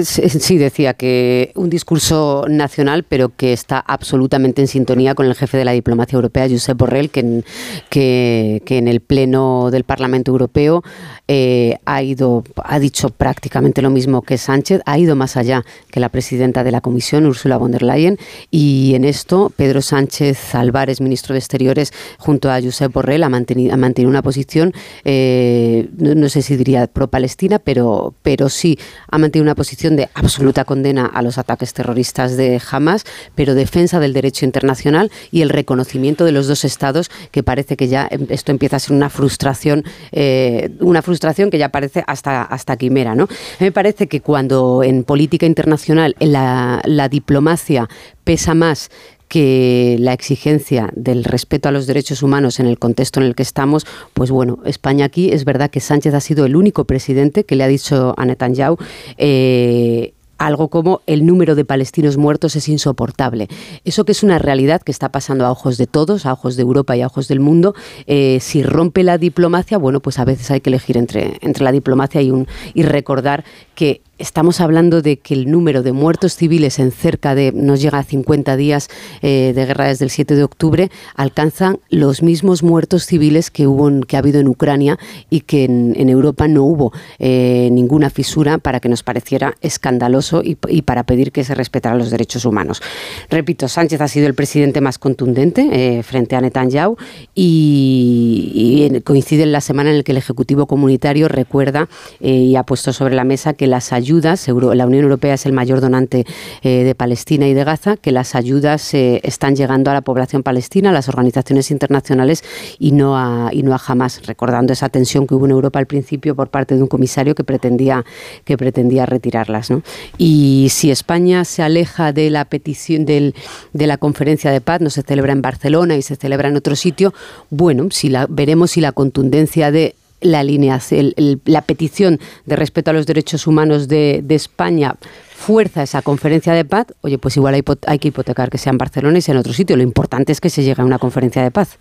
sí, 0.04 0.58
decía 0.58 0.94
que 0.94 1.52
un 1.56 1.70
discurso 1.70 2.46
nacional, 2.48 3.04
pero 3.04 3.30
que 3.30 3.54
está 3.54 3.80
absolutamente 3.80 4.62
en 4.62 4.68
sintonía 4.68 5.16
con 5.16 5.26
el 5.26 5.36
jefe 5.36 5.58
de 5.58 5.66
la 5.66 5.72
diplomacia 5.72 6.16
europea, 6.16 6.48
Josep 6.50 6.78
Borrell, 6.78 7.10
que 7.10 7.20
en, 7.20 7.46
que, 7.90 8.62
en 8.68 8.88
el 8.88 9.02
pleno 9.02 9.70
del 9.72 9.84
Parlamento 9.84 10.32
Europeo 10.32 10.84
eh, 11.32 11.78
ha 11.86 12.02
ido, 12.02 12.44
ha 12.64 12.80
dicho 12.80 13.12
prácticamente 13.12 13.84
lo 13.84 13.92
mismo 13.92 14.24
que 14.24 14.40
Sánchez, 14.40 14.82
ha 14.88 14.98
ido 14.98 15.16
más 15.16 15.38
allá 15.38 15.64
que 15.92 16.00
la 16.00 16.10
presidenta 16.10 16.64
de 16.64 16.72
la 16.72 16.82
Comisión, 16.82 17.28
Ursula 17.28 17.58
von 17.58 17.72
der 17.72 17.84
Leyen, 17.84 18.18
y 18.50 18.94
en 18.96 19.06
esto 19.06 19.52
Pedro 19.56 19.84
Sánchez 19.84 20.56
Álvarez, 20.56 21.02
ministro 21.02 21.34
de 21.34 21.40
Exteriores, 21.40 21.94
junto 22.18 22.50
a 22.50 22.60
Josep 22.60 22.92
Borrell, 22.92 23.22
ha 23.22 23.30
mantenido, 23.30 23.76
ha 23.76 23.78
mantenido 23.78 24.10
una 24.10 24.24
posición, 24.24 24.74
eh, 25.06 25.88
no 26.00 26.30
sé 26.30 26.42
si 26.42 26.58
diría 26.58 26.88
pro-palestina, 26.88 27.60
pero 27.60 28.16
pero, 28.24 28.50
sí 28.50 28.80
ha 29.12 29.20
mantenido 29.20 29.44
una 29.44 29.56
posición 29.56 29.96
de 29.96 30.10
absoluta 30.16 30.66
condena 30.66 31.06
a 31.06 31.22
los 31.22 31.38
ataques 31.38 31.74
terroristas 31.74 32.38
de 32.38 32.60
Hamas, 32.72 33.06
pero 33.36 33.54
defensa 33.54 34.00
del 34.00 34.14
derecho 34.14 34.46
internacional 34.46 35.12
y 35.32 35.42
el 35.42 35.50
reconocimiento 35.50 36.26
de 36.26 36.32
los 36.32 36.48
dos 36.48 36.66
estados, 36.66 37.12
que 37.32 37.44
parece 37.44 37.78
que 37.78 37.88
ya 37.88 38.08
em, 38.10 38.26
esto 38.30 38.52
empieza 38.52 38.78
a 38.78 38.80
ser 38.80 38.96
una 38.96 39.12
frustración, 39.12 39.84
eh, 40.12 40.72
una 40.80 41.04
frustración 41.04 41.19
que 41.20 41.58
ya 41.58 41.70
parece 41.70 42.04
hasta, 42.08 42.44
hasta 42.44 42.78
quimera. 42.78 43.16
¿no? 43.16 43.28
Me 43.60 43.72
parece 43.72 44.08
que 44.08 44.22
cuando 44.22 44.84
en 44.84 45.04
política 45.04 45.46
internacional 45.46 46.16
la, 46.20 46.82
la 46.86 47.10
diplomacia 47.10 47.88
pesa 48.24 48.54
más 48.54 48.90
que 49.28 49.96
la 50.00 50.14
exigencia 50.14 50.90
del 50.96 51.24
respeto 51.24 51.70
a 51.70 51.72
los 51.72 51.86
derechos 51.86 52.24
humanos 52.24 52.60
en 52.60 52.66
el 52.66 52.80
contexto 52.80 53.20
en 53.20 53.28
el 53.28 53.36
que 53.36 53.44
estamos, 53.44 53.86
pues 54.14 54.32
bueno, 54.32 54.58
España 54.66 55.06
aquí 55.06 55.32
es 55.32 55.46
verdad 55.46 55.70
que 55.70 55.80
Sánchez 55.80 56.16
ha 56.16 56.20
sido 56.20 56.46
el 56.46 56.56
único 56.56 56.86
presidente 56.86 57.44
que 57.44 57.56
le 57.56 57.64
ha 57.64 57.68
dicho 57.68 58.16
a 58.18 58.26
Netanyahu 58.26 58.78
eh, 59.18 60.14
algo 60.40 60.70
como 60.70 61.02
el 61.06 61.26
número 61.26 61.54
de 61.54 61.66
palestinos 61.66 62.18
muertos 62.18 62.56
es 62.56 62.68
insoportable. 62.68 63.48
Eso 63.84 64.06
que 64.06 64.14
es 64.14 64.24
una 64.24 64.40
realidad 64.40 64.82
que 64.82 64.92
está 64.92 65.12
pasando 65.12 65.46
a 65.46 65.52
ojos 65.52 65.78
de 65.78 65.86
todos, 65.86 66.26
a 66.26 66.34
ojos 66.34 66.56
de 66.56 66.64
Europa 66.64 66.98
y 66.98 67.02
a 67.02 67.08
ojos 67.08 67.28
del 67.28 67.40
mundo, 67.40 67.76
eh, 68.08 68.40
si 68.42 68.64
rompe 68.64 69.04
la 69.04 69.18
diplomacia, 69.18 69.78
bueno, 69.78 70.00
pues 70.00 70.18
a 70.18 70.26
veces 70.26 70.50
hay 70.50 70.62
que 70.62 70.70
elegir 70.70 70.98
entre, 70.98 71.38
entre 71.42 71.64
la 71.64 71.72
diplomacia 71.72 72.22
y, 72.22 72.32
un, 72.32 72.48
y 72.74 72.84
recordar 72.84 73.44
que 73.76 74.02
estamos 74.20 74.60
hablando 74.60 75.02
de 75.02 75.18
que 75.18 75.34
el 75.34 75.50
número 75.50 75.82
de 75.82 75.94
muertos 75.94 76.36
civiles 76.36 76.78
en 76.78 76.92
cerca 76.92 77.34
de, 77.36 77.52
nos 77.54 77.82
llega 77.82 77.98
a 77.98 78.04
50 78.04 78.56
días 78.58 78.90
eh, 79.22 79.54
de 79.56 79.66
guerra 79.66 79.88
desde 79.88 80.06
el 80.06 80.12
7 80.12 80.36
de 80.36 80.44
octubre, 80.44 80.92
alcanzan 81.16 81.80
los 81.90 82.22
mismos 82.22 82.62
muertos 82.62 83.06
civiles 83.06 83.50
que, 83.50 83.66
hubo 83.66 83.90
que 84.06 84.18
ha 84.18 84.20
habido 84.20 84.40
en 84.40 84.48
Ucrania 84.48 85.00
y 85.30 85.42
que 85.42 85.64
en, 85.64 86.10
Europa 86.10 86.48
no 86.48 86.64
hubo 86.64 86.92
eh, 87.20 87.70
ninguna 87.72 88.10
fisura 88.10 88.58
para 88.58 88.80
que 88.80 88.90
nos 88.90 89.04
pareciera 89.04 89.56
escandaloso 89.62 90.42
y, 90.44 90.56
para 90.82 91.04
pedir 91.04 91.32
que 91.32 91.44
se 91.44 91.56
respetaran 91.56 91.98
los 91.98 92.10
derechos 92.10 92.46
humanos. 92.46 92.82
Repito, 93.30 93.68
Sánchez 93.68 94.02
ha 94.02 94.08
sido 94.08 94.28
el 94.28 94.34
presidente 94.34 94.82
más 94.82 94.98
contundente 94.98 95.70
eh, 95.72 96.04
frente 96.04 96.36
a 96.36 96.42
Netanyahu 96.42 96.98
y, 97.36 98.90
y, 98.92 99.02
coincide 99.02 99.44
en 99.44 99.52
la 99.52 99.62
semana 99.62 99.92
en 99.92 99.98
la 99.98 100.04
que 100.04 100.12
el 100.12 100.18
Ejecutivo 100.18 100.66
Comunitario 100.66 101.28
recuerda 101.28 101.88
y 102.20 102.56
ha 102.56 102.64
puesto 102.64 102.92
sobre 102.92 103.16
la 103.16 103.24
mesa 103.24 103.54
que 103.54 103.68
las 103.68 103.94
ayudas 103.94 104.09
ayudas, 104.10 104.48
la 104.48 104.88
Unión 104.88 105.04
Europea 105.04 105.36
es 105.36 105.46
el 105.46 105.54
mayor 105.54 105.82
donante 105.82 106.26
eh, 106.64 106.84
de 106.84 106.96
Palestina 106.96 107.48
y 107.48 107.54
de 107.54 107.64
Gaza, 107.64 107.96
que 107.96 108.12
las 108.12 108.34
ayudas 108.34 108.96
eh, 108.96 109.22
están 109.24 109.56
llegando 109.56 109.92
a 109.92 109.94
la 109.94 110.02
población 110.02 110.42
palestina, 110.42 110.90
a 110.90 110.94
las 110.94 111.10
organizaciones 111.10 111.70
internacionales 111.70 112.44
y 112.80 112.92
no 112.92 113.16
a, 113.16 113.52
y 113.52 113.62
no 113.62 113.76
a 113.76 113.80
Hamas, 113.86 114.26
recordando 114.26 114.74
esa 114.74 114.90
tensión 114.90 115.28
que 115.28 115.36
hubo 115.36 115.46
en 115.46 115.52
Europa 115.52 115.78
al 115.78 115.86
principio 115.86 116.36
por 116.36 116.50
parte 116.50 116.76
de 116.76 116.82
un 116.82 116.88
comisario 116.88 117.36
que 117.36 117.44
pretendía, 117.44 118.04
que 118.46 118.58
pretendía 118.58 119.06
retirarlas. 119.06 119.70
Y 120.18 120.70
si 120.72 120.90
España 120.90 121.46
se 121.46 121.62
aleja 121.62 122.12
de 122.12 122.32
la 122.32 122.46
petición 122.46 123.06
del, 123.06 123.36
de 123.74 123.86
la 123.86 123.98
conferencia 123.98 124.50
de 124.50 124.60
paz, 124.60 124.82
no 124.82 124.90
se 124.90 125.04
celebra 125.04 125.34
en 125.34 125.44
Barcelona 125.44 125.96
y 125.96 126.02
se 126.02 126.16
celebra 126.16 126.50
en 126.50 126.56
otro 126.56 126.76
sitio, 126.76 127.14
bueno, 127.52 127.90
si 127.92 128.12
veremos 128.30 128.72
si 128.72 128.82
la 128.82 128.92
contundencia 128.92 129.72
de 129.72 129.94
la 130.22 130.40
alineación, 130.40 131.14
la 131.46 131.62
petición 131.62 132.20
de 132.46 132.56
respeto 132.56 132.92
a 132.92 132.94
los 132.94 133.06
derechos 133.06 133.48
humanos 133.48 133.88
de, 133.88 134.24
España 134.30 134.96
fuerza 135.36 135.84
esa 135.84 136.02
conferencia 136.02 136.54
de 136.54 136.66
paz, 136.66 136.88
oye, 137.02 137.18
pues 137.18 137.36
igual 137.38 137.54
hay, 137.56 137.64
hay, 137.88 138.00
que 138.00 138.10
hipotecar 138.10 138.50
que 138.50 138.58
sea 138.58 138.72
en 138.72 138.78
Barcelona 138.78 139.18
y 139.18 139.22
sea 139.22 139.34
en 139.34 139.40
otro 139.40 139.54
sitio. 139.54 139.76
Lo 139.76 139.84
importante 139.84 140.32
es 140.32 140.42
que 140.42 140.50
se 140.50 140.64
llegue 140.64 140.82
a 140.82 140.86
una 140.86 141.00
conferencia 141.00 141.42
de 141.42 141.52
paz. 141.52 141.78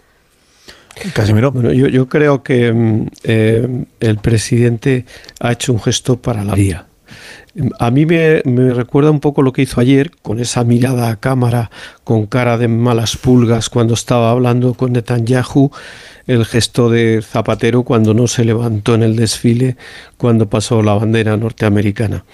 Casimiro. 1.13 1.53
Bueno, 1.53 1.73
yo, 1.73 1.89
yo 1.89 2.09
creo 2.09 2.43
que 2.43 2.73
mm, 2.73 3.07
eh, 3.25 3.85
el 4.01 4.19
presidente 4.19 5.05
ha 5.41 5.53
hecho 5.53 5.73
un 5.73 5.81
gesto 5.81 6.21
para 6.21 6.45
la 6.45 6.55
vía. 6.55 6.87
A 7.79 7.91
mí 7.91 8.07
me, 8.07 8.43
me, 8.45 8.73
recuerda 8.73 9.11
un 9.11 9.21
poco 9.21 9.43
lo 9.43 9.53
que 9.53 9.63
hizo 9.63 9.81
ayer, 9.81 10.13
con 10.23 10.39
esa 10.41 10.65
mirada 10.65 11.11
a 11.11 11.17
cámara, 11.17 11.71
con 12.05 12.27
cara 12.27 12.57
de 12.59 12.69
malas 12.69 13.17
pulgas, 13.17 13.69
cuando 13.69 13.95
estaba 13.95 14.31
hablando 14.31 14.75
con 14.75 14.93
Netanyahu, 14.93 15.71
el 16.29 16.45
gesto 16.45 16.91
de 16.91 17.23
Zapatero 17.23 17.83
cuando 17.83 18.15
no 18.15 18.29
se 18.29 18.45
levantó 18.45 18.95
en 18.95 19.03
el 19.03 19.17
desfile 19.17 19.77
cuando 20.17 20.49
pasó 20.49 20.83
la 20.83 20.95
bandera 20.95 21.37
norteamericana. 21.37 22.25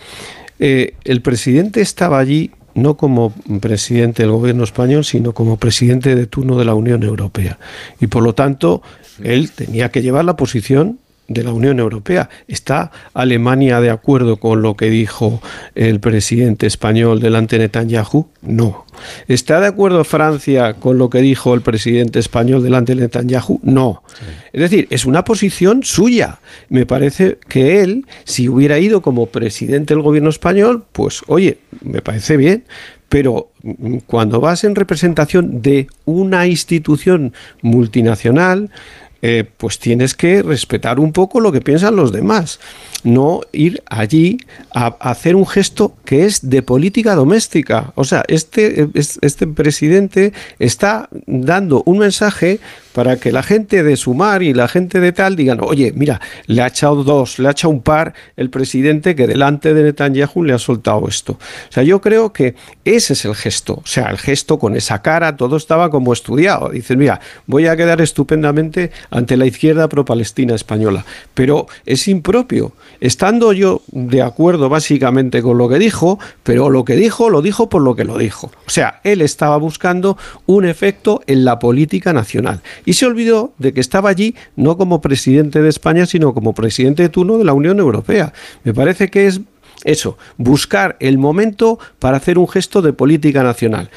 Eh, 0.58 0.94
el 1.04 1.22
presidente 1.22 1.80
estaba 1.80 2.18
allí 2.18 2.50
no 2.74 2.96
como 2.96 3.32
presidente 3.60 4.24
del 4.24 4.32
gobierno 4.32 4.64
español, 4.64 5.04
sino 5.04 5.32
como 5.32 5.56
presidente 5.56 6.14
de 6.16 6.26
turno 6.26 6.58
de 6.58 6.64
la 6.64 6.74
Unión 6.74 7.02
Europea. 7.04 7.58
Y 8.00 8.08
por 8.08 8.22
lo 8.22 8.34
tanto, 8.34 8.82
él 9.22 9.52
tenía 9.52 9.90
que 9.90 10.02
llevar 10.02 10.24
la 10.24 10.36
posición 10.36 10.98
de 11.28 11.42
la 11.42 11.52
Unión 11.52 11.78
Europea. 11.78 12.28
¿Está 12.48 12.90
Alemania 13.14 13.80
de 13.80 13.90
acuerdo 13.90 14.36
con 14.36 14.62
lo 14.62 14.76
que 14.76 14.90
dijo 14.90 15.40
el 15.74 16.00
presidente 16.00 16.66
español 16.66 17.20
delante 17.20 17.56
de 17.56 17.64
Netanyahu? 17.64 18.28
No. 18.42 18.84
¿Está 19.26 19.60
de 19.60 19.66
acuerdo 19.66 20.04
Francia 20.04 20.74
con 20.74 20.98
lo 20.98 21.10
que 21.10 21.20
dijo 21.20 21.54
el 21.54 21.62
presidente 21.62 22.18
español 22.18 22.62
delante 22.62 22.94
de 22.94 23.02
Netanyahu? 23.02 23.60
No. 23.62 24.02
Es 24.52 24.60
decir, 24.60 24.86
es 24.90 25.04
una 25.04 25.24
posición 25.24 25.82
suya. 25.82 26.38
Me 26.68 26.86
parece 26.86 27.38
que 27.48 27.82
él, 27.82 28.06
si 28.24 28.48
hubiera 28.48 28.78
ido 28.78 29.02
como 29.02 29.26
presidente 29.26 29.94
del 29.94 30.02
gobierno 30.02 30.30
español, 30.30 30.84
pues 30.92 31.22
oye, 31.26 31.58
me 31.82 32.02
parece 32.02 32.36
bien, 32.36 32.64
pero 33.08 33.50
cuando 34.06 34.40
vas 34.40 34.64
en 34.64 34.74
representación 34.74 35.62
de 35.62 35.86
una 36.04 36.46
institución 36.46 37.32
multinacional, 37.62 38.70
eh, 39.26 39.42
pues 39.56 39.78
tienes 39.78 40.14
que 40.14 40.42
respetar 40.42 41.00
un 41.00 41.10
poco 41.10 41.40
lo 41.40 41.50
que 41.50 41.62
piensan 41.62 41.96
los 41.96 42.12
demás, 42.12 42.60
no 43.04 43.42
ir 43.52 43.82
allí 43.86 44.38
a, 44.72 44.86
hacer 44.98 45.36
un 45.36 45.46
gesto 45.46 45.94
que 46.04 46.24
es 46.24 46.48
de 46.50 46.62
política 46.62 47.14
doméstica. 47.14 47.92
O 47.94 48.04
sea, 48.04 48.24
este, 48.28 48.88
este 48.94 49.46
presidente 49.46 50.32
está 50.58 51.08
dando 51.26 51.82
un 51.86 51.98
mensaje 51.98 52.58
para 52.94 53.16
que 53.16 53.32
la 53.32 53.42
gente 53.42 53.82
de 53.82 53.96
Sumar 53.96 54.42
y 54.42 54.54
la 54.54 54.68
gente 54.68 55.00
de 55.00 55.10
tal 55.12 55.34
digan, 55.34 55.58
oye, 55.60 55.92
mira, 55.94 56.20
le 56.46 56.62
ha 56.62 56.68
echado 56.68 57.02
dos, 57.02 57.40
le 57.40 57.48
ha 57.48 57.50
echado 57.50 57.72
un 57.72 57.82
par 57.82 58.14
el 58.36 58.50
presidente 58.50 59.16
que 59.16 59.26
delante 59.26 59.74
de 59.74 59.82
Netanyahu 59.82 60.44
le 60.44 60.52
ha 60.52 60.58
soltado 60.58 61.08
esto. 61.08 61.32
O 61.32 61.72
sea, 61.72 61.82
yo 61.82 62.00
creo 62.00 62.32
que 62.32 62.54
ese 62.84 63.14
es 63.14 63.24
el 63.24 63.34
gesto, 63.34 63.74
o 63.74 63.86
sea, 63.86 64.10
el 64.10 64.18
gesto 64.18 64.60
con 64.60 64.76
esa 64.76 65.02
cara, 65.02 65.36
todo 65.36 65.56
estaba 65.56 65.90
como 65.90 66.12
estudiado. 66.12 66.68
Dicen, 66.68 66.98
mira, 66.98 67.20
voy 67.46 67.66
a 67.66 67.76
quedar 67.76 68.00
estupendamente 68.00 68.92
ante 69.10 69.36
la 69.36 69.46
izquierda 69.46 69.88
pro-palestina 69.88 70.54
española. 70.54 71.04
Pero 71.34 71.66
es 71.84 72.06
impropio, 72.06 72.74
estando 73.00 73.52
yo 73.52 73.82
de 73.88 74.22
acuerdo 74.22 74.68
básicamente 74.68 75.42
con 75.42 75.58
lo 75.58 75.68
que 75.68 75.78
dijo, 75.78 76.18
pero 76.42 76.70
lo 76.70 76.84
que 76.84 76.96
dijo 76.96 77.30
lo 77.30 77.42
dijo 77.42 77.68
por 77.68 77.82
lo 77.82 77.94
que 77.94 78.04
lo 78.04 78.18
dijo. 78.18 78.50
O 78.66 78.70
sea, 78.70 79.00
él 79.04 79.20
estaba 79.20 79.56
buscando 79.56 80.16
un 80.46 80.64
efecto 80.64 81.22
en 81.26 81.44
la 81.44 81.58
política 81.58 82.12
nacional 82.12 82.60
y 82.84 82.94
se 82.94 83.06
olvidó 83.06 83.52
de 83.58 83.72
que 83.72 83.80
estaba 83.80 84.10
allí 84.10 84.34
no 84.56 84.76
como 84.76 85.00
presidente 85.00 85.62
de 85.62 85.68
España, 85.68 86.06
sino 86.06 86.34
como 86.34 86.54
presidente 86.54 87.02
de 87.02 87.08
turno 87.08 87.38
de 87.38 87.44
la 87.44 87.52
Unión 87.52 87.78
Europea. 87.78 88.32
Me 88.64 88.74
parece 88.74 89.10
que 89.10 89.26
es 89.26 89.40
eso, 89.84 90.16
buscar 90.38 90.96
el 91.00 91.18
momento 91.18 91.78
para 91.98 92.16
hacer 92.16 92.38
un 92.38 92.48
gesto 92.48 92.80
de 92.80 92.92
política 92.92 93.42
nacional. 93.42 93.90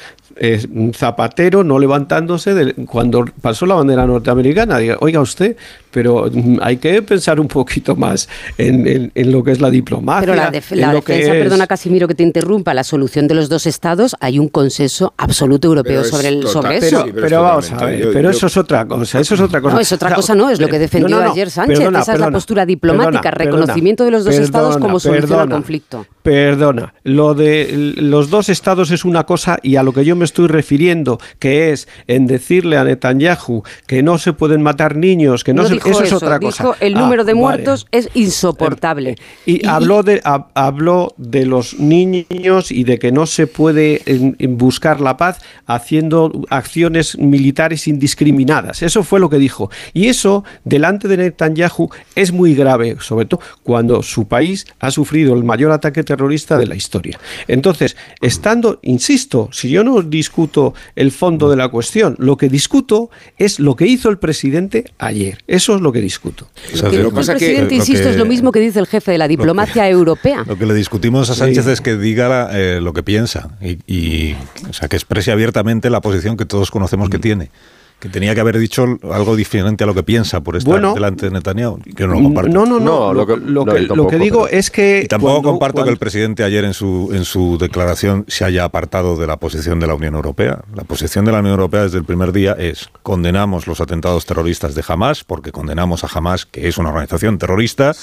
Zapatero 0.94 1.64
no 1.64 1.80
levantándose 1.80 2.74
cuando 2.86 3.26
pasó 3.42 3.66
la 3.66 3.76
bandera 3.76 4.06
norteamericana. 4.06 4.78
oiga 5.00 5.22
usted, 5.22 5.56
pero 5.92 6.30
mm, 6.32 6.60
hay 6.62 6.78
que 6.78 7.02
pensar 7.02 7.40
un 7.40 7.48
poquito 7.48 7.96
más 7.96 8.30
en, 8.58 9.12
lo 9.16 9.44
que 9.44 9.52
es 9.52 9.62
la 9.62 9.72
diplomacia. 9.72 10.28
Pero 10.28 10.36
la, 10.36 10.52
defensa, 10.52 11.32
perdona 11.32 11.66
Casimiro 11.66 12.08
que 12.08 12.14
te 12.14 12.24
interrumpa, 12.24 12.74
la 12.74 12.84
solución 12.84 13.28
de 13.28 13.34
los 13.34 13.50
dos 13.50 13.66
estados, 13.66 14.16
hay 14.20 14.38
un 14.38 14.48
consenso 14.50 15.14
absoluto 15.18 15.68
europeo 15.68 16.04
sobre, 16.04 16.28
el, 16.28 16.48
sobre 16.48 16.78
eso. 16.78 17.06
Pero, 17.16 17.42
vamos 17.42 17.72
a 17.72 17.86
ver, 17.86 18.10
pero 18.14 18.30
eso 18.30 18.48
es 18.48 18.58
otra 18.58 18.86
cosa, 18.86 19.20
eso 19.20 19.34
es 19.34 19.42
otra 19.42 19.60
cosa. 19.60 19.74
No, 19.74 19.82
es 19.82 19.92
otra 19.92 20.14
cosa, 20.14 20.36
no, 20.36 20.50
es 20.50 20.60
lo 20.60 20.68
que 20.68 20.78
defendió 20.78 21.20
ayer 21.20 21.50
Sánchez, 21.50 21.80
esa 21.80 22.14
es 22.14 22.20
la 22.20 22.30
postura 22.30 22.66
diplomática, 22.66 23.32
reconocimiento 23.32 24.06
de 24.06 24.12
los 24.12 24.24
dos 24.24 24.36
estados 24.36 24.78
como 24.78 25.00
solución 25.00 25.40
al 25.40 25.50
conflicto. 25.50 26.06
Perdona, 26.22 26.94
lo 27.04 27.34
de 27.34 27.94
los 27.98 28.30
dos 28.30 28.50
estados 28.50 28.92
es 28.92 29.06
una 29.06 29.24
cosa 29.24 29.58
y 29.64 29.78
a 29.78 29.84
lo 29.84 29.94
que 29.94 30.04
yo 30.04 30.16
me 30.16 30.26
estoy 30.28 30.48
refiriendo, 30.48 31.20
que 31.40 31.72
es 31.72 31.88
en 32.08 32.28
decirle 32.28 32.78
a 32.78 32.84
Netanyahu 32.84 33.64
que 33.88 34.04
no 34.04 34.18
se 34.18 34.34
pueden 34.34 34.62
matar 34.62 34.96
niños, 34.96 35.44
que 35.44 35.54
no, 35.54 35.66
se, 35.68 35.78
eso, 35.78 36.04
es 36.04 36.14
otra 36.14 36.40
cosa. 36.40 36.64
Dijo 36.64 36.76
el 36.80 36.94
número 36.94 37.24
de 37.24 37.32
ah, 37.32 37.36
muertos 37.36 37.88
es 37.92 38.10
insoportable. 38.14 39.16
Y, 39.46 39.66
habló 39.66 40.04
de 40.04 40.22
habló 40.54 41.14
de 41.18 41.46
los 41.46 41.80
niños 41.80 42.72
y 42.72 42.84
de 42.84 43.00
que 43.00 43.12
no 43.12 43.26
se 43.26 43.48
puede 43.48 44.02
buscar 44.50 45.02
la 45.02 45.18
paz 45.18 45.40
haciendo 45.66 46.32
acciones 46.50 47.18
militares 47.18 47.88
indiscriminadas. 47.88 48.82
Eso 48.84 49.04
fue 49.04 49.20
lo 49.20 49.30
que 49.30 49.38
dijo. 49.38 49.70
Y 49.94 50.08
eso 50.08 50.44
delante 50.64 51.08
de 51.08 51.18
Netanyahu 51.18 51.90
es 52.16 52.32
muy 52.32 52.54
grave, 52.54 52.98
sobre 53.00 53.26
todo 53.26 53.42
cuando 53.64 54.04
su 54.04 54.28
país 54.28 54.66
ha 54.80 54.92
sufrido 54.92 55.34
el 55.36 55.44
mayor 55.44 55.72
ataque 55.72 56.04
terrorista 56.04 56.58
de 56.58 56.68
la 56.68 56.76
historia. 56.76 57.20
Entonces, 57.48 57.96
estando, 58.22 58.80
insisto, 58.82 59.50
si 59.52 59.70
yo 59.70 59.84
no 59.84 60.02
discuto 60.18 60.74
el 60.96 61.12
fondo 61.12 61.50
de 61.50 61.56
la 61.56 61.70
cuestión. 61.70 62.16
Lo 62.18 62.38
que 62.38 62.50
discuto 62.50 63.10
es 63.38 63.60
lo 63.60 63.76
que 63.76 63.86
hizo 63.86 64.10
el 64.10 64.18
presidente 64.18 64.86
ayer. 64.98 65.44
Eso 65.48 65.76
es 65.76 65.82
lo 65.82 65.92
que 65.92 66.02
discuto. 66.02 66.48
el 66.74 67.12
presidente, 67.12 67.76
insisto, 67.76 68.10
es 68.10 68.18
lo 68.18 68.26
mismo 68.26 68.52
que 68.52 68.60
dice 68.60 68.80
el 68.80 68.88
jefe 68.88 69.12
de 69.12 69.18
la 69.18 69.28
diplomacia 69.28 69.88
europea. 69.90 70.44
Lo 70.48 70.58
que 70.58 70.66
le 70.66 70.74
discutimos 70.74 71.30
a 71.30 71.36
Sánchez 71.36 71.68
es 71.68 71.82
que 71.82 71.98
diga 71.98 72.50
eh, 72.52 72.80
lo 72.82 72.94
que 72.94 73.04
piensa 73.04 73.58
y, 73.62 74.34
o 74.70 74.74
sea, 74.74 74.88
que 74.90 74.96
exprese 74.96 75.32
abiertamente 75.32 75.90
la 75.90 76.02
posición 76.02 76.36
que 76.38 76.46
todos 76.46 76.72
conocemos 76.72 77.10
que 77.10 77.18
mm. 77.18 77.22
tiene 77.22 77.52
que 78.00 78.10
tenía 78.10 78.36
que 78.36 78.42
haber 78.42 78.60
dicho 78.60 78.86
algo 79.12 79.36
diferente 79.36 79.84
a 79.84 79.88
lo 79.88 79.96
que 79.96 80.04
piensa 80.04 80.42
por 80.42 80.56
estar 80.56 80.94
delante 80.94 81.26
de 81.26 81.32
Netanyahu. 81.32 81.80
Que 81.96 82.06
no, 82.06 82.14
lo 82.14 82.24
comparto. 82.24 82.52
no, 82.52 82.66
no, 82.66 82.80
no, 82.80 83.14
Lo, 83.14 84.08
que, 84.08 84.20
digo 84.20 84.48
es 84.48 84.70
que... 84.70 85.02
Y 85.06 85.08
tampoco 85.08 85.42
comparto 85.42 85.84
que 85.84 85.90
el 85.90 85.98
presidente 85.98 86.44
ayer 86.44 86.64
en 86.64 86.76
su, 86.76 87.10
en 87.12 87.26
su 87.26 87.58
declaración 87.58 88.26
se 88.28 88.46
haya 88.46 88.66
apartado 88.66 89.18
de 89.18 89.26
la 89.26 89.38
posición 89.38 89.80
de 89.80 89.88
la 89.88 89.96
Unión 89.96 90.14
Europea. 90.14 90.60
La 90.76 90.84
posición 90.84 91.26
de 91.26 91.32
la 91.32 91.40
Unión 91.40 91.54
Europea 91.54 91.84
desde 91.84 91.98
el 91.98 92.06
primer 92.06 92.34
día 92.34 92.56
es 92.58 92.90
condenamos 93.02 93.66
los 93.66 93.82
atentados 93.82 94.28
terroristas 94.28 94.76
de 94.76 94.84
Hamas, 94.88 95.24
porque 95.24 95.52
condenamos 95.52 96.04
a 96.04 96.10
Hamas, 96.14 96.46
que 96.46 96.68
es 96.68 96.78
una 96.78 96.90
organización 96.90 97.40
terrorista, 97.40 97.94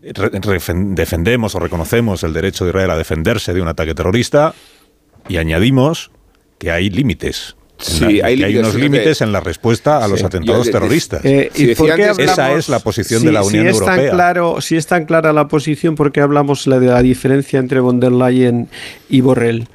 defendemos 0.00 1.54
o 1.54 1.58
reconocemos 1.60 2.24
el 2.24 2.32
derecho 2.32 2.64
de 2.64 2.70
Israel 2.70 2.90
a 2.90 2.96
defenderse 2.96 3.54
de 3.54 3.62
un 3.62 3.68
ataque 3.68 3.94
terrorista 3.94 4.54
y 5.28 5.36
añadimos 5.36 6.10
que 6.58 6.72
hay 6.72 6.90
límites 6.90 7.56
Sí, 7.78 8.20
hay, 8.20 8.56
unos 8.56 8.74
límites 8.74 9.20
en 9.20 9.32
la 9.32 9.40
respuesta 9.40 10.04
a 10.04 10.08
los 10.08 10.22
atentados 10.24 10.70
terroristas. 10.70 11.24
Eh, 11.24 11.50
¿y 11.54 11.70
esa 11.70 12.52
es 12.52 12.68
la 12.68 12.80
posición 12.80 13.22
de 13.22 13.32
la 13.32 13.42
Unión 13.42 13.64
si 13.64 13.68
es 13.68 13.74
Europea. 13.74 13.96
Tan 13.96 14.14
claro, 14.14 14.60
si 14.60 14.76
es 14.76 14.86
tan 14.86 15.04
clara 15.04 15.32
la 15.32 15.48
posición, 15.48 15.94
¿por 15.94 16.10
qué 16.10 16.20
hablamos 16.20 16.64
de 16.64 16.80
la 16.80 17.02
diferencia 17.02 17.58
entre 17.58 17.80
von 17.80 18.00
der 18.00 18.12
Leyen 18.12 18.68
y 19.08 19.20
Borrell? 19.20 19.68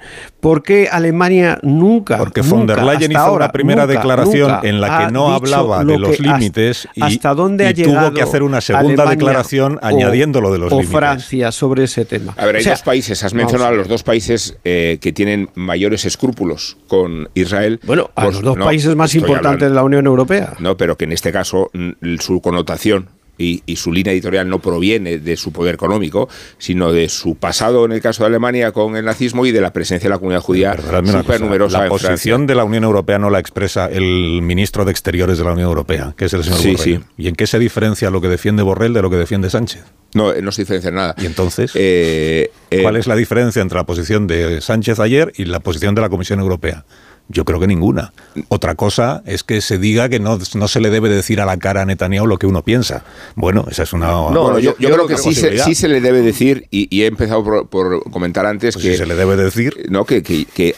¿Por 0.44 0.62
qué 0.62 0.90
Alemania 0.92 1.60
nunca? 1.64 2.18
Porque 2.18 2.42
von 2.42 2.68
der 2.68 2.84
Leyen 2.84 3.14
hizo 3.14 3.34
una 3.34 3.54
primera 3.54 3.88
declaración 3.88 4.60
en 4.64 4.82
la 4.82 5.06
que 5.06 5.12
no 5.14 5.34
hablaba 5.34 5.86
de 5.86 5.98
los 5.98 6.20
límites 6.20 6.88
y, 6.96 7.02
hasta 7.02 7.34
dónde 7.34 7.68
ha 7.68 7.74
tuvo 7.74 8.14
que 8.14 8.22
hacer 8.22 8.44
una 8.44 8.60
segunda 8.60 9.06
declaración 9.10 9.80
añadiendo 9.82 10.42
lo 10.42 10.52
de 10.52 10.60
los 10.60 10.72
límites. 10.72 10.94
O 10.94 10.98
Francia 10.98 11.52
sobre 11.54 11.86
ese 11.86 12.04
tema. 12.04 12.34
A 12.36 12.46
ver, 12.46 12.58
hay 12.58 12.64
dos 12.66 12.82
países, 12.82 13.24
has 13.24 13.34
mencionado 13.34 13.70
a 13.70 13.74
los 13.74 13.88
dos 13.88 14.04
países 14.04 14.58
eh, 14.66 14.98
que 15.00 15.14
tienen 15.14 15.50
mayores 15.56 16.04
escrúpulos 16.04 16.76
con 16.88 17.30
Israel. 17.36 17.80
Bueno, 17.86 17.93
a 18.16 18.24
pues 18.24 18.36
los 18.36 18.44
dos 18.44 18.58
países 18.58 18.96
más 18.96 19.16
importantes 19.16 19.70
de 19.70 19.76
la 19.76 19.84
Unión 19.84 20.06
Europea. 20.06 20.54
No, 20.60 20.78
pero 20.78 20.98
que 20.98 21.06
en 21.06 21.12
este 21.12 21.32
caso 21.32 21.72
su 22.20 22.42
connotación 22.42 23.10
y, 23.38 23.76
su 23.76 23.92
línea 23.92 24.14
editorial 24.14 24.48
no 24.48 24.60
proviene 24.60 25.18
de 25.18 25.38
su 25.38 25.52
poder 25.52 25.76
económico, 25.76 26.30
sino 26.58 26.92
de 26.92 27.10
su 27.10 27.36
pasado 27.36 27.86
en 27.86 27.92
el 27.92 28.02
caso 28.02 28.24
de 28.24 28.28
Alemania 28.28 28.72
con 28.72 28.96
el 28.96 29.06
nazismo 29.06 29.46
y 29.46 29.52
de 29.52 29.62
la 29.62 29.74
presencia 29.74 30.08
de 30.08 30.12
la 30.12 30.20
comunidad 30.20 30.42
judía 30.42 30.76
súper 31.06 31.42
numerosa. 31.42 31.84
La 31.84 31.90
posición 31.90 32.48
de 32.48 32.56
la 32.56 32.64
Unión 32.64 32.84
Europea 32.84 33.20
no 33.20 33.30
la 33.30 33.40
expresa 33.40 33.88
el 33.88 34.42
ministro 34.42 34.86
de 34.86 34.92
Exteriores 34.92 35.38
de 35.38 35.44
la 35.44 35.54
Unión 35.54 35.68
Europea, 35.68 36.14
que 36.16 36.26
es 36.26 36.34
el 36.34 36.44
señor 36.44 36.60
sí, 36.60 36.76
Borrell. 36.76 37.00
Sí. 37.00 37.06
¿Y 37.18 37.28
en 37.28 37.36
qué 37.36 37.48
se 37.48 37.60
diferencia 37.60 38.10
lo 38.10 38.22
que 38.22 38.28
defiende 38.28 38.64
Borrell 38.64 38.94
de 38.94 39.02
lo 39.02 39.10
que 39.10 39.18
defiende 39.18 39.50
Sánchez? 39.50 39.84
No, 40.14 40.34
no 40.34 40.52
se 40.52 40.62
diferencia 40.62 40.92
nada. 40.92 41.16
¿Y 41.18 41.26
entonces? 41.26 41.72
Eh, 41.74 42.52
eh, 42.70 42.82
¿Cuál 42.84 42.98
es 42.98 43.08
la 43.08 43.16
diferencia 43.16 43.62
entre 43.62 43.78
la 43.78 43.86
posición 43.86 44.28
de 44.28 44.62
Sánchez 44.62 45.00
ayer 45.00 45.34
y 45.36 45.46
la 45.46 45.60
posición 45.60 45.96
de 45.96 46.02
la 46.02 46.10
Comisión 46.10 46.40
Europea? 46.40 46.86
Yo 47.30 47.46
creo 47.46 47.60
que 47.60 47.68
ninguna. 47.68 48.14
Otra 48.50 48.76
cosa 48.76 49.24
es 49.26 49.44
que 49.44 49.62
se 49.62 49.78
diga 49.78 50.10
que 50.10 50.20
no, 50.20 50.38
no 50.56 50.68
se 50.68 50.80
le 50.82 50.90
debe 50.90 51.10
decir 51.10 51.40
a 51.40 51.46
la 51.46 51.58
cara 51.58 51.82
a 51.82 51.86
Netanyahu 51.86 52.28
lo 52.28 52.38
que 52.38 52.48
uno 52.48 52.64
piensa. 52.64 53.06
Bueno, 53.36 53.66
esa 53.72 53.84
es 53.84 53.94
una. 53.94 54.08
No, 54.08 54.60
yo, 54.60 54.76
creo, 54.76 55.08
que 55.08 55.18
sí 55.18 55.34
se, 55.34 55.58
sí 55.58 55.74
se, 55.74 55.88
le 55.88 56.02
debe 56.02 56.22
decir, 56.22 56.68
y, 56.70 57.02
he 57.02 57.06
empezado 57.06 57.66
por, 57.66 58.04
comentar 58.12 58.46
antes 58.46 58.76
pues 58.76 58.86
que. 58.86 58.98
se 58.98 59.06
le 59.06 59.16
debe 59.16 59.38
decir. 59.38 59.88
No, 59.90 60.06
que, 60.06 60.22
que, 60.22 60.46
que, 60.46 60.76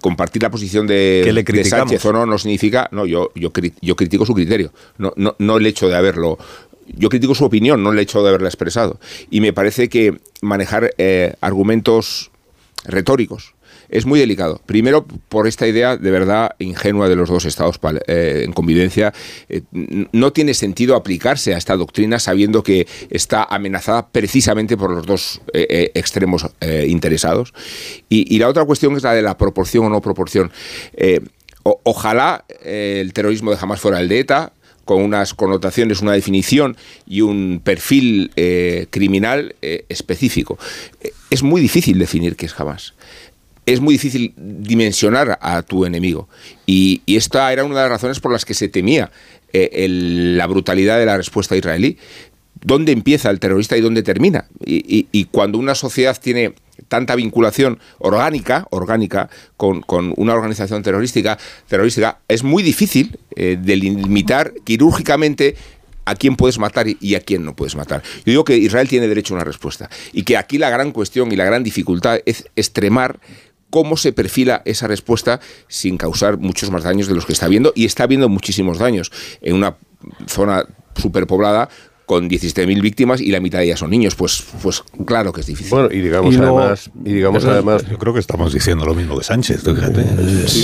compartir 0.00 0.42
la 0.42 0.50
posición 0.50 0.86
de, 0.86 1.42
de, 1.46 1.64
Sánchez 1.64 2.04
o 2.04 2.12
no 2.12 2.26
no 2.26 2.38
significa. 2.38 2.88
No, 2.90 3.06
yo, 3.06 3.30
yo, 3.34 3.52
yo 3.80 3.96
critico 3.96 4.26
su 4.26 4.34
criterio, 4.34 4.72
no, 4.98 5.12
no, 5.16 5.36
no 5.38 5.56
el 5.56 5.66
hecho 5.66 5.88
de 5.88 5.96
haberlo 5.96 6.38
yo 6.96 7.08
critico 7.08 7.34
su 7.34 7.44
opinión, 7.44 7.82
no 7.82 7.92
el 7.92 7.98
hecho 7.98 8.22
de 8.22 8.28
haberla 8.28 8.48
expresado. 8.48 8.98
Y 9.30 9.40
me 9.40 9.52
parece 9.52 9.88
que 9.88 10.18
manejar 10.40 10.92
eh, 10.98 11.34
argumentos 11.40 12.30
retóricos 12.84 13.54
es 13.92 14.06
muy 14.06 14.18
delicado. 14.18 14.60
Primero, 14.64 15.06
por 15.28 15.46
esta 15.46 15.68
idea 15.68 15.96
de 15.96 16.10
verdad 16.10 16.56
ingenua 16.58 17.08
de 17.08 17.14
los 17.14 17.28
dos 17.28 17.44
estados 17.44 17.78
eh, 18.08 18.42
en 18.44 18.52
convivencia. 18.52 19.12
Eh, 19.48 19.62
no 19.70 20.32
tiene 20.32 20.54
sentido 20.54 20.96
aplicarse 20.96 21.54
a 21.54 21.58
esta 21.58 21.76
doctrina 21.76 22.18
sabiendo 22.18 22.62
que 22.62 22.88
está 23.10 23.44
amenazada 23.44 24.08
precisamente 24.08 24.76
por 24.76 24.90
los 24.90 25.06
dos 25.06 25.42
eh, 25.52 25.90
extremos 25.94 26.46
interesados. 26.86 27.52
Y, 28.08 28.38
la 28.38 28.48
otra 28.48 28.64
cuestión 28.64 28.96
es 28.96 29.02
la 29.02 29.12
de 29.12 29.22
la 29.22 29.36
proporción 29.36 29.84
o 29.84 29.90
no 29.90 30.00
proporción. 30.00 30.50
ojalá 31.62 32.44
el 32.64 33.12
terrorismo 33.12 33.50
de 33.50 33.56
jamás 33.56 33.80
fuera 33.80 34.00
el 34.00 34.08
de 34.08 34.20
ETA, 34.20 34.52
con 34.84 35.02
unas 35.02 35.34
connotaciones, 35.34 36.00
una 36.00 36.12
definición 36.12 36.76
y 37.06 37.20
un 37.20 37.60
perfil 37.62 38.32
criminal 38.90 39.54
específico. 39.60 40.58
es 41.30 41.42
muy 41.42 41.60
difícil 41.60 41.98
definir 41.98 42.36
qué 42.36 42.46
es 42.46 42.54
jamás 42.54 42.94
es 43.66 43.80
muy 43.80 43.94
difícil 43.94 44.34
dimensionar 44.36 45.38
a 45.40 45.62
tu 45.62 45.84
enemigo. 45.84 46.28
Y, 46.66 47.02
esta 47.06 47.52
era 47.52 47.64
una 47.64 47.76
de 47.76 47.82
las 47.82 47.90
razones 47.90 48.20
por 48.20 48.32
las 48.32 48.44
que 48.44 48.54
se 48.54 48.68
temía 48.68 49.10
eh, 49.52 49.86
la 49.88 50.46
brutalidad 50.46 50.98
de 50.98 51.06
la 51.06 51.16
respuesta 51.16 51.56
israelí. 51.56 51.98
¿Dónde 52.64 52.92
empieza 52.92 53.30
el 53.30 53.40
terrorista 53.40 53.76
y 53.76 53.80
dónde 53.80 54.02
termina? 54.02 54.46
Y, 54.64 55.24
cuando 55.30 55.58
una 55.58 55.74
sociedad 55.74 56.18
tiene 56.20 56.54
tanta 56.88 57.14
vinculación 57.14 57.78
orgánica, 57.98 58.66
orgánica 58.70 59.30
con, 59.56 59.84
una 60.16 60.34
organización 60.34 60.82
terrorística, 60.82 61.38
terrorística, 61.68 62.18
es 62.28 62.42
muy 62.42 62.62
difícil 62.62 63.18
eh, 63.34 63.58
delimitar 63.60 64.52
quirúrgicamente 64.64 65.56
a 66.04 66.14
quién 66.14 66.36
puedes 66.36 66.58
matar 66.58 66.86
y 66.88 67.14
a 67.14 67.20
quién 67.20 67.44
no 67.44 67.54
puedes 67.54 67.76
matar. 67.76 68.02
Yo 68.18 68.22
digo 68.26 68.44
que 68.44 68.56
Israel 68.56 68.88
tiene 68.88 69.08
derecho 69.08 69.34
a 69.34 69.36
una 69.36 69.44
respuesta 69.44 69.88
y 70.12 70.22
que 70.22 70.36
aquí 70.36 70.58
la 70.58 70.70
gran 70.70 70.92
cuestión 70.92 71.32
y 71.32 71.36
la 71.36 71.44
gran 71.44 71.62
dificultad 71.62 72.20
es 72.26 72.48
extremar 72.56 73.20
cómo 73.72 73.96
se 73.96 74.12
perfila 74.12 74.60
esa 74.66 74.86
respuesta 74.86 75.40
sin 75.66 75.96
causar 75.96 76.36
muchos 76.36 76.70
más 76.70 76.84
daños 76.84 77.08
de 77.08 77.14
los 77.14 77.24
que 77.24 77.32
está 77.32 77.48
viendo 77.48 77.72
y 77.74 77.86
está 77.86 78.04
habiendo 78.04 78.28
muchísimos 78.28 78.76
daños 78.78 79.10
en 79.40 79.54
una 79.54 79.76
zona 80.26 80.66
superpoblada 80.94 81.70
con 82.06 82.28
17.000 82.28 82.80
víctimas 82.80 83.20
y 83.20 83.30
la 83.30 83.40
mitad 83.40 83.58
de 83.58 83.66
ellas 83.66 83.80
son 83.80 83.90
niños. 83.90 84.14
Pues, 84.14 84.44
pues 84.62 84.82
claro 85.06 85.32
que 85.32 85.40
es 85.40 85.46
difícil. 85.46 85.70
Bueno, 85.70 85.88
y 85.90 86.00
digamos 86.00 86.36
además, 86.36 86.90
y 87.04 87.12
digamos 87.12 87.44
además, 87.44 87.84
yo 87.88 87.98
creo 87.98 88.14
que 88.14 88.20
estamos 88.20 88.52
diciendo 88.52 88.84
lo 88.84 88.94
mismo 88.94 89.18
que 89.18 89.24
Sánchez, 89.24 89.62
fíjate. 89.62 90.04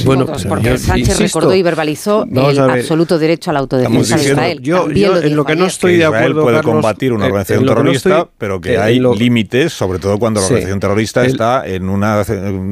bueno, 0.04 0.26
porque 0.48 0.78
Sánchez 0.78 1.18
recordó 1.18 1.54
y 1.54 1.62
verbalizó 1.62 2.24
el 2.24 2.58
absoluto 2.58 3.18
derecho 3.18 3.50
a 3.50 3.54
la 3.54 3.60
autodefensa 3.60 4.16
de 4.16 4.24
Israel. 4.24 4.60
Yo, 4.60 4.90
yo 4.90 5.16
en 5.16 5.36
lo 5.36 5.44
que 5.44 5.56
no 5.56 5.66
estoy 5.66 5.96
de 5.96 6.04
acuerdo, 6.04 6.42
puede 6.42 6.62
combatir 6.62 7.12
una 7.12 7.26
organización 7.26 7.66
terrorista, 7.66 8.28
pero 8.38 8.60
que 8.60 8.78
hay 8.78 9.00
límites, 9.00 9.72
sobre 9.72 9.98
todo 9.98 10.18
cuando 10.18 10.40
la 10.40 10.46
organización 10.46 10.80
terrorista 10.80 11.24
está 11.24 11.66
en 11.66 11.88
una 11.88 12.24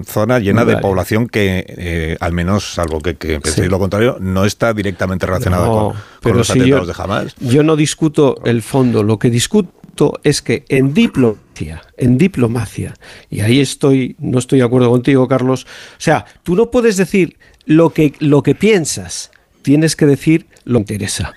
zona 0.05 0.39
llena 0.39 0.65
de 0.65 0.77
población 0.79 1.29
que, 1.29 1.65
eh, 1.69 2.17
al 2.21 2.33
menos, 2.33 2.75
salvo 2.75 3.01
que, 3.01 3.17
que 3.17 3.41
penséis 3.41 3.69
lo 3.69 3.79
contrario, 3.79 4.17
no 4.21 4.45
está 4.45 4.73
directamente 4.73 5.27
relacionada 5.27 5.67
con, 5.67 5.95
con, 6.23 6.37
los 6.37 6.51
atentados 6.51 6.87
de 6.87 6.95
Hamas. 6.97 7.35
Yo 7.41 7.63
no 7.63 7.77
discuto 7.77 8.37
el 8.45 8.56
fondo, 8.63 9.03
lo 9.03 9.19
que 9.19 9.31
discuto 9.31 10.21
es 10.23 10.43
que 10.43 10.65
en 10.69 10.93
diplomacia, 10.93 11.83
en 11.97 12.19
diplomacia, 12.19 12.95
y 13.31 13.41
ahí 13.41 13.61
estoy, 13.61 14.17
no 14.19 14.39
estoy 14.39 14.59
de 14.59 14.65
acuerdo 14.65 14.91
contigo, 14.91 15.27
Carlos, 15.29 15.65
o 15.65 16.01
sea, 16.01 16.27
tú 16.43 16.55
no 16.55 16.71
puedes 16.71 16.97
decir 16.97 17.39
lo 17.65 17.91
que, 17.91 18.13
lo 18.21 18.43
que 18.43 18.55
piensas, 18.55 19.31
tienes 19.63 19.97
que 19.97 20.07
decir 20.07 20.47
lo 20.65 20.79
que 20.79 20.95
interesa, 20.95 21.33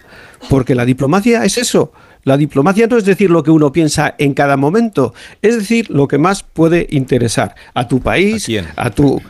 porque 0.49 0.75
la 0.75 0.85
diplomacia 0.85 1.45
es 1.45 1.57
eso. 1.57 1.91
La 2.23 2.35
diplomacia 2.35 2.85
no 2.87 2.97
es 2.97 3.05
decir 3.05 3.31
lo 3.31 3.43
que 3.43 3.51
uno 3.51 3.71
piensa 3.71 4.13
en 4.17 4.33
cada 4.33 4.57
momento, 4.57 5.13
es 5.41 5.57
decir 5.57 5.89
lo 5.89 6.07
que 6.07 6.17
más 6.17 6.43
puede 6.43 6.85
interesar 6.89 7.55
a 7.73 7.87
tu 7.87 8.01
país, 8.01 8.47
a, 8.75 8.89
tu 8.91 9.21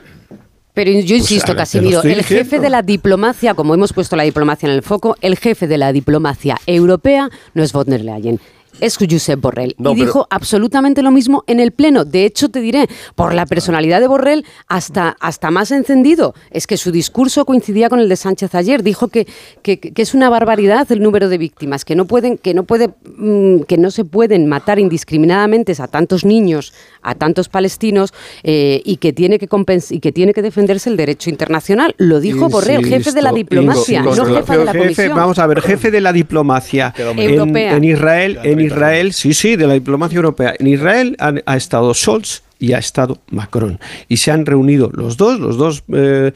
pero 0.74 0.92
yo 0.92 1.00
pues 1.00 1.12
insisto, 1.12 1.56
Casimiro, 1.56 2.02
el 2.04 2.24
jefe 2.24 2.60
de 2.60 2.70
la 2.70 2.82
diplomacia, 2.82 3.54
como 3.54 3.74
hemos 3.74 3.92
puesto 3.92 4.16
la 4.16 4.24
diplomacia 4.24 4.68
en 4.68 4.76
el 4.76 4.84
foco, 4.84 5.18
el 5.22 5.38
jefe 5.38 5.68
de 5.68 5.78
la 5.78 5.92
diplomacia 5.92 6.58
europea 6.66 7.30
no 7.54 7.64
es 7.64 7.74
von 7.74 7.86
der 7.86 8.02
Leyen 8.02 8.40
es 8.82 8.98
Josep 8.98 9.40
Borrell. 9.40 9.76
y 9.78 9.96
dijo 9.96 10.28
absolutamente 10.30 11.02
lo 11.02 11.12
mismo 11.12 11.44
en 11.48 11.60
el 11.60 11.72
Pleno. 11.72 12.06
De 12.06 12.26
hecho, 12.26 12.50
te 12.50 12.62
diré, 12.62 12.88
por 13.16 13.34
la 13.34 13.46
personalidad 13.46 14.00
de 14.00 14.08
Borrell, 14.08 14.46
hasta, 14.68 15.16
hasta 15.20 15.52
más 15.52 15.72
encendido. 15.72 16.34
Es 16.52 16.68
que 16.68 16.78
su 16.78 16.92
discurso 16.92 17.46
coincidía 17.46 17.90
con 17.90 18.00
el 18.00 18.10
de 18.10 18.16
Sánchez 18.16 18.56
ayer. 18.56 18.84
Dijo 18.84 19.08
que, 19.08 19.28
que, 19.62 19.94
es 19.96 20.14
una 20.14 20.30
barbaridad 20.30 20.90
el 20.92 21.02
número 21.02 21.30
de 21.30 21.38
víctimas, 21.38 21.86
que 21.86 21.96
no, 21.96 22.06
pueden, 22.06 22.38
que, 22.38 22.54
no 22.54 22.64
puede, 22.64 22.90
mm, 23.18 23.62
que 23.62 23.78
no 23.78 23.92
se 23.92 24.06
pueden 24.06 24.48
matar 24.48 24.80
indiscriminadamente 24.80 25.74
a 25.80 25.88
tantos 25.88 26.26
niños, 26.26 26.74
a 27.02 27.16
tantos 27.16 27.50
palestinos, 27.50 28.14
eh, 28.44 28.82
y, 28.84 28.98
que 28.98 29.14
tiene 29.14 29.38
que 29.38 29.48
y 29.90 30.00
que 30.00 30.12
tiene 30.12 30.34
que 30.34 30.42
defenderse 30.42 30.90
el 30.90 30.98
derecho 30.98 31.30
internacional. 31.30 31.94
Lo 31.98 32.20
dijo 32.20 32.50
Borrell, 32.50 32.86
jefe 32.86 33.12
de 33.12 33.22
la 33.22 33.32
diplomacia, 33.32 34.02
no 34.02 34.26
jefe 34.26 34.58
de 34.58 34.66
la 34.66 34.74
comisión. 34.74 35.16
Vamos 35.16 35.40
a 35.40 35.48
ver, 35.48 35.62
jefe 35.62 35.92
de 35.92 36.02
la 36.02 36.14
diplomacia 36.14 36.94
europea. 36.98 37.76
En, 37.76 37.84
Israel, 37.84 38.40
en 38.44 38.60
Israel, 38.60 38.69
sí, 39.14 39.34
sí, 39.34 39.56
de 39.56 39.68
la 39.68 39.74
diplomacia 39.74 40.18
europea. 40.18 40.54
En 40.58 40.68
Israel 40.68 41.16
ha 41.20 41.58
estado 41.58 41.94
Scholz 41.94 42.44
y 42.60 42.74
ha 42.74 42.78
estado 42.78 43.20
Macron. 43.30 43.80
Y 44.08 44.18
se 44.18 44.32
han 44.32 44.46
reunido 44.46 44.92
los 44.94 45.18
dos, 45.18 45.40
los 45.40 45.58
dos 45.58 45.84
eh, 45.94 46.32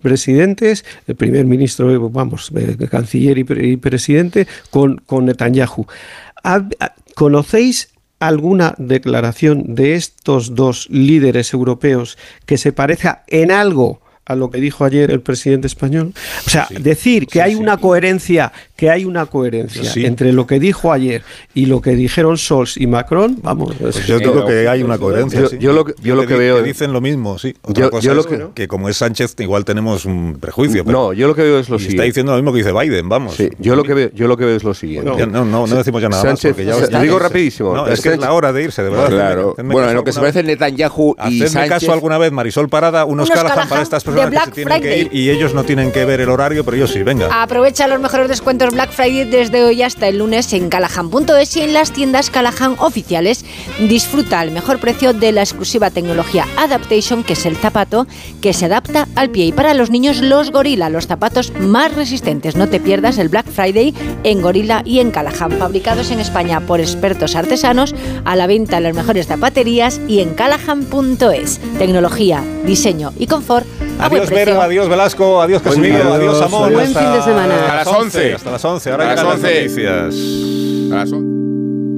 presidentes, 0.00 0.84
el 1.06 1.14
primer 1.14 1.44
ministro, 1.44 2.10
vamos, 2.10 2.50
eh, 2.56 2.76
canciller 2.90 3.38
y, 3.38 3.76
presidente, 3.76 4.46
con, 4.70 4.96
con 5.06 5.26
Netanyahu. 5.26 5.86
¿Conocéis 7.14 7.90
alguna 8.18 8.74
declaración 8.78 9.74
de 9.74 9.94
estos 9.94 10.54
dos 10.54 10.88
líderes 10.90 11.52
europeos 11.52 12.16
que 12.46 12.56
se 12.56 12.72
parezca 12.72 13.24
en 13.28 13.50
algo 13.50 14.00
a 14.24 14.34
lo 14.34 14.50
que 14.50 14.60
dijo 14.60 14.84
ayer 14.84 15.10
el 15.10 15.20
presidente 15.20 15.66
español? 15.66 16.12
O 16.46 16.50
sea, 16.50 16.66
decir 16.70 17.26
que 17.26 17.42
hay 17.42 17.54
una 17.54 17.76
coherencia, 17.76 18.52
que 18.76 18.90
hay 18.90 19.04
una 19.06 19.26
coherencia 19.26 20.06
entre 20.06 20.32
lo 20.32 20.46
que 20.46 20.60
dijo 20.60 20.92
ayer 20.92 21.22
y 21.54 21.66
lo 21.66 21.80
que 21.80 21.92
dijeron 21.92 22.36
Scholz 22.36 22.76
y 22.76 22.86
Macron, 22.86 23.38
vamos. 23.42 23.74
Pues 23.80 24.06
yo 24.06 24.18
creo 24.18 24.46
que 24.46 24.68
hay 24.68 24.82
una 24.82 24.98
coherencia. 24.98 25.48
Yo, 25.58 25.72
lo, 25.72 25.84
que, 26.26 26.36
veo 26.36 26.62
dicen 26.62 26.92
lo 26.92 27.00
mismo, 27.00 27.38
sí. 27.38 27.54
Otra 27.62 27.88
cosa 27.88 28.12
es 28.12 28.26
que, 28.54 28.68
como 28.68 28.88
es 28.88 28.98
Sánchez 28.98 29.34
igual 29.38 29.64
tenemos 29.64 30.04
un 30.04 30.36
prejuicio. 30.38 30.84
no, 30.84 31.12
yo 31.14 31.26
lo 31.26 31.34
que 31.34 31.42
veo 31.42 31.58
es 31.58 31.68
lo 31.68 31.78
siguiente. 31.78 31.96
Está 31.96 32.04
diciendo 32.04 32.32
lo 32.32 32.38
mismo 32.38 32.52
que 32.52 32.58
dice 32.58 32.72
Biden, 32.72 33.08
vamos. 33.08 33.36
yo 33.58 33.76
lo 33.76 33.82
que 33.82 33.94
veo, 33.94 34.10
yo 34.12 34.28
lo 34.28 34.36
que 34.36 34.44
veo 34.44 34.56
es 34.56 34.64
lo 34.64 34.74
siguiente. 34.74 35.26
no, 35.26 35.44
no, 35.44 35.66
decimos 35.66 36.02
ya 36.02 36.08
nada 36.08 36.24
más. 36.24 36.40
Porque 36.40 36.64
ya 36.64 37.00
digo 37.00 37.18
rapidísimo. 37.18 37.86
es 37.86 38.00
que 38.00 38.10
es 38.10 38.18
la 38.18 38.32
hora 38.32 38.52
de 38.52 38.62
irse, 38.62 38.82
de 38.82 38.90
verdad. 38.90 39.08
Claro. 39.08 39.54
Bueno, 39.56 39.88
en 39.88 39.94
lo 39.94 40.04
que 40.04 40.12
se 40.12 40.20
parece 40.20 40.42
Netanyahu 40.42 41.16
y 41.28 41.46
Sánchez. 41.46 41.68
caso 41.68 41.92
alguna 41.92 42.18
vez, 42.18 42.30
Marisol 42.30 42.68
Parada, 42.68 43.04
unos, 43.04 43.30
unos 43.30 43.42
para 43.42 43.82
estas 43.82 44.04
personas 44.04 44.30
que 44.30 44.44
se 44.44 44.50
tienen 44.52 44.82
que 44.82 44.98
ir 44.98 45.08
y 45.12 45.30
ellos 45.30 45.54
no 45.54 45.64
tienen 45.64 45.92
que 45.92 46.04
ver 46.04 46.20
el 46.20 46.28
horario, 46.28 46.64
pero 46.64 46.76
yo 46.76 46.86
sí, 46.86 47.02
venga. 47.02 47.42
Aprovecha 47.42 47.88
los 47.88 48.00
mejores 48.00 48.28
descuentos 48.28 48.65
Black 48.70 48.90
Friday 48.90 49.24
desde 49.24 49.64
hoy 49.64 49.82
hasta 49.82 50.08
el 50.08 50.18
lunes 50.18 50.52
en 50.52 50.68
Callahan.es 50.68 51.56
y 51.56 51.60
en 51.60 51.72
las 51.72 51.92
tiendas 51.92 52.30
Callahan 52.30 52.76
oficiales. 52.78 53.44
Disfruta 53.88 54.40
al 54.40 54.50
mejor 54.50 54.78
precio 54.78 55.12
de 55.12 55.32
la 55.32 55.42
exclusiva 55.42 55.90
tecnología 55.90 56.46
Adaptation, 56.56 57.24
que 57.24 57.34
es 57.34 57.46
el 57.46 57.56
zapato 57.56 58.06
que 58.40 58.52
se 58.52 58.66
adapta 58.66 59.08
al 59.14 59.30
pie. 59.30 59.46
Y 59.46 59.52
para 59.52 59.74
los 59.74 59.90
niños, 59.90 60.20
los 60.20 60.50
Gorilla, 60.50 60.88
los 60.88 61.06
zapatos 61.06 61.52
más 61.58 61.94
resistentes. 61.94 62.56
No 62.56 62.68
te 62.68 62.80
pierdas 62.80 63.18
el 63.18 63.28
Black 63.28 63.46
Friday 63.46 63.94
en 64.24 64.42
Gorilla 64.42 64.82
y 64.84 65.00
en 65.00 65.10
Callahan, 65.10 65.52
fabricados 65.52 66.10
en 66.10 66.20
España 66.20 66.60
por 66.60 66.80
expertos 66.80 67.36
artesanos, 67.36 67.94
a 68.24 68.36
la 68.36 68.46
venta 68.46 68.78
en 68.78 68.84
las 68.84 68.94
mejores 68.94 69.26
zapaterías 69.26 70.00
y 70.08 70.20
en 70.20 70.34
Callahan.es. 70.34 71.60
Tecnología, 71.78 72.42
diseño 72.64 73.12
y 73.18 73.26
confort 73.26 73.66
Adiós, 73.98 74.28
Vero, 74.30 74.60
adiós, 74.60 74.88
Velasco, 74.88 75.40
adiós, 75.40 75.62
Casimiro, 75.62 76.12
adiós, 76.12 76.40
Amor. 76.42 76.70
Buen 76.72 76.86
fin 76.88 77.12
de 77.12 77.22
semana. 77.22 77.72
A 77.72 77.76
las 77.76 77.86
11. 77.86 78.34
Hasta 78.34 78.50
las 78.50 78.64
11. 78.64 78.90
Ahora 78.90 79.10
llegan 79.10 79.26
las 79.26 79.40
noticias. 79.40 80.14
A 80.92 80.96
las 80.96 81.12
11. 81.12 81.35